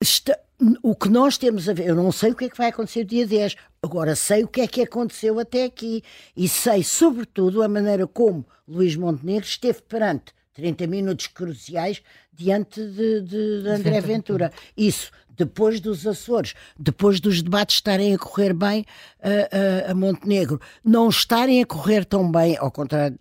está, 0.00 0.38
o 0.82 0.94
que 0.94 1.08
nós 1.10 1.36
temos 1.36 1.68
a 1.68 1.74
ver, 1.74 1.88
eu 1.88 1.94
não 1.94 2.10
sei 2.10 2.32
o 2.32 2.34
que 2.34 2.46
é 2.46 2.48
que 2.48 2.56
vai 2.56 2.68
acontecer 2.68 3.04
dia 3.04 3.26
10, 3.26 3.56
agora 3.82 4.16
sei 4.16 4.44
o 4.44 4.48
que 4.48 4.62
é 4.62 4.66
que 4.66 4.82
aconteceu 4.82 5.38
até 5.38 5.64
aqui 5.64 6.02
e 6.36 6.48
sei, 6.48 6.82
sobretudo, 6.82 7.62
a 7.62 7.68
maneira 7.68 8.06
como 8.06 8.44
Luís 8.66 8.96
Montenegro 8.96 9.46
esteve 9.46 9.82
perante 9.82 10.37
30 10.58 10.88
minutos 10.88 11.28
cruciais 11.28 12.02
diante 12.34 12.84
de, 12.84 13.20
de, 13.20 13.62
de 13.62 13.68
André 13.68 14.00
Ventura. 14.00 14.52
Isso 14.76 15.12
depois 15.36 15.78
dos 15.80 16.04
Açores, 16.04 16.52
depois 16.76 17.20
dos 17.20 17.40
debates 17.40 17.76
estarem 17.76 18.12
a 18.12 18.18
correr 18.18 18.52
bem 18.52 18.84
a, 19.22 19.88
a, 19.88 19.92
a 19.92 19.94
Montenegro, 19.94 20.60
não 20.84 21.08
estarem 21.08 21.62
a 21.62 21.66
correr 21.66 22.04
tão 22.04 22.28
bem, 22.28 22.56
ao 22.56 22.72
contrário, 22.72 23.16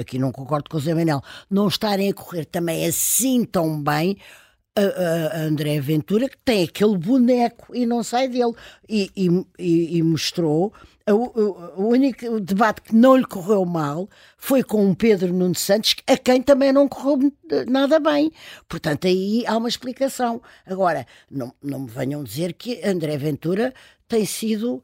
aqui 0.00 0.18
não 0.18 0.32
concordo 0.32 0.70
com 0.70 0.78
o 0.78 0.80
Zé 0.80 0.94
Manel, 0.94 1.20
não 1.50 1.68
estarem 1.68 2.08
a 2.08 2.14
correr 2.14 2.46
também 2.46 2.86
assim 2.86 3.44
tão 3.44 3.82
bem 3.82 4.16
a, 4.76 4.80
a, 4.80 5.40
André 5.42 5.80
Ventura, 5.80 6.28
que 6.28 6.38
tem 6.38 6.64
aquele 6.64 6.96
boneco 6.96 7.74
e 7.74 7.86
não 7.86 8.02
sai 8.02 8.28
dele. 8.28 8.54
E, 8.88 9.10
e, 9.16 9.98
e 9.98 10.02
mostrou. 10.02 10.72
O, 11.06 11.82
o, 11.82 11.88
único 11.88 12.40
debate 12.40 12.80
que 12.80 12.94
não 12.94 13.14
lhe 13.14 13.26
correu 13.26 13.66
mal 13.66 14.08
foi 14.38 14.62
com 14.62 14.90
o 14.90 14.96
Pedro 14.96 15.34
Nuno 15.34 15.54
Santos, 15.54 15.96
a 16.06 16.16
quem 16.16 16.40
também 16.40 16.72
não 16.72 16.88
correu 16.88 17.30
nada 17.68 18.00
bem. 18.00 18.32
Portanto, 18.66 19.06
aí 19.06 19.44
há 19.46 19.56
uma 19.56 19.68
explicação. 19.68 20.40
Agora, 20.64 21.06
não, 21.30 21.52
não 21.62 21.80
me 21.80 21.90
venham 21.90 22.24
dizer 22.24 22.54
que 22.54 22.80
André 22.82 23.18
Ventura 23.18 23.74
tem 24.08 24.24
sido 24.24 24.82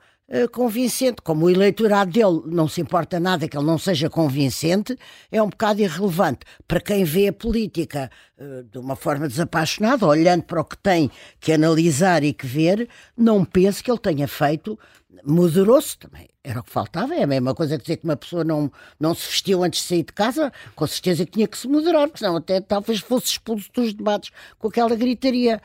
convincente. 0.52 1.22
Como 1.22 1.46
o 1.46 1.50
eleitorado 1.50 2.12
dele 2.12 2.42
não 2.46 2.68
se 2.68 2.80
importa 2.80 3.18
nada 3.18 3.48
que 3.48 3.56
ele 3.56 3.66
não 3.66 3.78
seja 3.78 4.08
convincente, 4.08 4.96
é 5.30 5.42
um 5.42 5.48
bocado 5.48 5.80
irrelevante. 5.80 6.40
Para 6.66 6.80
quem 6.80 7.04
vê 7.04 7.28
a 7.28 7.32
política 7.32 8.10
uh, 8.38 8.62
de 8.64 8.78
uma 8.78 8.96
forma 8.96 9.28
desapaixonada, 9.28 10.06
olhando 10.06 10.44
para 10.44 10.60
o 10.60 10.64
que 10.64 10.78
tem 10.78 11.10
que 11.40 11.52
analisar 11.52 12.22
e 12.22 12.32
que 12.32 12.46
ver, 12.46 12.88
não 13.16 13.44
penso 13.44 13.82
que 13.82 13.90
ele 13.90 13.98
tenha 13.98 14.28
feito 14.28 14.78
moderou-se 15.24 15.98
também. 15.98 16.28
Era 16.42 16.60
o 16.60 16.62
que 16.62 16.70
faltava, 16.70 17.14
é 17.14 17.22
a 17.22 17.26
mesma 17.26 17.54
coisa 17.54 17.76
que 17.76 17.82
dizer 17.82 17.98
que 17.98 18.04
uma 18.04 18.16
pessoa 18.16 18.42
não, 18.42 18.70
não 18.98 19.14
se 19.14 19.26
vestiu 19.26 19.62
antes 19.62 19.82
de 19.82 19.88
sair 19.88 20.02
de 20.02 20.12
casa, 20.12 20.52
com 20.74 20.86
certeza 20.86 21.24
que 21.26 21.32
tinha 21.32 21.46
que 21.46 21.58
se 21.58 21.68
moderar, 21.68 22.06
porque 22.06 22.18
senão 22.18 22.36
até 22.36 22.60
talvez 22.60 23.00
fosse 23.00 23.26
expulso 23.26 23.70
dos 23.72 23.92
debates 23.92 24.30
com 24.58 24.68
aquela 24.68 24.94
gritaria. 24.94 25.60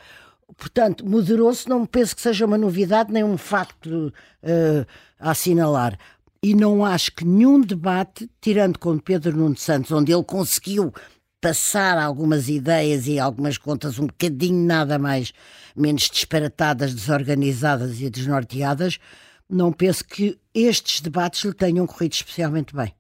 Portanto, 0.58 1.06
moderou-se, 1.06 1.68
não 1.68 1.86
penso 1.86 2.16
que 2.16 2.22
seja 2.22 2.46
uma 2.46 2.58
novidade 2.58 3.12
nem 3.12 3.24
um 3.24 3.38
facto 3.38 4.14
uh, 4.44 4.86
a 5.20 5.32
assinalar. 5.32 5.98
E 6.42 6.54
não 6.54 6.86
acho 6.86 7.12
que 7.12 7.26
nenhum 7.26 7.60
debate, 7.60 8.30
tirando 8.40 8.78
com 8.78 8.98
Pedro 9.00 9.36
Nuno 9.36 9.58
Santos, 9.58 9.92
onde 9.92 10.14
ele 10.14 10.24
conseguiu 10.24 10.94
passar 11.42 11.98
algumas 11.98 12.50
ideias 12.50 13.08
e 13.08 13.20
algumas 13.20 13.58
contas 13.58 14.00
um 14.00 14.08
bocadinho 14.08 14.66
nada 14.66 14.98
mais 14.98 15.34
menos 15.76 16.10
disparatadas, 16.10 16.94
desorganizadas 16.94 18.00
e 18.00 18.10
desnorteadas, 18.10 19.00
não 19.50 19.72
penso 19.72 20.04
que 20.06 20.40
estes 20.54 21.02
debates 21.02 21.44
lhe 21.44 21.54
tenham 21.54 21.86
corrido 21.86 22.14
especialmente 22.14 22.76
bem. 22.76 22.94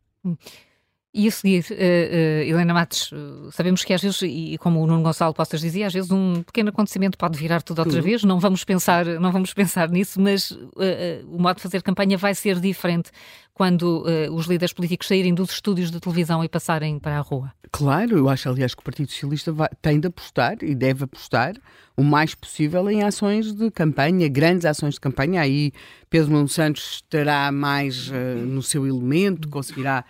E 1.17 1.29
a 1.29 1.31
seguir, 1.31 1.65
uh, 1.71 1.73
uh, 1.73 2.43
Helena 2.43 2.73
Matos, 2.73 3.09
uh, 3.13 3.49
sabemos 3.49 3.85
que 3.85 3.93
às 3.93 4.01
vezes, 4.01 4.21
e 4.23 4.57
como 4.57 4.81
o 4.81 4.85
Nuno 4.85 5.01
Gonçalo 5.01 5.33
Postas 5.33 5.61
dizia, 5.61 5.87
às 5.87 5.93
vezes 5.93 6.11
um 6.11 6.43
pequeno 6.43 6.71
acontecimento 6.71 7.17
pode 7.17 7.39
virar 7.39 7.61
tudo 7.61 7.79
outra 7.79 7.99
uhum. 7.99 8.03
vez, 8.03 8.21
não 8.25 8.37
vamos 8.37 8.65
pensar, 8.65 9.05
não 9.05 9.31
vamos 9.31 9.53
pensar 9.53 9.87
nisso, 9.87 10.19
mas 10.19 10.51
o 10.51 11.39
modo 11.39 11.55
de 11.55 11.61
fazer 11.61 11.81
campanha 11.83 12.17
vai 12.17 12.35
ser 12.35 12.59
diferente 12.59 13.11
quando 13.53 14.03
os 14.33 14.45
líderes 14.45 14.73
políticos 14.73 15.07
saírem 15.07 15.33
dos 15.33 15.51
estúdios 15.51 15.89
de 15.89 16.01
televisão 16.01 16.43
e 16.43 16.49
passarem 16.49 16.99
para 16.99 17.17
a 17.17 17.21
rua. 17.21 17.53
Claro, 17.71 18.17
eu 18.17 18.27
acho, 18.27 18.49
aliás, 18.49 18.75
que 18.75 18.81
o 18.81 18.83
Partido 18.83 19.09
Socialista 19.09 19.53
vai, 19.53 19.69
tem 19.81 20.01
de 20.01 20.07
apostar 20.07 20.57
e 20.61 20.75
deve 20.75 21.05
apostar 21.05 21.53
o 21.95 22.03
mais 22.03 22.35
possível 22.35 22.89
em 22.89 23.03
ações 23.03 23.53
de 23.53 23.71
campanha, 23.71 24.27
grandes 24.27 24.65
ações 24.65 24.95
de 24.95 24.99
campanha. 24.99 25.39
Aí 25.39 25.71
Pedro 26.09 26.31
Nuno 26.31 26.49
Santos 26.49 26.95
estará 26.95 27.49
mais 27.53 28.11
no 28.45 28.61
seu 28.61 28.85
elemento, 28.85 29.47
conseguirá 29.47 30.03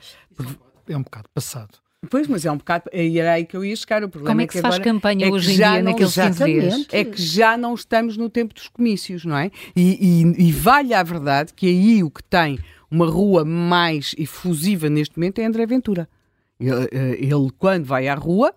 é 0.88 0.98
um 0.98 1.04
bocado 1.04 1.30
passado. 1.34 1.80
Pois, 2.10 2.28
mas 2.28 2.46
é 2.46 2.52
um 2.52 2.58
bocado. 2.58 2.86
Era 2.92 3.34
aí 3.34 3.46
que 3.46 3.58
eu 3.58 3.66
ia 3.66 3.76
chegar. 3.76 4.04
O 4.04 4.10
problema 4.10 4.32
Como 4.32 4.42
é 4.42 4.48
que, 4.48 4.58
é 4.58 4.62
que 4.62 4.68
se 4.68 4.74
faz 4.74 4.84
campanha 4.84 5.28
é 5.28 5.32
hoje 5.32 5.54
em 5.54 5.56
dia 5.56 5.82
naqueles 5.82 6.14
15 6.14 6.46
dias? 6.46 6.88
É 6.92 7.04
que 7.04 7.22
já 7.22 7.58
não 7.58 7.74
estamos 7.74 8.18
no 8.18 8.30
tempo 8.30 8.54
dos 8.54 8.68
comícios, 8.68 9.26
não 9.26 9.38
é? 9.38 9.52
E, 9.76 10.24
e, 10.24 10.48
e 10.48 10.52
vale 10.52 10.94
a 10.94 11.02
verdade 11.02 11.54
que 11.54 11.68
aí 11.68 12.04
o 12.04 12.10
que 12.10 12.24
tem 12.24 12.60
uma 12.90 13.08
rua 13.08 13.44
mais 13.44 14.14
efusiva 14.18 14.90
neste 14.90 15.18
momento 15.18 15.40
é 15.40 15.46
André 15.46 15.66
Ventura. 15.66 16.08
Ele, 16.60 16.88
eh, 16.92 17.18
ele 17.20 17.50
quando 17.58 17.86
vai 17.86 18.08
à 18.08 18.16
rua, 18.16 18.54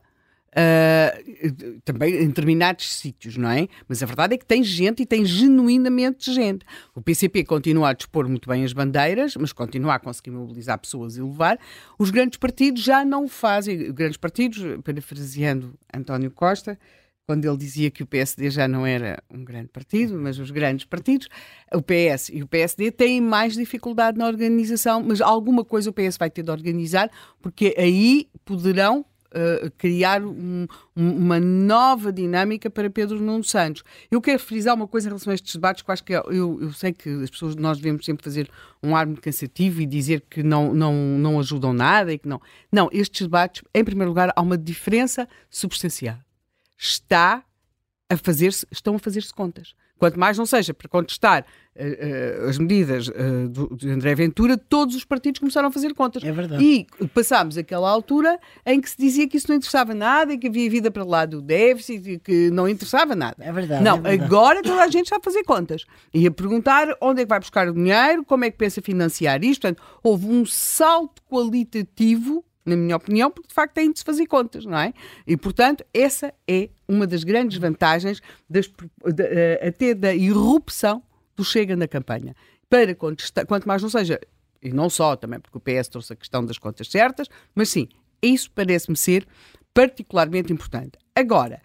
Uh, 0.48 1.80
também 1.84 2.22
em 2.22 2.28
determinados 2.28 2.90
sítios, 2.94 3.36
não 3.36 3.50
é? 3.50 3.68
Mas 3.86 4.02
a 4.02 4.06
verdade 4.06 4.34
é 4.34 4.38
que 4.38 4.46
tem 4.46 4.64
gente 4.64 5.02
e 5.02 5.06
tem 5.06 5.24
genuinamente 5.24 6.32
gente. 6.32 6.64
O 6.94 7.02
PCP 7.02 7.44
continua 7.44 7.90
a 7.90 7.92
dispor 7.92 8.26
muito 8.26 8.48
bem 8.48 8.64
as 8.64 8.72
bandeiras, 8.72 9.36
mas 9.36 9.52
continua 9.52 9.94
a 9.94 9.98
conseguir 9.98 10.30
mobilizar 10.30 10.78
pessoas 10.78 11.16
e 11.16 11.22
levar. 11.22 11.58
Os 11.98 12.10
grandes 12.10 12.38
partidos 12.38 12.82
já 12.82 13.04
não 13.04 13.24
o 13.24 13.28
fazem. 13.28 13.92
Grandes 13.92 14.16
partidos, 14.16 14.62
parafraseando 14.82 15.74
António 15.94 16.30
Costa, 16.30 16.78
quando 17.28 17.44
ele 17.44 17.58
dizia 17.58 17.90
que 17.90 18.02
o 18.02 18.06
PSD 18.06 18.48
já 18.48 18.66
não 18.66 18.86
era 18.86 19.22
um 19.30 19.44
grande 19.44 19.68
partido, 19.68 20.18
mas 20.18 20.38
os 20.38 20.50
grandes 20.50 20.86
partidos, 20.86 21.28
o 21.74 21.82
PS 21.82 22.30
e 22.30 22.42
o 22.42 22.46
PSD 22.46 22.90
têm 22.90 23.20
mais 23.20 23.52
dificuldade 23.52 24.16
na 24.16 24.26
organização, 24.26 25.02
mas 25.02 25.20
alguma 25.20 25.62
coisa 25.62 25.90
o 25.90 25.92
PS 25.92 26.16
vai 26.16 26.30
ter 26.30 26.42
de 26.42 26.50
organizar, 26.50 27.10
porque 27.42 27.74
aí 27.76 28.30
poderão 28.46 29.04
Uh, 29.28 29.70
criar 29.76 30.22
um, 30.22 30.66
uma 30.96 31.38
nova 31.38 32.10
dinâmica 32.10 32.70
para 32.70 32.88
Pedro 32.88 33.20
Nuno 33.20 33.44
Santos. 33.44 33.82
Eu 34.10 34.22
quero 34.22 34.38
frisar 34.38 34.74
uma 34.74 34.88
coisa 34.88 35.06
em 35.06 35.10
relação 35.10 35.30
a 35.30 35.34
estes 35.34 35.54
debates, 35.54 35.82
que 35.82 35.90
eu 35.90 35.92
acho 35.92 36.04
que 36.04 36.14
é, 36.14 36.18
eu, 36.28 36.58
eu 36.62 36.72
sei 36.72 36.94
que 36.94 37.10
as 37.22 37.28
pessoas, 37.28 37.54
nós 37.54 37.76
devemos 37.76 38.06
sempre 38.06 38.24
fazer 38.24 38.50
um 38.82 38.96
ar 38.96 39.06
muito 39.06 39.20
cansativo 39.20 39.82
e 39.82 39.86
dizer 39.86 40.24
que 40.30 40.42
não, 40.42 40.72
não, 40.72 40.94
não 40.94 41.38
ajudam 41.38 41.74
nada 41.74 42.10
e 42.12 42.18
que 42.18 42.26
não. 42.26 42.40
Não, 42.72 42.88
estes 42.90 43.22
debates, 43.26 43.62
em 43.74 43.84
primeiro 43.84 44.10
lugar, 44.10 44.32
há 44.34 44.40
uma 44.40 44.56
diferença 44.56 45.28
substancial. 45.50 46.16
Está 46.78 47.44
a 48.08 48.16
fazer 48.16 48.48
estão 48.70 48.96
a 48.96 48.98
fazer-se 48.98 49.34
contas. 49.34 49.74
Quanto 49.98 50.18
mais 50.18 50.38
não 50.38 50.46
seja 50.46 50.72
para 50.72 50.88
contestar 50.88 51.44
uh, 51.76 52.44
uh, 52.44 52.48
as 52.48 52.58
medidas 52.58 53.10
do, 53.50 53.74
de 53.76 53.90
André 53.90 54.14
Ventura, 54.14 54.56
todos 54.56 54.94
os 54.94 55.04
partidos 55.04 55.40
começaram 55.40 55.68
a 55.68 55.72
fazer 55.72 55.92
contas. 55.94 56.22
É 56.22 56.32
verdade. 56.32 56.64
E 56.64 57.06
passámos 57.08 57.58
aquela 57.58 57.90
altura 57.90 58.38
em 58.64 58.80
que 58.80 58.88
se 58.88 58.96
dizia 58.96 59.28
que 59.28 59.36
isso 59.36 59.48
não 59.48 59.56
interessava 59.56 59.94
nada 59.94 60.32
e 60.32 60.38
que 60.38 60.48
havia 60.48 60.70
vida 60.70 60.90
para 60.90 61.04
lá 61.04 61.26
do 61.26 61.42
déficit 61.42 62.10
e 62.10 62.18
que 62.18 62.50
não 62.50 62.68
interessava 62.68 63.14
nada. 63.14 63.36
É 63.40 63.52
verdade. 63.52 63.82
Não, 63.82 63.96
é 63.96 64.00
verdade. 64.00 64.24
agora 64.24 64.62
toda 64.62 64.82
a 64.82 64.88
gente 64.88 65.04
está 65.04 65.16
a 65.16 65.22
fazer 65.22 65.42
contas 65.44 65.84
e 66.12 66.26
a 66.26 66.30
perguntar 66.30 66.88
onde 67.00 67.22
é 67.22 67.24
que 67.24 67.28
vai 67.28 67.40
buscar 67.40 67.68
o 67.68 67.74
dinheiro, 67.74 68.24
como 68.24 68.44
é 68.44 68.50
que 68.50 68.56
pensa 68.56 68.80
financiar 68.80 69.42
isto. 69.44 69.62
Portanto, 69.62 69.82
houve 70.02 70.26
um 70.26 70.46
salto 70.46 71.22
qualitativo 71.28 72.44
na 72.68 72.76
minha 72.76 72.96
opinião, 72.96 73.30
porque 73.30 73.48
de 73.48 73.54
facto 73.54 73.74
têm 73.74 73.90
de 73.90 73.98
se 73.98 74.04
fazer 74.04 74.26
contas, 74.26 74.64
não 74.64 74.78
é? 74.78 74.92
E, 75.26 75.36
portanto, 75.36 75.84
essa 75.92 76.32
é 76.46 76.68
uma 76.86 77.06
das 77.06 77.24
grandes 77.24 77.58
vantagens 77.58 78.20
das, 78.48 78.66
de, 78.66 79.22
eh, 79.22 79.68
até 79.68 79.94
da 79.94 80.14
irrupção 80.14 81.02
do 81.36 81.44
Chega 81.44 81.74
na 81.76 81.88
campanha. 81.88 82.34
Para 82.68 82.94
contestar, 82.94 83.46
quanto 83.46 83.66
mais 83.66 83.82
não 83.82 83.88
seja, 83.88 84.20
e 84.62 84.72
não 84.72 84.90
só 84.90 85.16
também 85.16 85.40
porque 85.40 85.56
o 85.56 85.60
PS 85.60 85.88
trouxe 85.88 86.12
a 86.12 86.16
questão 86.16 86.44
das 86.44 86.58
contas 86.58 86.88
certas, 86.88 87.28
mas 87.54 87.68
sim, 87.68 87.88
isso 88.22 88.50
parece-me 88.50 88.96
ser 88.96 89.26
particularmente 89.72 90.52
importante. 90.52 90.98
Agora, 91.14 91.62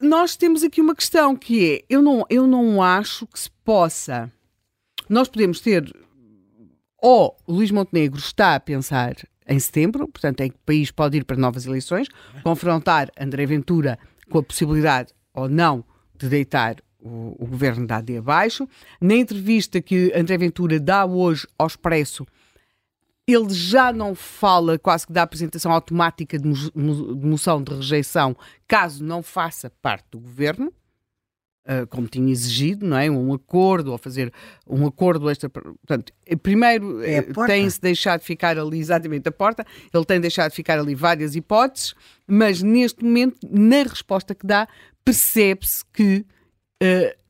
nós 0.00 0.36
temos 0.36 0.62
aqui 0.62 0.80
uma 0.80 0.94
questão 0.94 1.36
que 1.36 1.74
é, 1.74 1.84
eu 1.88 2.02
não, 2.02 2.24
eu 2.28 2.46
não 2.46 2.82
acho 2.82 3.26
que 3.26 3.38
se 3.38 3.50
possa, 3.64 4.32
nós 5.08 5.28
podemos 5.28 5.60
ter, 5.60 5.84
ou 6.98 7.36
Luís 7.48 7.70
Montenegro 7.70 8.18
está 8.18 8.54
a 8.54 8.60
pensar 8.60 9.14
em 9.46 9.58
setembro, 9.58 10.08
portanto, 10.08 10.40
em 10.40 10.50
que 10.50 10.56
o 10.56 10.64
país 10.64 10.90
pode 10.90 11.16
ir 11.18 11.24
para 11.24 11.36
novas 11.36 11.66
eleições, 11.66 12.08
confrontar 12.42 13.10
André 13.18 13.46
Ventura 13.46 13.98
com 14.30 14.38
a 14.38 14.42
possibilidade 14.42 15.12
ou 15.34 15.48
não 15.48 15.84
de 16.16 16.28
deitar 16.28 16.76
o, 16.98 17.36
o 17.38 17.46
governo 17.46 17.86
da 17.86 17.96
AD 17.96 18.18
abaixo. 18.18 18.66
Na 19.00 19.14
entrevista 19.14 19.80
que 19.80 20.12
André 20.14 20.38
Ventura 20.38 20.80
dá 20.80 21.04
hoje 21.04 21.46
ao 21.58 21.66
Expresso, 21.66 22.26
ele 23.26 23.50
já 23.50 23.92
não 23.92 24.14
fala 24.14 24.78
quase 24.78 25.06
que 25.06 25.12
da 25.12 25.22
apresentação 25.22 25.72
automática 25.72 26.38
de 26.38 26.48
moção 26.74 27.62
de 27.62 27.74
rejeição 27.74 28.36
caso 28.66 29.04
não 29.04 29.22
faça 29.22 29.70
parte 29.82 30.06
do 30.10 30.20
governo. 30.20 30.72
Uh, 31.66 31.86
como 31.86 32.06
tinha 32.06 32.30
exigido, 32.30 32.86
não 32.86 32.98
é? 32.98 33.10
Um 33.10 33.32
acordo, 33.32 33.90
ou 33.92 33.96
fazer 33.96 34.30
um 34.68 34.86
acordo 34.86 35.30
extra. 35.30 35.48
Portanto, 35.48 36.12
eh, 36.26 36.36
primeiro 36.36 37.02
é 37.02 37.16
eh, 37.16 37.26
tem-se 37.46 37.80
deixado 37.80 38.20
ficar 38.20 38.58
ali 38.58 38.78
exatamente 38.78 39.26
a 39.30 39.32
porta, 39.32 39.64
ele 39.92 40.04
tem 40.04 40.20
deixado 40.20 40.52
ficar 40.52 40.78
ali 40.78 40.94
várias 40.94 41.34
hipóteses, 41.34 41.94
mas 42.26 42.62
neste 42.62 43.02
momento, 43.02 43.38
na 43.50 43.82
resposta 43.82 44.34
que 44.34 44.46
dá, 44.46 44.68
percebe-se 45.02 45.82
que 45.90 46.26
uh, 46.82 47.23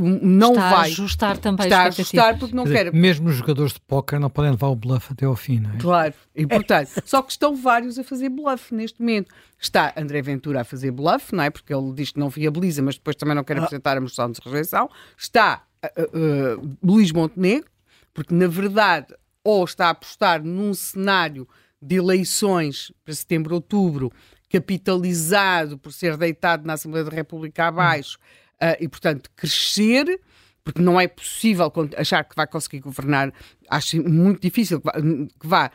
não 0.00 0.50
está 0.50 0.70
vai 0.70 0.78
a 0.78 0.82
ajustar 0.82 1.38
também 1.38 1.66
está 1.66 1.82
a 1.82 1.86
ajustar 1.86 2.38
porque 2.38 2.54
não 2.54 2.64
quer. 2.64 2.92
Mesmo 2.92 3.28
os 3.28 3.36
jogadores 3.36 3.72
de 3.72 3.80
póquer 3.80 4.18
não 4.18 4.30
podem 4.30 4.52
levar 4.52 4.68
o 4.68 4.76
bluff 4.76 5.12
até 5.12 5.26
ao 5.26 5.36
fim, 5.36 5.60
não 5.60 5.70
é? 5.72 5.76
Claro, 5.78 6.14
e 6.34 6.46
portanto, 6.46 6.90
só 7.04 7.22
que 7.22 7.32
estão 7.32 7.54
vários 7.54 7.98
a 7.98 8.04
fazer 8.04 8.28
bluff 8.28 8.74
neste 8.74 9.00
momento. 9.00 9.32
Está 9.58 9.92
André 9.96 10.22
Ventura 10.22 10.62
a 10.62 10.64
fazer 10.64 10.90
bluff, 10.90 11.34
não 11.34 11.44
é? 11.44 11.50
Porque 11.50 11.72
ele 11.72 11.92
diz 11.92 12.12
que 12.12 12.18
não 12.18 12.28
viabiliza, 12.28 12.82
mas 12.82 12.96
depois 12.96 13.16
também 13.16 13.34
não 13.34 13.44
quer 13.44 13.58
ah. 13.58 13.64
apresentar 13.64 13.96
a 13.96 14.00
moção 14.00 14.30
de 14.30 14.40
rejeição. 14.44 14.88
Está 15.16 15.64
uh, 15.84 16.58
uh, 16.60 16.76
Luís 16.82 17.12
Montenegro, 17.12 17.70
porque 18.14 18.34
na 18.34 18.46
verdade 18.46 19.14
ou 19.44 19.64
está 19.64 19.86
a 19.86 19.90
apostar 19.90 20.42
num 20.42 20.72
cenário 20.72 21.48
de 21.80 21.96
eleições 21.96 22.92
para 23.04 23.12
setembro, 23.12 23.56
outubro, 23.56 24.12
capitalizado 24.48 25.76
por 25.76 25.92
ser 25.92 26.16
deitado 26.16 26.64
na 26.64 26.74
Assembleia 26.74 27.04
da 27.04 27.10
República 27.10 27.66
abaixo, 27.66 28.18
hum 28.20 28.41
uh, 28.62 28.76
e, 28.80 28.88
portanto, 28.88 29.28
crescer, 29.34 30.20
porque 30.62 30.80
não 30.80 31.00
é 31.00 31.08
possível 31.08 31.72
achar 31.96 32.24
que 32.24 32.36
vai 32.36 32.46
conseguir 32.46 32.80
governar, 32.80 33.32
acho 33.68 34.00
muito 34.02 34.40
difícil 34.40 34.80
que 34.80 34.86
vá, 34.86 34.92
que 34.92 35.46
vá 35.46 35.70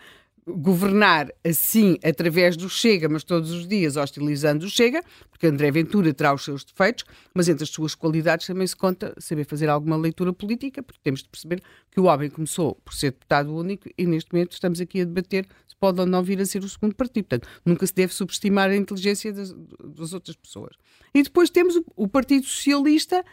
governar 0.47 1.29
assim 1.43 1.97
através 2.03 2.55
do 2.55 2.69
Chega, 2.69 3.09
mas 3.09 3.23
todos 3.23 3.51
os 3.51 3.67
dias 3.67 3.97
hostilizando 3.97 4.65
o 4.65 4.69
Chega, 4.69 5.03
porque 5.29 5.47
André 5.47 5.69
Ventura 5.71 6.13
terá 6.13 6.33
os 6.33 6.43
seus 6.43 6.63
defeitos, 6.63 7.03
mas 7.33 7.49
entre 7.49 7.63
as 7.63 7.69
suas 7.69 7.93
qualidades 7.93 8.47
também 8.47 8.65
se 8.65 8.75
conta 8.75 9.13
saber 9.19 9.45
fazer 9.45 9.67
alguma 9.67 9.97
leitura 9.97 10.31
política, 10.31 10.81
porque 10.81 10.99
temos 11.03 11.21
de 11.21 11.29
perceber 11.29 11.61
que 11.91 11.99
o 11.99 12.05
homem 12.05 12.29
começou 12.29 12.75
por 12.75 12.93
ser 12.93 13.11
deputado 13.11 13.53
único 13.53 13.89
e 13.97 14.05
neste 14.05 14.31
momento 14.31 14.53
estamos 14.53 14.79
aqui 14.79 15.01
a 15.01 15.05
debater 15.05 15.45
se 15.67 15.75
pode 15.75 15.99
ou 15.99 16.05
não 16.05 16.23
vir 16.23 16.39
a 16.39 16.45
ser 16.45 16.63
o 16.63 16.69
segundo 16.69 16.95
partido. 16.95 17.25
Portanto, 17.25 17.47
nunca 17.65 17.85
se 17.85 17.93
deve 17.93 18.13
subestimar 18.13 18.69
a 18.69 18.75
inteligência 18.75 19.33
das, 19.33 19.53
das 19.83 20.13
outras 20.13 20.35
pessoas. 20.37 20.75
E 21.13 21.21
depois 21.21 21.49
temos 21.49 21.75
o, 21.75 21.85
o 21.95 22.07
Partido 22.07 22.45
Socialista 22.45 23.23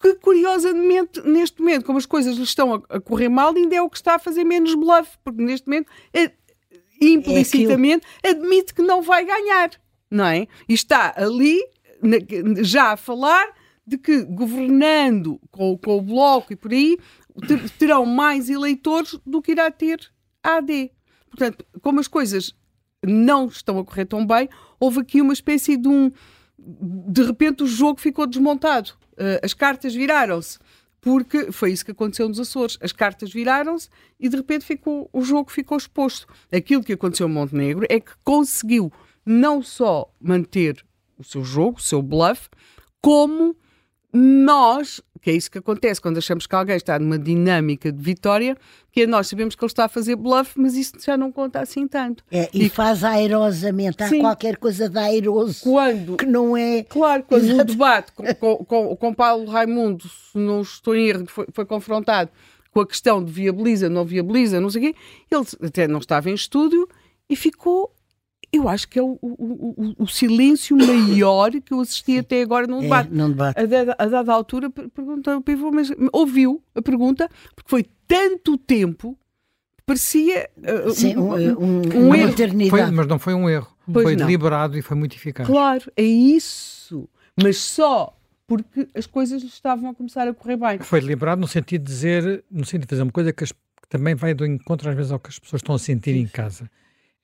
que 0.00 0.14
curiosamente, 0.16 1.20
neste 1.22 1.60
momento, 1.60 1.84
como 1.84 1.98
as 1.98 2.06
coisas 2.06 2.36
lhe 2.36 2.44
estão 2.44 2.74
a, 2.88 3.00
correr 3.00 3.28
mal, 3.28 3.52
ainda 3.54 3.74
é 3.74 3.82
o 3.82 3.90
que 3.90 3.96
está 3.96 4.14
a 4.14 4.18
fazer 4.18 4.44
menos 4.44 4.74
bluff, 4.74 5.18
porque 5.24 5.42
neste 5.42 5.66
momento, 5.66 5.90
é, 6.12 6.32
implicitamente, 7.00 8.06
é 8.22 8.30
admite 8.30 8.74
que 8.74 8.82
não 8.82 9.02
vai 9.02 9.24
ganhar, 9.24 9.70
não 10.10 10.24
é? 10.24 10.46
E 10.68 10.74
está 10.74 11.14
ali 11.16 11.60
já 12.62 12.92
a 12.92 12.96
falar 12.96 13.48
de 13.86 13.96
que 13.96 14.22
governando 14.24 15.40
com, 15.50 15.76
com 15.78 15.96
o 15.96 16.02
Bloco 16.02 16.52
e 16.52 16.56
por 16.56 16.72
aí, 16.72 16.98
ter, 17.46 17.70
terão 17.70 18.04
mais 18.04 18.50
eleitores 18.50 19.18
do 19.24 19.40
que 19.40 19.52
irá 19.52 19.70
ter 19.70 20.10
a 20.42 20.56
AD. 20.56 20.90
Portanto, 21.30 21.64
como 21.80 22.00
as 22.00 22.08
coisas 22.08 22.54
não 23.04 23.46
estão 23.46 23.78
a 23.78 23.84
correr 23.84 24.04
tão 24.04 24.26
bem, 24.26 24.48
houve 24.78 25.00
aqui 25.00 25.20
uma 25.22 25.32
espécie 25.32 25.76
de 25.76 25.88
um. 25.88 26.10
De 26.58 27.22
repente 27.22 27.62
o 27.62 27.66
jogo 27.66 28.00
ficou 28.00 28.26
desmontado. 28.26 28.90
Uh, 29.12 29.40
as 29.42 29.54
cartas 29.54 29.94
viraram-se. 29.94 30.58
Porque 31.00 31.52
foi 31.52 31.72
isso 31.72 31.84
que 31.84 31.92
aconteceu 31.92 32.28
nos 32.28 32.40
Açores. 32.40 32.78
As 32.80 32.92
cartas 32.92 33.32
viraram-se 33.32 33.88
e 34.18 34.28
de 34.28 34.36
repente 34.36 34.64
ficou, 34.64 35.08
o 35.12 35.22
jogo 35.22 35.50
ficou 35.50 35.78
exposto. 35.78 36.26
Aquilo 36.52 36.82
que 36.82 36.92
aconteceu 36.92 37.28
em 37.28 37.32
Montenegro 37.32 37.86
é 37.88 38.00
que 38.00 38.12
conseguiu 38.24 38.92
não 39.24 39.62
só 39.62 40.12
manter 40.20 40.84
o 41.16 41.24
seu 41.24 41.44
jogo, 41.44 41.78
o 41.78 41.82
seu 41.82 42.02
bluff, 42.02 42.48
como 43.00 43.56
nós, 44.12 45.00
que 45.20 45.30
é 45.30 45.34
isso 45.34 45.50
que 45.50 45.58
acontece 45.58 46.00
quando 46.00 46.16
achamos 46.16 46.46
que 46.46 46.54
alguém 46.54 46.76
está 46.76 46.98
numa 46.98 47.18
dinâmica 47.18 47.92
de 47.92 48.02
vitória, 48.02 48.56
que 48.90 49.06
nós 49.06 49.28
sabemos 49.28 49.54
que 49.54 49.62
ele 49.62 49.70
está 49.70 49.84
a 49.84 49.88
fazer 49.88 50.16
bluff, 50.16 50.58
mas 50.58 50.74
isso 50.74 50.94
já 51.04 51.16
não 51.16 51.30
conta 51.30 51.60
assim 51.60 51.86
tanto. 51.86 52.24
É, 52.30 52.48
e, 52.52 52.66
e, 52.66 52.68
faz 52.68 53.04
airosamente, 53.04 54.02
há 54.02 54.08
sim, 54.08 54.20
qualquer 54.20 54.56
coisa 54.56 54.88
de 54.88 54.98
airoso 54.98 55.60
quando, 55.62 56.16
que 56.16 56.26
não 56.26 56.56
é. 56.56 56.82
Claro, 56.84 57.22
quando 57.24 57.44
Exato. 57.44 57.60
o 57.60 57.64
debate 57.64 58.12
com, 58.12 58.34
com, 58.34 58.64
com, 58.64 58.96
com, 58.96 59.14
Paulo 59.14 59.44
Raimundo, 59.50 60.04
se 60.08 60.38
não 60.38 60.62
estou 60.62 60.96
em 60.96 61.08
erro, 61.08 61.26
foi, 61.26 61.46
foi 61.52 61.66
confrontado 61.66 62.30
com 62.70 62.80
a 62.80 62.86
questão 62.86 63.22
de 63.22 63.30
viabiliza, 63.30 63.88
não 63.88 64.04
viabiliza, 64.04 64.60
não 64.60 64.70
sei 64.70 64.82
o 64.82 64.84
quê, 64.86 64.98
ele 65.30 65.68
até 65.68 65.86
não 65.86 65.98
estava 65.98 66.30
em 66.30 66.34
estúdio 66.34 66.88
e 67.28 67.36
ficou 67.36 67.92
eu 68.52 68.68
acho 68.68 68.88
que 68.88 68.98
é 68.98 69.02
o, 69.02 69.18
o, 69.20 69.94
o, 69.98 70.06
silêncio 70.06 70.76
maior 70.76 71.50
que 71.50 71.72
eu 71.72 71.80
assisti 71.80 72.18
até 72.18 72.42
agora 72.42 72.66
num 72.66 72.80
debate. 72.80 73.10
É, 73.10 73.14
num 73.14 73.28
debate. 73.28 73.60
A, 73.60 73.66
dada, 73.66 73.96
a 73.98 74.06
dada 74.06 74.32
altura 74.32 74.70
perguntou 74.70 75.36
o 75.36 75.42
Pivô, 75.42 75.70
mas 75.70 75.90
ouviu 76.12 76.62
a 76.74 76.80
pergunta, 76.80 77.28
porque 77.54 77.68
foi 77.68 77.86
tanto 78.06 78.56
tempo 78.56 79.18
parecia 79.84 80.48
uh, 80.58 80.90
Sim, 80.90 81.16
um, 81.16 81.32
um, 81.32 82.08
um 82.08 82.14
erro. 82.14 82.34
Foi, 82.68 82.90
mas 82.90 83.06
não 83.06 83.18
foi 83.18 83.34
um 83.34 83.48
erro. 83.48 83.68
Pois 83.90 84.04
foi 84.04 84.16
não. 84.16 84.26
deliberado 84.26 84.76
e 84.76 84.82
foi 84.82 84.96
muito 84.96 85.16
eficaz. 85.16 85.48
Claro, 85.48 85.90
é 85.96 86.02
isso. 86.02 87.08
Mas 87.42 87.56
só 87.58 88.14
porque 88.46 88.88
as 88.94 89.06
coisas 89.06 89.42
estavam 89.42 89.90
a 89.90 89.94
começar 89.94 90.26
a 90.26 90.34
correr 90.34 90.56
bem. 90.56 90.78
Foi 90.78 91.00
deliberado 91.00 91.40
no 91.40 91.48
sentido 91.48 91.84
de 91.84 91.90
dizer, 91.90 92.44
no 92.50 92.64
sentido 92.64 92.82
de 92.82 92.88
fazer 92.88 93.02
uma 93.02 93.12
coisa 93.12 93.32
que, 93.32 93.44
as, 93.44 93.52
que 93.52 93.88
também 93.88 94.14
vai 94.14 94.34
do 94.34 94.44
encontro 94.44 94.88
às 94.88 94.96
vezes 94.96 95.12
ao 95.12 95.18
que 95.18 95.28
as 95.28 95.38
pessoas 95.38 95.60
estão 95.60 95.74
a 95.74 95.78
sentir 95.78 96.14
Sim. 96.14 96.20
em 96.20 96.26
casa 96.26 96.70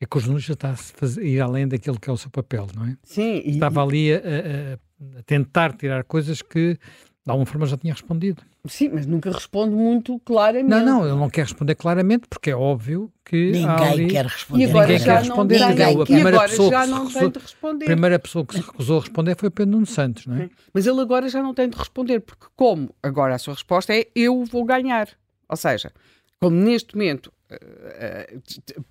é 0.05 0.07
que 0.07 0.17
o 0.17 0.21
jornalista 0.21 0.53
está 0.53 0.71
a 0.71 1.21
ir 1.23 1.41
além 1.41 1.67
daquilo 1.67 1.99
que 1.99 2.09
é 2.09 2.13
o 2.13 2.17
seu 2.17 2.31
papel, 2.31 2.69
não 2.77 2.87
é? 2.87 2.97
Sim. 3.03 3.43
E, 3.45 3.53
Estava 3.53 3.83
ali 3.83 4.13
a, 4.13 4.19
a, 4.19 5.19
a, 5.19 5.23
tentar 5.25 5.73
tirar 5.73 6.05
coisas 6.05 6.43
que 6.43 6.79
de 7.27 7.31
alguma 7.31 7.47
forma 7.47 7.67
já 7.67 7.79
tinha 7.79 7.93
respondido. 7.93 8.43
Sim, 8.67 8.91
mas 8.93 9.07
nunca 9.07 9.31
responde 9.31 9.75
muito 9.75 10.19
claramente. 10.21 10.69
Não, 10.69 10.85
não, 10.85 11.07
ele 11.07 11.17
não 11.17 11.31
quer 11.31 11.43
responder 11.43 11.75
claramente 11.75 12.29
porque 12.29 12.51
é 12.51 12.57
óbvio 12.57 13.11
que 13.25 13.53
ninguém 13.53 13.65
ali... 13.65 14.07
quer 14.09 14.27
responder. 14.27 14.63
E 14.63 14.69
agora 14.69 14.87
ninguém 14.87 14.99
já 14.99 15.05
quer 15.05 15.19
responder. 15.21 15.59
Não 15.59 15.69
ninguém. 15.71 16.03
A 16.03 16.05
primeira 16.05 16.41
pessoa 16.41 16.71
já 16.71 16.87
não 16.87 16.99
recusou, 16.99 17.21
tem 17.21 17.31
de 17.31 17.39
responder. 17.39 17.85
A 17.85 17.89
primeira 17.89 18.19
pessoa 18.19 18.45
que 18.45 18.55
se 18.55 18.61
recusou 18.61 18.99
a 18.99 19.01
responder 19.01 19.37
foi 19.39 19.49
o 19.49 19.53
Pedro 19.53 19.73
Nuno 19.73 19.87
Santos, 19.87 20.27
não 20.27 20.37
é? 20.37 20.51
Mas 20.73 20.87
ele 20.87 21.01
agora 21.01 21.29
já 21.31 21.43
não 21.43 21.55
tem 21.55 21.69
de 21.69 21.79
responder 21.79 22.21
porque 22.21 22.47
como 22.55 22.95
agora 23.03 23.35
a 23.35 23.39
sua 23.39 23.55
resposta 23.55 23.95
é 23.95 24.07
eu 24.15 24.45
vou 24.45 24.65
ganhar. 24.67 25.09
Ou 25.49 25.57
seja, 25.57 25.93
como 26.39 26.57
neste 26.57 26.95
momento 26.95 27.33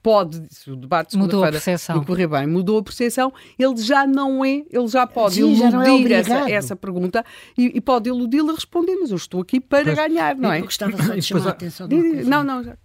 pode, 0.01 0.41
se 0.53 0.71
o 0.71 0.75
debate 0.75 1.07
de 1.07 1.13
segunda-feira 1.13 2.05
correr 2.05 2.27
bem, 2.27 2.47
mudou 2.47 2.77
a 2.77 2.83
percepção, 2.83 3.33
ele 3.57 3.77
já 3.77 4.05
não 4.05 4.45
é, 4.45 4.63
ele 4.69 4.87
já 4.87 5.07
pode 5.07 5.35
Sim, 5.35 5.41
iludir 5.41 5.71
já 5.71 5.85
é 5.85 6.19
essa, 6.19 6.51
essa, 6.51 6.75
pergunta 6.75 7.25
e, 7.57 7.71
e 7.75 7.81
pode 7.81 8.09
iludi-la 8.09 8.53
responder, 8.53 8.95
mas 8.95 9.09
eu 9.09 9.17
estou 9.17 9.41
aqui 9.41 9.59
para 9.59 9.83
pois, 9.83 9.95
ganhar, 9.95 10.35
não 10.35 10.51
é? 10.51 10.59
Eu 10.59 10.65
gostava 10.65 10.95
só 11.01 11.13
de 11.13 11.21
chamar 11.21 11.47
a 11.47 11.51
atenção 11.51 11.87
de 11.87 11.95
Não, 12.23 12.43
não, 12.43 12.63
já. 12.63 12.77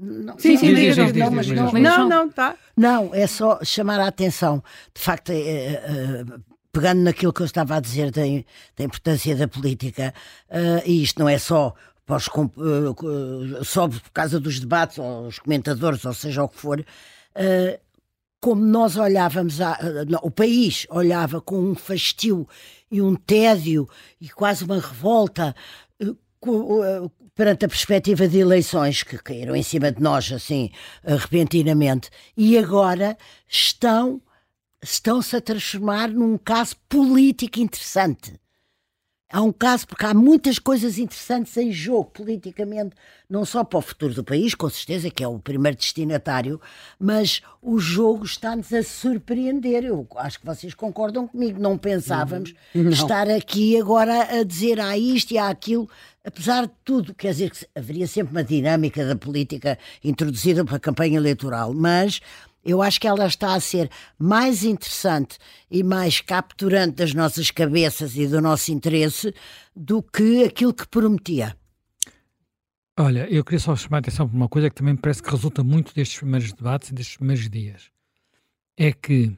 Não, 0.00 0.38
sim, 0.38 0.56
sim, 0.56 0.74
diz, 0.74 0.94
diz, 0.94 1.12
não, 1.16 1.30
mas 1.32 1.48
não, 1.48 1.72
não, 1.72 2.08
não, 2.08 2.28
tá. 2.28 2.54
Não, 2.76 3.10
é 3.12 3.26
só 3.26 3.58
chamar 3.64 3.98
a 3.98 4.06
atenção. 4.06 4.62
De 4.94 5.02
facto, 5.02 5.30
é, 5.30 5.40
é, 5.40 5.72
é, 5.72 6.24
pegando 6.70 7.02
naquilo 7.02 7.32
que 7.32 7.42
eu 7.42 7.46
estava 7.46 7.74
a 7.74 7.80
dizer 7.80 8.12
da, 8.12 8.22
da 8.76 8.84
importância 8.84 9.34
da 9.34 9.48
política, 9.48 10.14
uh, 10.50 10.86
e 10.86 11.02
isto 11.02 11.18
não 11.18 11.28
é 11.28 11.36
só 11.36 11.74
os, 12.16 12.26
uh, 12.26 13.88
por 13.88 14.10
causa 14.12 14.40
dos 14.40 14.58
debates, 14.58 14.98
ou 14.98 15.26
os 15.26 15.38
comentadores, 15.38 16.04
ou 16.04 16.14
seja 16.14 16.42
o 16.42 16.48
que 16.48 16.56
for, 16.56 16.80
uh, 16.80 17.80
como 18.40 18.64
nós 18.64 18.96
olhávamos, 18.96 19.60
a, 19.60 19.72
uh, 19.72 20.18
o 20.22 20.30
país 20.30 20.86
olhava 20.90 21.40
com 21.40 21.58
um 21.58 21.74
fastio 21.74 22.48
e 22.90 23.02
um 23.02 23.14
tédio 23.14 23.88
e 24.20 24.28
quase 24.28 24.64
uma 24.64 24.80
revolta 24.80 25.54
perante 27.34 27.64
a 27.64 27.68
perspectiva 27.68 28.26
de 28.26 28.38
eleições 28.38 29.02
que 29.02 29.18
caíram 29.18 29.54
em 29.54 29.62
cima 29.62 29.92
de 29.92 30.00
nós 30.00 30.32
assim 30.32 30.70
repentinamente 31.04 32.10
e 32.36 32.56
agora 32.56 33.18
estão 33.48 34.22
estão-se 34.80 35.36
a 35.36 35.40
transformar 35.40 36.08
num 36.08 36.38
caso 36.38 36.76
político 36.88 37.58
interessante 37.58 38.38
Há 39.30 39.42
um 39.42 39.52
caso, 39.52 39.86
porque 39.86 40.06
há 40.06 40.14
muitas 40.14 40.58
coisas 40.58 40.96
interessantes 40.96 41.54
em 41.58 41.70
jogo 41.70 42.06
politicamente, 42.06 42.96
não 43.28 43.44
só 43.44 43.62
para 43.62 43.78
o 43.78 43.82
futuro 43.82 44.14
do 44.14 44.24
país, 44.24 44.54
com 44.54 44.70
certeza, 44.70 45.10
que 45.10 45.22
é 45.22 45.28
o 45.28 45.38
primeiro 45.38 45.76
destinatário, 45.76 46.58
mas 46.98 47.42
o 47.60 47.78
jogo 47.78 48.24
está-nos 48.24 48.72
a 48.72 48.82
surpreender. 48.82 49.84
Eu 49.84 50.06
acho 50.16 50.40
que 50.40 50.46
vocês 50.46 50.72
concordam 50.72 51.28
comigo. 51.28 51.60
Não 51.60 51.76
pensávamos 51.76 52.54
não. 52.74 52.90
estar 52.90 53.28
aqui 53.28 53.78
agora 53.78 54.40
a 54.40 54.42
dizer 54.42 54.80
há 54.80 54.96
isto 54.96 55.32
e 55.32 55.38
há 55.38 55.50
aquilo, 55.50 55.86
apesar 56.24 56.66
de 56.66 56.72
tudo. 56.82 57.14
Quer 57.14 57.32
dizer 57.32 57.50
que 57.50 57.66
haveria 57.76 58.06
sempre 58.06 58.30
uma 58.30 58.42
dinâmica 58.42 59.04
da 59.04 59.14
política 59.14 59.78
introduzida 60.02 60.64
pela 60.64 60.80
campanha 60.80 61.18
eleitoral, 61.18 61.74
mas 61.74 62.22
eu 62.64 62.82
acho 62.82 63.00
que 63.00 63.06
ela 63.06 63.26
está 63.26 63.54
a 63.54 63.60
ser 63.60 63.90
mais 64.18 64.64
interessante 64.64 65.38
e 65.70 65.82
mais 65.82 66.20
capturante 66.20 66.96
das 66.96 67.14
nossas 67.14 67.50
cabeças 67.50 68.16
e 68.16 68.26
do 68.26 68.40
nosso 68.40 68.72
interesse 68.72 69.34
do 69.74 70.02
que 70.02 70.44
aquilo 70.44 70.74
que 70.74 70.86
prometia. 70.86 71.56
Olha, 72.98 73.28
eu 73.30 73.44
queria 73.44 73.60
só 73.60 73.76
chamar 73.76 73.98
a 73.98 74.00
atenção 74.00 74.28
para 74.28 74.36
uma 74.36 74.48
coisa 74.48 74.68
que 74.68 74.76
também 74.76 74.94
me 74.94 75.00
parece 75.00 75.22
que 75.22 75.30
resulta 75.30 75.62
muito 75.62 75.94
destes 75.94 76.18
primeiros 76.18 76.52
debates 76.52 76.90
e 76.90 76.94
destes 76.94 77.16
primeiros 77.16 77.48
dias. 77.48 77.90
É 78.76 78.92
que 78.92 79.36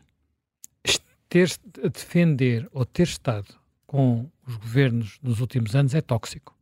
ter 1.29 1.49
a 1.85 1.89
defender 1.89 2.69
ou 2.73 2.85
ter 2.85 3.05
estado 3.05 3.55
com 3.87 4.29
os 4.47 4.57
governos 4.57 5.19
nos 5.23 5.41
últimos 5.41 5.77
anos 5.77 5.95
é 5.95 6.01
tóxico 6.01 6.60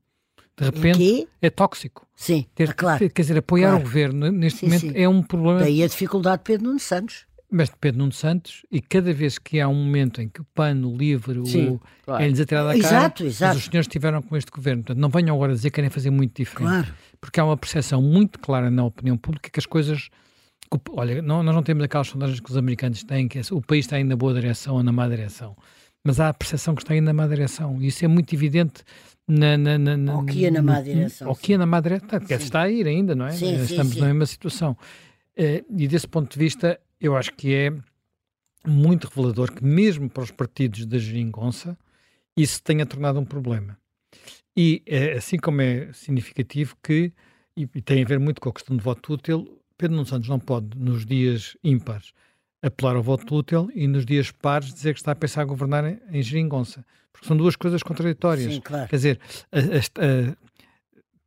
de 0.59 0.65
repente 0.65 1.29
é 1.41 1.51
tóxico. 1.51 2.07
Sim, 2.17 2.47
Ter, 2.55 2.71
é 2.71 2.73
claro. 2.73 3.11
Quer 3.11 3.23
dizer, 3.23 3.39
apoiar 3.39 3.69
claro. 3.69 3.81
o 3.81 3.85
governo 3.85 4.33
neste 4.33 4.61
sim, 4.61 4.67
momento 4.67 4.81
sim. 4.81 4.93
é 4.95 5.09
um 5.09 5.23
problema. 5.23 5.61
Daí 5.61 5.83
a 5.83 5.87
dificuldade 5.87 6.39
de 6.39 6.45
Pedro 6.45 6.67
Nuno 6.67 6.81
Santos. 6.81 7.27
Mas 7.51 7.71
de 7.71 7.77
Pedro 7.81 8.01
Nuno 8.01 8.13
Santos, 8.13 8.67
e 8.71 8.81
cada 8.81 9.11
vez 9.13 9.39
que 9.39 9.59
há 9.59 9.67
um 9.69 9.75
momento 9.75 10.21
em 10.21 10.29
que 10.29 10.41
o 10.41 10.45
pano, 10.55 10.93
o 10.93 10.97
livro, 10.97 11.45
o, 11.45 11.81
claro. 12.05 12.23
é-lhes 12.23 12.41
atirado 12.41 12.69
à 12.69 12.73
cara, 12.73 12.79
exato, 12.79 13.25
exato. 13.25 13.57
os 13.57 13.65
senhores 13.65 13.87
estiveram 13.87 14.21
com 14.21 14.37
este 14.37 14.51
governo. 14.51 14.83
Portanto, 14.83 15.01
não 15.01 15.09
venham 15.09 15.35
agora 15.35 15.55
dizer 15.55 15.71
que 15.71 15.77
querem 15.77 15.89
fazer 15.89 16.11
muito 16.11 16.37
diferente. 16.37 16.69
Claro. 16.69 16.95
Porque 17.21 17.41
há 17.41 17.45
uma 17.45 17.57
percepção 17.57 18.03
muito 18.03 18.39
clara 18.39 18.71
na 18.71 18.85
opinião 18.85 19.17
pública 19.17 19.49
que 19.49 19.59
as 19.59 19.65
coisas. 19.65 20.11
Olha, 20.91 21.23
não, 21.23 21.43
nós 21.43 21.55
não 21.55 21.63
temos 21.63 21.83
aquelas 21.83 22.09
sondagens 22.09 22.39
que 22.41 22.51
os 22.51 22.57
americanos 22.57 23.03
têm, 23.03 23.27
que 23.27 23.39
é, 23.39 23.43
o 23.51 23.63
país 23.63 23.87
está 23.87 23.99
indo 23.99 24.09
na 24.09 24.17
boa 24.17 24.35
direção 24.35 24.75
ou 24.75 24.83
na 24.83 24.93
má 24.93 25.09
direção. 25.09 25.57
Mas 26.05 26.21
há 26.21 26.29
a 26.29 26.35
percepção 26.35 26.75
que 26.75 26.83
está 26.83 26.95
indo 26.95 27.07
na 27.07 27.15
má 27.15 27.27
direção. 27.27 27.81
E 27.81 27.87
isso 27.87 28.05
é 28.05 28.09
muito 28.09 28.35
evidente 28.35 28.85
na, 29.29 29.59
na, 29.59 29.79
na, 29.79 29.97
na, 29.97 30.17
ou 30.17 30.25
que 30.25 30.39
ia 30.39 30.51
na 30.51 30.63
má 30.63 30.81
direção. 30.81 31.29
Ou 31.29 31.37
que 31.37 31.53
ia 31.53 31.59
na 31.59 31.67
má 31.67 31.81
direção, 31.81 32.19
que 32.19 32.33
está 32.33 32.63
a 32.63 32.71
ir 32.71 32.87
ainda, 32.87 33.15
não 33.15 33.27
é? 33.27 33.33
Sim, 33.33 33.63
Estamos 33.63 33.93
sim, 33.93 34.01
na 34.01 34.07
mesma 34.07 34.25
situação. 34.25 34.73
Uh, 35.39 35.65
e 35.77 35.87
desse 35.87 36.09
ponto 36.09 36.33
de 36.33 36.39
vista, 36.39 36.81
eu 36.99 37.15
acho 37.15 37.33
que 37.35 37.55
é 37.55 37.73
muito 38.67 39.07
revelador 39.07 39.53
que, 39.53 39.63
mesmo 39.63 40.09
para 40.09 40.23
os 40.23 40.31
partidos 40.31 40.87
da 40.87 40.99
geringonça, 40.99 41.77
isso 42.35 42.63
tenha 42.63 42.87
tornado 42.87 43.21
um 43.21 43.25
problema. 43.25 43.79
E 44.57 44.83
uh, 44.89 45.19
assim 45.19 45.37
como 45.37 45.61
é 45.61 45.93
significativo 45.93 46.75
que, 46.83 47.13
e, 47.55 47.67
tem 47.83 48.03
a 48.03 48.07
ver 48.07 48.19
muito 48.19 48.41
com 48.41 48.49
a 48.49 48.53
questão 48.53 48.75
do 48.77 48.83
voto 48.83 49.13
útil, 49.13 49.61
Pedro 49.77 49.95
Nuno 49.95 50.07
Santos 50.09 50.29
não 50.29 50.41
pode, 50.41 50.77
nos 50.77 51.05
dias 51.05 51.55
ímpares, 51.63 52.13
apelar 52.63 52.97
ao 52.97 53.03
voto 53.03 53.37
útil 53.37 53.71
e 53.75 53.87
nos 53.87 54.07
dias 54.07 54.33
pares 54.33 54.73
dizer 54.73 54.95
que 54.95 55.01
está 55.01 55.13
a 55.13 55.15
pensar 55.15 55.43
a 55.43 55.45
governar 55.45 55.85
em 56.11 56.23
geringonça. 56.23 56.85
Porque 57.19 57.27
são 57.27 57.37
duas 57.37 57.57
coisas 57.57 57.83
contraditórias. 57.83 58.55
Sim, 58.55 58.61
claro. 58.61 58.89
Quer 58.89 58.97
dizer, 58.97 59.21
a, 59.51 59.59
a, 59.59 59.61
a 59.61 60.37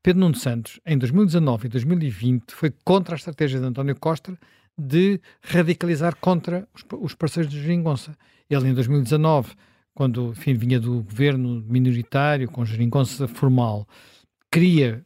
Pedro 0.02 0.22
Nuno 0.22 0.36
Santos, 0.36 0.80
em 0.86 0.98
2019 0.98 1.68
e 1.68 1.70
2020, 1.70 2.54
foi 2.54 2.74
contra 2.84 3.16
a 3.16 3.18
estratégia 3.18 3.60
de 3.60 3.66
António 3.66 3.96
Costa 4.00 4.38
de 4.78 5.20
radicalizar 5.44 6.16
contra 6.16 6.68
os, 6.74 6.84
os 7.02 7.14
parceiros 7.14 7.52
de 7.52 7.62
geringonça. 7.62 8.18
Ele, 8.50 8.70
em 8.70 8.74
2019, 8.74 9.54
quando 9.94 10.32
enfim, 10.32 10.54
vinha 10.54 10.80
do 10.80 11.04
governo 11.04 11.64
minoritário, 11.68 12.50
com 12.50 12.66
geringonça 12.66 13.28
formal, 13.28 13.88
queria, 14.52 15.06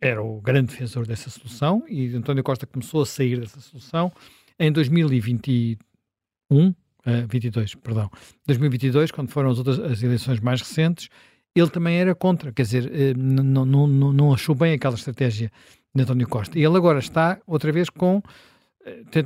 era 0.00 0.22
o 0.22 0.40
grande 0.40 0.72
defensor 0.72 1.06
dessa 1.06 1.30
solução, 1.30 1.84
e 1.88 2.14
António 2.14 2.42
Costa 2.42 2.66
começou 2.66 3.02
a 3.02 3.06
sair 3.06 3.40
dessa 3.40 3.60
solução 3.60 4.12
em 4.58 4.70
2021, 4.70 6.74
uh, 7.06 7.26
22, 7.28 7.74
perdão, 7.76 8.10
2022, 8.46 9.10
quando 9.10 9.30
foram 9.30 9.50
as 9.50 9.58
outras 9.58 9.78
as 9.78 10.02
eleições 10.02 10.40
mais 10.40 10.60
recentes, 10.60 11.08
ele 11.54 11.70
também 11.70 11.96
era 11.96 12.14
contra, 12.14 12.52
quer 12.52 12.62
dizer, 12.62 12.84
uh, 12.84 13.18
não, 13.18 13.64
não, 13.64 13.86
não, 13.86 14.12
não 14.12 14.32
achou 14.32 14.54
bem 14.54 14.74
aquela 14.74 14.94
estratégia 14.94 15.50
de 15.94 16.02
António 16.02 16.28
Costa. 16.28 16.58
E 16.58 16.64
ele 16.64 16.76
agora 16.76 16.98
está 16.98 17.38
outra 17.46 17.70
vez 17.70 17.88
com 17.88 18.22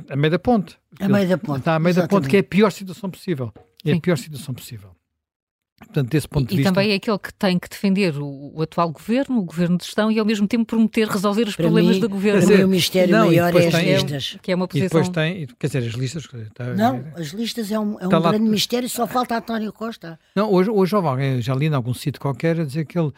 a 0.09 0.15
meio 0.15 0.31
da 0.31 0.39
ponte. 0.39 0.77
A 0.99 1.07
meio 1.09 1.27
da 1.27 1.37
ponte. 1.37 1.59
Está 1.59 1.75
a 1.75 1.79
meio 1.79 1.95
da 1.95 2.07
ponte, 2.07 2.27
que 2.27 2.37
é 2.37 2.39
a 2.39 2.43
pior 2.43 2.71
situação 2.71 3.09
possível. 3.09 3.51
É 3.85 3.93
a 3.93 3.99
pior 3.99 4.17
situação 4.17 4.53
possível. 4.53 4.91
Portanto, 5.79 6.09
desse 6.09 6.27
ponto 6.27 6.45
e, 6.45 6.49
de 6.49 6.55
vista... 6.57 6.69
e 6.69 6.73
também 6.73 6.91
é 6.91 6.95
aquele 6.95 7.17
que 7.17 7.33
tem 7.33 7.57
que 7.57 7.69
defender 7.69 8.17
o, 8.17 8.51
o, 8.55 8.61
atual 8.61 8.91
governo, 8.91 9.39
o 9.39 9.43
governo 9.43 9.77
de 9.77 9.85
gestão, 9.85 10.11
e 10.11 10.19
ao 10.19 10.25
mesmo 10.25 10.47
tempo 10.47 10.65
prometer 10.65 11.07
resolver 11.07 11.47
os 11.47 11.55
para 11.55 11.65
problemas 11.65 11.95
mim, 11.95 12.01
do 12.01 12.09
governo. 12.09 12.45
Para 12.45 12.57
mim, 12.57 12.63
o 12.63 12.67
mistério 12.67 13.15
não, 13.15 13.27
maior 13.27 13.55
é 13.55 13.67
as 13.67 13.73
tem, 13.73 13.93
listas. 13.93 14.37
Que 14.41 14.51
é 14.51 14.55
uma 14.55 14.67
posição... 14.67 14.85
E 14.85 14.89
depois 14.89 15.09
tem, 15.09 15.47
quer 15.57 15.67
dizer, 15.67 15.79
as 15.79 15.93
listas... 15.93 16.23
Está, 16.25 16.73
não, 16.73 17.03
as 17.15 17.27
listas 17.27 17.71
é 17.71 17.79
um, 17.79 17.99
é 17.99 18.07
um 18.07 18.11
lá, 18.11 18.31
grande 18.31 18.49
mistério, 18.49 18.89
só 18.89 19.07
falta 19.07 19.37
António 19.37 19.73
Costa. 19.73 20.19
Não, 20.35 20.51
hoje, 20.51 20.69
hoje 20.69 20.95
alguém, 20.95 21.41
já 21.41 21.55
li 21.55 21.67
em 21.67 21.73
algum 21.73 21.93
sítio 21.93 22.21
qualquer, 22.21 22.59
a 22.59 22.65
dizer 22.65 22.85
que 22.85 22.99
ele, 22.99 23.11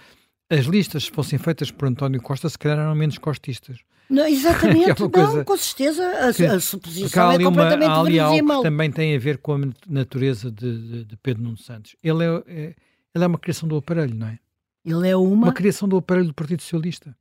as 0.50 0.66
listas, 0.66 1.06
se 1.06 1.12
fossem 1.12 1.40
feitas 1.40 1.72
por 1.72 1.88
António 1.88 2.22
Costa, 2.22 2.48
se 2.48 2.58
calhar 2.58 2.78
eram 2.78 2.96
menos 2.96 3.18
costistas. 3.18 3.80
Não, 4.12 4.28
exatamente, 4.28 4.90
é 4.92 4.96
não, 5.00 5.44
com 5.46 5.58
certeza, 5.58 6.06
a, 6.28 6.34
que, 6.34 6.46
a 6.46 6.60
suposição 6.60 7.32
é 7.32 7.42
completamente 7.42 7.88
uma, 7.88 7.96
há 7.96 8.02
ali 8.02 8.20
algo 8.20 8.58
que 8.58 8.62
também 8.62 8.92
tem 8.92 9.16
a 9.16 9.20
ver 9.20 9.38
com 9.38 9.54
a 9.54 9.60
natureza 9.88 10.52
de, 10.52 10.80
de, 10.80 11.06
de 11.06 11.18
Pedro 11.18 11.44
Nuno 11.44 11.58
Santos. 11.58 11.96
Ele 12.04 12.26
é, 12.26 12.44
é, 12.46 12.76
ele 13.16 13.24
é 13.24 13.28
uma 13.28 13.40
criação 13.40 13.70
do 13.70 13.78
aparelho, 13.78 14.14
não 14.14 14.28
é? 14.28 14.38
Ele 14.84 15.08
é 15.08 15.16
uma... 15.16 15.46
Uma 15.46 15.54
criação 15.54 15.88
do 15.88 15.96
aparelho 15.96 16.28
do 16.28 16.34
Partido 16.34 16.62
Socialista. 16.62 17.16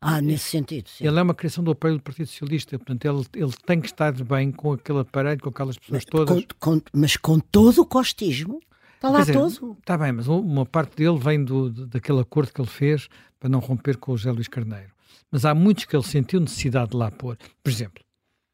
Ah, 0.00 0.20
nesse 0.20 0.44
sentido, 0.44 0.88
sim. 0.88 1.04
Ele 1.04 1.18
é 1.18 1.22
uma 1.22 1.34
criação 1.34 1.64
do 1.64 1.72
aparelho 1.72 1.98
do 1.98 2.04
Partido 2.04 2.28
Socialista, 2.28 2.78
portanto, 2.78 3.04
ele, 3.04 3.24
ele 3.34 3.52
tem 3.66 3.80
que 3.80 3.88
estar 3.88 4.12
bem 4.12 4.52
com 4.52 4.72
aquele 4.72 5.00
aparelho, 5.00 5.40
com 5.40 5.48
aquelas 5.48 5.76
pessoas 5.76 6.04
mas, 6.04 6.04
todas. 6.04 6.44
Com, 6.60 6.78
com, 6.78 6.82
mas 6.92 7.16
com 7.16 7.40
todo 7.40 7.80
o 7.80 7.84
costismo, 7.84 8.60
está 8.94 9.10
lá 9.10 9.20
dizer, 9.20 9.32
todo. 9.32 9.76
Está 9.80 9.98
bem, 9.98 10.12
mas 10.12 10.28
uma 10.28 10.64
parte 10.64 10.94
dele 10.94 11.18
vem 11.18 11.42
do, 11.44 11.68
daquele 11.88 12.20
acordo 12.20 12.52
que 12.52 12.60
ele 12.60 12.68
fez 12.68 13.08
para 13.40 13.48
não 13.48 13.58
romper 13.58 13.96
com 13.96 14.12
o 14.12 14.16
José 14.16 14.30
Luís 14.30 14.46
Carneiro 14.46 14.97
mas 15.30 15.44
há 15.44 15.54
muitos 15.54 15.84
que 15.84 15.94
ele 15.94 16.04
sentiu 16.04 16.40
necessidade 16.40 16.90
de 16.90 16.96
lá 16.96 17.10
pôr. 17.10 17.36
Por 17.62 17.70
exemplo, 17.70 18.02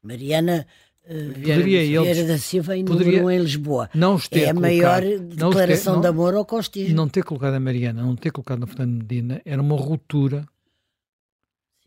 Mariana 0.03 0.67
uh, 1.05 1.33
poderia 1.33 1.81
Vieira 1.81 2.27
da 2.27 2.37
Silva 2.37 2.77
inaugurou 2.77 3.31
em 3.31 3.39
Lisboa. 3.39 3.89
Não 3.93 4.15
os 4.15 4.27
ter 4.27 4.41
é 4.41 4.49
a 4.49 4.53
colocado, 4.53 4.61
maior 4.61 5.01
declaração 5.01 5.93
ter, 5.93 5.95
não, 5.95 6.01
de 6.01 6.07
amor 6.07 6.33
ao 6.35 6.45
costismo. 6.45 6.95
Não 6.95 7.07
ter 7.07 7.23
colocado 7.23 7.53
a 7.53 7.59
Mariana, 7.59 8.03
não 8.03 8.15
ter 8.15 8.31
colocado 8.31 8.63
a 8.63 8.67
Fernando 8.67 9.01
Medina, 9.01 9.41
era 9.45 9.61
uma 9.61 9.75
ruptura. 9.75 10.45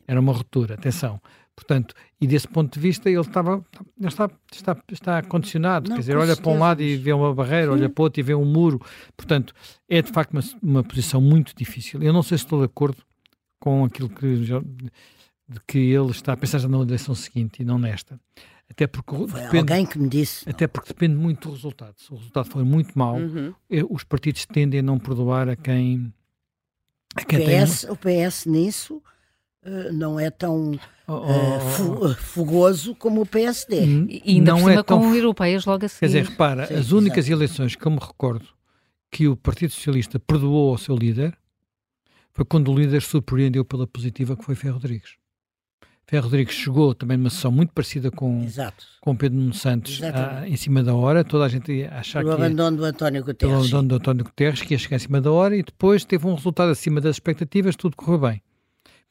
Era 0.07 0.19
uma 0.21 0.33
ruptura, 0.33 0.75
atenção. 0.75 1.21
Portanto, 1.55 1.93
e 2.21 2.27
desse 2.27 2.47
ponto 2.47 2.73
de 2.73 2.81
vista 2.81 3.11
ele 3.11 3.21
estava 3.21 3.65
está, 4.01 4.31
está, 4.53 4.77
está 4.93 5.23
condicionado, 5.23 5.89
não, 5.89 5.97
quer 5.97 6.03
dizer, 6.03 6.17
olha 6.17 6.37
para 6.37 6.53
um 6.53 6.59
lado 6.59 6.81
e 6.81 6.97
vê 6.97 7.13
uma 7.13 7.35
barreira, 7.35 7.67
Sim. 7.67 7.73
olha 7.73 7.89
para 7.89 8.03
outro 8.05 8.21
e 8.21 8.23
vê 8.23 8.33
um 8.33 8.45
muro. 8.45 8.81
Portanto, 9.17 9.53
é 9.89 10.01
de 10.01 10.11
facto 10.13 10.33
uma, 10.33 10.43
uma 10.63 10.85
posição 10.85 11.21
muito 11.21 11.53
difícil. 11.57 12.01
Eu 12.01 12.13
não 12.13 12.23
sei 12.23 12.39
se 12.39 12.45
estou 12.45 12.61
de 12.61 12.67
acordo 12.67 13.03
com 13.59 13.85
aquilo 13.85 14.09
que, 14.09 14.37
de 14.37 15.61
que 15.67 15.79
ele 15.79 16.11
está 16.11 16.33
a 16.33 16.37
pensar 16.37 16.59
já 16.59 16.69
na 16.69 16.79
eleição 16.79 17.15
seguinte 17.15 17.61
e 17.63 17.65
não 17.65 17.79
nesta. 17.79 18.21
Até 18.71 18.87
porque 18.87 19.17
Foi 19.17 19.27
depende, 19.27 19.57
alguém 19.73 19.87
que 19.87 19.99
me 19.99 20.09
disse. 20.09 20.49
Até 20.49 20.67
porque 20.67 20.89
depende 20.89 21.15
muito 21.17 21.49
do 21.49 21.55
resultado. 21.55 21.95
Se 21.97 22.13
o 22.13 22.17
resultado 22.17 22.49
for 22.51 22.63
muito 22.65 22.99
mau, 22.99 23.17
Uhum. 23.17 23.55
eh, 23.71 23.83
os 23.89 24.05
partidos 24.05 24.45
tendem 24.45 24.81
a 24.81 24.83
não 24.83 24.99
perdoar 24.99 25.49
a 25.49 25.57
quem. 25.57 26.13
A 27.17 27.23
O 27.23 27.27
quem 27.27 27.39
PS, 27.47 27.81
tem. 27.83 27.91
o 27.91 27.97
PS 27.97 28.45
nisso 28.47 29.03
eh, 29.65 29.91
não 29.93 30.21
é 30.21 30.29
tão 30.31 30.79
Oh, 31.11 31.13
oh, 31.15 31.31
eh, 31.31 31.59
oh, 32.03 32.11
eh, 32.11 32.15
fogoso 32.17 32.95
como 32.95 33.23
o 33.23 33.27
PSD. 33.27 33.81
N- 33.87 34.21
E 34.23 34.33
ainda 34.37 34.51
não 34.53 34.59
por 34.59 34.69
cima 34.69 34.81
é 34.81 34.83
tão 34.83 34.99
com 35.01 35.15
europeias 35.15 35.65
logo 35.65 35.87
a 35.87 35.89
seguir. 35.89 36.01
Quer 36.01 36.07
dizer, 36.07 36.25
repara, 36.27 36.67
Sim, 36.67 36.75
as 36.75 36.93
únicas 36.93 37.19
exato. 37.27 37.33
eleições 37.33 37.75
que 37.75 37.87
eu 37.87 37.91
me 37.91 37.99
recordo 37.99 38.47
que 39.11 39.27
o 39.27 39.35
Partido 39.35 39.73
Socialista 39.73 40.21
perdoou 40.21 40.73
ao 40.73 40.77
seu 40.77 40.95
líder 40.95 41.35
foi 42.39 42.45
quando 42.45 42.71
o 42.71 42.79
líder 42.79 43.03
surpreendeu 43.03 43.65
pela 43.65 43.85
positiva, 43.85 44.37
que 44.37 44.45
foi 44.45 44.55
Ferro 44.55 44.75
Rodrigues. 44.75 45.17
Ferro 46.07 46.23
Rodrigues 46.27 46.55
chegou 46.55 46.95
também 46.95 47.17
numa 47.17 47.31
sessão 47.31 47.51
muito 47.51 47.73
parecida 47.73 48.13
com, 48.13 48.45
Exato. 48.45 48.87
com 49.01 49.17
Pedro 49.17 49.39
Nuno 49.41 49.53
Santos 49.53 49.99
Exatamente. 49.99 50.45
ah, 50.45 50.49
em 50.49 50.57
cima 50.57 50.83
da 50.85 50.95
hora, 50.95 51.25
toda 51.25 51.45
a 51.45 51.49
gente 51.49 51.73
ia 51.73 51.91
achar 51.93 52.21
Pelo 52.21 52.37
que 52.37 52.41
ia, 52.41 52.47
abandono 52.47 52.77
do 52.77 52.85
António 52.85 53.25
pelo 53.25 53.35
Guterres. 53.35 53.55
abandono 53.57 53.89
do 53.89 53.95
António 53.97 54.25
Guterres, 54.25 54.63
que 54.63 54.73
ia 54.73 54.79
chegar 54.79 54.97
em 54.97 55.01
cima 55.01 55.21
da 55.21 55.33
hora 55.33 55.57
e 55.57 55.63
depois 55.65 56.05
teve 56.05 56.27
um 56.29 56.35
resultado 56.35 56.71
acima 56.71 57.01
das 57.01 57.17
expectativas, 57.17 57.75
tudo 57.75 57.97
correu 57.97 58.21
bem. 58.21 58.43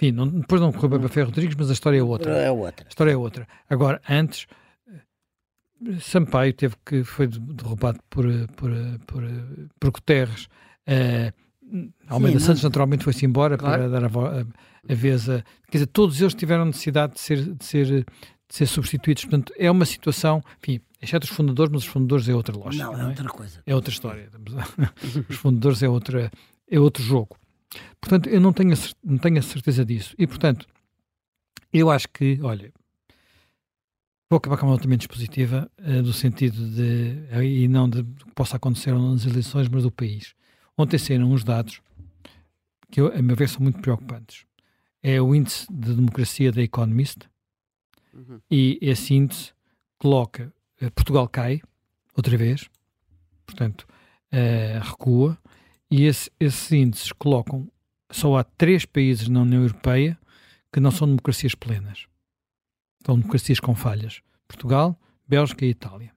Enfim, 0.01 0.11
não- 0.13 0.27
depois 0.27 0.61
não 0.61 0.71
correu 0.71 0.89
bem 0.91 0.99
para 1.01 1.09
Ferro 1.09 1.27
Rodrigues, 1.27 1.55
mas 1.59 1.69
a 1.69 1.73
história 1.73 1.97
é 1.99 2.03
outra. 2.03 2.31
É 2.31 2.49
outra. 2.49 2.85
A 2.85 2.89
história 2.89 3.11
é 3.11 3.17
outra. 3.17 3.45
Agora, 3.69 4.01
antes, 4.09 4.47
Sampaio 6.01 6.53
teve 6.53 6.75
que 6.85 7.03
foi 7.03 7.27
de- 7.27 7.39
derrubado 7.39 7.99
por, 8.09 8.25
por, 8.55 8.71
por, 9.05 9.23
por 9.79 9.91
Guterres. 9.91 10.47
Eh, 10.87 11.31
Almeida 12.07 12.39
Sim, 12.39 12.45
Santos 12.45 12.63
naturalmente 12.63 13.03
foi-se 13.03 13.25
embora 13.25 13.57
Claro. 13.57 13.89
para 13.89 13.89
dar 13.89 14.03
a, 14.05 14.39
a, 14.39 14.45
a 14.89 14.95
vez 14.95 15.29
a... 15.29 15.41
Quer 15.69 15.77
dizer, 15.79 15.87
todos 15.87 16.19
eles 16.21 16.33
tiveram 16.33 16.65
necessidade 16.65 17.13
de 17.13 17.19
ser, 17.19 17.53
de 17.55 17.65
ser, 17.65 17.85
de 17.85 18.05
ser 18.49 18.65
substituídos. 18.65 19.25
Portanto, 19.25 19.53
é 19.57 19.69
uma 19.69 19.85
situação, 19.85 20.41
enfim, 20.61 20.79
exceto 21.01 21.25
os 21.25 21.29
fundadores, 21.31 21.71
mas 21.71 21.81
os 21.83 21.87
fundadores 21.87 22.29
é 22.29 22.33
outra 22.35 22.55
lógica, 22.57 22.83
Não, 22.85 22.93
não, 22.93 22.99
é 22.99 23.03
é? 23.03 23.07
outra 23.09 23.29
coisa. 23.29 23.61
É 23.65 23.75
outra 23.75 23.91
história. 23.91 24.29
Os 25.29 25.35
fundadores 25.35 25.83
é, 25.83 25.89
outra, 25.89 26.31
é 26.69 26.79
outro 26.79 27.03
jogo. 27.03 27.37
Portanto, 27.99 28.29
eu 28.29 28.39
não 28.39 28.53
tenho, 28.53 28.73
a 28.73 28.77
não 29.03 29.17
tenho 29.17 29.37
a 29.39 29.41
certeza 29.41 29.83
disso. 29.83 30.15
E, 30.17 30.25
portanto, 30.25 30.65
eu 31.73 31.91
acho 31.91 32.07
que, 32.09 32.39
olha, 32.41 32.71
vou 34.29 34.37
acabar 34.37 34.57
com 34.57 34.65
uma 34.65 34.71
nota 34.73 34.87
menos 34.87 35.05
positiva, 35.05 35.69
eh, 35.77 36.01
do 36.01 36.13
sentido 36.13 36.69
de, 36.69 37.23
eh, 37.29 37.43
e 37.43 37.67
não 37.67 37.89
de 37.89 38.03
que 38.03 38.31
possa 38.33 38.55
acontecer 38.57 38.93
nas 38.93 39.25
eleições, 39.25 39.67
mas 39.67 39.83
do 39.83 39.91
país. 39.91 40.33
Ontem 40.77 40.97
saíram 40.97 41.31
uns 41.31 41.43
dados 41.43 41.81
que, 42.91 43.01
eu, 43.01 43.07
a 43.13 43.21
meu 43.21 43.35
ver, 43.35 43.49
são 43.49 43.61
muito 43.61 43.79
preocupantes. 43.79 44.45
É 45.01 45.21
o 45.21 45.33
índice 45.33 45.65
de 45.71 45.93
democracia 45.95 46.51
da 46.51 46.61
Economist, 46.61 47.27
Uhum. 48.13 48.39
e 48.49 48.79
esse 48.81 49.13
índice 49.13 49.53
coloca 49.99 50.51
eh, 50.81 50.89
Portugal 50.89 51.27
cai 51.29 51.61
outra 52.15 52.35
vez, 52.35 52.67
portanto 53.45 53.85
eh, 54.31 54.79
recua, 54.81 55.37
e 55.91 56.03
esse, 56.05 56.31
esses 56.39 56.71
índices 56.71 57.11
colocam 57.11 57.69
só 58.11 58.35
há 58.37 58.43
três 58.43 58.85
países 58.85 59.27
na 59.27 59.41
União 59.41 59.61
Europeia 59.61 60.17
que 60.73 60.79
não 60.79 60.89
são 60.89 61.07
democracias 61.07 61.53
plenas, 61.53 62.07
são 63.05 63.17
democracias 63.19 63.59
com 63.59 63.75
falhas: 63.75 64.21
Portugal, 64.47 64.99
Bélgica 65.27 65.63
e 65.63 65.69
Itália. 65.69 66.11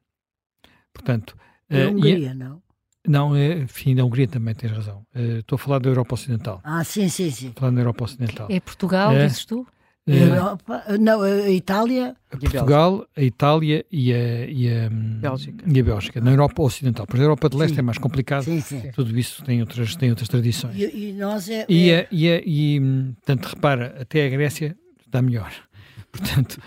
Portanto, 0.95 1.37
eh, 1.69 1.83
a 1.83 1.85
e- 1.85 1.87
Hungria, 1.95 2.33
não? 2.35 2.63
Não, 3.11 3.35
é, 3.35 3.59
enfim, 3.59 3.95
da 3.95 4.05
Hungria 4.05 4.29
também 4.29 4.55
tens 4.55 4.71
razão. 4.73 5.05
Eh, 5.15 5.39
Estou 5.41 5.57
a 5.57 5.59
falar 5.59 5.79
da 5.81 5.89
Europa 5.89 6.15
Ocidental. 6.15 6.61
Ah, 6.65 6.85
sim, 6.85 7.09
sim, 7.09 7.31
sim. 7.31 7.53
Falando 7.57 7.75
da 7.77 7.81
Europa 7.83 8.05
Ocidental. 8.05 8.47
É 8.51 8.61
Portugal, 8.61 9.13
É. 9.13 9.27
dizes 9.27 9.45
tu? 9.45 9.67
Eh, 10.07 10.23
Europa, 10.25 10.83
não, 10.99 11.21
a 11.23 11.51
Itália, 11.51 12.17
a 12.33 12.37
Portugal, 12.37 13.07
a 13.17 13.23
Itália 13.23 13.85
e 13.93 14.13
a, 14.13 14.47
e 14.47 14.69
a, 14.69 14.89
Bélgica. 14.91 15.65
e 15.69 15.79
a 15.81 15.85
Bélgica, 15.85 16.21
na 16.21 16.31
Europa 16.31 16.63
Ocidental. 16.63 17.07
Pois 17.07 17.21
a 17.21 17.25
Europa 17.25 17.49
de 17.51 17.57
Leste 17.57 17.75
Sim. 17.75 17.81
é 17.81 17.83
mais 17.83 17.99
complicado, 17.99 18.45
sim, 18.45 18.61
sim. 18.61 18.91
tudo 18.93 19.17
isso 19.19 19.45
tem 19.45 19.61
outras, 19.61 19.95
tem 19.97 20.11
outras 20.11 20.29
tradições. 20.29 20.75
E, 20.77 21.11
e 21.11 21.13
nós 21.13 21.49
é, 21.49 21.67
E, 21.69 21.91
é- 21.91 22.09
e, 22.11 22.29
a, 22.33 22.43
e, 22.45 22.81
hum, 22.81 23.13
portanto, 23.15 23.47
repara, 23.55 23.97
até 24.01 24.27
a 24.27 24.31
Grécia 24.31 24.77
está 25.07 25.21
melhor. 25.23 25.53
Portanto, 26.11 26.59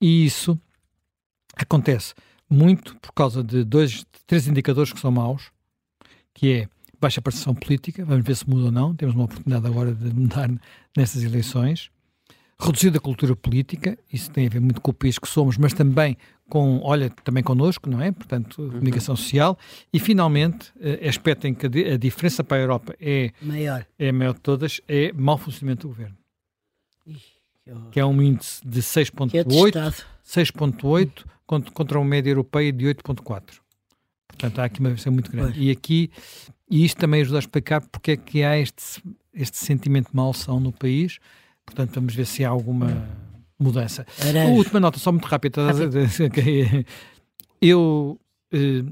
e 0.00 0.24
isso 0.24 0.58
acontece 1.56 2.14
muito 2.48 2.96
por 2.96 3.12
causa 3.12 3.42
de 3.42 3.64
dois, 3.64 4.04
três 4.26 4.46
indicadores 4.48 4.92
que 4.92 5.00
são 5.00 5.10
maus, 5.10 5.50
que 6.34 6.52
é 6.52 6.68
baixa 7.00 7.20
participação 7.22 7.54
política, 7.54 8.04
vamos 8.04 8.24
ver 8.24 8.34
se 8.36 8.48
muda 8.48 8.66
ou 8.66 8.72
não, 8.72 8.94
temos 8.94 9.14
uma 9.14 9.24
oportunidade 9.24 9.66
agora 9.66 9.94
de 9.94 10.12
mudar 10.12 10.50
nestas 10.96 11.22
eleições, 11.22 11.90
reduzida 12.60 12.98
cultura 12.98 13.36
política, 13.36 13.96
isso 14.12 14.30
tem 14.32 14.46
a 14.46 14.50
ver 14.50 14.60
muito 14.60 14.80
com 14.80 14.90
o 14.90 14.94
país 14.94 15.16
que 15.18 15.28
somos, 15.28 15.56
mas 15.56 15.72
também 15.72 16.16
com, 16.48 16.80
olha, 16.82 17.08
também 17.22 17.42
connosco, 17.42 17.88
não 17.88 18.00
é? 18.00 18.10
Portanto, 18.10 18.56
comunicação 18.72 19.14
social, 19.14 19.56
e 19.92 20.00
finalmente, 20.00 20.72
eh, 20.80 21.06
aspecto 21.08 21.46
em 21.46 21.54
que 21.54 21.66
a, 21.66 21.68
di- 21.68 21.84
a 21.84 21.96
diferença 21.96 22.42
para 22.42 22.56
a 22.56 22.60
Europa 22.60 22.96
é 23.00 23.30
maior. 23.42 23.86
é 23.98 24.08
a 24.08 24.12
maior 24.12 24.34
de 24.34 24.40
todas, 24.40 24.80
é 24.88 25.12
mau 25.12 25.38
funcionamento 25.38 25.82
do 25.86 25.88
governo. 25.94 26.16
Que 27.64 27.70
horror. 27.72 27.90
Que 27.90 28.00
é 28.00 28.04
um 28.04 28.20
índice 28.22 28.60
de 28.66 28.80
Que 28.80 28.86
6.8, 28.86 29.40
atestado. 29.40 30.06
6.8 30.28 31.24
contra, 31.46 31.98
uma 31.98 32.04
média 32.04 32.30
europeia 32.30 32.70
de 32.70 32.84
8.4. 32.84 33.60
Portanto, 34.28 34.58
há 34.58 34.64
aqui 34.64 34.80
uma 34.80 34.90
diferença 34.90 35.10
muito 35.10 35.32
grande. 35.32 35.54
Pois. 35.54 35.64
E 35.64 35.70
aqui, 35.70 36.10
e 36.70 36.84
isto 36.84 36.98
também 36.98 37.22
ajuda 37.22 37.38
a 37.38 37.40
explicar 37.40 37.80
porque 37.88 38.12
é 38.12 38.16
que 38.16 38.42
há 38.42 38.58
este, 38.58 39.02
este 39.32 39.56
sentimento 39.56 40.10
de 40.10 40.16
malsão 40.16 40.60
no 40.60 40.70
país. 40.70 41.18
Portanto, 41.64 41.94
vamos 41.94 42.14
ver 42.14 42.26
se 42.26 42.44
há 42.44 42.50
alguma 42.50 43.08
mudança. 43.58 44.06
Aranjo. 44.20 44.52
Última 44.52 44.78
nota, 44.78 44.98
só 44.98 45.10
muito 45.10 45.26
rápida. 45.26 45.62
Eu, 47.60 48.20
eh, 48.52 48.84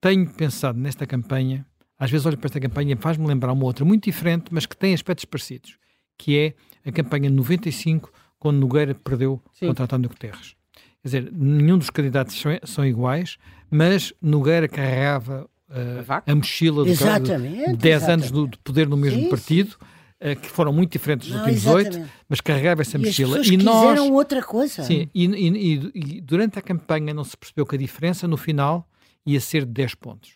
tenho 0.00 0.28
pensado 0.28 0.78
nesta 0.78 1.06
campanha, 1.06 1.64
às 1.98 2.10
vezes 2.10 2.26
olho 2.26 2.36
para 2.36 2.46
esta 2.46 2.58
campanha 2.58 2.94
e 2.94 2.96
faz-me 2.96 3.26
lembrar 3.26 3.52
uma 3.52 3.64
outra 3.64 3.84
muito 3.84 4.04
diferente, 4.04 4.46
mas 4.50 4.66
que 4.66 4.76
tem 4.76 4.92
aspectos 4.92 5.24
parecidos, 5.24 5.78
que 6.16 6.36
é 6.36 6.54
a 6.88 6.90
campanha 6.90 7.28
de 7.30 7.36
95, 7.36 8.10
quando 8.38 8.58
Nogueira 8.58 8.94
perdeu 8.94 9.40
Sim. 9.52 9.68
contra 9.68 9.84
António 9.84 10.08
Guterres. 10.08 10.57
Quer 11.02 11.08
dizer, 11.08 11.32
nenhum 11.32 11.78
dos 11.78 11.90
candidatos 11.90 12.38
são, 12.40 12.58
são 12.64 12.86
iguais, 12.86 13.36
mas 13.70 14.12
Nogueira 14.20 14.68
carregava 14.68 15.48
uh, 15.68 16.12
a, 16.26 16.32
a 16.32 16.34
mochila 16.34 16.84
de 16.84 16.90
10 16.96 17.00
exatamente. 17.02 18.10
anos 18.10 18.30
do, 18.30 18.48
de 18.48 18.58
poder 18.58 18.88
no 18.88 18.96
mesmo 18.96 19.22
sim, 19.22 19.28
partido. 19.28 19.70
Sim 19.70 19.98
uh, 20.20 20.40
que 20.40 20.48
foram 20.48 20.72
muito 20.72 20.92
diferentes 20.92 21.28
dos 21.28 21.40
últimos 21.40 21.66
oito, 21.66 22.08
mas 22.28 22.40
carregava 22.40 22.82
essa 22.82 22.96
e 22.96 23.00
mochila. 23.00 23.40
e 23.44 23.56
nós 23.56 23.98
outra 24.00 24.42
coisa. 24.42 24.82
Sim, 24.82 25.08
e, 25.14 25.26
e, 25.26 25.90
e, 25.94 26.20
durante 26.20 26.58
a 26.58 26.62
campanha 26.62 27.14
não 27.14 27.24
se 27.24 27.36
percebeu 27.36 27.66
que 27.66 27.76
a 27.76 27.78
diferença 27.78 28.26
no 28.26 28.36
final 28.36 28.88
ia 29.24 29.40
ser 29.40 29.64
de 29.64 29.72
10 29.72 29.94
pontos. 29.96 30.32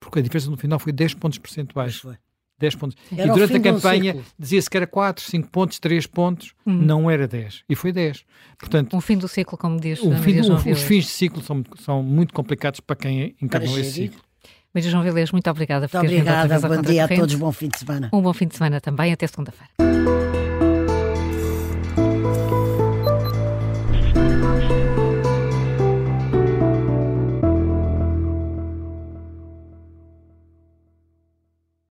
Porque 0.00 0.18
a 0.20 0.22
diferença 0.22 0.50
no 0.50 0.56
final 0.56 0.78
foi 0.78 0.92
10 0.92 1.14
pontos 1.14 1.38
percentuais. 1.38 2.02
10 2.58 2.74
pontos. 2.74 2.96
e 3.12 3.16
durante 3.16 3.56
a 3.56 3.60
campanha 3.60 4.16
dizia-se 4.38 4.68
que 4.68 4.76
era 4.76 4.86
4, 4.86 5.24
5 5.24 5.48
pontos, 5.48 5.78
3 5.78 6.06
pontos, 6.06 6.52
uhum. 6.66 6.74
não 6.74 7.10
era 7.10 7.28
10. 7.28 7.64
E 7.68 7.74
foi 7.76 7.92
10. 7.92 8.24
Portanto, 8.58 8.96
o 8.96 9.00
fim 9.00 9.16
do 9.16 9.28
ciclo, 9.28 9.56
como 9.56 9.80
diz 9.80 10.02
o 10.02 10.14
fim 10.16 10.40
do, 10.40 10.54
Os 10.54 10.82
fins 10.82 11.04
de 11.04 11.10
ciclo 11.10 11.42
são, 11.42 11.64
são 11.80 12.02
muito 12.02 12.34
complicados 12.34 12.80
para 12.80 12.96
quem 12.96 13.36
encarnou 13.40 13.78
esse 13.78 13.92
ciclo. 13.92 14.20
Maria 14.74 14.90
João 14.90 15.02
Vilés, 15.02 15.32
muito 15.32 15.48
obrigada 15.48 15.88
por 15.88 15.98
muito 16.00 16.12
obrigada, 16.12 16.60
bom 16.60 16.82
dia 16.82 17.04
a 17.04 17.08
todos, 17.08 17.34
bom 17.34 17.52
fim 17.52 17.68
de 17.68 17.78
semana. 17.78 18.10
Um 18.12 18.20
bom 18.20 18.32
fim 18.32 18.46
de 18.46 18.56
semana 18.56 18.80
também, 18.80 19.12
até 19.12 19.26
segunda-feira. 19.26 19.87